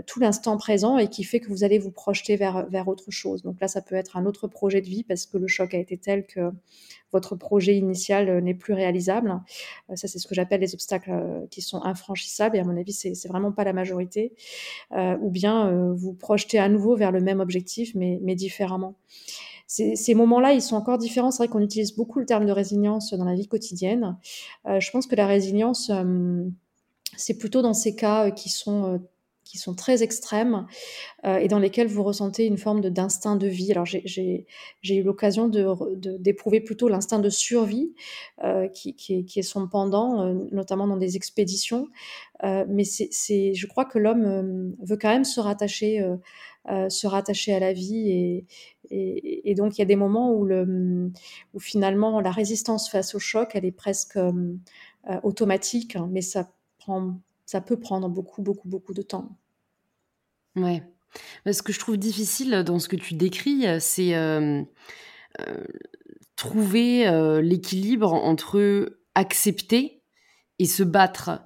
tout 0.06 0.19
présent 0.58 0.98
et 0.98 1.08
qui 1.08 1.24
fait 1.24 1.39
que 1.39 1.50
vous 1.50 1.63
allez 1.63 1.80
vous 1.80 1.92
projeter 1.92 2.36
vers, 2.36 2.68
vers 2.70 2.88
autre 2.88 3.12
chose. 3.12 3.42
Donc 3.42 3.60
là, 3.60 3.68
ça 3.68 3.82
peut 3.82 3.96
être 3.96 4.18
un 4.18 4.26
autre 4.26 4.48
projet 4.48 4.82
de 4.82 4.88
vie 4.88 5.04
parce 5.04 5.26
que 5.26 5.38
le 5.38 5.48
choc 5.48 5.74
a 5.74 5.78
été 5.78 5.98
tel 5.98 6.26
que 6.26 6.52
votre 7.12 7.36
projet 7.36 7.76
initial 7.76 8.30
euh, 8.30 8.42
n'est 8.42 8.54
plus 8.54 8.74
réalisable. 8.74 9.42
Euh, 9.89 9.96
ça, 9.96 10.08
c'est 10.08 10.20
ce 10.20 10.28
que 10.28 10.36
j'appelle 10.36 10.62
les 10.62 10.74
obstacles 10.74 11.12
euh, 11.12 11.48
qui 11.50 11.62
sont 11.62 11.84
infranchissables 11.84 12.56
et 12.58 12.60
à 12.60 12.63
mon 12.63 12.78
avis, 12.78 12.94
c'est, 12.94 13.15
c'est 13.15 13.28
vraiment 13.28 13.52
pas 13.52 13.63
la 13.63 13.74
majorité. 13.74 14.34
ou 15.22 15.30
bien 15.30 15.72
vous 15.94 16.13
projetez 16.13 16.60
à 16.60 16.70
nouveau 16.70 16.96
vers 16.96 17.12
le 17.12 17.22
même 17.22 17.39
objectif, 17.39 17.94
mais, 17.96 18.20
mais 18.24 18.36
différemment. 18.36 18.96
Ces, 19.68 20.15
moments-là, 20.15 20.54
ils 20.54 20.62
sont 20.62 20.76
encore 20.76 20.98
différents. 20.98 21.32
C'est 21.32 21.44
vrai 21.44 21.48
qu'on 21.48 21.62
utilise 21.62 21.96
beaucoup 21.96 22.20
le 22.20 22.26
terme 22.26 22.46
de 22.46 22.52
résilience 22.52 23.13
dans 23.13 23.26
la 23.26 23.36
vie 23.36 23.48
quotidienne. 23.48 24.18
je 24.65 24.92
pense 24.92 25.06
que 25.08 25.15
la 25.15 25.28
résilience, 25.28 25.92
c'est 27.15 27.38
plutôt 27.38 27.62
dans 27.62 27.74
ces 27.74 27.96
cas 27.96 28.32
qui 28.32 28.50
sont 28.50 29.00
qui 29.50 29.58
sont 29.58 29.74
très 29.74 30.04
extrêmes 30.04 30.68
euh, 31.26 31.38
et 31.38 31.48
dans 31.48 31.58
lesquels 31.58 31.88
vous 31.88 32.04
ressentez 32.04 32.46
une 32.46 32.60
forme 32.60 32.82
de, 32.82 32.90
d'instinct 32.90 33.36
de 33.36 33.48
vie. 33.48 33.72
Alors 33.72 33.86
j'ai, 33.86 34.46
eu 34.88 35.02
l'occasion 35.02 35.48
de, 35.48 35.66
d'éprouver 36.18 36.62
plutôt 36.62 36.88
l'instinct 36.88 37.18
de 37.18 37.30
survie 37.30 37.96
euh, 38.44 38.68
qui, 38.68 38.94
qui, 38.94 39.26
est, 39.36 39.42
son 39.42 39.68
pendant, 39.68 40.22
euh, 40.22 40.36
notamment 40.52 40.86
dans 40.86 40.98
des 40.98 41.16
expéditions. 41.16 41.88
mais 42.44 42.84
c'est, 42.84 43.56
je 43.56 43.66
crois 43.66 43.86
que 43.86 43.98
l'homme 43.98 44.76
veut 44.84 44.98
quand 44.98 45.10
même 45.10 45.26
se 45.26 45.40
rattacher, 45.40 46.08
se 46.68 47.08
rattacher 47.08 47.54
à 47.54 47.60
la 47.60 47.74
vie 47.74 48.12
et, 48.12 48.46
et, 48.92 49.50
et, 49.50 49.56
donc 49.56 49.78
il 49.78 49.80
y 49.80 49.82
a 49.82 49.86
des 49.86 49.96
moments 49.96 50.32
où, 50.32 50.46
le, 50.46 51.12
où 51.56 51.60
finalement 51.60 52.22
la 52.22 52.32
résistance 52.32 52.88
face 52.88 53.16
au 53.16 53.20
choc, 53.20 53.52
elle 53.56 53.66
est 53.66 53.72
presque 53.72 54.20
automatique, 55.24 55.96
hein, 55.96 56.08
mais 56.12 56.22
ça 56.22 56.52
prend 56.78 57.16
ça 57.50 57.62
peut 57.62 57.80
prendre 57.80 58.08
beaucoup, 58.10 58.44
beaucoup, 58.44 58.68
beaucoup 58.68 58.94
de 58.94 59.02
temps. 59.02 59.40
Ouais. 60.56 60.84
Ce 61.52 61.64
que 61.64 61.74
je 61.74 61.80
trouve 61.80 61.98
difficile 61.98 62.64
dans 62.64 62.78
ce 62.78 62.88
que 62.88 62.96
tu 62.96 63.16
décris, 63.16 63.66
c'est 63.80 64.14
trouver 66.36 67.41
l'équilibre 67.41 68.14
entre 68.14 69.00
accepter 69.16 70.04
et 70.60 70.66
se 70.66 70.84
battre. 70.84 71.41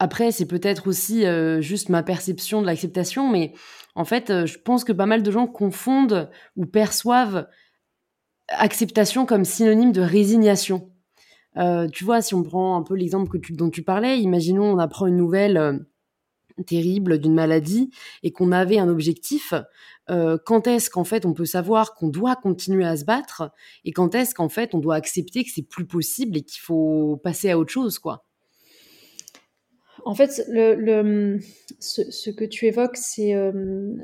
Après, 0.00 0.32
c'est 0.32 0.46
peut-être 0.46 0.88
aussi 0.88 1.22
juste 1.60 1.88
ma 1.88 2.02
perception 2.02 2.60
de 2.60 2.66
l'acceptation, 2.66 3.30
mais 3.30 3.54
en 3.94 4.04
fait, 4.04 4.46
je 4.46 4.58
pense 4.58 4.82
que 4.82 4.90
pas 4.90 5.06
mal 5.06 5.22
de 5.22 5.30
gens 5.30 5.46
confondent 5.46 6.32
ou 6.56 6.66
perçoivent 6.66 7.46
acceptation 8.48 9.24
comme 9.24 9.44
synonyme 9.44 9.92
de 9.92 10.00
résignation. 10.00 10.90
Tu 11.92 12.04
vois, 12.04 12.22
si 12.22 12.34
on 12.34 12.42
prend 12.42 12.76
un 12.76 12.82
peu 12.82 12.94
l'exemple 12.94 13.38
dont 13.50 13.70
tu 13.70 13.82
parlais, 13.82 14.20
imaginons 14.20 14.64
on 14.64 14.78
apprend 14.78 15.06
une 15.06 15.16
nouvelle 15.16 15.84
terrible 16.66 17.18
d'une 17.18 17.34
maladie 17.34 17.90
et 18.22 18.32
qu'on 18.32 18.52
avait 18.52 18.78
un 18.78 18.88
objectif, 18.88 19.54
euh, 20.10 20.38
quand 20.44 20.66
est-ce 20.66 20.90
qu'en 20.90 21.04
fait 21.04 21.26
on 21.26 21.32
peut 21.32 21.44
savoir 21.44 21.94
qu'on 21.94 22.08
doit 22.08 22.36
continuer 22.36 22.84
à 22.84 22.96
se 22.96 23.04
battre 23.04 23.50
et 23.84 23.92
quand 23.92 24.14
est-ce 24.14 24.34
qu'en 24.34 24.48
fait 24.48 24.74
on 24.74 24.78
doit 24.78 24.94
accepter 24.94 25.44
que 25.44 25.50
c'est 25.52 25.66
plus 25.66 25.86
possible 25.86 26.36
et 26.36 26.42
qu'il 26.42 26.60
faut 26.60 27.20
passer 27.22 27.50
à 27.50 27.58
autre 27.58 27.72
chose, 27.72 27.98
quoi? 27.98 28.24
En 30.06 30.14
fait, 30.14 30.44
le, 30.48 31.38
ce, 31.80 32.30
que 32.30 32.44
tu 32.44 32.66
évoques, 32.66 32.96
c'est 32.96 33.34
euh, 33.34 33.94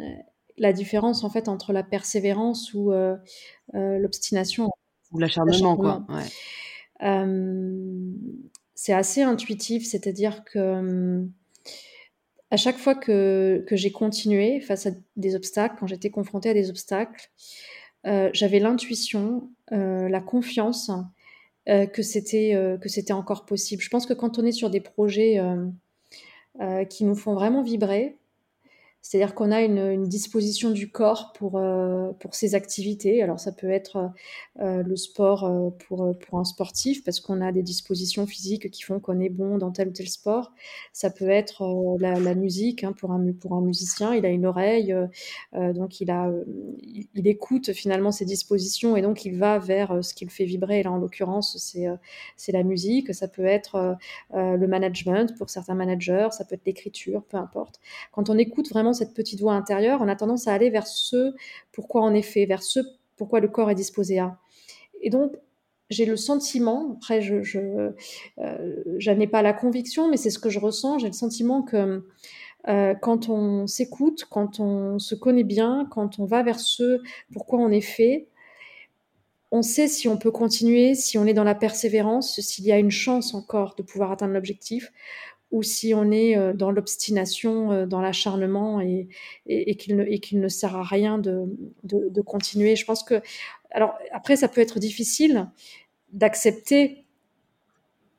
la 0.57 0.73
différence 0.73 1.25
en 1.25 1.31
fait 1.31 1.47
entre 1.47 1.75
la 1.75 1.83
persévérance 1.83 2.73
ou 2.73 2.91
euh, 2.93 3.17
l'obstination. 3.75 4.71
Ou 5.13 5.19
l'acharnement, 5.19 5.77
quoi. 5.77 6.07
C'est 8.75 8.93
assez 8.93 9.23
intuitif, 9.23 9.87
c'est-à-dire 9.87 10.45
que 10.45 11.27
à 12.51 12.57
chaque 12.57 12.79
fois 12.79 12.95
que, 12.95 13.65
j'ai 13.71 13.93
continué 13.93 14.61
face 14.61 14.87
à 14.87 14.91
des 15.17 15.35
obstacles, 15.35 15.77
quand 15.79 15.87
j'étais 15.87 16.11
confrontée 16.11 16.51
à 16.51 16.55
des 16.55 16.69
obstacles, 16.69 17.31
euh, 18.07 18.31
j'avais 18.33 18.59
l'intuition, 18.59 19.51
euh, 19.73 20.09
la 20.09 20.21
confiance 20.21 20.91
euh, 21.69 21.87
que 21.87 22.03
c'était 22.03 22.57
que 22.81 22.89
c'était 22.89 23.13
encore 23.13 23.45
possible. 23.47 23.83
Je 23.83 23.91
pense 23.91 24.07
que 24.07 24.15
quand 24.15 24.39
on 24.39 24.45
est 24.45 24.53
sur 24.53 24.71
des 24.71 24.81
projets 24.81 25.41
qui 26.89 27.05
nous 27.05 27.15
font 27.15 27.35
vraiment 27.35 27.63
vibrer, 27.63 28.17
c'est-à-dire 29.03 29.35
qu'on 29.35 29.51
a 29.51 29.63
une, 29.63 30.05
disposition 30.05 30.71
du 30.71 30.91
corps 30.91 31.33
pour, 31.33 31.57
euh, 31.57 32.13
pour 32.21 32.35
ces 32.35 32.55
activités. 32.55 33.23
Alors 33.23 33.41
ça 33.41 33.53
peut 33.53 33.71
être 33.71 34.11
euh, 34.61 34.83
le 34.83 34.97
sport 34.97 35.45
euh, 35.45 35.71
pour, 35.71 36.15
pour 36.19 36.39
un 36.39 36.45
sportif 36.45 37.03
parce 37.05 37.21
qu'on 37.21 37.41
a 37.41 37.53
des 37.53 37.63
dispositions 37.63 38.27
physiques 38.27 38.71
qui 38.71 38.83
font 38.83 39.01
qu'on 39.01 39.21
est 39.21 39.31
bon 39.31 39.57
dans 39.57 39.71
tel 39.71 39.89
ou 39.89 39.93
tel 39.93 40.09
sport. 40.09 40.53
Ça 40.93 41.11
peut 41.11 41.29
être 41.29 41.97
la, 41.99 42.35
musique 42.35 42.85
hein, 42.85 42.93
pour, 42.93 43.13
un, 43.13 43.33
pour 43.33 43.55
un 43.55 43.63
musicien. 43.63 44.15
Il 44.15 44.27
a 44.27 44.29
une 44.29 44.47
oreille, 44.47 44.95
donc 45.53 46.01
il, 46.01 46.11
a, 46.11 46.31
il, 46.83 47.27
écoute 47.27 47.73
finalement 47.73 48.13
ses 48.13 48.25
dispositions 48.25 48.97
et 48.97 49.03
donc 49.03 49.25
il 49.25 49.37
va 49.37 49.59
vers 49.59 50.05
ce 50.05 50.15
qui 50.15 50.25
le 50.25 50.31
fait 50.31 50.45
vibrer. 50.45 50.83
Là 50.83 50.93
en 50.93 50.99
l'occurrence 50.99 51.57
c'est, 51.59 51.87
c'est 52.37 52.53
la 52.53 52.63
musique. 52.63 53.15
Ça 53.15 53.29
peut 53.29 53.45
être 53.45 53.97
le 54.35 54.67
management 54.67 55.37
pour 55.39 55.51
certains 55.51 55.75
managers. 55.75 56.29
Ça 56.33 56.45
peut 56.45 56.55
être 56.55 56.67
l'écriture, 56.67 57.25
peu 57.25 57.37
importe. 57.37 57.81
Quand 58.13 58.31
on 58.31 58.39
écoute 58.39 58.69
vraiment 58.71 58.90
cette 58.93 59.15
petite 59.15 59.41
voix 59.41 59.55
intérieure, 59.55 60.01
on 60.03 60.09
a 60.09 60.17
tendance 60.17 60.49
à 60.49 60.53
aller 60.53 60.71
vers 60.71 60.87
ce 60.87 61.35
pourquoi 61.73 62.03
on 62.03 62.15
est 62.15 62.23
fait, 62.23 62.47
vers 62.47 62.63
ce 62.63 62.81
pourquoi 63.17 63.41
le 63.41 63.49
corps 63.49 63.71
est 63.71 63.75
disposé 63.75 64.19
à. 64.19 64.39
Et 65.03 65.11
donc, 65.11 65.37
j'ai 65.91 66.07
le 66.07 66.17
sentiment, 66.17 66.93
après, 66.97 67.21
je, 67.21 67.43
je 67.43 67.59
euh, 68.39 69.15
n'ai 69.15 69.27
pas 69.27 69.43
la 69.43 69.53
conviction, 69.53 70.09
mais 70.09 70.17
c'est 70.17 70.31
ce 70.31 70.39
que 70.39 70.49
je 70.49 70.61
ressens, 70.61 70.99
j'ai 70.99 71.09
le 71.09 71.13
sentiment 71.13 71.63
que 71.63 72.05
euh, 72.69 72.95
quand 72.95 73.29
on 73.29 73.67
s'écoute, 73.67 74.27
quand 74.31 74.61
on 74.61 74.99
se 74.99 75.15
connaît 75.15 75.45
bien, 75.45 75.87
quand 75.91 76.19
on 76.19 76.27
va 76.27 76.43
vers 76.43 76.61
ce 76.61 77.01
pourquoi 77.33 77.59
on 77.59 77.71
est 77.71 77.81
fait, 77.81 78.29
on 79.51 79.63
sait 79.63 79.89
si 79.89 80.07
on 80.07 80.17
peut 80.17 80.31
continuer, 80.31 80.95
si 80.95 81.19
on 81.19 81.27
est 81.27 81.35
dans 81.35 81.45
la 81.45 81.57
persévérance, 81.57 82.39
s'il 82.41 82.65
y 82.65 82.73
a 82.73 82.79
une 82.79 82.91
chance 82.91 83.35
encore 83.35 83.75
de 83.77 83.83
pouvoir 83.83 84.13
atteindre 84.13 84.33
l'objectif, 84.35 84.93
ou 85.51 85.63
si 85.63 85.95
on 85.95 86.11
est 86.11 86.37
euh, 86.37 86.53
dans 86.53 86.71
l'obstination, 86.71 87.73
euh, 87.73 87.87
dans 87.87 88.01
l'acharnement 88.01 88.81
et, 88.81 89.09
qu'il 89.77 89.97
ne, 89.97 90.49
sert 90.49 90.77
à 90.77 90.83
rien 90.83 91.19
de, 91.19 91.49
continuer. 92.25 92.77
Je 92.77 92.85
pense 92.85 93.03
que, 93.03 93.21
alors 93.71 93.95
après, 94.13 94.37
ça 94.37 94.49
peut 94.49 94.61
être 94.61 94.79
difficile 94.79 95.49
d'accepter 96.13 97.07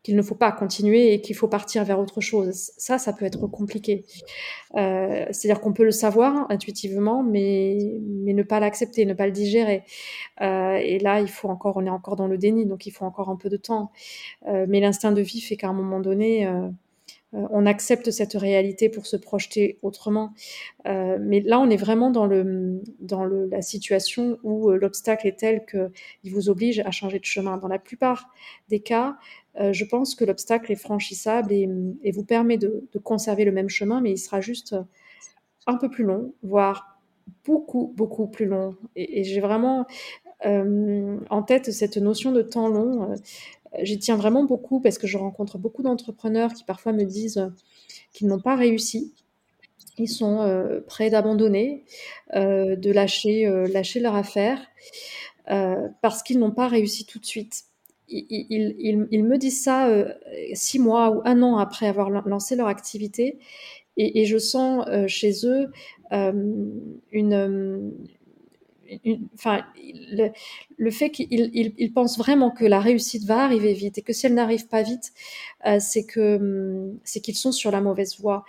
qu'il 0.04 0.16
ne 0.16 0.24
faut 0.24 0.36
pas 0.36 0.52
continuer 0.52 1.14
et 1.14 1.22
qu'il 1.22 1.36
faut 1.36 1.48
partir 1.48 1.86
vers 1.86 2.00
autre 2.00 2.22
chose. 2.22 2.72
Ça, 2.76 2.98
ça 2.98 3.14
peut 3.14 3.24
être 3.24 3.46
compliqué. 3.46 4.04
Euh, 4.76 5.28
c'est-à-dire 5.30 5.62
qu'on 5.62 5.74
peut 5.74 5.84
le 5.84 5.92
savoir 5.92 6.50
intuitivement, 6.50 7.22
mais, 7.22 7.78
ne 8.00 8.42
pas 8.42 8.60
l'accepter, 8.60 9.06
ne 9.06 9.14
pas 9.14 9.28
le 9.28 9.32
digérer. 9.32 9.84
et 10.42 10.98
là, 11.00 11.22
il 11.22 11.28
faut 11.28 11.50
encore, 11.50 11.78
on 11.78 11.86
est 11.86 11.90
encore 11.90 12.16
dans 12.16 12.28
le 12.28 12.40
déni, 12.40 12.66
donc 12.66 12.88
il 12.88 12.92
faut 12.92 13.06
encore 13.06 13.30
un 13.30 13.36
peu 13.36 13.50
de 13.50 13.58
temps. 13.58 13.92
mais 14.48 14.80
l'instinct 14.80 15.12
de 15.12 15.22
vie 15.22 15.40
fait 15.40 15.56
qu'à 15.56 15.70
un 15.70 15.74
moment 15.74 16.00
donné, 16.00 16.48
on 17.34 17.66
accepte 17.66 18.12
cette 18.12 18.34
réalité 18.34 18.90
pour 18.90 19.06
se 19.06 19.16
projeter 19.16 19.78
autrement. 19.82 20.34
Euh, 20.86 21.18
mais 21.20 21.40
là, 21.40 21.60
on 21.60 21.70
est 21.70 21.78
vraiment 21.78 22.12
dans, 22.12 22.26
le, 22.26 22.82
dans 23.00 23.24
le, 23.24 23.48
la 23.48 23.62
situation 23.62 24.38
où 24.44 24.70
euh, 24.70 24.78
l'obstacle 24.78 25.28
est 25.28 25.40
tel 25.40 25.66
qu'il 25.66 26.34
vous 26.34 26.50
oblige 26.50 26.80
à 26.80 26.92
changer 26.92 27.20
de 27.20 27.26
chemin. 27.26 27.58
Dans 27.58 27.70
la 27.70 27.80
plupart 27.80 28.30
des 28.70 28.80
cas, 28.80 29.18
je 29.60 29.84
pense 29.84 30.16
que 30.16 30.24
l'obstacle 30.24 30.72
est 30.72 30.78
franchissable 30.78 31.52
et, 31.52 31.68
vous 32.14 32.24
permet 32.24 32.58
de, 32.58 32.88
conserver 33.04 33.44
le 33.44 33.52
même 33.52 33.68
chemin, 33.68 34.00
mais 34.00 34.12
il 34.12 34.18
sera 34.18 34.40
juste 34.40 34.76
un 35.68 35.76
peu 35.76 35.90
plus 35.90 36.06
long, 36.06 36.34
voire 36.42 37.02
beaucoup, 37.46 37.94
beaucoup 37.98 38.28
plus 38.28 38.46
long. 38.46 38.78
Et, 38.96 39.26
j'ai 39.26 39.42
vraiment 39.42 39.88
en 40.44 41.44
tête 41.44 41.72
cette 41.72 41.98
notion 41.98 42.32
de 42.32 42.42
temps 42.42 42.70
long. 42.70 43.14
J'y 43.80 44.00
tiens 44.00 44.18
vraiment 44.18 44.44
beaucoup 44.44 44.82
parce 44.82 44.98
que 44.98 45.08
je 45.08 45.18
rencontre 45.18 45.58
beaucoup 45.58 45.82
d'entrepreneurs 45.82 46.54
qui 46.54 46.64
parfois 46.64 46.92
me 46.92 47.04
disent 47.04 47.38
euh, 47.38 47.48
qu'ils 48.12 48.28
n'ont 48.28 48.40
pas 48.40 48.56
réussi. 48.56 49.14
Ils 49.98 50.10
sont 50.10 50.42
euh, 50.42 50.82
prêts 50.82 51.10
d'abandonner, 51.10 51.86
euh, 52.36 52.76
de 52.76 52.92
lâcher, 52.92 53.46
leur 54.00 54.16
affaire 54.16 54.60
parce 56.02 56.24
qu'ils 56.24 56.40
n'ont 56.40 56.52
pas 56.52 56.70
réussi 56.70 57.06
tout 57.06 57.20
de 57.20 57.26
suite. 57.26 57.66
Ils, 58.08 58.68
me 58.98 59.38
disent 59.38 59.62
ça 59.64 59.90
six 60.54 60.80
mois 60.80 61.12
ou 61.12 61.22
un 61.26 61.42
an 61.42 61.58
après 61.58 61.88
avoir 61.88 62.10
lancé 62.10 62.56
leur 62.56 62.68
activité 62.68 63.38
et 63.98 64.26
je 64.26 64.38
sens 64.38 64.86
chez 65.08 65.46
eux 65.46 65.72
une, 67.12 67.92
enfin, 69.36 69.62
le, 70.78 70.92
fait 70.92 71.10
qu'ils 71.10 71.94
pensent 71.94 72.18
vraiment 72.18 72.52
que 72.52 72.66
la 72.66 72.80
réussite 72.80 73.26
va 73.26 73.44
arriver 73.44 73.74
vite 73.74 73.98
et 73.98 74.02
que 74.02 74.14
si 74.14 74.26
elle 74.26 74.34
n'arrive 74.34 74.68
pas 74.68 74.84
vite, 74.84 75.14
euh, 75.66 75.80
hum, 76.18 76.98
c'est 77.04 77.22
qu'ils 77.22 77.38
sont 77.38 77.52
sur 77.52 77.72
la 77.72 77.82
mauvaise 77.82 78.20
voie. 78.20 78.44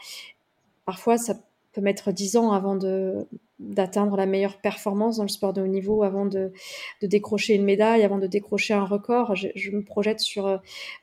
Parfois, 0.85 1.19
ça 1.19 1.35
peut 1.73 1.81
mettre 1.81 2.13
dix 2.13 2.37
ans 2.37 2.53
avant 2.53 2.77
d'atteindre 3.59 4.17
la 4.17 4.27
meilleure 4.27 4.59
performance 4.59 5.17
dans 5.17 5.23
le 5.23 5.29
sport 5.29 5.53
de 5.53 5.63
haut 5.63 5.67
niveau, 5.67 6.03
avant 6.03 6.27
de, 6.27 6.53
décrocher 7.01 7.55
une 7.55 7.65
médaille, 7.65 8.03
avant 8.03 8.19
de 8.19 8.27
décrocher 8.27 8.75
un 8.75 8.85
record. 8.85 9.35
Je, 9.37 9.49
je, 9.55 9.71
me 9.71 9.83
projette 9.83 10.21
sur, 10.21 10.47
euh, 10.47 10.59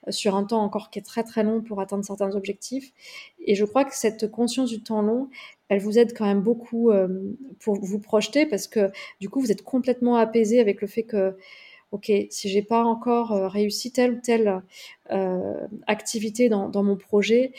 sur 0.10 0.36
un 0.36 0.44
temps 0.44 0.62
encore 0.62 0.90
qui 0.90 1.00
est 1.00 1.04
très 1.04 1.24
très 1.24 1.44
long 1.44 1.62
pour 1.62 1.82
atteindre 1.82 2.06
certains 2.06 2.36
objectifs. 2.36 2.92
Et 3.46 3.56
je 3.56 3.66
crois 3.66 3.86
que 3.86 3.96
cette 3.96 4.30
conscience 4.30 4.70
du 4.70 4.82
temps 4.84 5.02
long, 5.02 5.30
elle 5.70 5.80
vous 5.80 5.98
aide 5.98 6.18
quand 6.18 6.26
même 6.26 6.42
beaucoup 6.42 6.92
euh, 6.92 7.08
pour 7.60 7.80
vous 7.80 8.00
projeter 8.00 8.46
parce 8.46 8.68
que 8.68 8.92
du 9.22 9.30
coup, 9.30 9.40
vous 9.40 9.52
êtes 9.52 9.64
complètement 9.64 10.18
apaisé 10.18 10.60
avec 10.60 10.82
le 10.82 10.88
fait 10.88 11.04
que, 11.04 11.38
ok, 11.92 12.12
si 12.30 12.50
j'ai 12.50 12.64
pas 12.64 12.84
encore 12.84 13.32
euh, 13.34 13.48
réussi 13.48 13.92
telle 13.92 14.14
ou 14.14 14.20
telle 14.22 14.62
euh, 15.12 15.68
activité 15.88 16.50
dans, 16.50 16.84
mon 16.84 16.98
projet, 16.98 17.54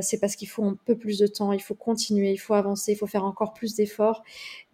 c'est 0.00 0.18
parce 0.20 0.36
qu'il 0.36 0.48
faut 0.48 0.64
un 0.64 0.76
peu 0.84 0.96
plus 0.96 1.18
de 1.18 1.26
temps, 1.26 1.52
il 1.52 1.62
faut 1.62 1.74
continuer, 1.74 2.32
il 2.32 2.38
faut 2.38 2.54
avancer, 2.54 2.92
il 2.92 2.96
faut 2.96 3.06
faire 3.06 3.24
encore 3.24 3.54
plus 3.54 3.76
d'efforts. 3.76 4.22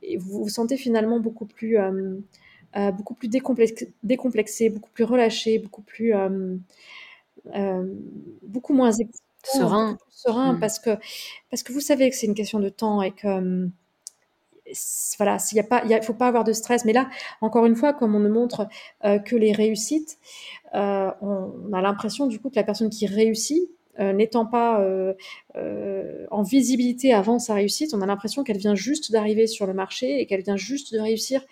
Et 0.03 0.17
vous 0.17 0.43
vous 0.45 0.49
sentez 0.49 0.77
finalement 0.77 1.21
beaucoup 1.21 1.47
plus, 1.47 1.77
beaucoup 2.75 3.15
plus 3.15 3.29
décomplexé, 3.29 4.71
beaucoup 4.71 4.91
plus 4.91 5.05
relâché, 5.05 5.59
beaucoup 5.59 5.83
plus, 5.83 6.15
beaucoup 8.43 8.75
moins 8.75 8.93
serein, 9.53 9.99
serein 10.11 10.53
mmh. 10.55 10.61
parce 10.61 10.79
que 10.79 10.91
parce 11.51 11.63
que 11.63 11.73
vous 11.73 11.81
savez 11.81 12.11
que 12.11 12.17
c'est 12.17 12.27
une 12.27 12.35
question 12.35 12.61
de 12.61 12.69
temps 12.69 13.03
et 13.03 13.13
que 13.13 13.41
mmh, 13.41 13.71
voilà, 15.17 15.39
s'il 15.39 15.57
y 15.57 15.61
a 15.61 15.65
pas, 15.65 15.83
il 15.89 16.03
faut 16.03 16.15
pas 16.15 16.29
avoir 16.29 16.45
de 16.45 16.53
stress. 16.53 16.85
Mais 16.85 16.93
là, 16.93 17.09
encore 17.41 17.67
une 17.67 17.77
fois, 17.77 17.93
comme 17.93 18.15
on 18.15 18.21
ne 18.21 18.29
montre 18.29 18.69
euh, 19.05 19.19
que 19.19 19.37
les 19.37 19.53
réussites, 19.53 20.19
euh, 20.75 21.11
on, 21.21 21.73
a 21.73 21.81
l'impression 21.81 22.27
du 22.27 22.39
coup 22.39 22.51
que 22.51 22.57
la 22.57 22.65
personne 22.65 22.91
qui 22.91 23.07
réussit, 23.07 23.69
euh, 23.99 24.13
n'étant 24.13 24.47
pas 24.47 24.85
en 26.31 26.43
visibilité 26.43 27.13
avant 27.13 27.39
sa 27.39 27.55
réussite, 27.55 27.95
on 27.95 28.03
a 28.03 28.07
l'impression 28.07 28.45
qu'elle 28.45 28.59
vient 28.59 28.75
juste 28.75 29.11
d'arriver 29.11 29.47
sur 29.47 29.67
le 29.67 29.75
marché 29.75 30.21
et 30.21 30.27
qu'elle 30.27 30.43
vient 30.43 30.57
juste 30.57 30.93
de 30.93 31.01
réussir. 31.01 31.43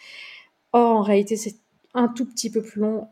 Or, 0.73 0.97
en 0.97 1.03
réalité, 1.03 1.37
c'est 1.37 1.57
un 1.95 2.09
tout 2.09 2.27
petit 2.27 2.51
peu 2.51 2.63
plus 2.63 2.81
long 2.81 3.09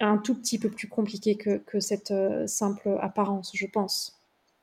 un 0.00 0.18
tout 0.18 0.34
petit 0.34 0.58
peu 0.58 0.68
plus 0.68 0.88
compliqué 0.88 1.36
que, 1.36 1.80
cette 1.80 2.10
euh, 2.10 2.46
simple 2.46 2.96
apparence, 3.00 3.50
je 3.54 3.66
pense. 3.66 4.20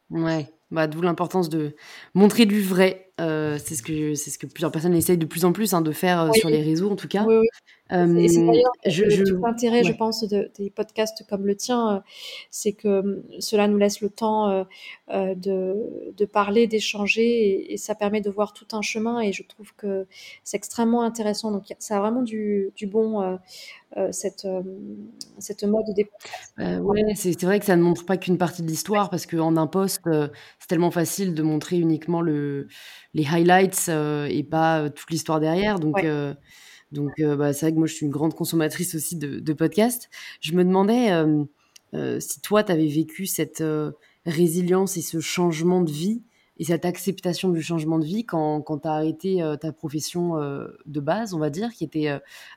Ouais, 0.10 0.48
Bah, 0.72 0.88
d'où 0.88 1.02
l'importance 1.02 1.50
de 1.50 1.76
montrer 2.14 2.46
du 2.46 2.62
vrai. 2.62 3.12
Euh, 3.20 3.58
c'est 3.64 3.76
ce 3.76 3.84
que 3.84 4.16
c'est 4.16 4.30
ce 4.30 4.40
que 4.40 4.48
plusieurs 4.48 4.72
personnes 4.72 4.96
essayent 4.96 5.18
de 5.18 5.26
plus 5.26 5.46
en 5.46 5.52
plus, 5.52 5.74
hein, 5.74 5.82
de 5.82 5.92
faire, 5.92 6.30
Oui. 6.32 6.40
sur 6.40 6.50
les 6.50 6.62
réseaux 6.62 6.90
en 6.90 6.96
tout 6.96 7.08
cas. 7.08 7.26
Oui, 7.26 7.36
oui. 7.36 7.48
Et 8.16 8.28
c'est 8.28 8.42
Hem, 8.42 8.48
d'ailleurs 8.48 8.72
je 8.86 9.06
l'intérêt, 9.44 9.84
je 9.84 9.94
pense, 9.94 10.24
de 10.28 10.52
des 10.58 10.70
podcasts 10.72 11.26
comme 11.30 11.46
le 11.46 11.56
tien, 11.56 11.98
heu, 11.98 12.02
c'est 12.52 12.74
que, 12.74 13.02
mmh, 13.02 13.24
cela 13.40 13.68
nous 13.68 13.78
laisse 13.78 14.02
le 14.02 14.10
temps, 14.10 14.50
heu, 14.52 14.66
de 15.36 16.12
de 16.18 16.26
parler, 16.26 16.68
d'échanger 16.68 17.24
et 17.24 17.74
et 17.74 17.78
ça 17.78 17.96
permet 17.96 18.22
de 18.22 18.30
voir 18.32 18.54
tout 18.54 18.68
un 18.74 18.82
chemin 18.82 19.20
et 19.22 19.32
je 19.32 19.44
trouve 19.44 19.74
que 19.76 20.08
c'est 20.44 20.58
extrêmement 20.58 21.04
intéressant. 21.04 21.52
Donc 21.52 21.66
ça 21.80 21.98
a 21.98 22.00
vraiment 22.00 22.24
du 22.24 22.72
du 22.76 22.88
bon, 22.88 23.38
cette, 24.12 24.46
mode 25.64 25.86
des. 25.96 26.10
Heu, 26.60 26.80
ouais, 26.82 27.02
c'est 27.16 27.42
vrai 27.44 27.60
que 27.60 27.66
ça 27.66 27.76
ne 27.76 27.82
montre 27.84 28.06
pas 28.06 28.18
qu'une 28.18 28.38
partie 28.38 28.64
de 28.64 28.68
l'histoire 28.68 29.10
parce 29.10 29.26
qu'en 29.26 29.56
un 29.58 29.68
post, 29.68 30.02
heu, 30.08 30.32
c'est 30.60 30.68
tellement 30.68 30.92
facile 30.92 31.34
de 31.36 31.44
montrer 31.44 31.78
uniquement 31.80 32.22
le 32.22 32.68
les 33.14 33.26
highlights, 33.28 33.90
et 34.30 34.44
pas, 34.44 34.90
toute 34.90 35.10
l'histoire 35.12 35.40
derrière. 35.40 35.80
Donc 35.80 36.04
Ouais. 36.04 36.36
Donc 36.92 37.12
heu, 37.20 37.36
bah, 37.36 37.54
c'est 37.54 37.66
vrai 37.68 37.74
que 37.74 37.78
moi 37.78 37.88
je 37.88 37.94
suis 37.94 38.06
une 38.06 38.12
grande 38.12 38.34
consommatrice 38.36 38.96
aussi 38.96 39.16
de 39.16 39.54
podcasts. 39.54 40.10
Je 40.42 40.54
me 40.54 40.64
demandais, 40.64 41.06
hem, 41.08 41.48
heu, 41.94 42.20
si 42.20 42.42
toi 42.42 42.64
tu 42.64 42.72
avais 42.72 42.88
vécu 42.88 43.26
cette, 43.26 43.64
résilience 44.26 44.98
et 44.98 45.02
ce 45.02 45.20
changement 45.22 45.82
de 45.82 45.92
vie 45.92 46.22
et 46.58 46.66
cette 46.66 46.84
acceptation 46.86 47.50
du 47.50 47.62
changement 47.62 48.00
de 48.00 48.06
vie 48.06 48.26
quand 48.26 48.62
quand 48.62 48.80
tu 48.80 48.88
as 48.88 48.92
arrêté, 48.94 49.42
ta 49.62 49.72
profession, 49.72 50.36
de 50.86 51.00
base, 51.00 51.34
on 51.34 51.40
va 51.40 51.50
dire, 51.50 51.72
qui 51.74 51.84
était, 51.86 52.10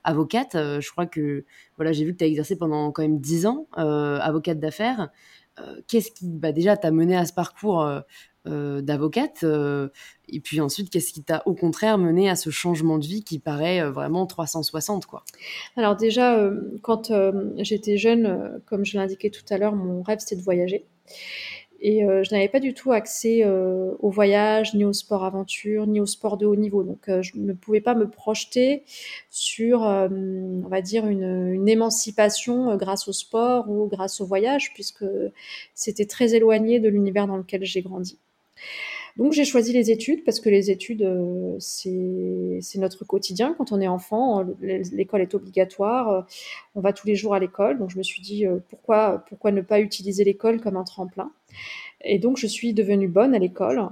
avocate. 0.04 0.52
Je 0.54 0.90
crois 0.90 1.06
que 1.06 1.44
voilà, 1.76 1.92
j'ai 1.92 2.04
vu 2.04 2.12
que 2.12 2.18
tu 2.18 2.24
as 2.24 2.26
exercé 2.26 2.56
pendant 2.56 2.90
quand 2.92 3.02
même 3.02 3.20
10 3.20 3.46
ans, 3.46 3.68
avocate 3.76 4.58
d'affaires. 4.58 5.10
Qu'est-ce 5.86 6.10
qui, 6.10 6.28
bah, 6.28 6.50
déjà 6.52 6.76
t'a 6.76 6.90
menée 6.90 7.16
à 7.16 7.24
ce 7.26 7.32
parcours, 7.32 7.86
d'avocate? 8.46 9.44
Heu, 9.44 9.92
et 10.28 10.40
puis 10.40 10.60
ensuite, 10.60 10.90
qu'est-ce 10.90 11.12
qui 11.12 11.22
t'a 11.22 11.42
au 11.46 11.54
contraire 11.54 11.98
menée 11.98 12.28
à 12.28 12.36
ce 12.36 12.50
changement 12.50 12.98
de 12.98 13.06
vie 13.06 13.24
qui 13.24 13.38
paraît, 13.38 13.80
heu, 13.80 13.88
vraiment 13.88 14.26
360 14.26 15.06
quoi? 15.06 15.24
Alors 15.76 15.96
déjà, 15.96 16.50
quand, 16.82 17.12
j'étais 17.58 17.96
jeune, 17.96 18.60
comme 18.66 18.84
je 18.84 18.96
l'indiquais 18.96 19.30
tout 19.30 19.44
à 19.50 19.58
l'heure, 19.58 19.74
mon 19.74 20.02
rêve 20.02 20.18
c'était 20.20 20.36
de 20.36 20.42
voyager 20.42 20.86
et 21.82 22.00
je 22.00 22.32
n'avais 22.32 22.48
pas 22.48 22.60
du 22.60 22.74
tout 22.74 22.92
accès, 22.92 23.44
au 23.44 24.08
voyage, 24.08 24.72
ni 24.74 24.84
au 24.84 24.92
sport 24.92 25.24
aventure, 25.24 25.88
ni 25.88 26.00
au 26.00 26.06
sport 26.06 26.36
de 26.36 26.46
haut 26.46 26.54
niveau. 26.54 26.84
Donc 26.84 27.10
je 27.20 27.32
ne 27.34 27.52
pouvais 27.52 27.80
pas 27.80 27.96
me 27.96 28.08
projeter 28.08 28.84
sur, 29.30 29.80
on 29.80 30.68
va 30.68 30.80
dire 30.80 31.06
une, 31.06 31.68
émancipation, 31.68 32.76
grâce 32.76 33.08
au 33.08 33.12
sport 33.12 33.68
ou 33.68 33.88
grâce 33.88 34.20
au 34.20 34.26
voyage 34.26 34.72
puisque 34.74 35.04
c'était 35.74 36.06
très 36.06 36.34
éloigné 36.34 36.78
de 36.78 36.88
l'univers 36.88 37.26
dans 37.26 37.36
lequel 37.36 37.64
j'ai 37.64 37.82
grandi. 37.82 38.18
Donc 39.16 39.32
j'ai 39.32 39.44
choisi 39.44 39.72
les 39.72 39.90
études 39.90 40.24
parce 40.24 40.40
que 40.40 40.48
les 40.48 40.70
études, 40.70 41.02
heu, 41.02 41.56
c'est 41.58 42.78
notre 42.78 43.04
quotidien 43.04 43.54
quand 43.58 43.72
on 43.72 43.80
est 43.80 43.88
enfant, 43.88 44.44
l'école 44.60 45.20
est 45.20 45.34
obligatoire, 45.34 46.10
heu, 46.10 46.24
on 46.74 46.80
va 46.80 46.92
tous 46.92 47.06
les 47.06 47.14
jours 47.14 47.34
à 47.34 47.38
l'école. 47.38 47.78
Donc 47.78 47.90
je 47.90 47.98
me 47.98 48.02
suis 48.02 48.22
dit, 48.22 48.46
heu: 48.46 48.62
«Pourquoi 48.70 49.24
pourquoi 49.28 49.52
ne 49.52 49.60
pas 49.60 49.80
utiliser 49.80 50.24
l'école 50.24 50.60
comme 50.60 50.76
un 50.76 50.84
tremplin?» 50.84 51.30
et 52.04 52.18
donc 52.18 52.36
je 52.38 52.46
suis 52.46 52.74
devenue 52.74 53.08
bonne 53.08 53.34
à 53.34 53.38
l'école. 53.38 53.88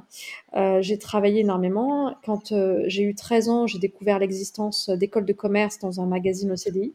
J'ai 0.80 0.98
travaillé 0.98 1.40
énormément. 1.40 2.14
Quand, 2.24 2.52
j'ai 2.86 3.02
eu 3.02 3.14
13 3.14 3.48
ans, 3.48 3.66
j'ai 3.66 3.78
découvert 3.78 4.18
l'existence, 4.18 4.90
d'écoles 4.90 5.26
de 5.26 5.32
commerce 5.32 5.78
dans 5.78 6.00
un 6.00 6.06
magazine 6.06 6.50
au 6.52 6.56
CDI. 6.56 6.92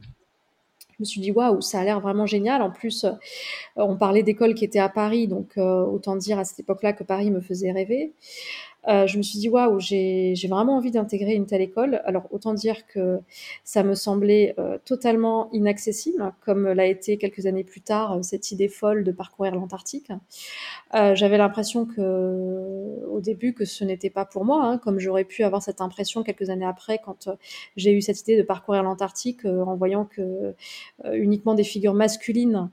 Je 0.98 1.04
me 1.04 1.06
suis 1.06 1.22
dit: 1.22 1.32
«Waouh, 1.32 1.62
ça 1.62 1.80
a 1.82 1.84
l'air 1.84 2.00
vraiment 2.00 2.26
génial». 2.26 2.62
En 2.62 2.72
plus, 2.72 3.04
heu, 3.06 3.12
on 3.78 3.98
parlait 3.98 4.24
d'écoles 4.24 4.56
qui 4.56 4.66
étaient 4.66 4.80
à 4.80 4.90
Paris, 4.90 5.28
donc 5.28 5.58
heu, 5.58 5.62
autant 5.64 6.16
dire 6.18 6.40
à 6.40 6.46
cette 6.46 6.60
époque-là 6.62 6.94
que 6.94 7.04
Paris 7.04 7.32
me 7.32 7.42
faisait 7.42 7.72
rêver. 7.72 8.14
Heu, 8.88 9.08
je 9.08 9.18
me 9.18 9.24
suis 9.24 9.40
dit: 9.40 9.50
«Waouh, 9.50 9.80
j'ai 9.80 10.34
vraiment 10.50 10.78
envie 10.78 10.92
d'intégrer 10.92 11.34
une 11.36 11.46
telle 11.48 11.62
école». 11.62 12.02
Alors 12.06 12.28
autant 12.32 12.54
dire 12.54 12.86
que 12.88 13.20
ça 13.64 13.84
me 13.84 13.96
semblait, 13.96 14.56
heu, 14.60 14.80
totalement 14.86 15.50
inaccessible, 15.54 16.34
comme 16.42 16.68
l'a 16.74 16.86
été 16.88 17.18
quelques 17.18 17.46
années 17.48 17.64
plus 17.64 17.82
tard, 17.82 18.18
heu, 18.18 18.24
cette 18.24 18.52
idée 18.52 18.68
folle 18.68 19.04
de 19.04 19.12
parcourir 19.12 19.56
l'Antarctique. 19.56 20.10
Heu, 20.96 21.16
j'avais 21.16 21.38
l'impression 21.38 21.86
que, 21.86 22.02
au 23.10 23.22
début, 23.22 23.54
que 23.54 23.66
ce 23.66 23.84
n'était 23.86 24.10
pas 24.12 24.26
pour 24.26 24.46
moi, 24.46 24.66
hein, 24.66 24.78
comme 24.80 25.00
j'aurais 25.00 25.26
pu 25.26 25.44
avoir 25.44 25.62
cette 25.64 25.82
impression 25.82 26.24
quelques 26.24 26.50
années 26.52 26.66
après 26.66 27.00
quand, 27.06 27.28
heu, 27.30 27.36
j'ai 27.78 27.94
eu 27.94 28.02
cette 28.02 28.22
idée 28.22 28.38
de 28.38 28.44
parcourir 28.44 28.84
l'Antarctique, 28.84 29.46
en 29.46 29.76
voyant 29.76 30.06
que, 30.06 30.54
uniquement 31.14 31.56
des 31.56 31.64
figures 31.66 31.94
masculines, 31.96 32.70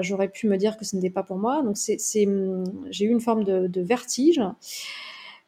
j'aurais 0.00 0.28
pu 0.28 0.48
me 0.48 0.56
dire 0.58 0.76
que 0.78 0.84
ce 0.84 0.96
n'était 0.96 1.10
pas 1.10 1.22
pour 1.24 1.38
moi. 1.38 1.62
Donc 1.62 1.76
c'est 1.78 2.26
mmh, 2.26 2.64
j'ai 2.90 3.06
eu 3.06 3.10
une 3.10 3.20
forme 3.20 3.44
de 3.44 3.66
de 3.68 3.80
vertige. 3.82 4.40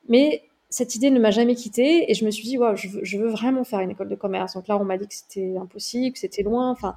Mais 0.09 0.42
cette 0.70 0.94
idée 0.94 1.11
ne 1.11 1.18
m'a 1.20 1.30
jamais 1.30 1.54
quittée 1.54 2.11
et 2.11 2.14
je 2.14 2.24
me 2.26 2.30
suis 2.30 2.44
dit: 2.44 2.59
«Waouh, 2.59 2.76
je 2.76 2.88
veux 2.88 3.00
je 3.04 3.18
veux 3.18 3.28
vraiment 3.28 3.64
faire 3.64 3.80
une 3.80 3.90
école 3.90 4.09
de 4.09 4.14
commerce». 4.16 4.54
Donc 4.54 4.68
là, 4.68 4.78
on 4.78 4.84
m'a 4.84 4.98
dit 4.98 5.09
que 5.09 5.14
c'était 5.14 5.56
impossible, 5.59 6.12
que 6.14 6.18
c'était 6.20 6.42
loin, 6.42 6.70
enfin, 6.70 6.96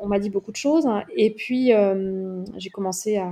on 0.00 0.06
m'a 0.08 0.18
dit 0.20 0.30
beaucoup 0.30 0.52
de 0.52 0.56
choses 0.56 0.86
et 1.16 1.30
puis, 1.32 1.70
hem, 1.70 2.44
j'ai 2.58 2.70
commencé 2.70 3.16
à 3.18 3.30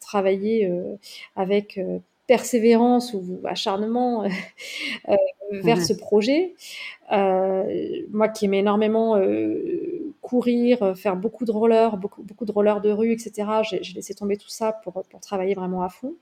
travailler, 0.00 0.68
heu, 0.68 0.98
avec, 1.36 1.78
heu, 1.78 2.00
persévérance 2.28 3.14
ou 3.14 3.40
acharnement, 3.44 4.24
vers 5.52 5.82
ce 5.82 5.92
projet. 5.94 6.54
Moi 7.12 8.28
qui 8.30 8.46
aimais 8.46 8.60
énormément, 8.60 9.20
courir, 10.22 10.96
faire 10.96 11.16
beaucoup 11.16 11.44
de 11.46 11.52
roller, 11.52 11.96
beaucoup 11.98 12.22
beaucoup 12.22 12.44
de 12.46 12.52
roller 12.52 12.80
de 12.82 12.90
rue 12.92 13.12
et 13.12 13.18
cetera, 13.18 13.62
j'ai 13.64 13.80
laissé 13.94 14.14
tomber 14.14 14.36
tout 14.38 14.48
ça 14.50 14.72
pour 14.72 15.04
travailler 15.22 15.54
vraiment 15.54 15.82
à 15.82 15.88
fond. 15.90 16.14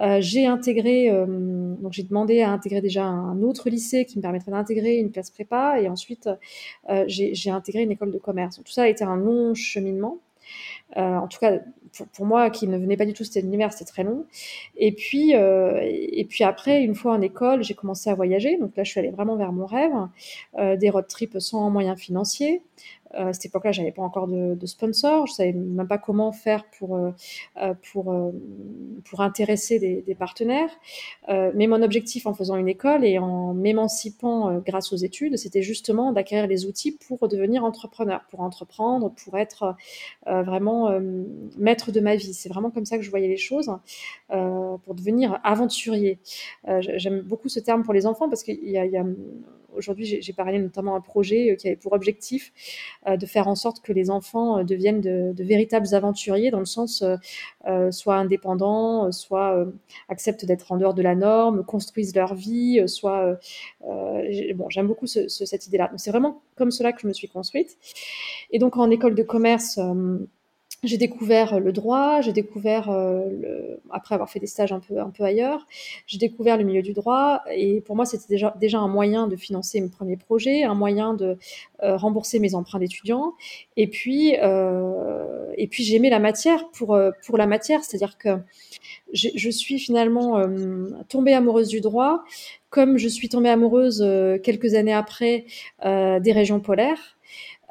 Heu, 0.00 0.20
j'ai 0.20 0.46
intégré, 0.46 1.06
hem, 1.06 1.76
donc 1.80 1.92
j'ai 1.92 2.02
demandé 2.02 2.42
à 2.42 2.50
intégrer 2.52 2.80
déjà 2.82 3.04
un 3.04 3.42
autre 3.42 3.70
lycée 3.70 4.04
qui 4.04 4.18
me 4.18 4.22
permettrait 4.22 4.50
d'intégrer 4.52 4.96
une 4.98 5.10
classe 5.10 5.30
prépa 5.30 5.80
et 5.80 5.88
ensuite, 5.88 6.28
heu, 6.90 7.04
j'ai 7.08 7.50
intégré 7.50 7.82
une 7.82 7.92
école 7.92 8.12
de 8.12 8.18
commerce. 8.18 8.56
Tout 8.64 8.72
ça 8.72 8.82
a 8.84 8.88
été 8.88 9.04
un 9.04 9.16
long 9.16 9.54
cheminement. 9.54 10.18
En 10.96 11.28
tout 11.28 11.38
cas, 11.40 11.60
pour 11.96 12.06
pour 12.08 12.26
moi 12.26 12.50
qui 12.50 12.68
ne 12.68 12.78
venais 12.78 12.96
pas 12.96 13.06
du 13.06 13.12
tout 13.14 13.24
cet 13.24 13.44
univers, 13.44 13.72
c'était 13.72 13.84
très 13.86 14.04
long 14.04 14.24
et 14.76 14.92
puis, 14.92 15.32
et 15.32 16.26
puis 16.28 16.44
après, 16.44 16.82
une 16.82 16.94
fois 16.94 17.14
en 17.14 17.20
école, 17.22 17.64
j'ai 17.64 17.74
commencé 17.74 18.10
à 18.10 18.14
voyager. 18.14 18.58
Donc 18.58 18.76
là, 18.76 18.84
je 18.84 18.90
suis 18.92 19.00
allée 19.00 19.10
vraiment 19.10 19.36
vers 19.36 19.52
mon 19.52 19.66
rêve, 19.66 19.92
des 20.78 20.90
road 20.90 21.06
trips 21.08 21.38
sans 21.40 21.70
moyens 21.70 21.98
financiers. 22.00 22.62
Heu, 23.14 23.28
à 23.28 23.32
cette 23.32 23.46
époque-là, 23.46 23.72
j'avais 23.72 23.92
pas 23.92 24.02
encore 24.02 24.28
de 24.28 24.54
de 24.54 24.66
sponsor, 24.66 25.26
je 25.26 25.32
savais 25.34 25.52
même 25.52 25.88
pas 25.88 25.98
comment 25.98 26.32
faire 26.32 26.64
pour, 26.78 26.96
heu 26.96 27.12
heu, 27.62 27.74
pour, 27.92 28.14
pour 29.04 29.20
intéresser 29.20 29.78
des 29.78 30.02
des 30.02 30.14
partenaires. 30.14 30.70
Mais 31.28 31.66
mon 31.66 31.82
objectif 31.82 32.26
en 32.26 32.34
faisant 32.34 32.56
une 32.56 32.68
école 32.68 33.04
et 33.04 33.18
en 33.18 33.54
m'émancipant, 33.54 34.58
grâce 34.64 34.92
aux 34.92 34.96
études, 34.96 35.36
c'était 35.36 35.62
justement 35.62 36.12
d'acquérir 36.12 36.46
les 36.46 36.66
outils 36.66 36.92
pour 36.92 37.28
devenir 37.28 37.64
entrepreneur, 37.64 38.22
pour 38.30 38.40
entreprendre, 38.40 39.12
pour 39.24 39.36
être, 39.38 39.74
vraiment, 40.26 40.90
maître 41.58 41.92
de 41.92 42.00
ma 42.00 42.16
vie. 42.16 42.34
C'est 42.34 42.48
vraiment 42.48 42.70
comme 42.70 42.84
ça 42.86 42.96
que 42.98 43.02
je 43.04 43.10
voyais 43.10 43.28
les 43.28 43.36
choses, 43.36 43.70
pour 44.28 44.94
devenir 44.94 45.40
aventurier. 45.44 46.18
J'aime 46.80 47.20
beaucoup 47.22 47.48
ce 47.48 47.60
terme 47.60 47.82
pour 47.82 47.94
les 47.94 48.06
enfants 48.06 48.28
parce 48.28 48.42
qu'il 48.42 48.68
y 48.68 48.78
a 48.78 48.84
il 48.86 48.92
y 48.92 48.96
a, 48.96 49.04
aujourd'hui, 49.76 50.18
j'ai 50.20 50.32
parralé 50.32 50.58
notamment 50.58 50.96
un 50.96 51.00
projet, 51.00 51.52
heu, 51.52 51.56
qui 51.56 51.68
avait 51.68 51.76
pour 51.76 51.92
objectif, 51.92 52.52
heu, 53.08 53.16
de 53.16 53.26
faire 53.26 53.48
en 53.48 53.54
sorte 53.56 53.80
que 53.82 53.92
les 53.92 54.10
enfants, 54.10 54.60
heu, 54.60 54.64
deviennent 54.64 55.00
de 55.00 55.34
véritables 55.44 55.94
aventuriers 55.94 56.50
dans 56.50 56.58
le 56.60 56.64
sens, 56.66 57.04
soit 57.90 58.16
indépendants, 58.16 59.12
soit, 59.12 59.66
acceptent 60.08 60.44
d'être 60.46 60.72
en 60.72 60.76
dehors 60.78 60.94
de 60.94 61.02
la 61.02 61.14
norme, 61.14 61.64
construisent 61.64 62.14
leur 62.16 62.34
vie, 62.34 62.82
soit, 62.88 63.38
bon, 63.82 64.68
j'aime 64.70 64.86
beaucoup 64.88 65.06
ce 65.06 65.28
ce 65.28 65.44
cette 65.46 65.66
idée-là. 65.66 65.90
C'est 65.96 66.10
vraiment 66.10 66.42
comme 66.56 66.70
cela 66.70 66.92
que 66.92 67.00
je 67.02 67.06
me 67.08 67.12
suis 67.12 67.28
construite 67.28 67.76
et 68.50 68.58
donc 68.58 68.76
en 68.76 68.90
école 68.90 69.14
de 69.14 69.22
commerce, 69.22 69.78
j'ai 70.84 70.98
découvert 70.98 71.58
le 71.58 71.72
droit, 71.72 72.20
j'ai 72.20 72.32
découvert, 72.32 72.90
heu, 72.90 73.24
le 73.30 73.80
après 73.90 74.14
avoir 74.14 74.28
fait 74.30 74.38
des 74.40 74.46
stages 74.46 74.72
un 74.72 74.80
peu 74.80 74.98
un 75.00 75.10
peu 75.10 75.24
ailleurs, 75.24 75.66
j'ai 76.06 76.18
découvert 76.18 76.56
le 76.56 76.64
milieu 76.64 76.82
du 76.82 76.92
droit 76.92 77.42
et 77.52 77.80
pour 77.80 77.96
moi, 77.96 78.04
c'était 78.04 78.26
déjà 78.28 78.54
déjà 78.60 78.78
un 78.78 78.88
moyen 78.88 79.26
de 79.26 79.36
financer 79.36 79.80
mes 79.80 79.88
1ers 79.88 80.16
projets, 80.18 80.64
un 80.64 80.74
moyen 80.74 81.14
de, 81.14 81.38
heu, 81.82 81.94
rembourser 81.96 82.38
mes 82.40 82.54
emprunts 82.54 82.78
d'étudiant 82.78 83.34
et 83.76 83.86
puis, 83.88 84.36
heu 84.42 84.92
et 85.58 85.66
puis 85.68 85.82
j'aimais 85.84 86.10
la 86.10 86.18
matière 86.18 86.68
pour, 86.70 86.98
pour 87.24 87.38
la 87.38 87.46
matière. 87.46 87.82
C'est-à-dire 87.82 88.18
que 88.18 88.38
je 89.14 89.50
suis 89.50 89.78
finalement, 89.78 90.42
tombée 91.08 91.32
amoureuse 91.34 91.68
du 91.68 91.80
droit, 91.80 92.24
comme 92.70 92.98
je 92.98 93.08
suis 93.08 93.28
tombée 93.28 93.48
amoureuse, 93.48 94.04
quelques 94.42 94.74
années 94.74 94.92
après, 94.92 95.46
des 95.84 96.32
régions 96.32 96.60
polaires, 96.60 97.15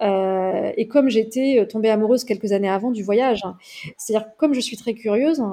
heu 0.01 0.71
et 0.77 0.87
comme 0.87 1.09
j'étais, 1.09 1.59
heu, 1.61 1.67
tombée 1.67 1.89
amoureuse 1.89 2.23
quelques 2.25 2.51
années 2.51 2.69
avant 2.69 2.91
du 2.91 3.03
voyage. 3.03 3.41
C'est-à-dire 3.97 4.27
que 4.31 4.37
comme 4.37 4.53
je 4.53 4.59
suis 4.59 4.77
très 4.77 4.93
curieuse, 4.93 5.43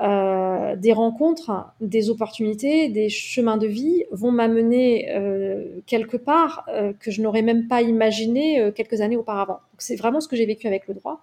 euh, 0.00 0.74
des 0.74 0.94
rencontres, 0.94 1.50
des 1.82 2.08
opportunités, 2.08 2.88
des 2.88 3.10
chemins 3.10 3.58
de 3.58 3.66
vie 3.66 4.04
vont 4.10 4.32
m'amener 4.32 5.10
euh, 5.10 5.80
quelque 5.84 6.16
part 6.16 6.64
euh, 6.68 6.94
que 6.98 7.10
je 7.10 7.20
n'aurais 7.20 7.42
même 7.42 7.68
pas 7.68 7.82
imaginé 7.82 8.72
quelques 8.74 9.02
années 9.02 9.18
auparavant. 9.18 9.60
C'est 9.76 9.96
vraiment 9.96 10.20
ce 10.20 10.28
que 10.28 10.36
j'ai 10.36 10.46
vécu 10.46 10.66
avec 10.66 10.88
le 10.88 10.94
droit. 10.94 11.20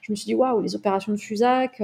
Je 0.00 0.12
me 0.12 0.16
suis 0.16 0.26
dit, 0.26 0.34
waouh, 0.34 0.60
les 0.60 0.76
opérations 0.76 1.12
de 1.12 1.18
FUSAC, 1.18 1.82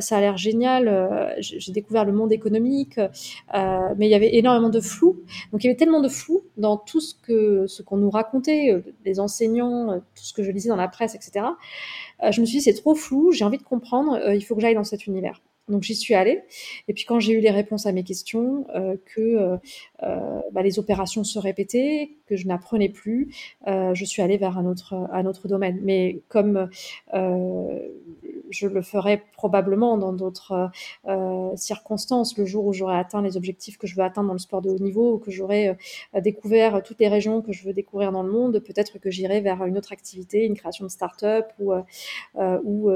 ça 0.00 0.16
a 0.16 0.20
l'air 0.20 0.36
génial. 0.36 1.36
j'ai 1.38 1.72
découvert 1.72 2.06
le 2.06 2.12
monde 2.12 2.32
économique, 2.32 2.98
mais 3.52 4.06
il 4.06 4.08
y 4.08 4.14
avait 4.14 4.34
énormément 4.34 4.70
de 4.70 4.80
flou. 4.80 5.20
Donc 5.52 5.62
il 5.62 5.66
y 5.66 5.70
avait 5.70 5.76
tellement 5.76 6.00
de 6.00 6.08
flou 6.08 6.42
dans 6.56 6.78
tout 6.78 7.00
ce 7.00 7.14
que 7.14 7.66
ce 7.66 7.82
qu'on 7.82 7.98
nous 7.98 8.10
racontait, 8.10 8.82
les 9.04 9.20
enseignants, 9.20 9.98
tout 9.98 10.24
ce 10.24 10.32
que 10.32 10.42
je 10.42 10.50
lisais 10.50 10.70
dans 10.70 10.76
la 10.76 10.88
presse, 10.88 11.14
etc. 11.14 11.44
je 12.30 12.40
me 12.40 12.46
suis 12.46 12.58
dit, 12.58 12.64
c'est 12.64 12.74
trop 12.74 12.94
flou, 12.94 13.30
j'ai 13.32 13.44
envie 13.44 13.58
de 13.58 13.62
comprendre, 13.62 14.18
il 14.32 14.42
faut 14.42 14.54
que 14.54 14.62
j'aille 14.62 14.74
dans 14.74 14.84
cet 14.84 15.06
univers. 15.06 15.42
Donc 15.72 15.82
j'y 15.82 15.96
suis 15.96 16.14
allée. 16.14 16.42
Et 16.86 16.92
puis 16.92 17.04
quand 17.04 17.18
j'ai 17.18 17.32
eu 17.32 17.40
les 17.40 17.50
réponses 17.50 17.86
à 17.86 17.92
mes 17.92 18.04
questions, 18.04 18.66
euh, 18.74 18.96
que 19.06 19.20
euh, 19.20 19.56
bah, 20.02 20.62
les 20.62 20.78
opérations 20.78 21.24
se 21.24 21.38
répétaient, 21.38 22.10
que 22.26 22.36
je 22.36 22.46
n'apprenais 22.46 22.88
plus, 22.88 23.34
je 23.66 24.04
suis 24.04 24.22
allée 24.22 24.36
vers 24.36 24.58
un 24.58 24.66
autre, 24.66 25.48
domaine. 25.48 25.78
Mais 25.82 26.20
comme 26.28 26.68
je 28.50 28.66
le 28.66 28.82
ferai 28.82 29.22
probablement 29.32 29.96
dans 29.96 30.12
d'autres 30.12 30.70
circonstances, 31.56 32.36
le 32.36 32.44
jour 32.44 32.66
où 32.66 32.72
j'aurai 32.72 32.96
atteint 32.96 33.22
les 33.22 33.36
objectifs 33.36 33.78
que 33.78 33.86
je 33.86 33.96
veux 33.96 34.02
atteindre 34.02 34.28
dans 34.28 34.34
le 34.34 34.38
sport 34.38 34.60
de 34.60 34.70
haut 34.70 34.78
niveau, 34.78 35.14
ou 35.14 35.18
que 35.18 35.30
j'aurai 35.30 35.76
découvert 36.20 36.82
toutes 36.82 37.00
les 37.00 37.08
régions 37.08 37.40
que 37.40 37.52
je 37.52 37.64
veux 37.64 37.72
découvrir 37.72 38.12
dans 38.12 38.22
le 38.22 38.30
monde, 38.30 38.58
peut-être 38.60 38.98
que 38.98 39.10
j'irai 39.10 39.40
vers 39.40 39.64
une 39.64 39.78
autre 39.78 39.92
activité, 39.92 40.44
une 40.44 40.56
création 40.56 40.84
de 40.84 40.90
start-up 40.90 41.46
ou, 41.58 42.90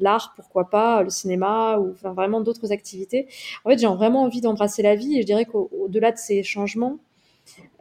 l'art, 0.00 0.32
pourquoi 0.36 0.70
pas, 0.70 1.02
le 1.02 1.10
cinéma, 1.10 1.78
ou 1.78 1.92
vraiment 2.02 2.40
d'autres 2.40 2.72
activités. 2.72 3.26
En 3.64 3.70
fait, 3.70 3.78
j'ai 3.78 3.86
vraiment 3.86 4.22
envie 4.22 4.40
d'embrasser 4.40 4.82
la 4.82 4.94
vie 4.94 5.18
et 5.18 5.22
je 5.22 5.26
dirais 5.26 5.44
qu'au-delà 5.44 6.12
de 6.12 6.18
ces 6.18 6.41
changements, 6.42 6.98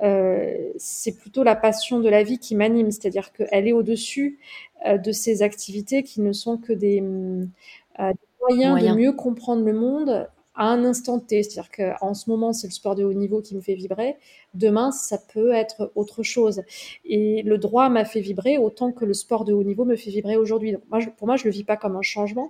euh, 0.01 0.71
c'est 0.77 1.17
plutôt 1.17 1.43
la 1.43 1.55
passion 1.55 1.99
de 1.99 2.09
la 2.09 2.23
vie 2.23 2.39
qui 2.39 2.55
m'anime, 2.55 2.91
c'est-à-dire 2.91 3.31
qu'elle 3.33 3.67
est 3.67 3.73
au-dessus 3.73 4.39
euh, 4.87 4.97
de 4.97 5.11
ces 5.11 5.43
activités 5.43 6.03
qui 6.03 6.21
ne 6.21 6.33
sont 6.33 6.57
que 6.57 6.73
des, 6.73 7.01
euh, 7.01 8.13
moyens 8.49 8.81
de 8.81 8.95
mieux 8.95 9.13
comprendre 9.13 9.63
le 9.63 9.73
monde 9.73 10.27
à 10.55 10.65
un 10.65 10.83
instant 10.83 11.19
T. 11.19 11.43
C'est-à-dire 11.43 11.71
qu'en 11.71 12.13
ce 12.13 12.29
moment, 12.29 12.51
c'est 12.53 12.67
le 12.67 12.73
sport 12.73 12.95
de 12.95 13.03
haut 13.03 13.13
niveau 13.13 13.41
qui 13.41 13.55
me 13.55 13.61
fait 13.61 13.75
vibrer. 13.75 14.17
Demain, 14.55 14.91
ça 14.91 15.17
peut 15.17 15.53
être 15.53 15.91
autre 15.95 16.23
chose. 16.23 16.63
Et 17.05 17.43
le 17.43 17.57
droit 17.57 17.89
m'a 17.89 18.05
fait 18.05 18.21
vibrer 18.21 18.57
autant 18.57 18.91
que 18.91 19.05
le 19.05 19.13
sport 19.13 19.45
de 19.45 19.53
haut 19.53 19.63
niveau 19.63 19.85
me 19.85 19.95
fait 19.95 20.09
vibrer 20.09 20.37
aujourd'hui. 20.37 20.75
Moi, 20.89 20.99
pour 21.17 21.27
moi, 21.27 21.37
je 21.37 21.45
le 21.45 21.51
vis 21.51 21.63
pas 21.63 21.77
comme 21.77 21.95
un 21.95 22.01
changement 22.01 22.49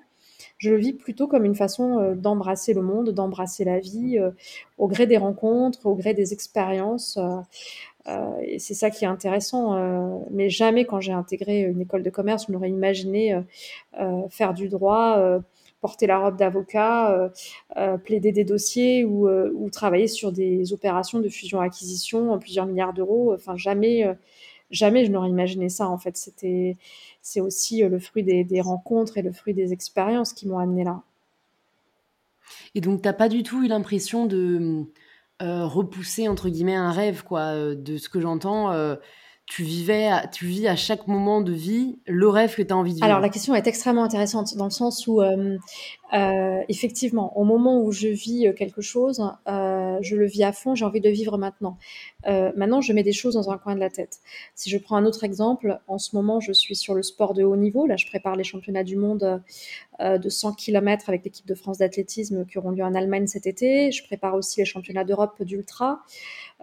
je 0.61 0.69
le 0.69 0.77
vis 0.77 0.93
plutôt 0.93 1.27
comme 1.27 1.43
une 1.43 1.55
façon 1.55 1.99
euh, 1.99 2.13
d'embrasser 2.13 2.73
le 2.73 2.83
monde, 2.83 3.09
d'embrasser 3.09 3.65
la 3.65 3.79
vie, 3.79 4.19
euh, 4.19 4.29
au 4.77 4.87
gré 4.87 5.07
des 5.07 5.17
rencontres, 5.17 5.87
au 5.87 5.95
gré 5.95 6.13
des 6.13 6.33
expériences. 6.33 7.17
Euh, 8.07 8.21
et 8.43 8.59
c'est 8.59 8.75
ça 8.75 8.91
qui 8.91 9.05
est 9.05 9.07
intéressant. 9.07 9.75
mais 10.31 10.49
jamais 10.49 10.85
quand 10.85 10.99
j'ai 10.99 11.11
intégré 11.13 11.61
une 11.61 11.81
école 11.81 12.03
de 12.03 12.09
commerce, 12.09 12.45
je 12.47 12.51
n'aurais 12.51 12.69
imaginé 12.69 13.39
faire 14.31 14.55
du 14.55 14.69
droit, 14.69 15.39
porter 15.81 16.07
la 16.07 16.17
robe 16.17 16.35
d'avocat, 16.35 17.31
plaider 18.03 18.31
des 18.31 18.43
dossiers 18.43 19.05
ou, 19.05 19.29
ou, 19.29 19.69
travailler 19.69 20.07
sur 20.07 20.31
des 20.31 20.73
opérations 20.73 21.19
de 21.19 21.29
fusion-acquisition, 21.29 22.39
plusieurs 22.39 22.65
milliards 22.65 22.93
d'euros. 22.93 23.35
Enfin, 23.35 23.55
jamais, 23.55 24.17
jamais 24.71 25.05
je 25.05 25.11
n'aurais 25.11 25.29
imaginé 25.29 25.69
ça. 25.69 25.87
En 25.87 25.97
fait, 25.97 26.17
c'était 26.17 26.77
c'est 27.21 27.41
aussi 27.41 27.83
euh, 27.83 27.89
le 27.89 27.99
fruit 27.99 28.23
des, 28.23 28.61
rencontres 28.61 29.17
et 29.17 29.21
le 29.21 29.31
fruit 29.31 29.53
des 29.53 29.73
expériences 29.73 30.33
qui 30.33 30.47
m'ont 30.47 30.59
amené 30.59 30.83
là. 30.83 31.03
Et 32.75 32.81
donc, 32.81 33.01
tu 33.01 33.07
n'as 33.07 33.13
pas 33.13 33.29
du 33.29 33.43
tout 33.43 33.63
eu 33.63 33.67
l'impression 33.67 34.25
de 34.25 34.85
euh, 35.41 35.65
repousser, 35.65 36.27
entre 36.27 36.49
guillemets, 36.49 36.75
un 36.75 36.91
rêve, 36.91 37.23
quoi, 37.23 37.53
euh, 37.53 37.75
de 37.75 37.97
ce 37.97 38.09
que 38.09 38.19
j'entends 38.19 38.71
tu 39.51 39.63
vivais, 39.63 40.09
tu 40.31 40.45
vis 40.45 40.69
à 40.69 40.77
chaque 40.77 41.07
moment 41.07 41.41
de 41.41 41.51
vie 41.51 41.99
le 42.05 42.29
rêve 42.29 42.55
que 42.55 42.61
tu 42.61 42.71
as 42.71 42.77
envie 42.77 42.91
de 42.91 42.95
vivre 42.95 43.05
Alors 43.05 43.19
la 43.19 43.27
question 43.27 43.53
est 43.53 43.67
extrêmement 43.67 44.05
intéressante 44.05 44.55
dans 44.55 44.63
le 44.63 44.71
sens 44.71 45.07
où 45.07 45.21
euh, 45.21 45.57
euh, 46.13 46.61
effectivement, 46.67 47.37
au 47.37 47.43
moment 47.43 47.81
où 47.81 47.91
je 47.91 48.07
vis 48.07 48.47
euh, 48.47 48.53
quelque 48.53 48.81
chose, 48.81 49.23
je 49.47 50.15
le 50.15 50.25
vis 50.25 50.43
à 50.43 50.51
fond, 50.51 50.75
j'ai 50.75 50.85
envie 50.85 51.01
de 51.01 51.09
vivre 51.09 51.37
maintenant. 51.37 51.77
maintenant, 52.25 52.81
je 52.81 52.93
mets 52.93 53.03
des 53.03 53.13
choses 53.13 53.35
dans 53.35 53.51
un 53.51 53.57
coin 53.57 53.75
de 53.75 53.79
la 53.79 53.89
tête. 53.89 54.19
Si 54.55 54.69
je 54.69 54.77
prends 54.77 54.95
un 54.95 55.05
autre 55.05 55.23
exemple, 55.23 55.79
en 55.87 55.97
ce 55.97 56.15
moment, 56.15 56.39
je 56.39 56.51
suis 56.51 56.75
sur 56.75 56.93
le 56.93 57.03
sport 57.03 57.33
de 57.33 57.43
haut 57.43 57.55
niveau. 57.55 57.85
Là, 57.85 57.97
je 57.97 58.05
prépare 58.05 58.35
les 58.35 58.43
championnats 58.43 58.83
du 58.83 58.95
monde 58.95 59.41
de 59.99 60.29
100 60.29 60.53
km 60.53 61.09
avec 61.09 61.23
l'équipe 61.23 61.45
de 61.45 61.55
France 61.55 61.77
d'athlétisme 61.77 62.45
qui 62.45 62.57
auront 62.57 62.71
lieu 62.71 62.83
en 62.83 62.95
Allemagne 62.95 63.27
cet 63.27 63.45
été. 63.45 63.91
Je 63.91 64.03
prépare 64.03 64.35
aussi 64.35 64.59
les 64.59 64.65
championnats 64.65 65.03
d'Europe 65.03 65.41
d'ultra. 65.43 66.01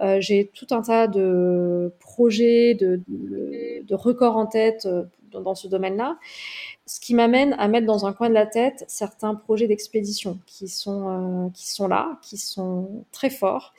Euh, 0.01 0.21
j'ai 0.21 0.51
tout 0.55 0.67
un 0.71 0.83
tas 0.83 1.09
de 1.09 1.93
projets, 1.99 2.75
de, 2.75 3.01
de, 3.09 3.95
records 3.95 4.37
en 4.37 4.47
tête 4.47 4.87
euh, 4.87 5.05
dans, 5.31 5.55
ce 5.55 5.69
domaine-là, 5.69 6.19
ce 6.87 7.01
qui 7.01 7.15
m'amène 7.15 7.55
à 7.59 7.69
mettre 7.69 7.87
dans 7.87 8.07
un 8.07 8.13
coin 8.13 8.29
de 8.29 8.35
la 8.35 8.47
tête 8.47 8.85
certains 8.89 9.35
projets 9.35 9.67
d'expédition 9.67 10.39
qui 10.47 10.69
sont 10.69 11.47
euh, 11.47 11.51
qui 11.51 11.69
sont 11.69 11.89
là, 11.89 12.19
qui 12.23 12.37
sont 12.37 13.05
très 13.13 13.31
forts, 13.31 13.75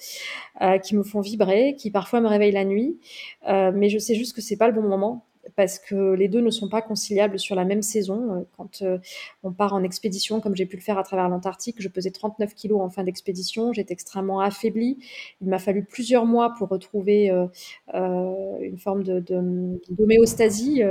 qui 0.83 0.95
me 0.95 1.03
font 1.03 1.21
vibrer, 1.21 1.75
qui 1.77 1.91
parfois 1.91 2.21
me 2.21 2.27
réveillent 2.27 2.51
la 2.51 2.65
nuit, 2.65 2.99
mais 3.47 3.89
je 3.89 3.97
sais 3.97 4.15
juste 4.15 4.35
que 4.35 4.41
c'est 4.41 4.57
pas 4.57 4.67
le 4.67 4.73
bon 4.73 4.87
moment 4.87 5.25
parce 5.55 5.79
que 5.79 6.13
les 6.13 6.27
deux 6.27 6.41
ne 6.41 6.49
sont 6.49 6.69
pas 6.69 6.81
conciliables 6.81 7.39
sur 7.39 7.55
la 7.55 7.65
même 7.65 7.81
saison. 7.81 8.33
Euh, 8.33 8.43
quand 8.57 8.81
euh, 8.81 8.97
on 9.43 9.51
part 9.51 9.73
en 9.73 9.83
expédition, 9.83 10.41
comme 10.41 10.55
j'ai 10.55 10.65
pu 10.65 10.75
le 10.75 10.81
faire 10.81 10.97
à 10.97 11.03
travers 11.03 11.29
l'Antarctique, 11.29 11.77
je 11.79 11.87
pesais 11.87 12.11
39 12.11 12.53
kilos 12.55 12.81
en 12.81 12.89
fin 12.89 13.03
d'expédition, 13.03 13.73
j'étais 13.73 13.93
extrêmement 13.93 14.39
affaiblie. 14.39 14.97
Il 15.41 15.49
m'a 15.49 15.59
fallu 15.59 15.83
plusieurs 15.83 16.25
mois 16.25 16.53
pour 16.57 16.69
retrouver 16.69 17.29
euh, 17.29 18.57
une 18.61 18.77
forme 18.77 19.03
d'homéostasie, 19.03 20.81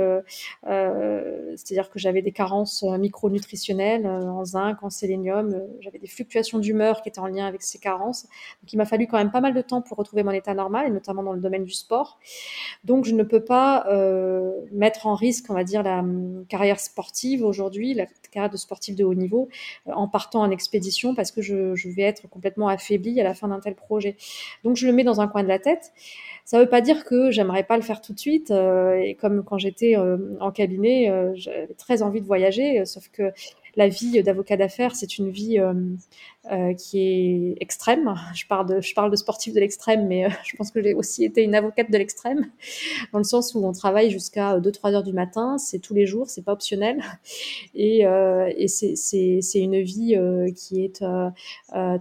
c'est-à-dire 0.63 1.89
que 1.89 1.99
j'avais 1.99 2.21
des 2.21 2.31
carences 2.31 2.83
micronutritionnelles 2.83 4.05
en 4.07 4.45
zinc, 4.45 4.83
en 4.83 4.89
sélénium, 4.89 5.61
j'avais 5.79 5.99
des 5.99 6.07
fluctuations 6.07 6.59
d'humeur 6.59 7.01
qui 7.01 7.09
étaient 7.09 7.19
en 7.19 7.27
lien 7.27 7.45
avec 7.45 7.61
ces 7.61 7.79
carences. 7.79 8.23
Donc 8.61 8.73
il 8.73 8.77
m'a 8.77 8.85
fallu 8.85 9.07
quand 9.07 9.17
même 9.17 9.31
pas 9.31 9.41
mal 9.41 9.53
de 9.53 9.61
temps 9.61 9.81
pour 9.81 9.97
retrouver 9.97 10.23
mon 10.23 10.31
état 10.31 10.53
normal, 10.53 10.87
et 10.87 10.91
notamment 10.91 11.23
dans 11.23 11.33
le 11.33 11.41
domaine 11.41 11.63
du 11.63 11.73
sport. 11.73 12.19
Donc 12.83 13.05
je 13.05 13.13
ne 13.13 13.23
peux 13.23 13.43
pas 13.43 13.85
mettre 14.71 15.07
en 15.07 15.15
risque, 15.15 15.45
on 15.49 15.53
va 15.53 15.63
dire, 15.63 15.83
la 15.83 15.99
hum, 15.99 16.45
carrière 16.47 16.79
sportive 16.79 17.43
aujourd'hui, 17.43 17.93
la 17.93 18.05
carrière 18.31 18.51
de 18.51 18.57
sportif 18.57 18.95
de 18.95 19.03
haut 19.03 19.13
niveau, 19.13 19.49
euh, 19.87 19.91
en 19.93 20.07
partant 20.07 20.41
en 20.41 20.51
expédition 20.51 21.15
parce 21.15 21.31
que 21.31 21.41
je, 21.41 21.89
vais 21.89 22.03
être 22.03 22.29
complètement 22.29 22.67
affaiblie 22.67 23.19
à 23.19 23.23
la 23.23 23.33
fin 23.33 23.47
d'un 23.47 23.59
tel 23.59 23.75
projet. 23.75 24.15
Donc 24.63 24.75
je 24.75 24.85
le 24.85 24.93
mets 24.93 25.03
dans 25.03 25.21
un 25.21 25.27
coin 25.27 25.43
de 25.43 25.47
la 25.47 25.59
tête. 25.59 25.91
Ça 26.45 26.57
ne 26.57 26.63
veut 26.63 26.69
pas 26.69 26.81
dire 26.81 27.05
que 27.05 27.31
j'aimerais 27.31 27.63
pas 27.63 27.77
le 27.77 27.83
faire 27.83 28.01
tout 28.01 28.13
de 28.13 28.19
suite. 28.19 28.51
Euh, 28.51 28.95
et 28.95 29.15
comme 29.15 29.43
quand 29.43 29.57
j'étais 29.57 29.97
euh, 29.97 30.17
en 30.39 30.51
cabinet, 30.51 31.11
j'avais 31.35 31.73
très 31.77 32.01
envie 32.01 32.21
de 32.21 32.25
voyager, 32.25 32.85
sauf 32.85 33.09
que 33.09 33.31
la 33.75 33.87
vie 33.87 34.21
d'avocat 34.23 34.57
d'affaires, 34.57 34.95
c'est 34.95 35.17
une 35.17 35.29
vie 35.29 35.59
euh, 36.49 36.59
euh, 36.59 36.73
qui 36.73 36.99
est 36.99 37.55
extrême. 37.61 38.13
Je 38.33 38.45
parle 38.47 38.67
de, 38.67 38.81
je 38.81 39.09
de 39.09 39.15
sportif 39.15 39.53
de 39.53 39.59
l'extrême, 39.59 40.07
mais 40.07 40.25
euh, 40.25 40.29
je 40.43 40.55
pense 40.57 40.71
que 40.71 40.81
j'ai 40.81 40.93
aussi 40.93 41.23
été 41.23 41.43
une 41.43 41.55
avocate 41.55 41.89
de 41.91 41.97
l'extrême, 41.97 42.49
dans 43.13 43.19
le 43.19 43.23
sens 43.23 43.53
où 43.53 43.65
on 43.65 43.71
travaille 43.71 44.11
jusqu'à 44.11 44.59
2-3 44.59 44.93
heures 44.93 45.03
du 45.03 45.13
matin, 45.13 45.57
c'est 45.57 45.79
tous 45.79 45.93
les 45.93 46.05
jours, 46.05 46.29
c'est 46.29 46.43
pas 46.43 46.53
optionnel. 46.53 47.01
Et, 47.75 48.01
et 48.01 48.67
c'est 48.67 49.59
une 49.59 49.79
vie 49.81 50.17
qui 50.55 50.83
est 50.83 51.03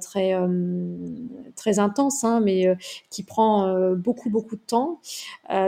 très, 0.01 1.79
intense, 1.79 2.25
hein, 2.25 2.41
mais 2.41 2.77
qui 3.11 3.23
prend 3.23 3.95
beaucoup, 3.95 4.31
beaucoup 4.31 4.57
de 4.57 4.63
temps. 4.63 5.01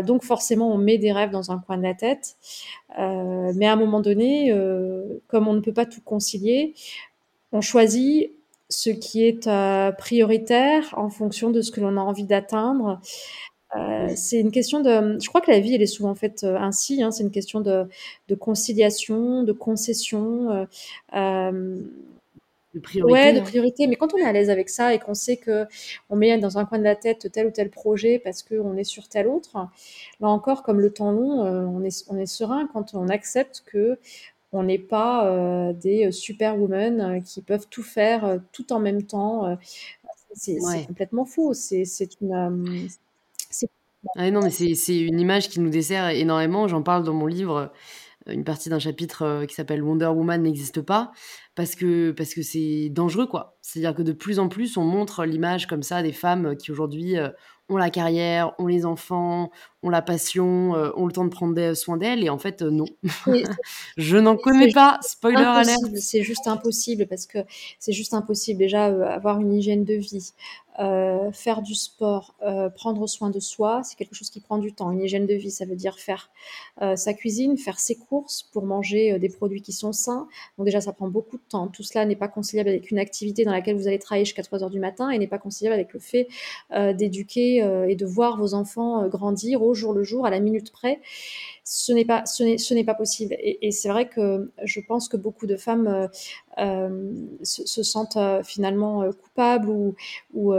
donc 0.05 0.25
forcément, 0.25 0.73
on 0.73 0.79
met 0.79 0.99
des 0.99 1.13
rêves 1.13 1.31
dans 1.31 1.53
un 1.53 1.59
coin 1.59 1.77
de 1.77 1.83
la 1.83 1.95
tête. 1.95 2.37
Euh, 2.99 3.53
mais 3.55 3.67
à 3.67 3.73
un 3.73 3.77
moment 3.77 4.01
donné, 4.01 4.53
euh, 4.53 5.21
comme 5.29 5.49
on 5.49 5.55
ne 5.55 5.61
peut 5.61 5.73
pas 5.73 5.87
tout 5.87 6.01
concilier, 6.01 6.75
on 7.53 7.61
choisit 7.61 8.33
ce 8.71 8.91
qui 8.91 9.25
est 9.25 9.47
euh, 9.47 9.93
prioritaire 9.93 10.95
en 10.97 11.11
fonction 11.11 11.51
de 11.51 11.61
ce 11.61 11.71
que 11.71 11.81
l'on 11.81 11.97
a 11.97 12.01
envie 12.01 12.25
d'atteindre. 12.25 13.01
c'est 14.17 14.41
une 14.41 14.51
question 14.51 14.81
de. 14.81 15.19
Je 15.21 15.29
crois 15.29 15.41
que 15.41 15.51
la 15.51 15.61
vie, 15.61 15.75
elle 15.75 15.83
est 15.83 15.87
souvent 15.87 16.15
faite 16.15 16.45
ainsi. 16.45 17.03
Hein, 17.03 17.11
c'est 17.11 17.23
une 17.23 17.31
question 17.31 17.61
de, 17.61 17.87
de, 18.29 18.35
conciliation, 18.35 19.43
de 19.43 19.53
concession. 19.53 20.67
De 22.75 22.79
priorité. 22.79 23.13
Ouais, 23.13 23.33
de 23.33 23.41
priorité. 23.41 23.87
Mais 23.89 23.97
quand 23.97 24.15
on 24.15 24.19
est 24.19 24.25
à 24.25 24.33
l'aise 24.33 24.49
avec 24.49 24.69
ça 24.69 24.95
et 24.95 25.01
qu'on 25.01 25.15
sait 25.15 25.37
que 25.37 25.67
on 26.09 26.17
met 26.17 26.39
dans 26.39 26.59
un 26.59 26.65
coin 26.65 26.79
de 26.79 26.85
la 26.85 26.95
tête 26.95 27.31
tel 27.33 27.49
ou 27.49 27.51
tel 27.51 27.69
projet 27.69 28.21
parce 28.21 28.43
qu'on 28.45 28.77
est 28.77 28.85
sur 28.85 29.09
tel 29.09 29.27
autre, 29.27 29.57
là 30.21 30.29
encore, 30.29 30.63
comme 30.63 30.81
le 30.81 30.93
temps 30.93 31.11
long, 31.11 31.45
euh, 31.45 31.65
on, 31.65 31.83
est, 31.83 32.05
on 32.09 32.17
est 32.17 32.27
serein 32.27 32.69
quand 32.73 32.95
on 32.95 33.09
accepte 33.09 33.65
que 33.67 33.99
on 34.53 34.65
n'est 34.65 34.79
pas 34.79 35.27
euh, 35.27 35.73
des 35.73 36.11
superwomen 36.11 37.01
euh, 37.01 37.21
qui 37.21 37.43
peuvent 37.43 37.69
tout 37.69 37.83
faire 37.83 38.39
tout 38.53 38.73
en 38.73 38.81
même 38.81 39.05
temps. 39.05 39.57
c'est 40.35 40.59
complètement 40.87 41.25
faux. 41.25 41.55
C'est 41.55 41.85
une. 42.21 42.89
Ah 44.17 44.31
non, 44.31 44.41
mais 44.43 44.51
c'est 44.51 44.99
une 44.99 45.21
image 45.21 45.49
qui 45.49 45.61
nous 45.61 45.71
dessert 45.71 46.09
énormément. 46.09 46.67
J'en 46.69 46.83
parle 46.83 47.05
dans 47.05 47.13
mon 47.13 47.27
livre 47.27 47.71
une 48.27 48.45
partie 48.45 48.69
d'un 48.69 48.79
chapitre 48.79 49.45
qui 49.47 49.55
s'appelle 49.55 49.83
Wonder 49.83 50.07
Woman 50.07 50.43
n'existe 50.43 50.83
pas 50.83 51.11
parce 51.55 51.75
que 51.75 52.11
parce 52.13 52.35
que 52.35 52.43
c'est 52.43 52.89
dangereux 52.91 53.27
quoi. 53.27 53.57
C'est-à-dire 53.63 53.95
que 53.95 54.03
de 54.03 54.13
plus 54.13 54.39
en 54.39 54.49
plus 54.49 54.77
on 54.77 54.85
montre 54.85 55.25
l'image 55.25 55.67
comme 55.67 55.83
ça 55.83 56.03
des 56.03 56.13
femmes 56.13 56.57
qui 56.57 56.71
aujourd'hui 56.71 57.17
ont 57.71 57.77
la 57.77 57.91
carrière, 57.91 58.53
ont 58.59 58.67
les 58.67 58.85
enfants, 58.85 59.51
ont 59.83 59.91
la 59.91 60.03
passion, 60.03 60.75
euh, 60.75 60.91
ont 60.97 61.07
le 61.07 61.13
temps 61.13 61.25
de 61.25 61.31
prendre 61.31 61.75
soin 61.75 61.97
d'elles. 61.97 62.25
Et 62.25 62.29
en 62.29 62.39
fait, 62.39 62.63
euh, 62.63 62.71
non. 62.71 62.87
je 63.97 64.17
n'en 64.19 64.37
connais 64.37 64.73
pas. 64.73 64.99
Spoiler 65.03 65.37
alert. 65.37 65.79
C'est 65.97 66.23
juste 66.23 66.47
impossible 66.47 67.07
parce 67.07 67.27
que 67.27 67.39
c'est 67.79 67.93
juste 67.93 68.13
impossible. 68.13 68.59
Déjà, 68.59 68.89
euh, 68.89 69.05
avoir 69.05 69.41
une 69.41 69.55
hygiène 69.55 69.85
de 69.85 69.95
vie, 69.95 70.33
euh, 70.81 71.31
faire 71.33 71.61
du 71.61 71.75
sport, 71.75 72.35
euh, 72.43 72.71
prendre 72.71 73.07
soin 73.07 73.29
de 73.29 73.39
soi, 73.39 73.83
c'est 73.85 73.97
quelque 73.97 74.15
chose 74.15 74.31
qui 74.31 74.41
prend 74.41 74.57
du 74.57 74.73
temps. 74.73 74.91
Une 74.91 75.03
hygiène 75.03 75.27
de 75.27 75.35
vie, 75.35 75.51
ça 75.51 75.67
veut 75.67 75.77
dire 75.77 75.99
faire 75.99 76.31
euh, 76.81 76.97
sa 76.97 77.13
cuisine, 77.13 77.59
faire 77.59 77.79
ses 77.79 77.97
courses 77.97 78.43
pour 78.43 78.65
manger 78.65 79.19
des 79.19 79.29
produits 79.29 79.61
qui 79.61 79.73
sont 79.73 79.93
sains. 79.93 80.27
Donc 80.57 80.65
déjà, 80.65 80.81
ça 80.81 80.93
prend 80.93 81.09
beaucoup 81.09 81.37
de 81.37 81.43
temps. 81.49 81.69
Tout 81.69 81.83
cela 81.83 82.07
n'est 82.07 82.17
pas 82.17 82.29
conciliable 82.29 82.71
avec 82.71 82.91
une 82.91 82.99
activité 82.99 83.45
dans 83.45 83.53
laquelle 83.53 83.77
vous 83.77 83.89
allez 83.89 83.99
travailler 83.99 84.25
jusqu'à 84.25 84.43
3 84.43 84.65
heures 84.65 84.71
du 84.71 84.81
matin 84.81 85.11
et 85.11 85.19
n'est 85.19 85.27
pas 85.27 85.39
conciliable 85.39 85.75
avec 85.75 85.93
le 85.93 86.01
fait 86.01 86.29
d'éduquer 86.95 87.57
et 87.89 87.95
de 87.95 88.07
voir 88.07 88.39
vos 88.39 88.55
enfants 88.55 89.07
grandir 89.09 89.63
au 89.63 89.75
jour 89.75 89.93
le 89.93 90.03
jour, 90.03 90.25
à 90.27 90.31
la 90.31 90.41
minute 90.41 90.73
près 90.73 91.01
ce 91.73 91.93
n'est 91.93 92.05
pas, 92.05 92.27
ce 92.27 92.75
n'est, 92.75 92.85
pas 92.85 92.95
possible. 92.95 93.37
Et, 93.39 93.71
c'est 93.71 93.89
vrai 93.89 94.09
que 94.09 94.51
je 94.65 94.81
pense 94.81 95.09
que 95.09 95.17
beaucoup 95.17 95.47
de 95.47 95.57
femmes 95.57 96.09
euh, 96.61 96.89
euh, 97.41 97.45
se, 97.45 97.83
sentent 97.83 98.17
euh, 98.17 98.43
finalement 98.43 99.11
coupables 99.13 99.69
ou, 99.69 99.95
ou 100.35 100.53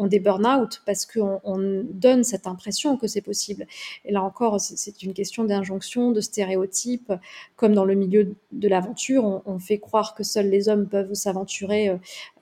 ont 0.00 0.06
des 0.06 0.18
burn-out 0.18 0.82
parce 0.86 1.04
qu'on 1.04 1.40
on 1.44 1.84
donne 1.90 2.24
cette 2.24 2.46
impression 2.46 2.96
que 2.96 3.06
c'est 3.06 3.20
possible. 3.20 3.66
Et 4.04 4.12
là 4.12 4.22
encore, 4.22 4.58
c'est 4.60 5.02
une 5.02 5.12
question 5.12 5.44
d'injonction, 5.44 6.10
de 6.10 6.20
stéréotypes. 6.20 7.12
Comme 7.56 7.74
dans 7.74 7.84
le 7.84 7.94
milieu 7.94 8.34
de 8.52 8.68
l'aventure, 8.68 9.42
on, 9.44 9.58
fait 9.58 9.78
croire 9.78 10.14
que 10.14 10.22
seuls 10.22 10.48
les 10.48 10.70
hommes 10.70 10.88
peuvent 10.88 11.12
s'aventurer 11.12 11.90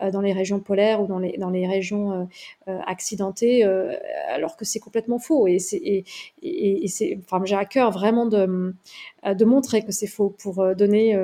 euh, 0.01 0.11
dans 0.13 0.21
les 0.21 0.33
régions 0.33 0.61
polaires 0.61 1.03
ou 1.03 1.09
dans 1.09 1.19
les, 1.19 1.37
dans 1.37 1.51
les 1.51 1.67
régions 1.67 2.13
euh, 2.13 2.25
euh, 2.69 2.79
accidentées, 2.87 3.65
alors 4.29 4.57
que 4.57 4.65
c'est 4.65 4.79
complètement 4.79 5.19
faux. 5.19 5.49
Et, 5.49 5.59
c'est, 5.59 5.79
et, 5.79 6.05
et, 6.43 6.89
c'est, 6.89 7.19
enfin, 7.25 7.45
j'ai 7.45 7.57
à 7.57 7.65
cœur 7.65 7.91
vraiment 7.91 8.27
de, 8.27 8.75
de 9.27 9.45
montrer 9.45 9.85
que 9.85 9.91
c'est 9.91 10.07
faux 10.07 10.31
pour 10.31 10.75
donner 10.77 11.19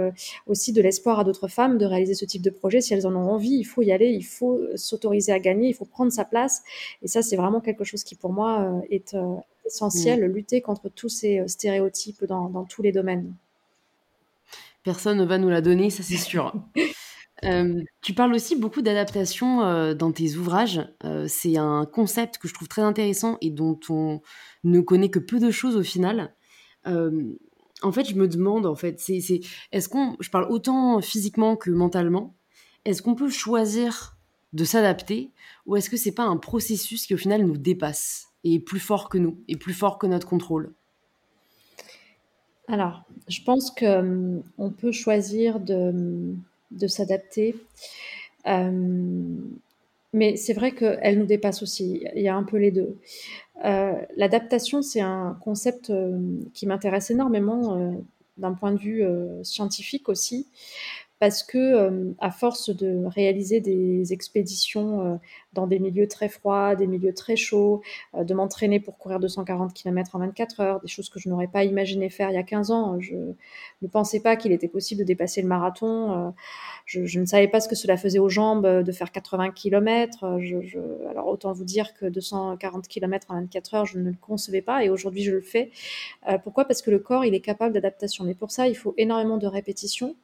aussi 0.49 0.73
de 0.73 0.83
l'espoir 0.83 1.21
à 1.21 1.25
d'autres 1.25 1.49
femmes 1.49 1.79
de 1.79 1.87
réaliser 1.87 2.15
ce 2.15 2.25
type 2.25 2.43
de 2.43 2.51
projet. 2.51 2.81
Si 2.81 2.93
elles 2.93 3.07
en 3.07 3.15
ont 3.15 3.31
envie, 3.31 3.57
il 3.57 3.65
faut 3.65 3.83
y 3.83 3.93
aller, 3.93 4.09
il 4.09 4.25
faut 4.25 4.61
s'autoriser 4.75 5.33
à 5.33 5.39
gagner, 5.39 5.69
il 5.69 5.75
faut 5.75 5.85
prendre 5.85 6.11
sa 6.11 6.24
place. 6.25 6.63
Et 7.03 7.09
ça, 7.09 7.23
c'est 7.23 7.37
vraiment 7.37 7.61
quelque 7.61 7.85
chose 7.85 8.05
qui, 8.05 8.15
pour 8.15 8.33
moi, 8.33 8.63
euh, 8.63 8.81
est 8.91 9.15
euh, 9.15 9.37
essentiel, 9.67 10.29
mm. 10.29 10.33
lutter 10.33 10.61
contre 10.61 10.89
tous 10.89 11.09
ces 11.09 11.41
euh, 11.41 11.49
stéréotypes 11.49 12.25
dans, 12.25 12.65
tous 12.65 12.83
les 12.83 12.93
domaines. 12.93 13.35
Personne 14.83 15.19
ne 15.19 15.25
va 15.25 15.39
nous 15.39 15.49
la 15.49 15.61
donner, 15.61 15.91
ça 15.91 16.03
c'est 16.03 16.17
sûr. 16.17 16.53
tu 18.01 18.15
parles 18.15 18.33
aussi 18.33 18.57
beaucoup 18.57 18.81
d'adaptation 18.81 19.95
dans 19.95 20.13
tes 20.13 20.37
ouvrages. 20.37 20.81
c'est 21.27 21.59
un 21.59 21.85
concept 21.85 22.39
que 22.39 22.49
je 22.49 22.55
trouve 22.55 22.69
très 22.69 22.81
intéressant 22.81 23.37
et 23.43 23.51
dont 23.51 23.79
on 23.91 24.23
ne 24.63 24.81
connaît 24.81 25.11
que 25.11 25.19
peu 25.19 25.39
de 25.39 25.51
choses 25.51 25.77
au 25.77 25.83
final. 25.83 26.35
en 26.87 27.93
fait, 27.93 28.05
je 28.05 28.15
me 28.15 28.29
demande, 28.29 28.65
en 28.65 28.75
fait, 28.75 28.99
c'est, 28.99 29.41
est-ce 29.73 29.89
qu'on, 29.91 30.17
je 30.21 30.31
parle 30.31 30.51
autant 30.51 31.03
physiquement 31.03 31.57
que 31.57 31.71
mentalement, 31.71 32.35
est-ce 32.85 33.03
qu'on 33.03 33.15
peut 33.15 33.31
choisir 33.31 34.17
de 34.55 34.65
s'adapter 34.65 35.31
ou 35.67 35.77
est-ce 35.77 35.91
que 35.91 35.97
c'est 35.97 36.13
pas 36.13 36.25
un 36.25 36.37
processus 36.37 37.07
qui 37.07 37.15
au 37.15 37.19
final 37.19 37.43
nous 37.43 37.57
dépasse 37.57 38.29
et 38.45 38.55
est 38.55 38.61
plus 38.61 38.81
fort 38.81 39.09
que 39.09 39.19
nous 39.19 39.39
et 39.49 39.57
plus 39.57 39.75
fort 39.75 39.99
que 39.99 40.07
notre 40.07 40.29
contrôle? 40.29 40.73
Alors, 42.69 43.05
je 43.29 43.43
pense 43.43 43.71
que 43.71 43.85
euh, 43.85 44.41
on 44.57 44.71
peut 44.71 44.93
choisir 44.93 45.61
de, 45.61 46.35
s'adapter. 46.87 47.57
Euh, 48.47 49.37
mais 50.13 50.37
c'est 50.37 50.55
vrai 50.55 50.73
qu'elle 50.73 51.19
nous 51.19 51.27
dépasse 51.27 51.63
aussi. 51.63 52.05
Il 52.15 52.23
y 52.23 52.29
a 52.29 52.37
un 52.37 52.45
peu 52.45 52.57
les 52.57 52.71
deux. 52.71 52.97
Euh, 53.65 53.95
l'adaptation, 54.17 54.81
c'est 54.83 55.01
un 55.01 55.37
concept 55.43 55.93
qui 56.55 56.67
m'intéresse 56.67 57.11
énormément 57.11 57.95
d'un 58.39 58.53
point 58.53 58.73
de 58.73 58.79
vue 58.79 59.05
scientifique 59.43 60.09
aussi, 60.09 60.47
parce 61.25 61.43
que 61.43 61.57
euh, 61.57 62.13
à 62.19 62.31
force 62.31 62.69
de 62.69 63.07
réaliser 63.07 63.61
des 63.61 64.13
expéditions 64.13 65.01
euh, 65.01 65.17
dans 65.55 65.67
des 65.67 65.79
milieux 65.79 66.07
très 66.07 66.29
froids, 66.29 66.77
des 66.77 66.87
milieux 66.87 67.15
très 67.15 67.35
chauds, 67.35 67.81
euh, 68.15 68.25
de 68.25 68.35
m'entraîner 68.35 68.79
pour 68.79 68.99
courir 68.99 69.21
240 69.21 69.73
km 69.73 70.17
en 70.17 70.19
24 70.19 70.61
heures, 70.61 70.81
des 70.81 70.87
choses 70.87 71.09
que 71.09 71.19
je 71.19 71.31
n'aurais 71.31 71.47
pas 71.47 71.65
imaginé 71.65 72.11
faire 72.11 72.29
il 72.29 72.35
y 72.35 72.37
a 72.37 72.43
15 72.43 72.71
ans. 72.73 73.01
Je 73.01 73.15
ne 73.15 73.89
pensais 73.89 74.21
pas 74.21 74.37
qu'il 74.37 74.53
était 74.53 74.69
possible 74.69 74.99
de 74.99 75.07
dépasser 75.07 75.41
le 75.41 75.49
marathon. 75.49 76.35
Je, 76.85 77.19
ne 77.19 77.25
savais 77.25 77.49
pas 77.49 77.61
ce 77.61 77.71
que 77.71 77.75
cela 77.75 77.97
faisait 77.97 78.19
aux 78.19 78.29
jambes 78.29 78.67
de 78.67 78.93
faire 78.93 79.11
80 79.11 79.53
km. 79.53 80.25
alors 81.09 81.29
autant 81.29 81.55
vous 81.55 81.65
dire 81.65 81.95
que 81.95 82.05
240 82.05 82.87
km 82.87 83.29
en 83.31 83.37
24 83.37 83.75
heures, 83.75 83.87
je 83.87 83.99
ne 83.99 84.11
le 84.11 84.17
concevais 84.21 84.61
pas 84.61 84.85
et 84.85 84.91
aujourd'hui 84.91 85.23
je 85.23 85.33
le 85.33 85.41
fais. 85.41 85.71
pourquoi? 86.43 86.67
Parce 86.67 86.83
que 86.83 86.91
le 86.91 86.99
corps, 86.99 87.25
il 87.25 87.35
est 87.35 87.41
capable 87.41 87.73
d'adaptation. 87.73 88.25
Mais 88.25 88.35
pour 88.35 88.51
ça, 88.51 88.69
il 88.69 88.75
faut 88.77 88.93
énormément 88.99 89.39
de 89.39 89.47
répétitions 89.47 90.17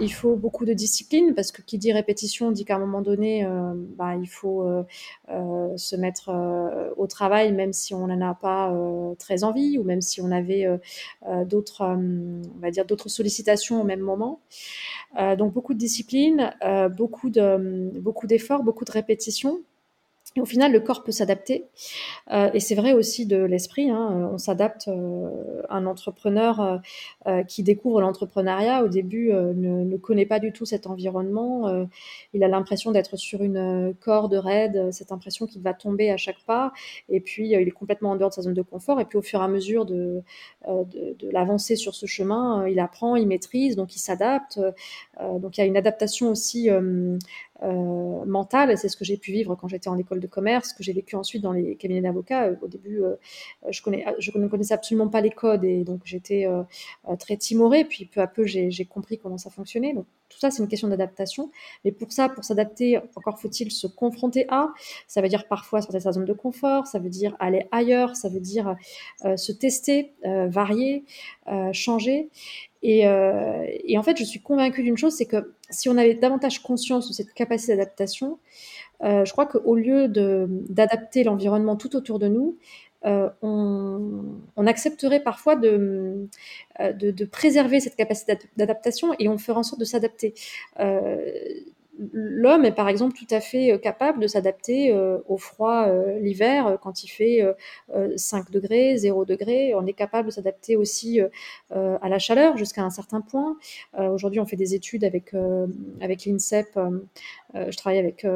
il 0.00 0.12
faut 0.12 0.36
beaucoup 0.36 0.64
de 0.64 0.72
discipline 0.72 1.34
parce 1.34 1.52
que 1.52 1.62
qui 1.62 1.78
dit 1.78 1.92
répétition 1.92 2.50
dit 2.50 2.64
qu'à 2.64 2.76
un 2.76 2.78
moment 2.78 3.02
donné, 3.02 3.44
euh, 3.44 3.72
bah, 3.74 4.16
il 4.16 4.28
faut 4.28 4.62
euh, 4.62 4.84
euh, 5.30 5.76
se 5.76 5.96
mettre 5.96 6.30
au 6.96 7.06
travail 7.06 7.52
même 7.52 7.72
si 7.72 7.94
on 7.94 8.06
n'en 8.06 8.20
a 8.20 8.34
pas 8.34 8.72
très 9.18 9.44
envie 9.44 9.78
ou 9.78 9.84
même 9.84 10.00
si 10.00 10.20
on 10.20 10.30
avait 10.30 10.66
d'autres, 11.46 11.96
sollicitations 13.06 13.80
au 13.80 13.84
même 13.84 14.00
moment. 14.00 14.40
donc 15.38 15.52
beaucoup 15.52 15.74
de 15.74 15.78
discipline, 15.78 16.54
beaucoup 16.96 17.30
beaucoup 17.30 18.26
d'efforts, 18.26 18.62
beaucoup 18.62 18.84
de 18.84 18.92
répétitions. 18.92 19.62
Au 20.38 20.44
final, 20.44 20.70
le 20.70 20.78
corps 20.78 21.02
peut 21.02 21.10
s'adapter. 21.10 21.66
Euh, 22.30 22.50
et 22.54 22.60
c'est 22.60 22.76
vrai 22.76 22.92
aussi 22.92 23.26
de 23.26 23.36
l'esprit. 23.36 23.90
Hein, 23.90 24.30
on 24.32 24.38
s'adapte. 24.38 24.86
Euh, 24.88 25.28
un 25.68 25.86
entrepreneur 25.86 26.80
euh, 27.26 27.42
qui 27.44 27.62
découvre 27.62 28.00
l'entrepreneuriat, 28.00 28.82
au 28.82 28.88
début, 28.88 29.32
ne, 29.32 29.84
ne, 29.84 29.96
connaît 29.96 30.26
pas 30.26 30.40
du 30.40 30.52
tout 30.52 30.64
cet 30.64 30.86
environnement. 30.86 31.86
il 32.32 32.42
a 32.42 32.48
l'impression 32.48 32.90
d'être 32.90 33.16
sur 33.16 33.42
une 33.42 33.94
corde 34.00 34.34
raide, 34.34 34.90
cette 34.90 35.12
impression 35.12 35.46
qu'il 35.46 35.62
va 35.62 35.74
tomber 35.74 36.10
à 36.10 36.16
chaque 36.16 36.40
pas. 36.46 36.72
Et 37.08 37.20
puis, 37.20 37.50
il 37.50 37.68
est 37.68 37.70
complètement 37.70 38.10
en 38.10 38.16
dehors 38.16 38.30
de 38.30 38.34
sa 38.34 38.42
zone 38.42 38.54
de 38.54 38.62
confort. 38.62 39.00
Et 39.00 39.04
puis, 39.04 39.18
au 39.18 39.22
fur 39.22 39.40
et 39.40 39.44
à 39.44 39.48
mesure 39.48 39.84
de, 39.84 40.22
de, 40.66 41.16
de 41.18 41.30
l'avancée 41.30 41.76
sur 41.76 41.94
ce 41.94 42.06
chemin, 42.06 42.66
il 42.66 42.80
apprend, 42.80 43.16
il 43.16 43.28
maîtrise, 43.28 43.76
donc 43.76 43.94
il 43.94 44.00
s'adapte. 44.00 44.60
donc, 45.20 45.56
il 45.56 45.60
y 45.60 45.64
a 45.64 45.66
une 45.66 45.76
adaptation 45.76 46.30
aussi 46.30 46.68
euh, 47.62 48.24
mentale. 48.24 48.78
C'est 48.78 48.88
ce 48.88 48.96
que 48.96 49.04
j'ai 49.04 49.18
pu 49.18 49.32
vivre 49.32 49.54
quand 49.54 49.68
j'étais 49.68 49.88
en 49.88 49.98
école 49.98 50.20
de 50.20 50.26
commerce, 50.26 50.72
que 50.72 50.82
j'ai 50.82 50.94
vécu 50.94 51.16
ensuite 51.16 51.42
dans 51.42 51.52
les 51.52 51.76
cabinets 51.76 52.00
d'avocats. 52.00 52.44
Euh, 52.44 52.54
au 52.62 52.68
début, 52.68 53.02
euh, 53.02 53.16
je, 53.68 53.82
connais, 53.82 54.04
je 54.18 54.30
ne 54.36 54.48
connaissais 54.48 54.72
absolument 54.72 55.08
pas 55.08 55.20
les 55.20 55.30
codes 55.30 55.64
et 55.64 55.84
donc 55.84 56.00
j'étais 56.04 56.48
très 57.18 57.36
timorée. 57.36 57.84
Puis 57.84 58.06
peu 58.06 58.20
à 58.20 58.26
peu, 58.26 58.44
j'ai 58.44 58.84
compris 58.86 59.18
comment 59.18 59.36
ça 59.36 59.50
fonctionnait. 59.50 59.92
Donc 59.92 60.06
tout 60.28 60.38
ça, 60.38 60.50
c'est 60.50 60.62
une 60.62 60.68
question 60.68 60.88
d'adaptation. 60.88 61.50
Mais 61.84 61.92
pour 61.92 62.12
ça, 62.12 62.28
pour 62.28 62.44
s'adapter, 62.44 62.98
encore 63.16 63.38
faut-il 63.38 63.70
se 63.70 63.86
confronter 63.86 64.46
à. 64.48 64.68
Ça 65.06 65.20
veut 65.20 65.28
dire 65.28 65.46
parfois 65.46 65.82
sortir 65.82 65.98
de 65.98 66.04
sa 66.04 66.12
zone 66.12 66.24
de 66.24 66.32
confort, 66.32 66.86
ça 66.86 66.98
veut 66.98 67.10
dire 67.10 67.36
aller 67.40 67.66
ailleurs, 67.72 68.16
ça 68.16 68.28
veut 68.28 68.40
dire 68.40 68.76
se 69.36 69.52
tester, 69.52 70.14
varier, 70.24 71.04
changer. 71.72 72.30
Euh, 72.84 73.66
et, 73.84 73.98
en 73.98 74.02
fait, 74.02 74.16
je 74.16 74.24
suis 74.24 74.40
convaincue 74.40 74.82
d'une 74.82 74.96
chose, 74.96 75.14
c'est 75.14 75.26
que 75.26 75.52
si 75.70 75.88
on 75.88 75.96
avait 75.96 76.14
davantage 76.14 76.62
conscience 76.62 77.08
de 77.08 77.12
cette 77.12 77.32
capacité 77.34 77.76
d'adaptation, 77.76 78.38
euh, 79.02 79.24
je 79.24 79.32
crois 79.32 79.46
qu'au 79.46 79.76
lieu 79.76 80.08
d'adapter 80.08 81.24
l'environnement 81.24 81.76
tout 81.76 81.96
autour 81.96 82.18
de 82.18 82.28
nous, 82.28 82.58
euh, 83.06 83.30
on, 83.42 84.66
accepterait 84.66 85.20
parfois 85.20 85.56
de, 85.56 86.28
de, 86.78 87.24
préserver 87.24 87.80
cette 87.80 87.96
capacité 87.96 88.38
d'adaptation 88.56 89.14
et 89.18 89.28
on 89.28 89.38
ferait 89.38 89.58
en 89.58 89.62
sorte 89.62 89.80
de 89.80 89.86
s'adapter 89.86 90.34
l'homme 92.12 92.64
est 92.64 92.72
par 92.72 92.88
exemple 92.88 93.14
tout 93.14 93.26
à 93.30 93.40
fait 93.40 93.72
euh, 93.72 93.78
capable 93.78 94.20
de 94.20 94.26
s'adapter 94.26 94.92
euh, 94.92 95.18
au 95.28 95.36
froid 95.36 95.86
euh, 95.86 96.18
l'hiver 96.18 96.78
quand 96.82 97.04
il 97.04 97.08
fait 97.08 97.40
5 98.16 98.50
degrés, 98.50 98.96
0 98.96 99.24
degrés. 99.24 99.74
On 99.74 99.86
est 99.86 99.92
capable 99.92 100.28
de 100.28 100.32
s'adapter 100.32 100.76
aussi 100.76 101.20
à 101.70 102.08
la 102.08 102.18
chaleur 102.18 102.56
jusqu'à 102.56 102.82
un 102.82 102.90
certain 102.90 103.20
point. 103.20 103.56
Aujourd'hui, 103.98 104.40
on 104.40 104.46
fait 104.46 104.56
des 104.56 104.74
études 104.74 105.04
avec, 105.04 105.32
avec 106.00 106.24
l'INSEP. 106.24 106.78
Je 107.54 107.76
travaille 107.76 107.98
avec 107.98 108.26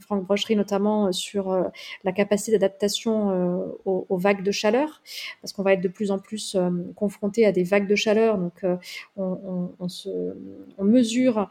Franck 0.00 0.24
Brochery 0.24 0.56
notamment 0.56 1.12
sur 1.12 1.70
la 2.04 2.12
capacité 2.12 2.52
d'adaptation 2.52 3.74
aux, 3.84 4.16
vagues 4.16 4.42
de 4.42 4.50
chaleur 4.50 5.02
parce 5.40 5.52
qu'on 5.52 5.62
va 5.62 5.74
être 5.74 5.80
de 5.80 5.88
plus 5.88 6.10
en 6.10 6.18
plus 6.18 6.56
confronté 6.94 7.46
à 7.46 7.52
des 7.52 7.64
vagues 7.64 7.88
de 7.88 7.94
chaleur. 7.94 8.38
Donc, 8.38 8.64
on, 9.16 9.88
se, 9.88 10.08
on 10.78 10.84
mesure 10.84 11.48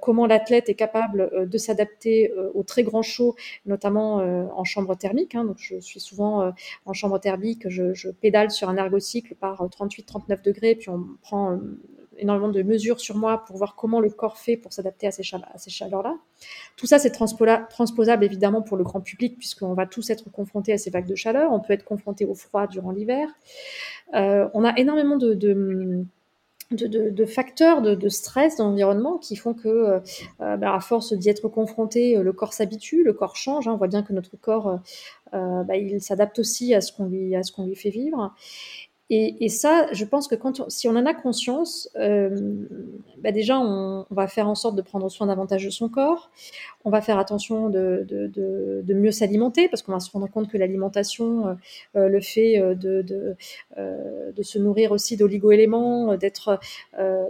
comment 0.00 0.26
l'athlète 0.26 0.68
est 0.68 0.74
capable 0.74 1.28
euh, 1.32 1.46
de 1.46 1.58
s'adapter 1.58 2.30
euh, 2.32 2.50
au 2.54 2.62
très 2.62 2.82
grand 2.82 3.02
chaud, 3.02 3.34
notamment 3.66 4.20
euh, 4.20 4.44
en 4.54 4.64
chambre 4.64 4.94
thermique. 4.94 5.34
Hein. 5.34 5.44
donc 5.44 5.56
je 5.58 5.78
suis 5.80 6.00
souvent 6.00 6.52
en 6.84 6.92
chambre 6.92 7.18
thermique, 7.18 7.68
je, 7.68 8.10
pédale 8.10 8.50
sur 8.50 8.68
un 8.68 8.76
ergocycle 8.76 9.34
par 9.34 9.66
38-39 9.66 10.42
degrés, 10.42 10.74
puis 10.74 10.88
on 10.88 11.06
prend 11.22 11.58
énormément 12.18 12.48
de 12.48 12.62
mesures 12.62 13.00
sur 13.00 13.16
moi 13.16 13.44
pour 13.46 13.56
voir 13.56 13.74
comment 13.74 14.00
le 14.00 14.10
corps 14.10 14.38
fait 14.38 14.56
pour 14.56 14.72
s'adapter 14.72 15.06
à 15.06 15.10
ces, 15.10 15.22
chaleurs-là. 15.22 16.16
Tout 16.76 16.86
ça, 16.86 16.98
c'est 16.98 17.10
transposable 17.10 18.24
évidemment 18.24 18.62
pour 18.62 18.76
le 18.76 18.84
grand 18.84 19.00
public, 19.00 19.36
puisqu'on 19.38 19.74
va 19.74 19.86
tous 19.86 20.10
être 20.10 20.30
confrontés 20.30 20.72
à 20.72 20.78
ces 20.78 20.90
vagues 20.90 21.06
de 21.06 21.14
chaleur. 21.14 21.52
On 21.52 21.60
peut 21.60 21.72
être 21.72 21.84
confronté 21.84 22.24
au 22.24 22.34
froid 22.34 22.66
durant 22.66 22.90
l'hiver. 22.90 23.28
Euh, 24.14 24.48
on 24.54 24.64
a 24.64 24.76
énormément 24.78 25.16
de, 25.16 26.04
facteurs 27.26 27.82
de, 27.82 28.08
stress 28.08 28.56
d'environnement 28.56 29.18
qui 29.18 29.36
font 29.36 29.54
que, 29.54 29.68
euh, 30.40 30.56
bah, 30.56 30.74
à 30.74 30.80
force 30.80 31.12
d'y 31.12 31.28
être 31.28 31.48
confronté, 31.48 32.16
le 32.16 32.32
corps 32.32 32.52
s'habitue, 32.52 33.02
le 33.04 33.12
corps 33.12 33.36
change. 33.36 33.68
Hein. 33.68 33.72
on 33.72 33.76
voit 33.76 33.88
bien 33.88 34.02
que 34.02 34.12
notre 34.12 34.36
corps, 34.36 34.80
bah, 35.32 35.76
il 35.76 36.00
s'adapte 36.00 36.38
aussi 36.38 36.74
à 36.74 36.80
ce 36.80 36.92
qu'on 36.92 37.66
lui 37.66 37.76
fait 37.76 37.90
vivre. 37.90 38.34
Et, 39.10 39.48
ça, 39.48 39.86
je 39.92 40.04
pense 40.04 40.28
que 40.28 40.34
quand 40.34 40.70
si 40.70 40.86
on 40.86 40.94
en 40.94 41.06
a 41.06 41.14
conscience, 41.14 41.88
euh, 41.96 42.28
bah 43.22 43.32
déjà, 43.32 43.58
on, 43.58 44.04
va 44.10 44.26
faire 44.26 44.48
en 44.48 44.54
sorte 44.54 44.76
de 44.76 44.82
prendre 44.82 45.08
soin 45.08 45.28
davantage 45.28 45.64
de 45.64 45.70
son 45.70 45.88
corps. 45.88 46.30
On 46.84 46.90
va 46.90 47.00
faire 47.00 47.18
attention 47.18 47.70
de, 47.70 48.04
de, 48.06 48.26
de, 48.26 48.82
de 48.84 48.94
mieux 48.94 49.10
s'alimenter 49.10 49.68
parce 49.68 49.82
qu'on 49.82 49.92
va 49.92 50.00
se 50.00 50.10
rendre 50.10 50.28
compte 50.30 50.48
que 50.48 50.58
l'alimentation, 50.58 51.48
euh, 51.48 51.54
euh 51.96 52.08
le 52.08 52.20
fait 52.20 52.60
euh, 52.60 52.74
de, 52.74 53.34
euh, 53.78 54.32
de, 54.32 54.42
se 54.42 54.58
nourrir 54.58 54.92
aussi 54.92 55.16
d'oligo-éléments, 55.16 56.16
d'être, 56.16 56.60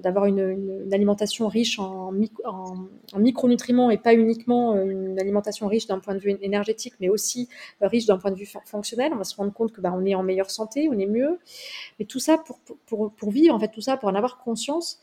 d'avoir 0.03 0.27
une, 0.27 0.39
une, 0.85 0.93
alimentation 0.93 1.49
riche 1.49 1.79
en, 1.79 2.13
micronutriments 3.17 3.91
et 3.91 3.99
pas 3.99 4.15
uniquement 4.15 4.75
une 4.81 5.19
alimentation 5.19 5.67
riche 5.69 5.87
d'un 5.87 5.99
point 5.99 6.15
de 6.15 6.21
vue 6.21 6.37
énergétique, 6.43 6.95
mais 7.01 7.09
aussi 7.09 7.49
riche 7.81 8.07
d'un 8.07 8.19
point 8.19 8.31
de 8.31 8.37
vue 8.37 8.49
fonctionnel. 8.65 9.13
On 9.15 9.19
va 9.19 9.25
se 9.25 9.37
rendre 9.37 9.53
compte 9.53 9.73
que 9.73 9.81
bah, 9.81 9.95
on 9.97 10.05
est 10.05 10.15
en 10.15 10.23
meilleure 10.23 10.51
santé, 10.51 10.89
on 10.93 10.99
est 10.99 11.07
mieux. 11.07 11.39
Mais 11.99 12.05
tout 12.05 12.19
ça, 12.19 12.39
pour, 12.39 12.59
pour, 12.87 13.13
pour, 13.13 13.31
vivre, 13.31 13.55
en 13.55 13.59
fait, 13.59 13.69
tout 13.69 13.81
ça, 13.81 13.97
pour 13.97 14.09
en 14.09 14.15
avoir 14.15 14.39
conscience, 14.39 15.01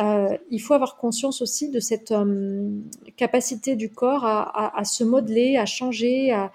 euh, 0.00 0.36
il 0.50 0.60
faut 0.60 0.74
avoir 0.74 0.96
conscience 0.96 1.42
aussi 1.42 1.70
de 1.70 1.80
cette 1.80 2.12
euh, 2.12 2.70
capacité 3.16 3.76
du 3.76 3.90
corps 3.90 4.24
à, 4.24 4.84
se 4.84 5.04
modeler, 5.04 5.56
à 5.56 5.66
changer, 5.66 6.32
à, 6.32 6.50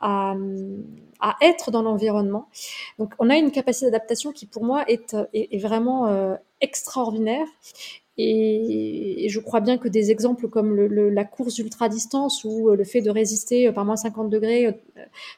à, 0.00 1.36
être 1.40 1.70
dans 1.70 1.82
l'environnement. 1.82 2.48
Donc, 2.98 3.14
on 3.18 3.30
a 3.30 3.36
une 3.36 3.50
capacité 3.50 3.86
d'adaptation 3.86 4.32
qui, 4.32 4.46
pour 4.46 4.64
moi, 4.64 4.84
est, 4.88 5.16
est, 5.32 5.54
est 5.54 5.58
vraiment 5.58 6.06
euh, 6.06 6.34
extraordinaire 6.60 7.46
et, 8.18 9.26
je 9.28 9.40
crois 9.40 9.60
bien 9.60 9.76
que 9.76 9.88
des 9.88 10.10
exemples 10.10 10.48
comme 10.48 10.74
le, 10.74 11.10
la 11.10 11.24
course 11.24 11.58
ultra-distance 11.58 12.44
ou 12.44 12.70
euh, 12.70 12.76
le 12.76 12.84
fait 12.84 13.02
de 13.02 13.10
résister 13.10 13.68
euh, 13.68 13.72
par 13.72 13.84
moins 13.84 13.96
50 13.96 14.30
degrés 14.30 14.66
euh, 14.66 14.72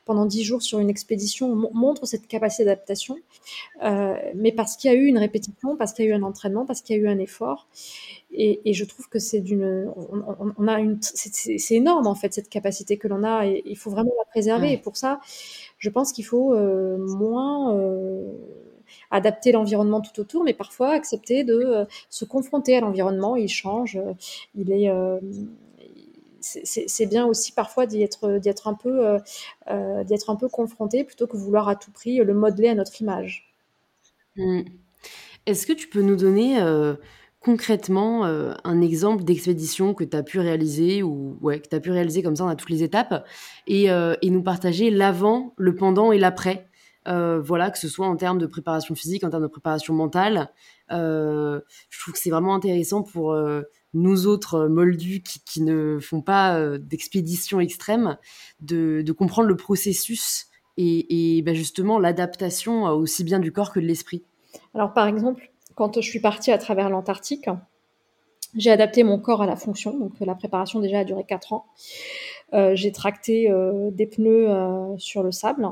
pendant 0.04 0.26
10 0.26 0.44
jours 0.44 0.62
sur 0.62 0.78
une 0.78 0.90
expédition 0.90 1.54
montrent 1.54 2.06
cette 2.06 2.28
capacité 2.28 2.64
d'adaptation. 2.64 3.16
Euh, 3.82 4.14
mais 4.34 4.52
parce 4.52 4.76
qu'il 4.76 4.90
y 4.90 4.94
a 4.94 4.96
eu 4.96 5.06
une 5.06 5.18
répétition, 5.18 5.76
parce 5.76 5.92
qu'il 5.92 6.04
y 6.04 6.08
a 6.08 6.10
eu 6.12 6.14
un 6.14 6.22
entraînement, 6.22 6.66
parce 6.66 6.82
qu'il 6.82 6.96
y 6.96 6.98
a 6.98 7.02
eu 7.02 7.08
un 7.08 7.18
effort. 7.18 7.66
Et, 8.30 8.60
et 8.64 8.74
je 8.74 8.84
trouve 8.84 9.08
que 9.08 9.18
c'est 9.18 9.40
d'une, 9.40 9.90
on, 9.96 10.52
on, 10.56 10.68
a 10.68 10.80
une, 10.80 10.98
c'est 11.00 11.74
énorme 11.74 12.06
en 12.06 12.14
fait 12.14 12.34
cette 12.34 12.50
capacité 12.50 12.98
que 12.98 13.08
l'on 13.08 13.24
a 13.24 13.46
et 13.46 13.62
il 13.64 13.76
faut 13.76 13.90
vraiment 13.90 14.12
la 14.18 14.24
préserver. 14.26 14.72
Et 14.72 14.78
pour 14.78 14.96
ça, 14.96 15.20
je 15.78 15.90
pense 15.90 16.12
qu'il 16.12 16.24
faut 16.24 16.54
euh, 16.54 16.98
moins 16.98 17.74
euh, 17.74 18.32
adapter 19.10 19.52
l'environnement 19.52 20.00
tout 20.00 20.20
autour, 20.20 20.44
mais 20.44 20.54
parfois 20.54 20.90
accepter 20.90 21.44
de 21.44 21.54
euh, 21.54 21.84
se 22.10 22.24
confronter 22.24 22.76
à 22.76 22.80
l'environnement. 22.80 23.36
Il 23.36 23.48
change, 23.48 23.96
euh, 23.96 24.12
il 24.54 24.72
est 24.72 24.90
euh, 24.90 25.18
c'est 26.40 27.06
bien 27.06 27.26
aussi 27.26 27.52
parfois 27.52 27.86
d'y 27.86 28.00
être, 28.00 28.24
un 28.66 28.74
peu, 28.74 29.18
d'être 30.06 30.30
un 30.30 30.36
peu 30.36 30.48
confronté 30.48 31.02
plutôt 31.02 31.26
que 31.26 31.36
vouloir 31.36 31.68
à 31.68 31.74
tout 31.74 31.90
prix 31.90 32.18
le 32.18 32.32
modeler 32.32 32.68
à 32.68 32.74
notre 32.76 33.02
image. 33.02 33.52
Mmh. 34.36 34.60
Est-ce 35.46 35.66
que 35.66 35.72
tu 35.72 35.88
peux 35.88 36.00
nous 36.00 36.14
donner 36.14 36.58
concrètement 37.40 38.24
un 38.24 38.80
exemple 38.80 39.24
d'expédition 39.24 39.94
que 39.94 40.04
tu 40.04 40.16
as 40.16 40.22
pu 40.22 40.38
réaliser 40.38 41.02
ou 41.02 41.36
que 41.42 41.68
tu 41.68 41.74
as 41.74 41.80
pu 41.80 41.90
réaliser 41.90 42.22
comme 42.22 42.36
ça 42.36 42.48
à 42.48 42.54
toutes 42.54 42.70
les 42.70 42.84
étapes 42.84 43.26
et 43.66 43.90
nous 44.22 44.42
partager 44.42 44.90
l'avant, 44.90 45.54
le 45.56 45.74
pendant 45.74 46.12
et 46.12 46.18
l'après? 46.18 46.67
Euh, 47.08 47.40
voilà, 47.40 47.70
que 47.70 47.78
ce 47.78 47.88
soit 47.88 48.06
en 48.06 48.16
termes 48.16 48.38
de 48.38 48.46
préparation 48.46 48.94
physique, 48.94 49.24
en 49.24 49.30
termes 49.30 49.42
de 49.42 49.48
préparation 49.48 49.94
mentale. 49.94 50.50
Euh, 50.92 51.60
je 51.90 52.00
trouve 52.00 52.14
que 52.14 52.20
c'est 52.20 52.30
vraiment 52.30 52.54
intéressant 52.54 53.02
pour 53.02 53.32
euh, 53.32 53.62
nous 53.94 54.26
autres 54.26 54.66
moldus 54.66 55.22
qui, 55.22 55.62
ne 55.62 55.98
font 55.98 56.20
pas 56.20 56.78
d'expédition 56.78 57.60
extrême 57.60 58.18
de, 58.60 59.04
comprendre 59.12 59.48
le 59.48 59.56
processus 59.56 60.46
et, 60.76 61.42
bah, 61.44 61.54
justement 61.54 61.98
l'adaptation 61.98 62.84
aussi 62.84 63.24
bien 63.24 63.40
du 63.40 63.50
corps 63.50 63.72
que 63.72 63.80
de 63.80 63.86
l'esprit. 63.86 64.22
Alors 64.74 64.92
par 64.92 65.08
exemple, 65.08 65.50
quand 65.74 66.00
je 66.00 66.08
suis 66.08 66.20
partie 66.20 66.52
à 66.52 66.58
travers 66.58 66.90
l'Antarctique, 66.90 67.48
j'ai 68.56 68.70
adapté 68.70 69.02
mon 69.02 69.18
corps 69.18 69.42
à 69.42 69.46
la 69.46 69.56
fonction, 69.56 69.96
donc 69.96 70.12
la 70.20 70.34
préparation 70.34 70.80
déjà 70.80 71.00
a 71.00 71.04
duré 71.04 71.24
4 71.24 71.52
ans. 71.52 71.66
Euh, 72.54 72.74
j'ai 72.74 72.92
tracté 72.92 73.50
euh, 73.50 73.90
des 73.90 74.06
pneus 74.06 74.48
euh, 74.48 74.96
sur 74.96 75.22
le 75.22 75.32
sable. 75.32 75.68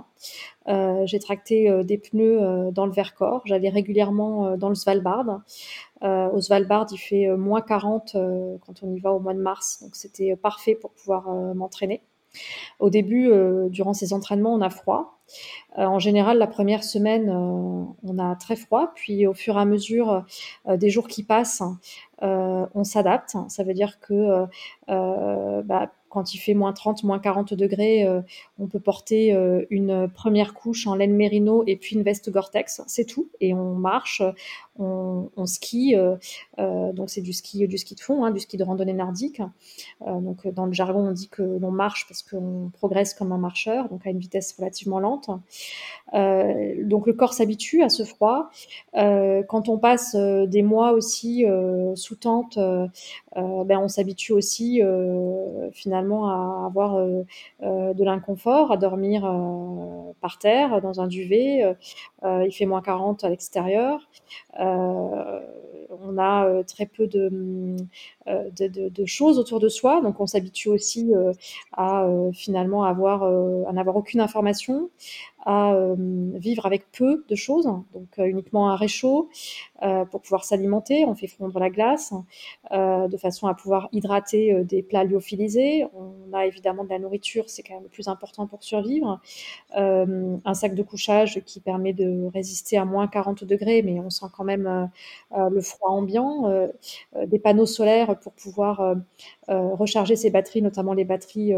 j'ai 1.04 1.18
tracté 1.18 1.84
des 1.84 1.98
pneus 1.98 2.72
dans 2.72 2.86
le 2.86 2.92
Vercors. 2.92 3.42
J'allais 3.44 3.68
régulièrement 3.68 4.56
dans 4.56 4.68
le 4.68 4.74
Svalbard. 4.74 5.42
au 6.02 6.40
Svalbard, 6.40 6.86
il 6.90 6.98
fait 6.98 7.28
moins 7.36 7.60
40 7.60 8.16
quand 8.66 8.82
on 8.82 8.92
y 8.92 8.98
va 8.98 9.12
au 9.12 9.20
mois 9.20 9.34
de 9.34 9.40
mars, 9.40 9.80
donc 9.82 9.94
c'était 9.94 10.34
parfait 10.34 10.74
pour 10.74 10.90
pouvoir 10.90 11.30
m'entraîner. 11.54 12.02
Au 12.80 12.90
début, 12.90 13.30
durant 13.70 13.92
ces 13.92 14.12
entraînements, 14.12 14.54
on 14.54 14.60
a 14.60 14.70
froid. 14.70 15.20
en 15.76 16.00
général, 16.00 16.38
la 16.38 16.48
première 16.48 16.82
semaine, 16.82 17.30
on 17.30 18.18
a 18.18 18.34
très 18.34 18.56
froid. 18.56 18.90
Puis, 18.96 19.26
au 19.28 19.34
fur 19.34 19.56
et 19.56 19.60
à 19.60 19.64
mesure 19.64 20.24
des 20.68 20.90
jours 20.90 21.06
qui 21.06 21.22
passent, 21.22 21.62
on 22.22 22.84
s'adapte. 22.84 23.36
Ça 23.48 23.62
veut 23.62 23.74
dire 23.74 24.00
que 24.00 24.46
bah, 24.88 25.92
quand 26.08 26.34
il 26.34 26.38
fait 26.38 26.54
moins 26.54 26.72
30, 26.72 27.04
moins 27.04 27.18
40 27.18 27.54
degrés, 27.54 28.04
euh, 28.04 28.20
on 28.58 28.66
peut 28.66 28.80
porter 28.80 29.34
euh, 29.34 29.64
une 29.70 30.08
première 30.08 30.54
couche 30.54 30.86
en 30.86 30.94
laine 30.94 31.14
mérino 31.14 31.64
et 31.66 31.76
puis 31.76 31.96
une 31.96 32.02
veste 32.02 32.30
Gore-Tex, 32.30 32.82
c'est 32.86 33.04
tout. 33.04 33.28
Et 33.40 33.54
on 33.54 33.74
marche, 33.74 34.22
on, 34.78 35.28
skie, 35.46 35.96
euh, 35.96 36.92
donc 36.92 37.10
c'est 37.10 37.22
du 37.22 37.32
ski, 37.32 37.66
du 37.66 37.78
ski 37.78 37.94
de 37.94 38.00
fond, 38.00 38.24
hein, 38.24 38.30
du 38.30 38.40
ski 38.40 38.56
de 38.56 38.64
randonnée 38.64 38.92
nordique. 38.92 39.42
donc 40.04 40.46
dans 40.48 40.66
le 40.66 40.72
jargon, 40.72 41.08
on 41.08 41.12
dit 41.12 41.28
que 41.28 41.42
l'on 41.42 41.70
marche 41.70 42.06
parce 42.08 42.22
qu'on 42.22 42.70
progresse 42.72 43.14
comme 43.14 43.32
un 43.32 43.38
marcheur, 43.38 43.88
donc 43.88 44.06
à 44.06 44.10
une 44.10 44.18
vitesse 44.18 44.54
relativement 44.58 45.00
lente. 45.00 45.30
donc 46.12 47.06
le 47.06 47.12
corps 47.12 47.32
s'habitue 47.32 47.82
à 47.82 47.88
ce 47.88 48.04
froid. 48.04 48.50
quand 48.92 49.68
on 49.68 49.78
passe 49.78 50.14
des 50.14 50.62
mois 50.62 50.92
aussi 50.92 51.44
sous 51.94 52.16
tente, 52.16 52.58
ben 53.34 53.78
on 53.78 53.88
s'habitue 53.88 54.32
aussi 54.32 54.82
finalement 55.72 55.95
à 55.96 56.66
avoir 56.66 56.96
euh, 56.96 57.22
euh, 57.62 57.94
de 57.94 58.04
l'inconfort, 58.04 58.72
à 58.72 58.76
dormir 58.76 59.24
euh, 59.24 60.12
par 60.20 60.38
terre, 60.38 60.80
dans 60.80 61.00
un 61.00 61.06
duvet. 61.06 61.76
il 62.24 62.52
fait 62.52 62.66
moins 62.66 62.82
40 62.82 63.24
à 63.24 63.28
l'extérieur. 63.28 64.08
on 64.58 66.18
a 66.18 66.62
très 66.64 66.86
peu 66.86 67.06
de, 67.06 67.76
de, 68.26 69.06
choses 69.06 69.38
autour 69.38 69.60
de 69.60 69.68
soi, 69.68 70.00
donc 70.00 70.20
on 70.20 70.26
s'habitue 70.26 70.68
aussi 70.68 71.12
à 71.76 72.06
finalement 72.32 72.84
avoir, 72.84 73.22
à 73.22 73.72
n'avoir 73.72 73.96
aucune 73.96 74.20
information, 74.20 74.90
à 75.44 75.74
euh, 75.74 75.94
vivre 76.34 76.66
avec 76.66 76.90
peu 76.90 77.24
de 77.28 77.34
choses, 77.34 77.66
donc 77.66 78.08
euh, 78.18 78.24
uniquement 78.24 78.70
un 78.70 78.76
réchaud 78.76 79.28
euh, 79.82 80.04
pour 80.04 80.20
pouvoir 80.20 80.44
s'alimenter. 80.44 81.04
On 81.04 81.14
fait 81.14 81.28
fondre 81.28 81.58
la 81.58 81.70
glace 81.70 82.12
de 82.72 83.16
façon 83.16 83.46
à 83.46 83.54
pouvoir 83.54 83.88
hydrater 83.92 84.64
des 84.64 84.82
plats 84.82 85.04
lyophilisés. 85.04 85.86
On 85.94 86.32
a 86.32 86.46
évidemment 86.46 86.84
de 86.84 86.90
la 86.90 86.98
nourriture, 86.98 87.48
c'est 87.48 87.62
quand 87.62 87.74
même 87.74 87.84
le 87.84 87.88
plus 87.88 88.08
important 88.08 88.46
pour 88.46 88.62
survivre. 88.64 89.20
un 89.74 90.54
sac 90.54 90.74
de 90.74 90.82
couchage 90.82 91.40
qui 91.44 91.60
permet 91.60 91.92
de 91.92 92.28
résister 92.32 92.76
à 92.76 92.84
moins 92.84 93.06
40 93.06 93.44
degrés, 93.44 93.82
mais 93.82 94.00
on 94.00 94.10
sent 94.10 94.26
quand 94.36 94.44
même 94.44 94.90
le 95.36 95.60
froid 95.60 95.90
ambiant. 95.90 96.68
des 97.26 97.38
panneaux 97.38 97.66
solaires 97.66 98.18
pour 98.18 98.32
pouvoir 98.32 98.96
recharger 99.48 100.16
ses 100.16 100.30
batteries, 100.30 100.62
notamment 100.62 100.92
les 100.92 101.04
batteries 101.04 101.52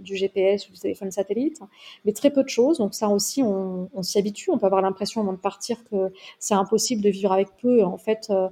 du 0.00 0.16
GPS 0.16 0.68
ou 0.68 0.72
du 0.72 0.78
téléphone 0.78 1.10
satellite. 1.10 1.60
Mais 2.04 2.12
très 2.12 2.30
peu 2.30 2.42
de 2.44 2.48
choses, 2.48 2.78
donc 2.78 2.94
ça 2.94 3.08
aussi 3.08 3.31
on, 3.40 3.88
s'y 4.02 4.18
habitue. 4.18 4.50
On 4.50 4.58
peut 4.58 4.66
avoir 4.66 4.82
l'impression 4.82 5.20
avant 5.20 5.32
de 5.32 5.38
partir 5.38 5.82
que 5.84 6.12
c'est 6.38 6.54
impossible 6.54 7.02
de 7.02 7.08
vivre 7.08 7.32
avec 7.32 7.48
peu. 7.60 7.84
En 7.84 7.96
fait, 7.96 8.26
euh, 8.30 8.48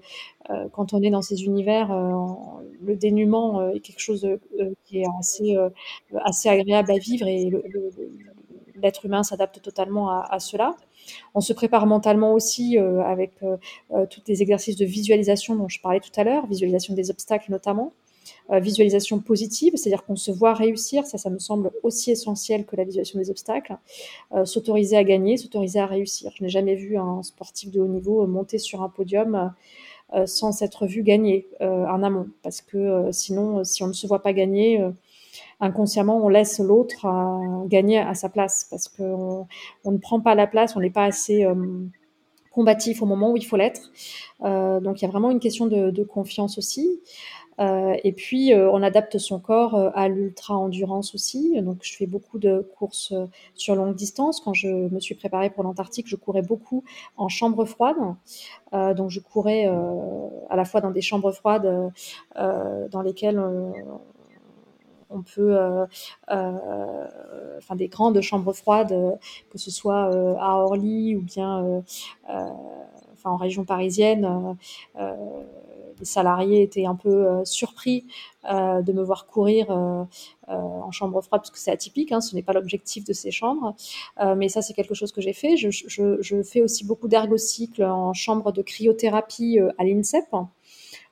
euh, 0.50 0.68
quand 0.72 0.94
on 0.94 1.02
est 1.02 1.10
dans 1.10 1.22
ces 1.22 1.44
univers, 1.44 1.90
euh, 1.90 2.12
le 2.80 2.96
dénuement 2.96 3.70
est 3.70 3.80
quelque 3.80 4.00
chose 4.00 4.26
qui 4.84 5.00
est 5.00 5.06
assez, 5.18 5.56
assez 6.24 6.48
agréable 6.48 6.92
à 6.92 6.98
vivre 6.98 7.26
et 7.26 7.50
l'être 8.76 9.04
humain 9.04 9.22
s'adapte 9.22 9.60
totalement 9.60 10.08
à, 10.08 10.38
cela. 10.38 10.76
On 11.34 11.40
se 11.40 11.52
prépare 11.52 11.86
mentalement 11.86 12.32
aussi 12.32 12.78
avec 12.78 13.32
tous 13.90 14.22
les 14.28 14.42
exercices 14.42 14.76
de 14.76 14.86
visualisation 14.86 15.56
dont 15.56 15.68
je 15.68 15.80
parlais 15.80 16.00
tout 16.00 16.12
à 16.16 16.24
l'heure, 16.24 16.46
visualisation 16.46 16.94
des 16.94 17.10
obstacles 17.10 17.50
notamment. 17.50 17.92
Euh, 18.50 18.58
visualisation 18.58 19.20
positive, 19.20 19.74
c'est-à-dire 19.76 20.04
qu'on 20.04 20.16
se 20.16 20.32
voit 20.32 20.54
réussir, 20.54 21.06
ça, 21.06 21.18
ça 21.18 21.30
me 21.30 21.38
semble 21.38 21.70
aussi 21.84 22.10
essentiel 22.10 22.66
que 22.66 22.74
la 22.74 22.82
visualisation 22.82 23.20
des 23.20 23.30
obstacles, 23.30 23.76
euh, 24.34 24.44
s'autoriser 24.44 24.96
à 24.96 25.04
gagner, 25.04 25.36
s'autoriser 25.36 25.78
à 25.78 25.86
réussir. 25.86 26.32
Je 26.36 26.42
n'ai 26.42 26.48
jamais 26.48 26.74
vu 26.74 26.96
un 26.96 27.22
sportif 27.22 27.70
de 27.70 27.80
haut 27.80 27.86
niveau 27.86 28.26
monter 28.26 28.58
sur 28.58 28.82
un 28.82 28.88
podium 28.88 29.52
sans 30.26 30.50
s'être 30.50 30.86
vu 30.86 31.04
gagner 31.04 31.46
en 31.60 32.02
amont. 32.02 32.26
Parce 32.42 32.62
que 32.62 33.10
sinon, 33.12 33.62
si 33.62 33.84
on 33.84 33.86
ne 33.86 33.92
se 33.92 34.08
voit 34.08 34.24
pas 34.24 34.32
gagner, 34.32 34.84
inconsciemment, 35.60 36.16
on 36.16 36.28
laisse 36.28 36.58
l'autre 36.58 37.06
gagner 37.68 37.98
à 37.98 38.16
sa 38.16 38.28
place 38.28 38.66
parce 38.68 38.88
qu'on 38.88 39.46
on 39.84 39.90
ne 39.92 39.98
prend 39.98 40.20
pas 40.20 40.34
la 40.34 40.48
place, 40.48 40.74
on 40.74 40.80
n'est 40.80 40.90
pas 40.90 41.04
assez 41.04 41.46
combatif 42.50 43.02
au 43.02 43.06
moment 43.06 43.30
où 43.30 43.36
il 43.36 43.46
faut 43.46 43.56
l'être. 43.56 43.92
donc 44.40 45.00
il 45.00 45.02
y 45.02 45.04
a 45.04 45.10
vraiment 45.10 45.30
une 45.30 45.38
question 45.38 45.66
de 45.68 46.02
confiance 46.02 46.58
aussi. 46.58 47.00
Euh, 47.60 47.94
et 48.04 48.12
puis, 48.12 48.52
euh, 48.54 48.70
on 48.70 48.82
adapte 48.82 49.18
son 49.18 49.38
corps 49.38 49.74
euh, 49.74 49.90
à 49.94 50.08
l'ultra-endurance 50.08 51.14
aussi. 51.14 51.60
Donc, 51.60 51.78
je 51.82 51.94
fais 51.96 52.06
beaucoup 52.06 52.38
de 52.38 52.66
courses 52.76 53.12
sur 53.54 53.74
longue 53.74 53.94
distance. 53.94 54.40
Quand 54.40 54.54
je 54.54 54.68
me 54.68 55.00
suis 55.00 55.14
préparée 55.14 55.50
pour 55.50 55.62
l'Antarctique, 55.64 56.08
je 56.08 56.16
courais 56.16 56.42
beaucoup 56.42 56.84
en 57.16 57.28
chambre 57.28 57.64
froide. 57.64 57.96
donc, 58.72 59.10
je 59.10 59.20
courais 59.20 59.66
à 60.48 60.56
la 60.56 60.64
fois 60.64 60.80
dans 60.80 60.90
des 60.90 61.02
chambres 61.02 61.32
froides 61.32 61.92
dans 62.36 63.02
lesquelles 63.02 63.40
on 65.10 65.22
peut, 65.22 65.58
enfin 66.28 67.76
des 67.76 67.88
grandes 67.88 68.20
chambres 68.20 68.52
froides, 68.52 69.18
que 69.50 69.58
ce 69.58 69.70
soit 69.70 70.10
à 70.40 70.56
Orly 70.56 71.16
ou 71.16 71.22
bien, 71.22 71.82
enfin 73.20 73.30
en 73.30 73.36
région 73.36 73.64
parisienne 73.64 74.56
les 76.00 76.06
salariés 76.06 76.62
étaient 76.62 76.86
un 76.86 76.96
peu 76.96 77.26
euh, 77.28 77.44
surpris 77.44 78.06
euh, 78.50 78.82
de 78.82 78.92
me 78.92 79.02
voir 79.02 79.26
courir 79.26 79.70
euh, 79.70 80.04
en 80.48 80.90
chambre 80.90 81.20
froide 81.20 81.42
parce 81.42 81.50
que 81.50 81.58
c'est 81.58 81.70
atypique, 81.70 82.10
hein, 82.10 82.20
ce 82.20 82.34
n'est 82.34 82.42
pas 82.42 82.52
l'objectif 82.52 83.04
de 83.04 83.12
ces 83.12 83.30
chambres. 83.30 83.76
mais 84.36 84.48
ça, 84.48 84.62
c'est 84.62 84.72
quelque 84.74 84.94
chose 84.94 85.12
que 85.12 85.20
j'ai 85.20 85.32
fait. 85.32 85.56
Je, 85.56 86.42
fais 86.42 86.60
aussi 86.60 86.84
beaucoup 86.84 87.06
d'ergocycles 87.06 87.84
en 87.84 88.12
chambre 88.14 88.50
de 88.50 88.62
cryothérapie 88.62 89.60
à 89.78 89.84
l'INSEP 89.84 90.24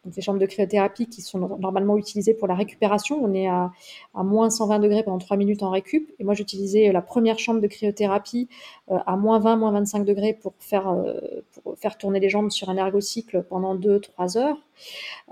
donc 0.09 0.17
les 0.17 0.23
chambres 0.23 0.39
de 0.39 0.47
cryothérapie 0.47 1.07
qui 1.07 1.21
sont 1.21 1.59
normalement 1.59 1.99
utilisées 1.99 2.33
pour 2.33 2.49
la 2.49 2.55
récupération. 2.55 3.23
On 3.23 3.35
est 3.35 3.47
à, 3.47 3.71
moins 4.15 4.49
120 4.49 4.79
degrés 4.79 5.03
pendant 5.03 5.19
3 5.19 5.37
minutes 5.37 5.63
en 5.63 5.69
récup. 5.69 6.11
Et 6.19 6.25
moi, 6.25 6.33
j'utilisais 6.33 6.91
la 6.93 7.03
première 7.03 7.39
chambre 7.39 7.61
de 7.61 7.67
cryothérapie 7.67 8.49
euh, 8.91 8.97
à 9.05 9.19
moins 9.19 9.39
20, 9.39 9.57
moins 9.57 9.71
25 9.73 10.07
degrés 10.07 10.33
pour 10.33 10.55
faire, 10.61 10.89
euh, 10.89 11.21
pour 11.53 11.77
faire 11.77 11.99
tourner 11.99 12.21
les 12.21 12.31
jambes 12.31 12.51
sur 12.51 12.71
un 12.71 12.79
ergocycle 12.79 13.43
pendant 13.43 13.77
2-3 13.77 14.39
heures. 14.39 14.57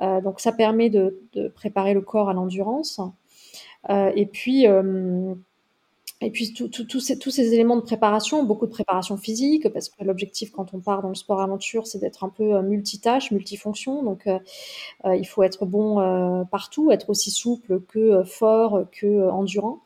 Euh, 0.03 0.21
donc 0.21 0.41
ça 0.41 0.53
permet 0.53 0.91
de, 0.91 1.23
de, 1.33 1.49
préparer 1.49 1.95
le 1.95 2.03
corps 2.03 2.29
à 2.29 2.35
l'endurance. 2.35 3.01
et 3.89 4.27
puis 4.27 4.67
et 6.23 6.31
puis 6.31 6.55
tous 6.55 7.01
ces, 7.01 7.19
tous 7.19 7.31
ces 7.31 7.53
éléments 7.53 7.77
de 7.77 7.83
préparation, 7.83 8.43
beaucoup 8.43 8.65
de 8.65 8.71
préparation 8.71 9.19
physique, 9.19 9.71
parce 9.71 9.91
que 9.91 10.03
l'objectif 10.03 10.51
quand 10.51 10.73
on 10.73 10.81
part 10.81 11.03
dans 11.03 11.11
le 11.11 11.15
sport 11.15 11.43
aventure, 11.43 11.87
c'est 11.87 11.99
d'être 11.99 12.25
un 12.25 12.31
peu 12.31 12.55
euh, 12.55 12.63
multitâche, 12.63 13.31
multifonction. 13.33 14.03
Donc 14.03 14.27
euh, 14.27 14.39
euh, 15.05 15.15
il 15.15 15.27
faut 15.27 15.43
être 15.43 15.67
bon 15.67 16.47
partout, 16.51 16.91
être 16.91 17.11
aussi 17.11 17.31
souple 17.31 17.81
que 17.83 18.25
fort, 18.25 18.85
que 18.93 19.29
endurant. 19.29 19.81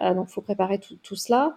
donc 0.00 0.26
il 0.28 0.32
faut 0.32 0.40
préparer 0.40 0.78
tout, 0.78 0.96
tout 1.02 1.16
cela. 1.16 1.56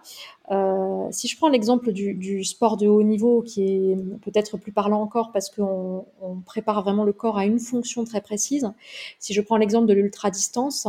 Euh, 0.50 1.08
si 1.10 1.26
je 1.28 1.36
prends 1.36 1.48
l'exemple 1.48 1.92
du, 1.92 2.44
sport 2.44 2.76
de 2.76 2.86
haut 2.86 3.02
niveau, 3.02 3.42
qui 3.42 3.62
est 3.62 3.96
peut-être 4.20 4.58
plus 4.58 4.72
parlant 4.72 5.00
encore 5.00 5.32
parce 5.32 5.50
qu'on 5.50 6.06
on 6.20 6.36
prépare 6.40 6.82
vraiment 6.82 7.04
le 7.04 7.12
corps 7.12 7.38
à 7.38 7.46
une 7.46 7.58
fonction 7.58 8.04
très 8.04 8.20
précise, 8.20 8.70
si 9.18 9.32
je 9.32 9.40
prends 9.40 9.56
l'exemple 9.56 9.86
de 9.86 9.94
l'ultra 9.94 10.30
distance, 10.30 10.86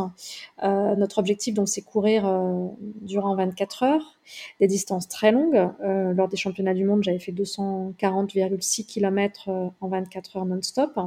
euh, 0.63 0.95
notre 0.95 1.19
objectif 1.19 1.53
donc 1.53 1.69
c'est 1.69 1.81
courir 1.81 2.25
euh, 2.27 2.67
durant 3.01 3.35
24 3.35 3.83
heures, 3.83 4.19
des 4.59 4.67
distances 4.67 5.07
très 5.07 5.31
longues. 5.31 5.69
lors 5.81 6.27
des 6.27 6.37
championnats 6.37 6.73
du 6.73 6.83
monde, 6.83 7.03
j'avais 7.03 7.19
fait 7.19 7.31
240,6 7.31 8.85
km 8.85 9.49
en 9.49 9.87
24 9.87 10.37
heures 10.37 10.45
non-stop 10.45 10.99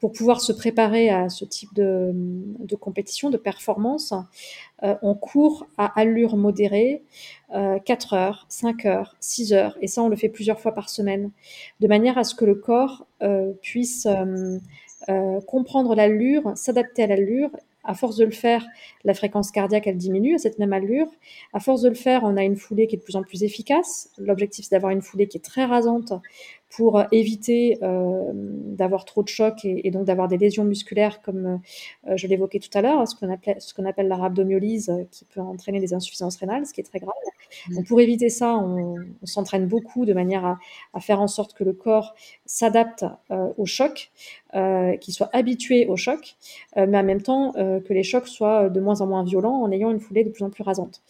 pour 0.00 0.12
pouvoir 0.12 0.40
se 0.40 0.52
préparer 0.52 1.10
à 1.10 1.28
ce 1.28 1.44
type 1.44 1.74
de, 1.74 2.76
compétition, 2.80 3.30
de 3.30 3.36
performance, 3.36 4.14
euh, 4.82 4.94
on 5.02 5.14
court 5.14 5.66
à 5.76 5.98
allure 5.98 6.36
modérée, 6.36 7.02
4 7.50 8.12
euh, 8.12 8.16
heures, 8.16 8.46
5 8.48 8.86
heures, 8.86 9.16
6 9.20 9.52
heures, 9.52 9.76
et 9.80 9.88
ça 9.88 10.02
on 10.02 10.08
le 10.08 10.16
fait 10.16 10.28
plusieurs 10.28 10.60
fois 10.60 10.72
par 10.72 10.88
semaine, 10.88 11.30
de 11.80 11.88
manière 11.88 12.16
à 12.16 12.24
ce 12.24 12.34
que 12.34 12.44
le 12.44 12.54
corps 12.54 13.06
euh, 13.22 13.52
puisse 13.62 14.06
comprendre 15.46 15.94
l'allure, 15.94 16.52
s'adapter 16.54 17.04
à 17.04 17.06
l'allure 17.06 17.50
à 17.88 17.94
force 17.94 18.16
de 18.16 18.26
le 18.26 18.30
faire, 18.30 18.66
la 19.04 19.14
fréquence 19.14 19.50
cardiaque, 19.50 19.86
elle 19.86 19.96
diminue 19.96 20.34
à 20.34 20.38
cette 20.38 20.58
même 20.58 20.74
allure. 20.74 21.06
À 21.54 21.58
force 21.58 21.80
de 21.80 21.88
le 21.88 21.94
faire, 21.94 22.20
on 22.22 22.36
a 22.36 22.44
une 22.44 22.56
foulée 22.56 22.86
qui 22.86 22.96
est 22.96 22.98
de 22.98 23.02
plus 23.02 23.16
en 23.16 23.22
plus 23.22 23.42
efficace. 23.44 24.10
L'objectif, 24.18 24.66
c'est 24.66 24.76
d'avoir 24.76 24.92
une 24.92 25.00
foulée 25.00 25.26
qui 25.26 25.38
est 25.38 25.44
très 25.44 25.64
rasante 25.64 26.12
pour 26.70 27.02
éviter 27.12 27.78
euh, 27.82 28.30
d'avoir 28.34 29.04
trop 29.04 29.22
de 29.22 29.28
choc 29.28 29.64
et, 29.64 29.90
donc 29.90 30.04
d'avoir 30.04 30.28
des 30.28 30.36
lésions 30.36 30.64
musculaires, 30.64 31.22
comme 31.22 31.60
euh, 32.06 32.16
je 32.16 32.26
l'évoquais 32.26 32.58
tout 32.58 32.70
à 32.74 32.82
l'heure, 32.82 33.08
ce 33.08 33.16
qu'on 33.16 33.32
appelle, 33.32 33.56
ce 33.60 33.72
qu'on 33.72 33.86
appelle 33.86 34.08
la 34.08 34.16
rhabdomyolyse, 34.16 34.90
euh, 34.90 35.04
qui 35.10 35.24
peut 35.24 35.40
entraîner 35.40 35.80
des 35.80 35.94
insuffisances 35.94 36.36
rénales, 36.36 36.66
ce 36.66 36.74
qui 36.74 36.80
est 36.80 36.84
très 36.84 36.98
grave. 36.98 37.14
Mmh. 37.68 37.74
Donc, 37.76 37.86
pour 37.86 38.00
éviter 38.00 38.28
ça, 38.28 38.54
on, 38.54 38.96
on 39.22 39.26
s'entraîne 39.26 39.66
beaucoup 39.66 40.04
de 40.04 40.12
manière 40.12 40.44
à, 40.44 40.58
à, 40.92 41.00
faire 41.00 41.22
en 41.22 41.26
sorte 41.26 41.54
que 41.54 41.64
le 41.64 41.72
corps 41.72 42.14
s'adapte 42.44 43.04
au 43.56 43.66
choc, 43.66 44.10
qu'il 44.52 45.14
soit 45.14 45.30
habitué 45.32 45.86
au 45.86 45.96
choc, 45.96 46.36
mais 46.76 46.98
en 46.98 47.02
même 47.02 47.22
temps 47.22 47.52
que 47.52 47.92
les 47.92 48.02
chocs 48.02 48.26
soient 48.26 48.68
de 48.68 48.80
moins 48.80 49.00
en 49.00 49.06
moins 49.06 49.24
violents 49.24 49.62
en 49.62 49.70
ayant 49.70 49.90
une 49.90 50.00
foulée 50.00 50.24
de 50.24 50.30
plus 50.30 50.44
en 50.44 50.50
plus 50.50 50.62
rasante. 50.62 51.02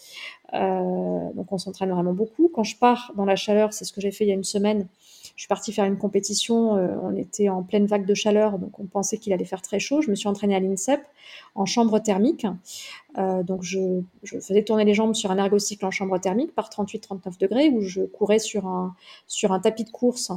donc, 0.53 1.53
on 1.53 1.59
s'entraîne 1.59 1.91
vraiment 1.91 2.13
beaucoup. 2.13 2.51
Quand 2.53 2.65
je 2.65 2.77
pars 2.77 3.13
dans 3.17 3.25
la 3.25 3.37
chaleur, 3.37 3.73
c'est 3.73 3.85
ce 3.85 3.93
que 3.93 4.01
j'ai 4.01 4.11
fait 4.11 4.25
il 4.25 4.29
y 4.29 4.33
a 4.33 4.35
une 4.35 4.45
semaine, 4.45 4.89
je 5.39 5.43
suis 5.43 5.49
partie 5.49 5.73
faire 5.73 5.85
une 5.85 5.97
compétition, 5.97 6.75
euh, 6.75 6.97
on 7.01 7.15
était 7.15 7.49
en 7.49 7.63
pleine 7.63 7.87
vague 7.87 8.05
de 8.05 8.13
chaleur, 8.13 8.59
donc 8.59 8.81
on 8.81 8.87
pensait 8.87 9.19
qu'il 9.19 9.33
allait 9.33 9.45
faire 9.45 9.63
très 9.63 9.79
chaud. 9.79 10.01
Je 10.01 10.11
me 10.11 10.17
suis 10.17 10.29
entraînée 10.29 10.57
à 10.57 10.59
l'INSEP 10.59 11.01
en 11.55 11.67
chambre 11.67 11.99
thermique. 11.99 12.47
Euh, 13.19 13.43
donc 13.43 13.63
je, 13.63 14.03
faisais 14.23 14.63
tourner 14.63 14.85
les 14.85 14.95
jambes 14.95 15.15
sur 15.15 15.31
un 15.31 15.39
ergocycle 15.39 15.85
en 15.85 15.91
chambre 15.91 16.19
thermique 16.19 16.55
par 16.55 16.69
38-39 16.69 17.39
degrés, 17.41 17.69
où 17.71 17.81
je 17.81 18.03
courais 18.03 18.39
sur 18.39 18.67
un, 18.67 18.95
sur 19.27 19.53
un 19.53 19.59
tapis 19.59 19.85
de 19.85 19.91
course 19.91 20.31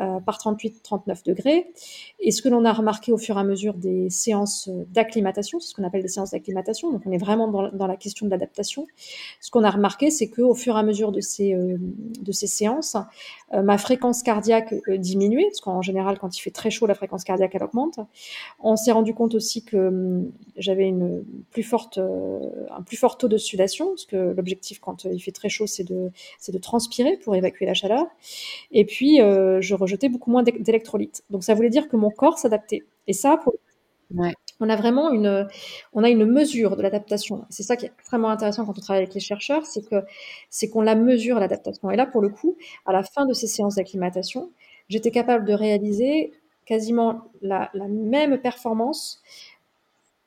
euh, 0.00 0.18
par 0.20 0.38
38-39 0.38 1.24
degrés. 1.24 1.66
Et 2.20 2.32
ce 2.32 2.42
que 2.42 2.48
l'on 2.48 2.64
a 2.64 2.72
remarqué 2.72 3.12
au 3.12 3.18
fur 3.18 3.36
et 3.36 3.40
à 3.40 3.44
mesure 3.44 3.74
des 3.74 4.10
séances 4.10 4.68
d'acclimatation, 4.88 5.60
c'est 5.60 5.68
ce 5.68 5.74
qu'on 5.74 5.84
appelle 5.84 6.02
des 6.02 6.08
séances 6.08 6.30
d'acclimatation, 6.32 6.90
donc 6.90 7.02
on 7.06 7.12
est 7.12 7.18
vraiment 7.18 7.48
dans, 7.48 7.86
la 7.86 7.96
question 7.96 8.26
de 8.26 8.30
l'adaptation. 8.30 8.86
Ce 9.40 9.50
qu'on 9.50 9.62
a 9.62 9.70
remarqué, 9.70 10.10
c'est 10.10 10.28
qu'au 10.28 10.54
fur 10.54 10.76
et 10.76 10.80
à 10.80 10.82
mesure 10.82 11.12
de 11.12 11.20
ces, 11.20 11.54
de 11.54 12.32
ces 12.32 12.46
séances, 12.46 12.96
ma 13.52 13.78
fréquence 13.78 14.22
cardiaque 14.22 14.74
diminuait, 14.98 15.44
parce 15.44 15.60
qu'en 15.60 15.82
général, 15.82 16.18
quand 16.18 16.36
il 16.36 16.40
fait 16.40 16.50
très 16.50 16.70
chaud, 16.70 16.86
la 16.86 16.94
fréquence 16.94 17.24
cardiaque, 17.24 17.54
elle 17.54 17.62
augmente. 17.62 18.00
On 18.60 18.76
s'est 18.76 18.92
rendu 18.92 19.14
compte 19.14 19.34
aussi 19.34 19.64
que 19.64 19.76
hum, 19.76 20.25
j'avais 20.56 20.86
une 20.86 21.24
plus 21.50 21.62
forte, 21.62 21.98
euh, 21.98 22.38
un 22.70 22.82
plus 22.82 22.96
fort 22.96 23.18
taux 23.18 23.28
de 23.28 23.36
sudation, 23.36 23.88
parce 23.88 24.06
que 24.06 24.16
l'objectif 24.16 24.80
quand 24.80 25.04
il 25.04 25.20
fait 25.20 25.32
très 25.32 25.48
chaud, 25.48 25.66
c'est 25.66 25.84
de, 25.84 26.10
c'est 26.38 26.52
de 26.52 26.58
transpirer 26.58 27.16
pour 27.18 27.34
évacuer 27.34 27.66
la 27.66 27.74
chaleur. 27.74 28.06
Et 28.72 28.84
puis, 28.84 29.20
euh, 29.20 29.60
je 29.60 29.74
rejetais 29.74 30.08
beaucoup 30.08 30.30
moins 30.30 30.42
d'électrolytes. 30.42 31.24
Donc, 31.30 31.44
ça 31.44 31.54
voulait 31.54 31.70
dire 31.70 31.88
que 31.88 31.96
mon 31.96 32.10
corps 32.10 32.38
s'adaptait. 32.38 32.84
Et 33.06 33.12
ça, 33.12 33.40
on 34.60 34.68
a 34.70 34.76
vraiment 34.76 35.10
une, 35.10 35.48
on 35.92 36.04
a 36.04 36.08
une 36.08 36.24
mesure 36.24 36.76
de 36.76 36.82
l'adaptation. 36.82 37.44
C'est 37.50 37.62
ça 37.62 37.76
qui 37.76 37.86
est 37.86 37.92
extrêmement 37.98 38.30
intéressant 38.30 38.64
quand 38.64 38.78
on 38.78 38.80
travaille 38.80 39.02
avec 39.02 39.14
les 39.14 39.20
chercheurs, 39.20 39.66
c'est 39.66 39.86
que 39.88 40.04
c'est 40.50 40.68
qu'on 40.68 40.82
la 40.82 40.94
mesure 40.94 41.38
l'adaptation. 41.38 41.90
Et 41.90 41.96
là, 41.96 42.06
pour 42.06 42.22
le 42.22 42.28
coup, 42.28 42.56
à 42.86 42.92
la 42.92 43.02
fin 43.02 43.26
de 43.26 43.32
ces 43.32 43.46
séances 43.46 43.76
d'acclimatation, 43.76 44.50
j'étais 44.88 45.10
capable 45.10 45.44
de 45.44 45.52
réaliser 45.52 46.32
quasiment 46.64 47.30
la, 47.42 47.70
la 47.74 47.88
même 47.88 48.38
performance 48.38 49.22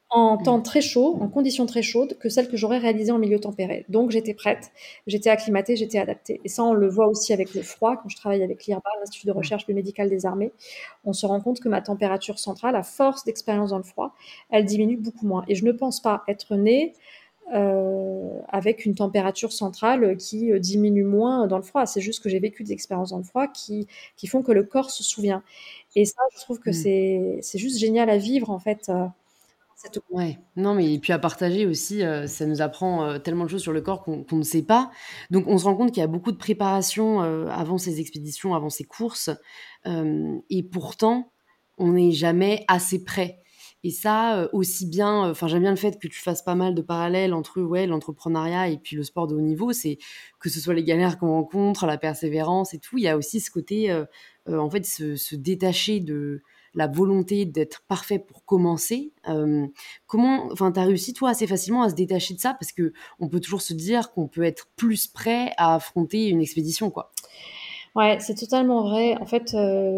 en 0.10 0.38
mmh. 0.38 0.44
temps 0.44 0.62
très 0.62 0.82
chaud, 0.82 1.18
en 1.22 1.28
conditions 1.28 1.66
très 1.66 1.84
chaudes, 1.84 2.18
que 2.18 2.30
celles 2.30 2.48
que 2.50 2.58
j'aurais 2.58 2.80
réalisées 2.80 3.12
en 3.12 3.20
milieu 3.20 3.40
tempéré. 3.40 3.86
Donc 3.90 4.10
j'étais 4.10 4.34
prête, 4.34 4.72
j'étais 5.06 5.30
acclimatée, 5.30 5.76
j'étais 5.76 6.00
adaptée. 6.00 6.42
Et 6.44 6.50
ça, 6.50 6.64
on 6.64 6.74
le 6.74 6.88
voit 6.88 7.08
aussi 7.08 7.32
avec 7.32 7.54
le 7.54 7.62
froid. 7.62 7.96
Quand 8.02 8.10
je 8.10 8.16
travaille 8.16 8.42
avec 8.42 8.66
l'IRBA, 8.66 8.90
l'Institut 9.00 9.28
de 9.28 9.32
recherche 9.32 9.68
biomédicale 9.68 10.10
des 10.10 10.26
armées, 10.26 10.52
on 11.06 11.14
se 11.14 11.26
rend 11.26 11.40
compte 11.42 11.60
que 11.60 11.70
ma 11.70 11.82
température 11.82 12.40
centrale, 12.40 12.76
à 12.76 12.84
force 12.84 13.24
d'expérience 13.24 13.70
dans 13.70 13.78
le 13.78 13.84
froid, 13.84 14.16
elle 14.50 14.66
diminue 14.66 14.98
beaucoup 14.98 15.28
moins. 15.28 15.44
Et 15.48 15.56
je 15.56 15.64
ne 15.64 15.72
pense 15.72 16.02
pas 16.02 16.24
être 16.28 16.56
née 16.56 16.94
euh, 17.54 18.40
avec 18.48 18.86
une 18.86 18.96
température 18.96 19.52
centrale 19.52 20.18
qui 20.18 20.52
euh, 20.52 20.60
diminue 20.60 21.04
moins 21.04 21.46
dans 21.46 21.58
le 21.58 21.64
froid. 21.64 21.86
C'est 21.86 22.02
juste 22.02 22.24
que 22.24 22.30
j'ai 22.30 22.40
vécu 22.40 22.64
des 22.64 22.74
expériences 22.74 23.12
dans 23.12 23.18
le 23.18 23.24
froid 23.24 23.48
qui, 23.48 23.88
qui 24.18 24.26
font 24.26 24.42
que 24.42 24.52
le 24.52 24.64
corps 24.64 24.90
se 24.90 25.04
souvient. 25.04 25.44
Et 25.96 26.06
ça, 26.06 26.22
je 26.36 26.40
trouve 26.42 26.60
que 26.60 26.72
mmh. 26.72 27.42
c'est 27.42 27.58
juste 27.58 27.78
génial 27.78 28.10
à 28.10 28.18
vivre, 28.18 28.50
en 28.50 28.60
fait. 28.60 28.92
Euh, 29.86 30.00
Ouais, 30.10 30.40
non, 30.56 30.74
mais 30.76 30.94
et 30.94 31.00
puis 31.00 31.14
à 31.14 31.20
partager 31.20 31.66
aussi, 31.66 32.04
euh, 32.04 32.28
ça 32.28 32.46
nous 32.46 32.62
apprend 32.62 33.04
euh, 33.06 33.20
tellement 33.20 33.46
de 33.46 33.50
choses 33.50 33.62
sur 33.62 33.72
le 33.72 33.82
corps 33.82 34.04
qu'on 34.04 34.26
ne 34.32 34.44
sait 34.44 34.64
pas. 34.64 34.92
Donc 35.32 35.48
on 35.48 35.58
se 35.58 35.66
rend 35.66 35.76
compte 35.76 35.92
qu'il 35.92 36.02
y 36.02 36.04
a 36.04 36.08
beaucoup 36.08 36.32
de 36.32 36.38
préparation 36.38 37.24
euh, 37.24 37.48
avant 37.48 37.78
ces 37.78 38.00
expéditions, 38.00 38.54
avant 38.56 38.70
ces 38.70 38.84
courses, 38.84 39.30
et 39.86 40.64
pourtant 40.64 41.32
on 41.78 41.94
n'est 41.94 42.12
jamais 42.12 42.66
assez 42.68 43.04
prêt. 43.04 43.42
Et 43.86 43.92
ça, 43.92 44.50
aussi 44.52 44.86
bien, 44.86 45.30
enfin 45.30 45.48
j'aime 45.48 45.62
bien 45.62 45.72
le 45.72 45.78
fait 45.78 45.98
que 46.00 46.10
tu 46.10 46.20
fasses 46.20 46.44
pas 46.44 46.56
mal 46.56 46.76
de 46.76 46.82
parallèles 46.82 47.34
entre 47.34 47.62
ouais, 47.62 47.88
l'entrepreneuriat 47.88 48.68
et 48.68 48.78
puis 48.78 48.98
le 48.98 49.04
sport 49.04 49.28
de 49.28 49.36
haut 49.36 49.42
niveau, 49.42 49.72
c'est 49.72 49.98
que 50.42 50.50
ce 50.50 50.60
soit 50.60 50.74
les 50.74 50.84
galères 50.84 51.18
qu'on 51.18 51.30
rencontre, 51.30 51.86
la 51.86 51.98
persévérance 51.98 52.74
et 52.74 52.80
tout, 52.80 52.98
il 52.98 53.06
y 53.06 53.08
a 53.08 53.16
aussi 53.16 53.40
ce 53.40 53.50
côté, 53.50 53.90
en 54.48 54.70
fait, 54.70 54.86
se 54.86 55.36
détacher 55.36 56.02
de 56.02 56.42
la 56.74 56.88
volonté 56.88 57.46
d'être 57.46 57.82
parfait 57.88 58.20
pour 58.20 58.46
commencer. 58.46 59.12
comment, 60.08 60.48
enfin, 60.52 60.72
as 60.76 60.84
réussi 60.84 61.14
toi 61.14 61.30
assez 61.30 61.48
facilement 61.48 61.84
à 61.84 61.90
se 61.90 61.96
détacher 61.96 62.34
de 62.34 62.40
ça? 62.40 62.54
Parce 62.54 62.72
que 62.72 62.94
on 63.20 63.28
peut 63.28 63.40
toujours 63.40 63.62
se 63.62 63.74
dire 63.74 64.12
qu'on 64.12 64.28
peut 64.28 64.44
être 64.44 64.68
plus 64.76 65.08
prêt 65.08 65.52
à 65.58 65.76
affronter 65.76 66.28
une 66.28 66.42
expédition, 66.42 66.90
quoi. 66.90 67.12
Ouais, 67.96 68.18
c'est 68.20 68.36
totalement 68.36 68.84
vrai. 68.84 69.18
En 69.18 69.26
fait, 69.26 69.56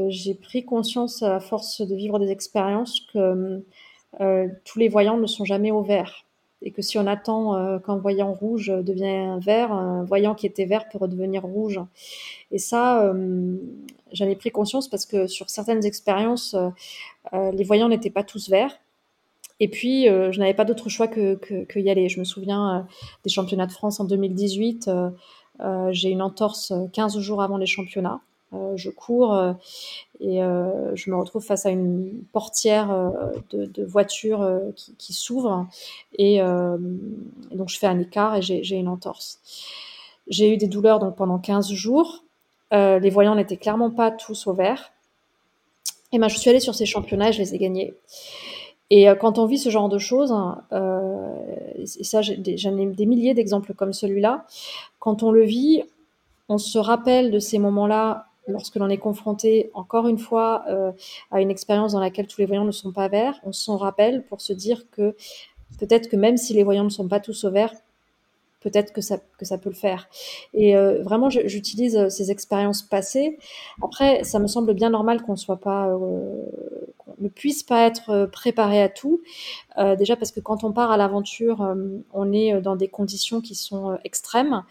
j'ai 0.09 0.33
pris 0.33 0.63
conscience 0.63 1.23
à 1.23 1.39
force 1.39 1.81
de 1.81 1.95
vivre 1.95 2.19
des 2.19 2.31
expériences 2.31 3.01
que 3.13 3.63
tous 4.65 4.79
les 4.79 4.89
voyants 4.89 5.17
ne 5.17 5.27
sont 5.27 5.45
jamais 5.45 5.71
au 5.71 5.81
vert 5.81 6.25
et 6.61 6.71
que 6.71 6.81
si 6.81 6.97
on 6.97 7.07
attend 7.07 7.55
euh, 7.55 7.79
qu'un 7.79 7.97
voyant 7.97 8.33
rouge 8.33 8.67
devienne 8.67 9.39
vert, 9.39 9.71
un 9.71 10.03
voyant 10.03 10.35
qui 10.35 10.45
était 10.45 10.65
vert 10.65 10.87
peut 10.89 10.97
redevenir 10.97 11.43
rouge. 11.43 11.79
Et 12.51 12.59
ça, 12.59 13.03
euh, 13.03 13.57
j'en 14.11 14.27
ai 14.27 14.35
pris 14.35 14.51
conscience 14.51 14.89
parce 14.89 15.05
que 15.05 15.27
sur 15.27 15.49
certaines 15.49 15.85
expériences, 15.85 16.55
euh, 17.33 17.51
les 17.51 17.63
voyants 17.63 17.89
n'étaient 17.89 18.09
pas 18.09 18.23
tous 18.23 18.49
verts. 18.49 18.79
Et 19.59 19.67
puis, 19.67 20.05
je 20.05 20.39
n'avais 20.39 20.55
pas 20.55 20.65
d'autre 20.65 20.89
choix 20.89 21.07
que, 21.07 21.35
que, 21.35 21.79
y 21.79 21.91
aller. 21.91 22.09
Je 22.09 22.19
me 22.19 22.23
souviens 22.23 22.87
des 23.23 23.29
championnats 23.29 23.67
de 23.67 23.71
France 23.71 23.99
en 23.99 24.05
2018. 24.05 24.89
j'ai 25.91 26.09
une 26.09 26.23
entorse 26.23 26.73
15 26.93 27.19
jours 27.19 27.43
avant 27.43 27.57
les 27.57 27.67
championnats. 27.67 28.21
Euh, 28.53 28.75
je 28.75 28.89
cours 28.89 29.33
euh, 29.33 29.53
et 30.19 30.43
euh, 30.43 30.93
je 30.93 31.09
me 31.09 31.15
retrouve 31.15 31.41
face 31.41 31.65
à 31.65 31.69
une 31.69 32.23
portière 32.33 33.11
de, 33.49 33.85
voiture 33.85 34.45
qui, 34.75 35.13
s'ouvre 35.13 35.67
et, 36.17 36.39
donc 36.39 37.69
je 37.69 37.77
fais 37.77 37.87
un 37.87 37.99
écart 37.99 38.35
et 38.35 38.41
j'ai 38.41 38.75
une 38.75 38.87
entorse. 38.87 39.39
J'ai 40.27 40.53
eu 40.53 40.57
des 40.57 40.67
douleurs 40.67 40.99
donc 40.99 41.15
pendant 41.15 41.39
15 41.39 41.71
jours. 41.71 42.23
Les 42.71 43.09
voyants 43.09 43.35
n'étaient 43.35 43.57
clairement 43.57 43.91
pas 43.91 44.11
tous 44.11 44.47
au 44.47 44.53
vert. 44.53 44.91
Et 46.13 46.19
ben, 46.19 46.27
je 46.27 46.37
suis 46.37 46.49
allée 46.49 46.59
sur 46.59 46.75
ces 46.75 46.85
championnats 46.85 47.29
et 47.29 47.33
je 47.33 47.39
les 47.39 47.55
ai 47.55 47.57
gagnés. 47.57 47.93
Et 48.93 49.07
quand 49.21 49.39
on 49.39 49.45
vit 49.45 49.57
ce 49.57 49.69
genre 49.69 49.87
de 49.87 49.97
choses, 49.97 50.35
euh, 50.73 51.33
et 51.77 52.03
ça 52.03 52.21
j'en 52.21 52.77
ai, 52.77 52.85
des 52.87 53.05
milliers 53.05 53.33
d'exemples 53.33 53.73
comme 53.73 53.93
celui-là, 53.93 54.45
quand 54.99 55.23
on 55.23 55.31
le 55.31 55.43
vit, 55.43 55.83
on 56.49 56.57
se 56.57 56.77
rappelle 56.77 57.31
de 57.31 57.39
ces 57.39 57.57
moments-là 57.57 58.27
lorsque 58.49 58.75
l'on 58.75 58.89
est 58.89 58.97
confronté, 58.97 59.71
encore 59.73 60.09
une 60.09 60.17
fois, 60.17 60.65
euh, 60.67 60.91
à 61.31 61.39
une 61.39 61.49
expérience 61.49 61.93
dans 61.93 62.01
laquelle 62.01 62.27
tous 62.27 62.41
les 62.41 62.45
voyants 62.45 62.65
ne 62.65 62.71
sont 62.71 62.91
pas 62.91 63.07
verts, 63.07 63.39
on 63.45 63.53
s'en 63.53 63.77
rappelle 63.77 64.25
pour 64.25 64.41
se 64.41 64.51
dire 64.51 64.83
que 64.91 65.15
peut-être 65.79 66.09
que 66.09 66.17
même 66.17 66.35
si 66.35 66.53
les 66.53 66.63
voyants 66.63 66.83
ne 66.83 66.89
sont 66.89 67.07
pas 67.07 67.21
tous 67.21 67.45
au 67.45 67.51
vert, 67.51 67.71
peut-être 68.61 68.93
que 68.93 69.01
ça, 69.01 69.17
que 69.37 69.45
ça 69.45 69.57
peut 69.57 69.69
le 69.69 69.75
faire. 69.75 70.07
Et 70.53 70.75
euh, 70.75 71.01
vraiment, 71.03 71.29
j'utilise 71.29 71.97
euh, 71.97 72.09
ces 72.09 72.31
expériences 72.31 72.81
passées. 72.81 73.37
Après, 73.83 74.23
ça 74.23 74.39
me 74.39 74.47
semble 74.47 74.73
bien 74.73 74.89
normal 74.89 75.21
qu'on 75.23 75.35
soit 75.35 75.59
pas, 75.59 75.87
qu'on 76.97 77.15
ne 77.19 77.27
puisse 77.27 77.63
pas 77.63 77.85
être 77.85 78.29
préparé 78.31 78.81
à 78.81 78.89
tout. 78.89 79.21
déjà 79.97 80.15
parce 80.15 80.31
que 80.31 80.39
quand 80.39 80.63
on 80.63 80.71
part 80.71 80.91
à 80.91 80.97
l'aventure, 80.97 81.75
on 82.13 82.33
est 82.33 82.61
dans 82.61 82.75
des 82.75 82.87
conditions 82.87 83.41
qui 83.41 83.55
sont 83.55 83.97
extrêmes. 84.03 84.63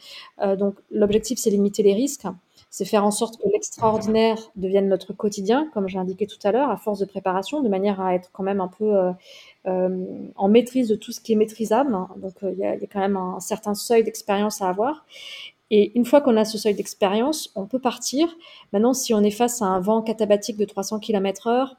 donc, 0.58 0.76
l'objectif, 0.90 1.38
c'est 1.38 1.50
limiter 1.50 1.82
les 1.82 1.94
risques 1.94 2.26
c'est 2.70 2.84
faire 2.84 3.04
en 3.04 3.10
sorte 3.10 3.36
que 3.36 3.48
l'extraordinaire 3.52 4.38
devienne 4.54 4.88
notre 4.88 5.12
quotidien, 5.12 5.68
comme 5.74 5.88
j'ai 5.88 5.98
indiqué 5.98 6.28
tout 6.28 6.38
à 6.44 6.52
l'heure, 6.52 6.70
à 6.70 6.76
force 6.76 7.00
de 7.00 7.04
préparation, 7.04 7.62
de 7.62 7.68
manière 7.68 8.00
à 8.00 8.14
être 8.14 8.30
quand 8.32 8.44
même 8.44 8.60
un 8.60 8.68
peu 8.68 8.96
euh, 8.96 9.10
euh, 9.66 10.06
en 10.36 10.48
maîtrise 10.48 10.88
de 10.88 10.94
tout 10.94 11.10
ce 11.10 11.20
qui 11.20 11.32
est 11.32 11.36
maîtrisable. 11.36 11.90
Donc 12.16 12.34
euh, 12.44 12.52
il 12.52 12.58
y, 12.58 12.64
a, 12.64 12.76
y, 12.76 12.84
a 12.84 12.86
quand 12.86 13.00
même 13.00 13.16
un, 13.16 13.40
certain 13.40 13.74
seuil 13.74 14.04
d'expérience 14.04 14.62
à 14.62 14.68
avoir. 14.68 15.04
Et 15.72 15.96
une 15.98 16.04
fois 16.04 16.20
qu'on 16.20 16.36
a 16.36 16.44
ce 16.44 16.58
seuil 16.58 16.74
d'expérience, 16.74 17.50
on 17.56 17.66
peut 17.66 17.80
partir. 17.80 18.28
Maintenant, 18.72 18.94
si 18.94 19.14
on 19.14 19.22
est 19.22 19.30
face 19.32 19.62
à 19.62 19.66
un 19.66 19.80
vent 19.80 20.00
katabatique 20.02 20.56
de 20.56 20.64
300 20.64 21.00
km 21.00 21.48
heure, 21.48 21.76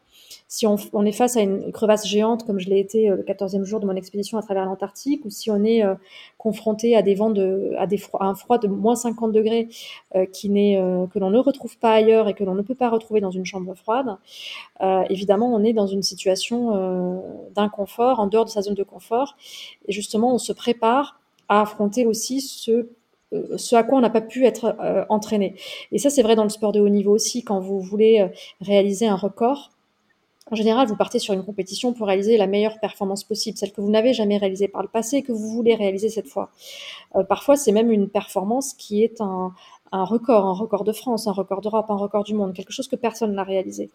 si 0.52 0.68
on, 0.68 1.06
est 1.06 1.14
face 1.14 1.38
à 1.38 1.42
une 1.42 1.72
crevasse 1.72 2.06
géante, 2.06 2.46
comme 2.46 2.60
je 2.60 2.70
l'ai 2.70 2.82
été 2.82 3.10
euh, 3.10 3.16
le 3.16 3.24
14e 3.24 3.64
jour 3.64 3.80
de 3.80 3.86
mon 3.86 3.96
expédition 3.96 4.38
à 4.38 4.42
travers 4.42 4.66
l'Antarctique, 4.66 5.24
ou 5.24 5.30
si 5.30 5.50
on 5.50 5.64
est 5.64 5.82
euh, 5.82 5.96
confronté 6.38 6.94
à 6.98 7.02
des 7.02 7.16
vents 7.16 7.30
de, 7.30 7.74
à, 7.78 7.88
un 8.26 8.36
froid 8.36 8.58
de 8.58 8.68
moins 8.68 8.98
50 8.98 9.32
degrés 9.32 9.70
euh, 10.16 10.26
qui 10.26 10.50
que 10.50 11.20
l'on 11.20 11.30
ne 11.30 11.40
retrouve 11.40 11.78
pas 11.78 11.94
ailleurs 11.94 12.28
et 12.28 12.34
que 12.34 12.44
l'on 12.44 12.54
ne 12.54 12.64
peut 12.64 12.76
pas 12.76 12.90
retrouver 12.90 13.22
dans 13.22 13.32
une 13.32 13.46
chambre 13.46 13.74
froide, 13.76 14.18
évidemment, 15.10 15.54
on 15.54 15.64
est 15.64 15.72
dans 15.72 15.88
une 15.88 16.04
situation 16.04 17.22
d'inconfort, 17.56 18.20
en 18.20 18.28
dehors 18.28 18.44
de 18.44 18.50
sa 18.50 18.62
zone 18.62 18.74
de 18.74 18.84
confort. 18.84 19.38
Et 19.88 19.94
justement, 19.94 20.34
on 20.34 20.38
se 20.38 20.52
prépare 20.52 21.22
à 21.48 21.62
affronter 21.62 22.06
aussi 22.06 22.42
ce 22.42 22.86
à 23.76 23.84
quoi 23.84 24.00
on 24.00 24.02
n'a 24.02 24.10
pas 24.10 24.20
pu 24.20 24.46
être 24.46 24.76
entraîné. 25.08 25.56
Et 25.94 26.00
ça, 26.00 26.10
c'est 26.10 26.22
vrai 26.22 26.36
dans 26.36 26.44
le 26.44 26.50
sport 26.50 26.74
de 26.74 26.82
haut 26.82 26.90
niveau 26.90 27.14
aussi. 27.14 27.44
Quand 27.44 27.62
vous 27.62 27.80
voulez 27.80 28.30
réaliser 28.60 29.08
un 29.08 29.16
record, 29.16 29.70
en 30.52 30.56
général, 30.56 30.88
vous 30.88 30.98
partez 30.98 31.18
sur 31.18 31.34
une 31.34 31.44
compétition 31.44 31.94
pour 31.94 32.08
réaliser 32.08 32.38
la 32.38 32.48
meilleure 32.48 32.80
performance 32.80 33.24
possible, 33.24 33.58
celle 33.58 33.72
que 33.72 33.82
vous 33.82 33.90
n'avez 33.90 34.14
jamais 34.14 34.38
réalisée 34.38 34.68
par 34.68 34.82
le 34.82 34.90
passé 34.90 35.18
et 35.18 35.24
que 35.24 35.32
vous 35.32 35.48
voulez 35.50 35.76
réaliser 35.76 36.10
cette 36.10 36.28
fois. 36.28 36.52
Euh, 37.16 37.24
parfois, 37.24 37.56
c'est 37.56 37.72
même 37.72 37.92
une 37.92 38.10
performance 38.10 38.74
qui 38.74 39.04
est 39.04 39.22
un, 39.22 39.54
un 39.92 40.04
record, 40.04 40.46
un 40.46 40.54
record 40.54 40.84
de 40.84 40.94
France, 40.94 41.28
un 41.28 41.32
record 41.32 41.62
d'Europe, 41.62 41.86
un 41.90 41.96
record 41.96 42.24
du 42.24 42.34
monde, 42.34 42.54
quelque 42.54 42.72
chose 42.72 42.88
que 42.88 42.96
personne 42.96 43.34
n'a 43.34 43.44
réalisé. 43.44 43.90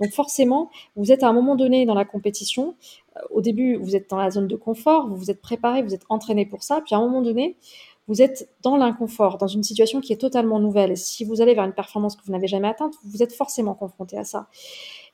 Donc 0.00 0.12
forcément, 0.12 0.70
vous 0.96 1.12
êtes 1.12 1.22
à 1.22 1.28
un 1.28 1.32
moment 1.32 1.56
donné 1.56 1.84
dans 1.84 1.94
la 1.94 2.04
compétition. 2.04 2.74
Euh, 3.16 3.20
au 3.30 3.40
début, 3.40 3.76
vous 3.76 3.94
êtes 3.94 4.08
dans 4.08 4.16
la 4.16 4.30
zone 4.30 4.48
de 4.48 4.56
confort, 4.56 5.08
vous 5.08 5.16
vous 5.16 5.30
êtes 5.30 5.42
préparé, 5.42 5.82
vous 5.82 5.94
êtes 5.94 6.04
entraîné 6.08 6.46
pour 6.46 6.62
ça. 6.62 6.80
Puis 6.84 6.94
à 6.94 6.98
un 6.98 7.02
moment 7.02 7.22
donné, 7.22 7.56
vous 8.08 8.22
êtes 8.22 8.48
dans 8.62 8.76
l'inconfort, 8.76 9.38
dans 9.38 9.46
une 9.46 9.62
situation 9.62 10.00
qui 10.00 10.12
est 10.12 10.16
totalement 10.16 10.58
nouvelle. 10.58 10.96
Si 10.96 11.24
vous 11.24 11.40
allez 11.40 11.54
vers 11.54 11.64
une 11.64 11.72
performance 11.72 12.16
que 12.16 12.22
vous 12.24 12.32
n'avez 12.32 12.48
jamais 12.48 12.68
atteinte, 12.68 12.94
vous 13.04 13.22
êtes 13.22 13.32
forcément 13.32 13.74
confronté 13.74 14.18
à 14.18 14.24
ça. 14.24 14.48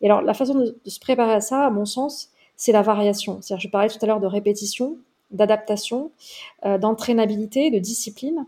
Et 0.01 0.07
alors, 0.07 0.23
la 0.23 0.35
façon 0.35 0.55
de, 0.55 0.79
se 0.87 1.01
préparer 1.01 1.33
à 1.33 1.41
ça, 1.41 1.67
à 1.67 1.71
mon 1.71 1.85
sens, 1.85 2.31
c'est 2.57 2.73
la 2.73 2.83
variation. 2.83 3.41
C'est-à-dire, 3.41 3.67
je 3.67 3.71
parlais 3.71 3.89
tout 3.89 3.99
à 4.01 4.07
l'heure 4.07 4.21
de 4.21 4.27
répétition, 4.27 4.99
d'adaptation, 5.31 6.13
euh, 6.65 6.79
d'entraînabilité, 6.79 7.71
de 7.71 7.79
discipline. 7.79 8.47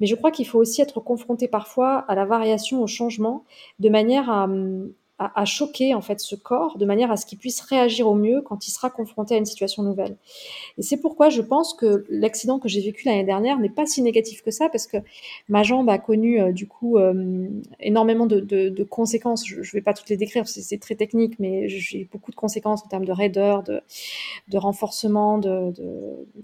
Mais 0.00 0.06
je 0.06 0.14
crois 0.14 0.30
qu'il 0.30 0.46
faut 0.46 0.58
aussi 0.58 0.80
être 0.80 1.00
confronté 1.00 1.48
parfois 1.48 1.98
à 1.98 2.14
la 2.14 2.24
variation, 2.24 2.82
au 2.82 2.86
changement, 2.86 3.44
de 3.78 3.88
manière 3.88 4.30
à, 4.30 4.48
à, 5.20 5.44
choquer 5.44 5.94
en 5.94 6.00
fait 6.00 6.18
ce 6.18 6.34
corps 6.34 6.78
de 6.78 6.86
manière 6.86 7.10
à 7.10 7.18
ce 7.18 7.26
qu'il 7.26 7.36
puisse 7.36 7.60
réagir 7.60 8.08
au 8.08 8.14
mieux 8.14 8.40
quand 8.40 8.66
il 8.66 8.70
sera 8.70 8.88
confronté 8.88 9.34
à 9.34 9.38
une 9.38 9.44
situation 9.44 9.82
nouvelle. 9.82 10.16
Et 10.78 10.82
c'est 10.82 10.96
pourquoi 10.96 11.28
je 11.28 11.42
pense 11.42 11.74
que 11.74 12.06
l'accident 12.08 12.58
que 12.58 12.70
j'ai 12.70 12.80
vécu 12.80 13.06
l'année 13.06 13.24
dernière 13.24 13.58
n'est 13.58 13.68
pas 13.68 13.84
si 13.84 14.00
négatif 14.00 14.42
que 14.42 14.50
ça 14.50 14.70
parce 14.70 14.86
que 14.86 14.96
ma 15.50 15.62
jambe 15.62 15.90
a 15.90 15.98
connu 15.98 16.40
euh, 16.40 16.52
du 16.52 16.66
coup 16.66 16.96
euh, 16.96 17.48
énormément 17.80 18.24
de, 18.24 18.82
conséquences. 18.84 19.46
Je 19.46 19.58
ne 19.58 19.72
vais 19.72 19.82
pas 19.82 19.92
toutes 19.92 20.08
les 20.08 20.16
décrire, 20.16 20.48
c'est 20.48 20.78
très 20.78 20.94
technique, 20.94 21.38
mais 21.38 21.68
j'ai 21.68 22.08
beaucoup 22.10 22.30
de 22.30 22.36
conséquences 22.36 22.82
en 22.84 22.88
termes 22.88 23.04
de 23.04 23.12
raideur, 23.12 23.62
de, 23.62 23.82
renforcement, 24.56 25.36
de, 25.36 25.74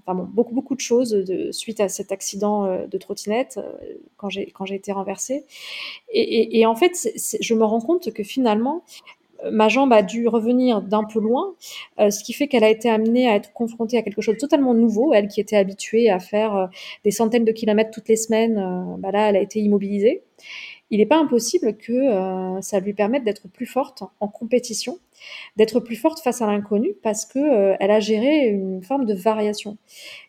beaucoup 0.06 0.54
beaucoup 0.54 0.74
de 0.74 0.80
choses 0.80 1.24
suite 1.50 1.80
à 1.80 1.88
cet 1.88 2.12
accident 2.12 2.66
euh, 2.66 2.86
de 2.86 2.98
trottinette 2.98 3.58
quand 4.18 4.28
j'ai 4.28 4.50
quand 4.50 4.66
j'ai 4.66 4.74
été 4.74 4.92
renversée. 4.92 5.44
Et 6.12 6.66
en 6.66 6.74
fait, 6.74 7.08
je 7.40 7.54
me 7.54 7.64
rends 7.64 7.80
compte 7.80 8.12
que 8.12 8.22
finalement 8.22 8.65
euh, 9.44 9.50
ma 9.50 9.68
jambe 9.68 9.92
a 9.92 10.02
dû 10.02 10.28
revenir 10.28 10.82
d'un 10.82 11.04
peu 11.04 11.20
loin, 11.20 11.54
euh, 12.00 12.10
ce 12.10 12.22
qui 12.24 12.32
fait 12.32 12.48
qu'elle 12.48 12.64
a 12.64 12.70
été 12.70 12.88
amenée 12.88 13.28
à 13.28 13.34
être 13.34 13.52
confrontée 13.52 13.98
à 13.98 14.02
quelque 14.02 14.22
chose 14.22 14.34
de 14.34 14.40
totalement 14.40 14.74
nouveau. 14.74 15.12
Elle 15.12 15.28
qui 15.28 15.40
était 15.40 15.56
habituée 15.56 16.10
à 16.10 16.18
faire 16.18 16.56
euh, 16.56 16.66
des 17.04 17.10
centaines 17.10 17.44
de 17.44 17.52
kilomètres 17.52 17.90
toutes 17.90 18.08
les 18.08 18.16
semaines, 18.16 18.96
bah 18.98 19.10
là, 19.10 19.28
elle 19.28 19.36
a 19.36 19.40
été 19.40 19.60
immobilisée. 19.60 20.22
Il 20.90 20.98
n'est 20.98 21.06
pas 21.06 21.18
impossible 21.18 21.76
que 21.76 22.60
ça 22.60 22.78
lui 22.78 22.92
permette 22.92 23.24
d'être 23.24 23.48
plus 23.48 23.66
forte 23.66 24.04
en 24.20 24.28
compétition 24.28 24.98
d'être 25.56 25.80
plus 25.80 25.96
forte 25.96 26.20
face 26.20 26.42
à 26.42 26.46
l'inconnu 26.46 26.94
parce 27.02 27.24
que 27.24 27.38
euh, 27.38 27.76
elle 27.80 27.90
a 27.90 28.00
géré 28.00 28.48
une 28.48 28.82
forme 28.82 29.04
de 29.04 29.14
variation. 29.14 29.76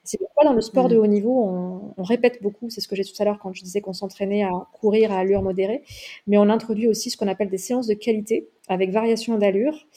C'est 0.04 0.18
pourquoi 0.18 0.44
dans 0.44 0.54
le 0.54 0.62
sport 0.62 0.88
de 0.88 0.96
mmh. 0.96 1.00
haut 1.00 1.08
niveau, 1.08 1.44
on, 1.44 1.94
on 1.98 2.04
répète 2.04 2.42
beaucoup, 2.42 2.70
c'est 2.70 2.82
ce 2.82 2.88
que 2.88 2.96
j'ai 2.96 3.04
tout 3.04 3.16
à 3.20 3.26
l'heure 3.26 3.40
quand 3.40 3.54
je 3.54 3.64
disais 3.64 3.82
qu'on 3.82 3.94
s'entraînait 3.94 4.44
à 4.44 4.52
courir 4.74 5.12
à 5.12 5.20
allure 5.20 5.42
modérée, 5.42 5.84
mais 6.28 6.38
on 6.38 6.50
introduit 6.50 6.88
aussi 6.88 7.10
ce 7.10 7.18
qu'on 7.18 7.28
appelle 7.28 7.50
des 7.50 7.58
séances 7.58 7.88
de 7.88 7.94
qualité 7.94 8.48
avec 8.68 8.92
variation 8.92 9.38
d'allure. 9.38 9.88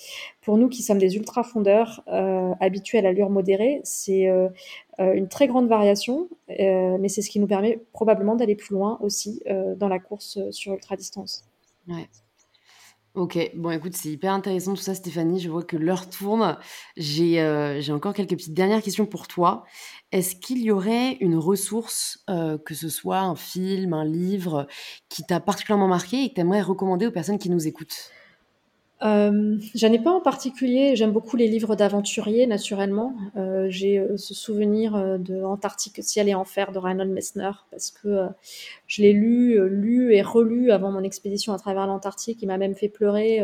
Pour 0.43 0.57
nous 0.57 0.69
qui 0.69 0.83
sommes 0.83 0.99
des 0.99 1.17
ultra 1.17 1.43
fondeurs 1.43 2.03
euh, 2.09 2.53
habitués 2.61 2.99
à 2.99 3.03
l'allure 3.03 3.31
modérée, 3.31 3.81
c'est 3.85 4.29
euh, 4.29 4.49
une 4.99 5.29
très 5.29 5.47
grande 5.47 5.69
variation, 5.69 6.29
euh, 6.51 6.97
mais 6.99 7.09
c'est 7.09 7.23
ce 7.23 7.31
qui 7.31 7.41
nous 7.41 7.47
permet 7.47 7.81
probablement 7.93 8.37
d'aller 8.37 8.55
plus 8.55 8.75
loin 8.75 8.99
aussi 9.01 9.43
dans 9.77 9.89
la 9.89 9.99
course 9.99 10.39
sur 10.51 10.73
ultra 10.73 10.97
distance. 10.97 11.45
Ouais. 11.89 12.09
Ok, 13.17 13.51
bon 13.57 13.73
écoute, 13.73 13.97
c'est 13.97 14.11
hyper 14.11 14.33
intéressant 14.33 14.75
tout 14.75 14.83
ça 14.83 14.95
Stéphanie, 14.95 15.41
je 15.41 15.51
vois 15.51 15.65
que 15.65 15.77
l'heure 15.77 16.09
tourne. 16.09 16.57
J'ai 16.97 17.41
euh, 17.41 17.83
encore 17.91 18.15
quelques 18.15 18.37
petites 18.37 18.55
dernières 18.55 18.83
questions 18.83 19.05
pour 19.05 19.27
toi. 19.27 19.65
Est-ce 20.13 20.37
qu'il 20.37 20.59
y 20.59 20.71
aurait 20.71 21.15
une 21.15 21.37
ressource, 21.37 22.23
euh, 22.31 22.57
que 22.57 22.73
ce 22.73 22.89
soit 22.89 23.19
un 23.19 23.35
film, 23.35 23.95
un 23.95 24.05
livre, 24.05 24.69
qui 25.09 25.25
t'a 25.25 25.41
particulièrement 25.41 25.89
marqué 25.89 26.23
et 26.23 26.29
que 26.29 26.35
tu 26.35 26.41
aimerais 26.41 26.63
recommander 26.63 27.09
aux 27.09 27.11
personnes 27.11 27.41
qui 27.41 27.51
nous 27.51 27.67
écoutent? 27.67 28.13
Euh, 29.03 29.57
j'en 29.75 29.93
ai 29.93 29.99
pas 29.99 30.13
en 30.13 30.21
particulier. 30.21 30.95
J'aime 30.95 31.11
beaucoup 31.11 31.37
les 31.37 31.49
livres 31.49 31.75
d'aventuriers, 31.75 32.47
naturellement. 32.47 33.17
J'ai 33.71 34.07
ce 34.17 34.35
souvenir 34.35 35.19
de 35.19 35.43
Antarctique, 35.43 35.99
ciel 36.05 36.29
et 36.29 36.35
enfer 36.35 36.71
de 36.71 36.79
Reinhold 36.79 37.11
Messner, 37.11 37.51
parce 37.73 37.91
que 37.91 38.29
je 38.91 39.03
l'ai 39.03 39.13
lu, 39.13 39.57
lu 39.69 40.13
et 40.13 40.21
relu 40.21 40.73
avant 40.73 40.91
mon 40.91 41.05
expédition 41.05 41.53
à 41.53 41.59
travers 41.59 41.87
l'Antarctique. 41.87 42.43
Il 42.43 42.47
m'a 42.47 42.59
même 42.59 42.75
fait 42.75 42.89
pleurer 42.89 43.41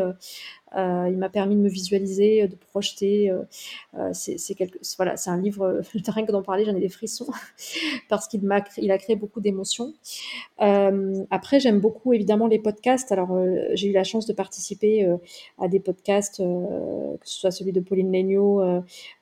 Euh, 0.74 1.08
il 1.08 1.16
m'a 1.16 1.28
permis 1.28 1.54
de 1.54 1.60
me 1.60 1.68
visualiser, 1.68 2.48
de 2.48 2.56
projeter. 2.56 3.32
c'est 4.12 5.30
un 5.30 5.40
livre, 5.40 5.80
rien 6.08 6.26
que 6.26 6.32
d'en 6.32 6.42
parler, 6.42 6.64
j'en 6.64 6.74
ai 6.74 6.80
des 6.80 6.88
frissons, 6.88 7.28
parce 8.08 8.28
qu'il 8.28 8.42
il 8.78 8.90
a 8.90 8.98
créé 8.98 9.16
beaucoup 9.16 9.40
d'émotions. 9.40 9.94
après, 10.58 11.60
j'aime 11.60 11.80
beaucoup 11.80 12.12
évidemment 12.12 12.46
les 12.46 12.58
podcasts. 12.58 13.12
Alors, 13.12 13.36
j'ai 13.74 13.88
eu 13.88 13.92
la 13.92 14.04
chance 14.04 14.26
de 14.26 14.32
participer 14.32 15.08
à 15.58 15.68
des 15.68 15.80
podcasts, 15.80 16.38
que 16.38 17.28
ce 17.28 17.40
soit 17.40 17.50
celui 17.50 17.72
de 17.72 17.80
Pauline 17.80 18.12
Legnaud 18.12 18.62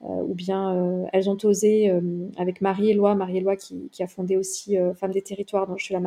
ou 0.00 0.34
bien 0.34 1.06
Elles 1.12 1.28
ont 1.30 1.38
osé 1.44 1.92
avec 2.36 2.60
Marie-Éloi, 2.60 3.14
Marie-Éloi 3.14 3.56
qui, 3.56 3.88
qui, 3.90 4.02
a 4.02 4.06
fondé 4.06 4.36
aussi 4.36 4.76
Femmes 4.94 5.12
des 5.12 5.22
territoires, 5.22 5.66
dont 5.66 5.76
je 5.76 5.84
suis 5.84 5.94
la 5.94 6.00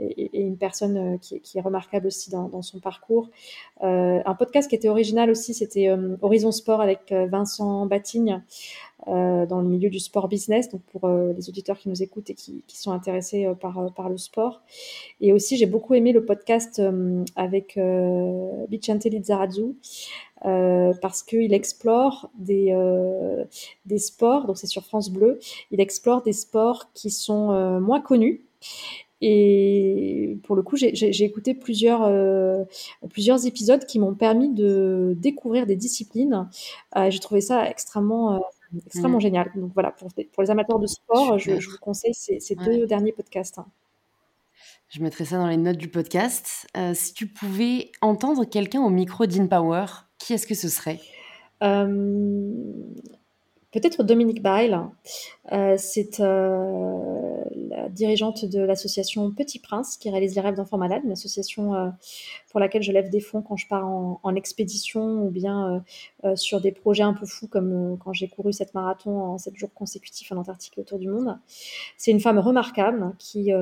et, 0.00 0.40
une 0.40 0.56
personne 0.56 0.96
euh, 0.96 1.16
qui, 1.18 1.58
est 1.58 1.60
remarquable 1.60 2.06
aussi 2.06 2.30
dans, 2.30 2.62
son 2.62 2.80
parcours. 2.80 3.28
Euh, 3.82 4.20
un 4.24 4.34
podcast 4.34 4.68
qui 4.68 4.74
était 4.74 4.88
original 4.88 5.30
aussi, 5.30 5.54
c'était 5.54 5.88
euh, 5.88 6.16
Horizon 6.22 6.52
Sport 6.52 6.80
avec 6.80 7.12
Vincent 7.12 7.86
Batigne. 7.86 8.42
dans 9.06 9.60
le 9.60 9.68
milieu 9.68 9.90
du 9.90 10.00
sport 10.00 10.26
business, 10.26 10.68
donc 10.68 10.82
pour 10.90 11.08
les 11.08 11.48
auditeurs 11.48 11.78
qui 11.78 11.88
nous 11.88 12.02
écoutent 12.02 12.30
et 12.30 12.34
qui, 12.34 12.62
sont 12.66 12.92
intéressés 12.92 13.46
par, 13.60 13.92
par 13.94 14.08
le 14.08 14.18
sport. 14.18 14.62
Et 15.20 15.32
aussi, 15.32 15.56
j'ai 15.56 15.66
beaucoup 15.66 15.94
aimé 15.94 16.12
le 16.12 16.24
podcast 16.24 16.82
avec 17.36 17.78
Vicente 18.68 19.04
Lizarazu, 19.04 19.76
parce 20.42 21.22
qu'il 21.22 21.52
explore 21.52 22.30
des, 22.36 22.74
des 23.84 23.98
sports, 23.98 24.46
donc 24.46 24.58
c'est 24.58 24.66
sur 24.66 24.84
France 24.84 25.10
Bleu, 25.10 25.38
il 25.70 25.80
explore 25.80 26.22
des 26.22 26.32
sports 26.32 26.92
qui 26.92 27.10
sont 27.10 27.80
moins 27.80 28.00
connus 28.00 28.45
et 29.22 30.38
pour 30.42 30.56
le 30.56 30.62
coup, 30.62 30.76
j'ai 30.76 31.24
écouté 31.24 31.54
plusieurs, 31.54 32.02
euh, 32.02 32.64
plusieurs 33.08 33.46
épisodes 33.46 33.84
qui 33.86 33.98
m'ont 33.98 34.14
permis 34.14 34.52
de 34.52 35.14
découvrir 35.16 35.66
des 35.66 35.76
disciplines. 35.76 36.48
Euh, 36.96 37.10
j'ai 37.10 37.18
trouvé 37.20 37.40
ça 37.40 37.68
extrêmement, 37.68 38.34
euh, 38.34 38.38
extrêmement 38.86 39.20
génial. 39.20 39.50
Donc 39.56 39.72
voilà, 39.72 39.90
pour, 39.90 40.08
pour, 40.32 40.42
les 40.42 40.50
amateurs 40.50 40.78
de 40.78 40.86
sport, 40.86 41.38
je, 41.38 41.52
vous 41.52 41.78
conseille 41.80 42.14
ces, 42.14 42.40
ces 42.40 42.56
deux 42.56 42.86
derniers 42.86 43.12
podcasts. 43.12 43.58
Hein. 43.58 43.66
Je 44.90 45.00
mettrai 45.02 45.24
ça 45.24 45.38
dans 45.38 45.48
les 45.48 45.56
notes 45.56 45.78
du 45.78 45.88
podcast. 45.88 46.66
si 46.94 47.14
tu 47.14 47.26
pouvais 47.26 47.90
entendre 48.02 48.44
quelqu'un 48.44 48.82
au 48.82 48.90
micro 48.90 49.24
d'InPower, 49.24 49.86
qui 50.18 50.34
est-ce 50.34 50.46
que 50.46 50.54
ce 50.54 50.68
serait? 50.68 51.00
Peut-être 53.76 54.02
Dominique 54.04 54.40
Bail, 54.40 54.80
euh, 55.52 55.74
c'est 55.76 56.20
euh, 56.20 57.44
la 57.54 57.90
dirigeante 57.90 58.46
de 58.46 58.60
l'association 58.60 59.30
Petit 59.30 59.58
Prince 59.58 59.98
qui 59.98 60.08
réalise 60.08 60.34
les 60.34 60.40
rêves 60.40 60.54
d'enfants 60.54 60.78
malades, 60.78 61.02
une 61.04 61.12
association 61.12 61.74
euh, 61.74 61.90
pour 62.56 62.60
laquelle 62.62 62.82
je 62.82 62.90
lève 62.90 63.10
des 63.10 63.20
fonds 63.20 63.42
quand 63.42 63.58
je 63.58 63.68
pars 63.68 63.86
en, 63.86 64.34
expédition 64.34 65.26
ou 65.26 65.28
bien 65.28 65.84
sur 66.36 66.58
des 66.58 66.72
projets 66.72 67.02
un 67.02 67.12
peu 67.12 67.26
fous 67.26 67.48
comme 67.48 67.98
quand 68.02 68.14
j'ai 68.14 68.28
couru 68.28 68.54
cette 68.54 68.72
marathon 68.72 69.20
en 69.20 69.36
7 69.36 69.54
jours 69.56 69.74
consécutifs 69.74 70.32
en 70.32 70.38
Antarctique 70.38 70.72
et 70.78 70.80
autour 70.80 70.98
du 70.98 71.06
monde. 71.06 71.38
C'est 71.98 72.12
une 72.12 72.20
femme 72.20 72.38
remarquable 72.38 73.12
qui, 73.18 73.52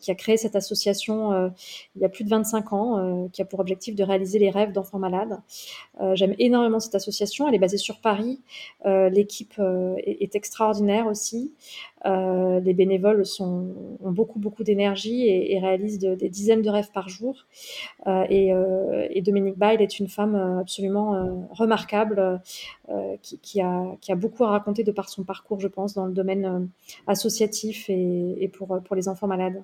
qui 0.00 0.10
a 0.10 0.14
créé 0.14 0.36
cette 0.36 0.56
association 0.56 1.50
il 1.96 2.02
y 2.02 2.04
a 2.04 2.10
plus 2.10 2.24
de 2.24 2.28
25 2.28 2.72
ans, 2.74 3.28
qui 3.32 3.40
a 3.40 3.46
pour 3.46 3.60
objectif 3.60 3.96
de 3.96 4.04
réaliser 4.04 4.38
les 4.38 4.50
rêves 4.50 4.72
d'enfants 4.72 4.98
malades. 4.98 5.40
J'aime 6.12 6.34
énormément 6.38 6.80
cette 6.80 6.96
association, 6.96 7.48
elle 7.48 7.54
est 7.54 7.58
basée 7.58 7.78
sur 7.78 7.98
Paris. 8.02 8.42
L'équipe 8.84 9.58
est 10.04 10.34
extraordinaire 10.34 11.06
aussi. 11.06 11.54
Euh, 12.06 12.60
les 12.60 12.74
bénévoles 12.74 13.26
sont, 13.26 13.74
ont 14.00 14.12
beaucoup, 14.12 14.38
beaucoup 14.38 14.62
d'énergie 14.62 15.26
et, 15.26 15.58
réalisent 15.58 15.98
des 15.98 16.28
dizaines 16.28 16.62
de 16.62 16.70
rêves 16.70 16.90
par 16.92 17.08
jour. 17.08 17.46
Euh, 18.06 18.24
euh, 18.30 19.08
et, 19.10 19.22
Dominique 19.22 19.58
Bail 19.58 19.82
est 19.82 19.98
une 19.98 20.08
femme 20.08 20.34
absolument 20.60 21.48
remarquable 21.50 22.40
qui, 23.42 23.60
a, 23.60 23.96
beaucoup 24.16 24.44
à 24.44 24.50
raconter 24.50 24.84
de 24.84 24.92
par 24.92 25.08
son 25.08 25.24
parcours, 25.24 25.60
je 25.60 25.68
pense, 25.68 25.94
dans 25.94 26.06
le 26.06 26.12
domaine 26.12 26.68
associatif 27.06 27.86
et, 27.88 28.50
pour, 28.56 28.80
pour 28.82 28.96
les 28.96 29.08
enfants 29.08 29.26
malades. 29.26 29.62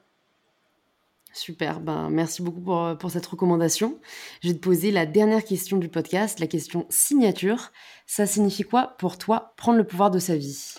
Super, 1.32 1.80
ben, 1.80 2.10
merci 2.10 2.42
beaucoup 2.42 2.60
pour, 2.60 2.96
pour, 2.96 3.10
cette 3.10 3.26
recommandation. 3.26 3.98
Je 4.40 4.48
vais 4.48 4.54
te 4.54 4.60
poser 4.60 4.92
la 4.92 5.04
dernière 5.04 5.42
question 5.44 5.78
du 5.78 5.88
podcast, 5.88 6.38
la 6.38 6.46
question 6.46 6.86
signature. 6.90 7.72
Ça 8.06 8.24
signifie 8.24 8.62
quoi 8.62 8.94
pour 8.98 9.18
toi 9.18 9.52
prendre 9.56 9.78
le 9.78 9.84
pouvoir 9.84 10.12
de 10.12 10.20
sa 10.20 10.36
vie? 10.36 10.74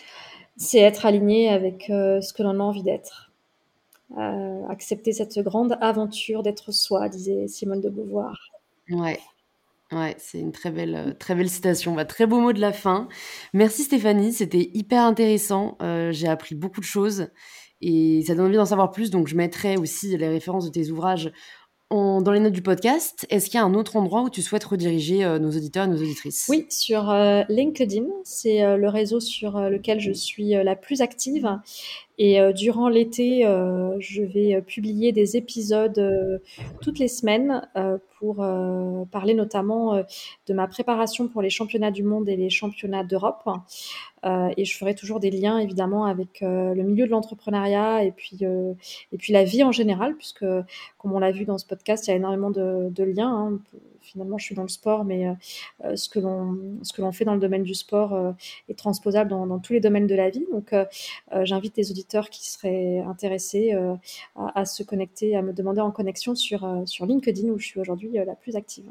C'est 0.58 0.80
être 0.80 1.06
aligné 1.06 1.50
avec 1.50 1.90
euh, 1.90 2.22
ce 2.22 2.34
que 2.34 2.44
l'on 2.44 2.60
a 2.60 2.64
envie 2.64 2.84
d'être. 2.84 3.32
Euh, 4.18 4.68
accepter 4.70 5.12
cette 5.14 5.40
grande 5.40 5.78
aventure 5.82 6.44
d'être 6.44 6.72
soi, 6.72 7.10
disait 7.10 7.48
Simone 7.48 7.82
de 7.82 7.90
Beauvoir. 7.90 8.52
Ouais, 8.90 9.20
ouais 9.92 10.16
c'est 10.18 10.40
une 10.40 10.52
très 10.52 10.72
belle, 10.72 10.96
euh, 10.96 11.14
très 11.14 11.36
belle 11.36 11.50
citation. 11.50 11.94
Bah, 11.94 12.06
très 12.06 12.28
beau 12.28 12.40
mot 12.40 12.54
de 12.54 12.62
la 12.62 12.72
fin. 12.72 13.08
Merci 13.54 13.84
Stéphanie, 13.84 14.32
c'était 14.32 14.70
hyper 14.74 15.04
intéressant. 15.04 15.78
J'ai 16.12 16.28
appris 16.28 16.56
beaucoup 16.56 16.80
de 16.80 16.86
choses 16.86 17.30
et 17.82 18.24
ça 18.26 18.36
donne 18.36 18.48
envie 18.48 18.56
d'en 18.56 18.66
savoir 18.66 18.92
plus. 18.92 19.10
Donc 19.10 19.28
je 19.28 19.36
mettrai 19.36 19.78
aussi 19.78 20.16
les 20.16 20.28
références 20.28 20.66
de 20.66 20.72
tes 20.72 20.92
ouvrages 20.92 21.32
dans 21.92 22.32
les 22.32 22.40
notes 22.40 22.54
du 22.54 22.62
podcast, 22.62 23.28
est-ce 23.30 23.46
qu'il 23.46 23.60
y 23.60 23.62
a 23.62 23.66
un 23.66 23.74
autre 23.76 23.96
endroit 23.96 24.24
où 24.24 24.30
tu 24.30 24.42
souhaites 24.42 24.64
rediriger 24.64 25.24
euh, 25.24 25.38
nos 25.38 25.50
auditeurs 25.50 25.86
et 25.86 25.88
nos 25.88 25.98
auditrices? 25.98 26.48
Oui, 26.50 26.66
sur 26.70 27.12
euh, 27.12 27.44
LinkedIn. 27.50 28.06
C'est 28.24 28.64
euh, 28.64 28.78
le 28.78 28.90
réseau 28.90 29.20
sur 29.20 29.60
lequel 29.60 30.00
je 30.00 30.12
suis 30.12 30.50
la 30.50 30.76
plus 30.76 31.02
active. 31.02 31.48
Et 32.18 32.40
durant 32.54 32.88
l'été, 32.88 33.42
je 34.00 34.22
vais 34.22 34.62
publier 34.62 35.12
des 35.12 35.36
épisodes 35.36 36.42
toutes 36.80 36.98
les 36.98 37.10
semaines 37.10 37.68
pour 38.20 38.38
parler 39.12 39.34
notamment 39.34 40.02
de 40.48 40.54
ma 40.54 40.66
préparation 40.70 41.28
pour 41.28 41.42
les 41.42 41.50
championnats 41.50 41.92
du 41.92 42.04
monde 42.04 42.30
et 42.30 42.38
les 42.38 42.50
championnats 42.50 43.04
d'Europe. 43.04 43.44
Euh, 44.26 44.52
et 44.58 44.66
je 44.66 44.76
ferai 44.78 44.96
toujours 44.96 45.20
des 45.20 45.30
liens 45.30 45.60
évidemment 45.60 46.06
avec 46.06 46.42
euh, 46.42 46.74
le 46.74 46.84
milieu 46.84 47.06
de 47.06 47.12
l'entrepreneuriat 47.12 48.04
et 48.04 48.12
puis 48.12 48.40
euh, 48.42 48.74
et 49.12 49.18
puis 49.18 49.34
la 49.34 49.44
vie 49.44 49.64
en 49.64 49.72
général, 49.72 50.16
puisque 50.16 50.46
comme 50.98 51.14
on 51.14 51.20
l'a 51.20 51.32
vu 51.32 51.46
dans 51.46 51.58
ce 51.58 51.66
podcast, 51.66 52.08
il 52.08 52.12
y 52.12 52.14
a 52.14 52.18
énormément 52.18 52.50
de, 52.50 53.04
liens. 53.04 53.30
Hein. 53.30 53.60
Finalement, 54.02 54.38
je 54.38 54.46
suis 54.46 54.56
dans 54.56 54.64
le 54.64 54.70
sport, 54.70 55.04
mais 55.04 55.28
ce 55.96 56.10
que 56.10 56.20
l'on 56.20 56.58
ce 56.84 56.94
que 56.94 57.02
l'on 57.02 57.12
fait 57.12 57.26
dans 57.26 57.34
le 57.34 57.40
domaine 57.40 57.64
du 57.64 57.74
sport 57.74 58.36
est 58.70 58.78
transposable 58.78 59.32
dans, 59.32 59.60
tous 59.60 59.74
les 59.74 59.80
domaines 59.80 60.08
de 60.08 60.16
la 60.16 60.30
vie. 60.30 60.46
Donc, 60.52 60.76
j'invite 61.44 61.76
les 61.78 61.92
auditeurs 61.92 62.30
qui 62.30 62.48
seraient 62.48 63.00
intéressés 63.00 63.74
à, 64.36 64.60
à, 64.60 64.66
se 64.66 64.84
connecter, 64.84 65.36
à 65.36 65.42
me 65.42 65.54
demander 65.54 65.82
en 65.82 65.92
connexion 65.92 66.36
sur 66.36 66.84
sur 66.86 67.06
LinkedIn 67.08 67.50
où 67.50 67.58
je 67.58 67.66
suis 67.66 67.80
aujourd'hui 67.80 68.12
la 68.12 68.36
plus 68.36 68.56
active. 68.56 68.86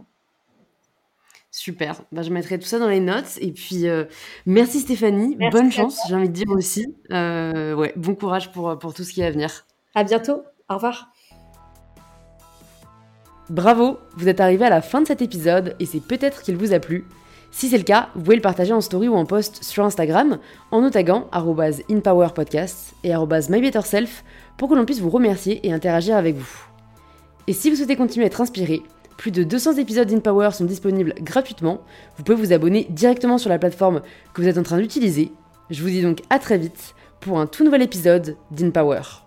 Super. 1.57 2.03
Bah, 2.11 2.23
je 2.23 2.31
mettrai 2.31 2.59
tout 2.59 2.67
ça 2.67 2.81
dans 2.81 2.89
les 2.89 2.99
notes. 2.99 3.39
Et 3.41 3.53
puis, 3.53 3.87
euh, 3.87 4.07
merci 4.45 4.81
Stéphanie. 4.81 5.37
Bonne 5.53 5.71
chance, 5.71 6.01
j'ai 6.09 6.17
envie 6.17 6.29
de 6.29 6.35
dire 6.35 6.51
aussi. 6.51 6.97
Euh, 7.13 7.75
ouais, 7.75 7.93
bon 7.95 8.17
courage 8.17 8.51
pour, 8.51 8.77
pour 8.77 8.93
tout 8.93 9.05
ce 9.05 9.13
qui 9.13 9.21
est 9.21 9.27
à 9.27 9.31
venir. 9.31 9.65
À 9.95 10.03
bientôt. 10.03 10.43
Au 10.69 10.75
revoir. 10.75 11.13
Bravo, 13.51 13.99
vous 14.17 14.27
êtes 14.27 14.41
arrivé 14.41 14.65
à 14.65 14.69
la 14.69 14.83
fin 14.83 15.01
de 15.01 15.07
cet 15.07 15.23
épisode 15.23 15.77
et 15.79 15.87
c'est 15.87 16.01
peut-être 16.01 16.43
qu'il 16.43 16.57
vous 16.57 16.73
a 16.73 16.81
plu. 16.81 17.05
Si 17.53 17.69
c'est 17.69 17.79
le 17.79 17.85
cas, 17.85 18.09
vous 18.17 18.25
pouvez 18.25 18.37
le 18.37 18.43
partager 18.43 18.73
en 18.73 18.81
story 18.81 19.07
ou 19.07 19.15
en 19.15 19.25
post 19.25 19.63
sur 19.63 19.85
Instagram 19.85 20.41
en 20.73 20.81
nous 20.81 20.91
taguant 20.91 21.31
@inpowerpodcast 21.89 22.95
et 23.05 23.13
@mybetterself 23.15 24.25
pour 24.57 24.69
que 24.69 24.75
l'on 24.75 24.85
puisse 24.85 24.99
vous 24.99 25.11
remercier 25.11 25.65
et 25.65 25.73
interagir 25.73 26.17
avec 26.17 26.35
vous. 26.35 26.67
Et 27.47 27.53
si 27.53 27.71
vous 27.71 27.77
souhaitez 27.77 27.95
continuer 27.95 28.25
à 28.25 28.27
être 28.27 28.41
inspiré, 28.41 28.83
plus 29.17 29.31
de 29.31 29.45
200 29.45 29.75
épisodes 29.75 30.09
d'InPower 30.09 30.51
sont 30.53 30.65
disponibles 30.65 31.15
gratuitement. 31.21 31.81
Vous 32.17 32.25
pouvez 32.25 32.37
vous 32.37 32.53
abonner 32.53 32.87
directement 32.91 33.39
sur 33.39 33.51
la 33.51 33.59
plateforme 33.59 34.03
que 34.33 34.43
vous 34.43 34.49
êtes 34.49 34.59
en 34.59 34.63
train 34.63 34.79
d'utiliser. 34.79 35.33
Je 35.71 35.83
vous 35.83 35.89
dis 35.89 36.03
donc 36.03 36.21
à 36.31 36.39
très 36.39 36.59
vite 36.59 36.95
pour 37.21 37.41
un 37.41 37.47
tout 37.47 37.65
nouvel 37.65 37.83
épisode 37.83 38.37
d'InPower. 38.51 39.24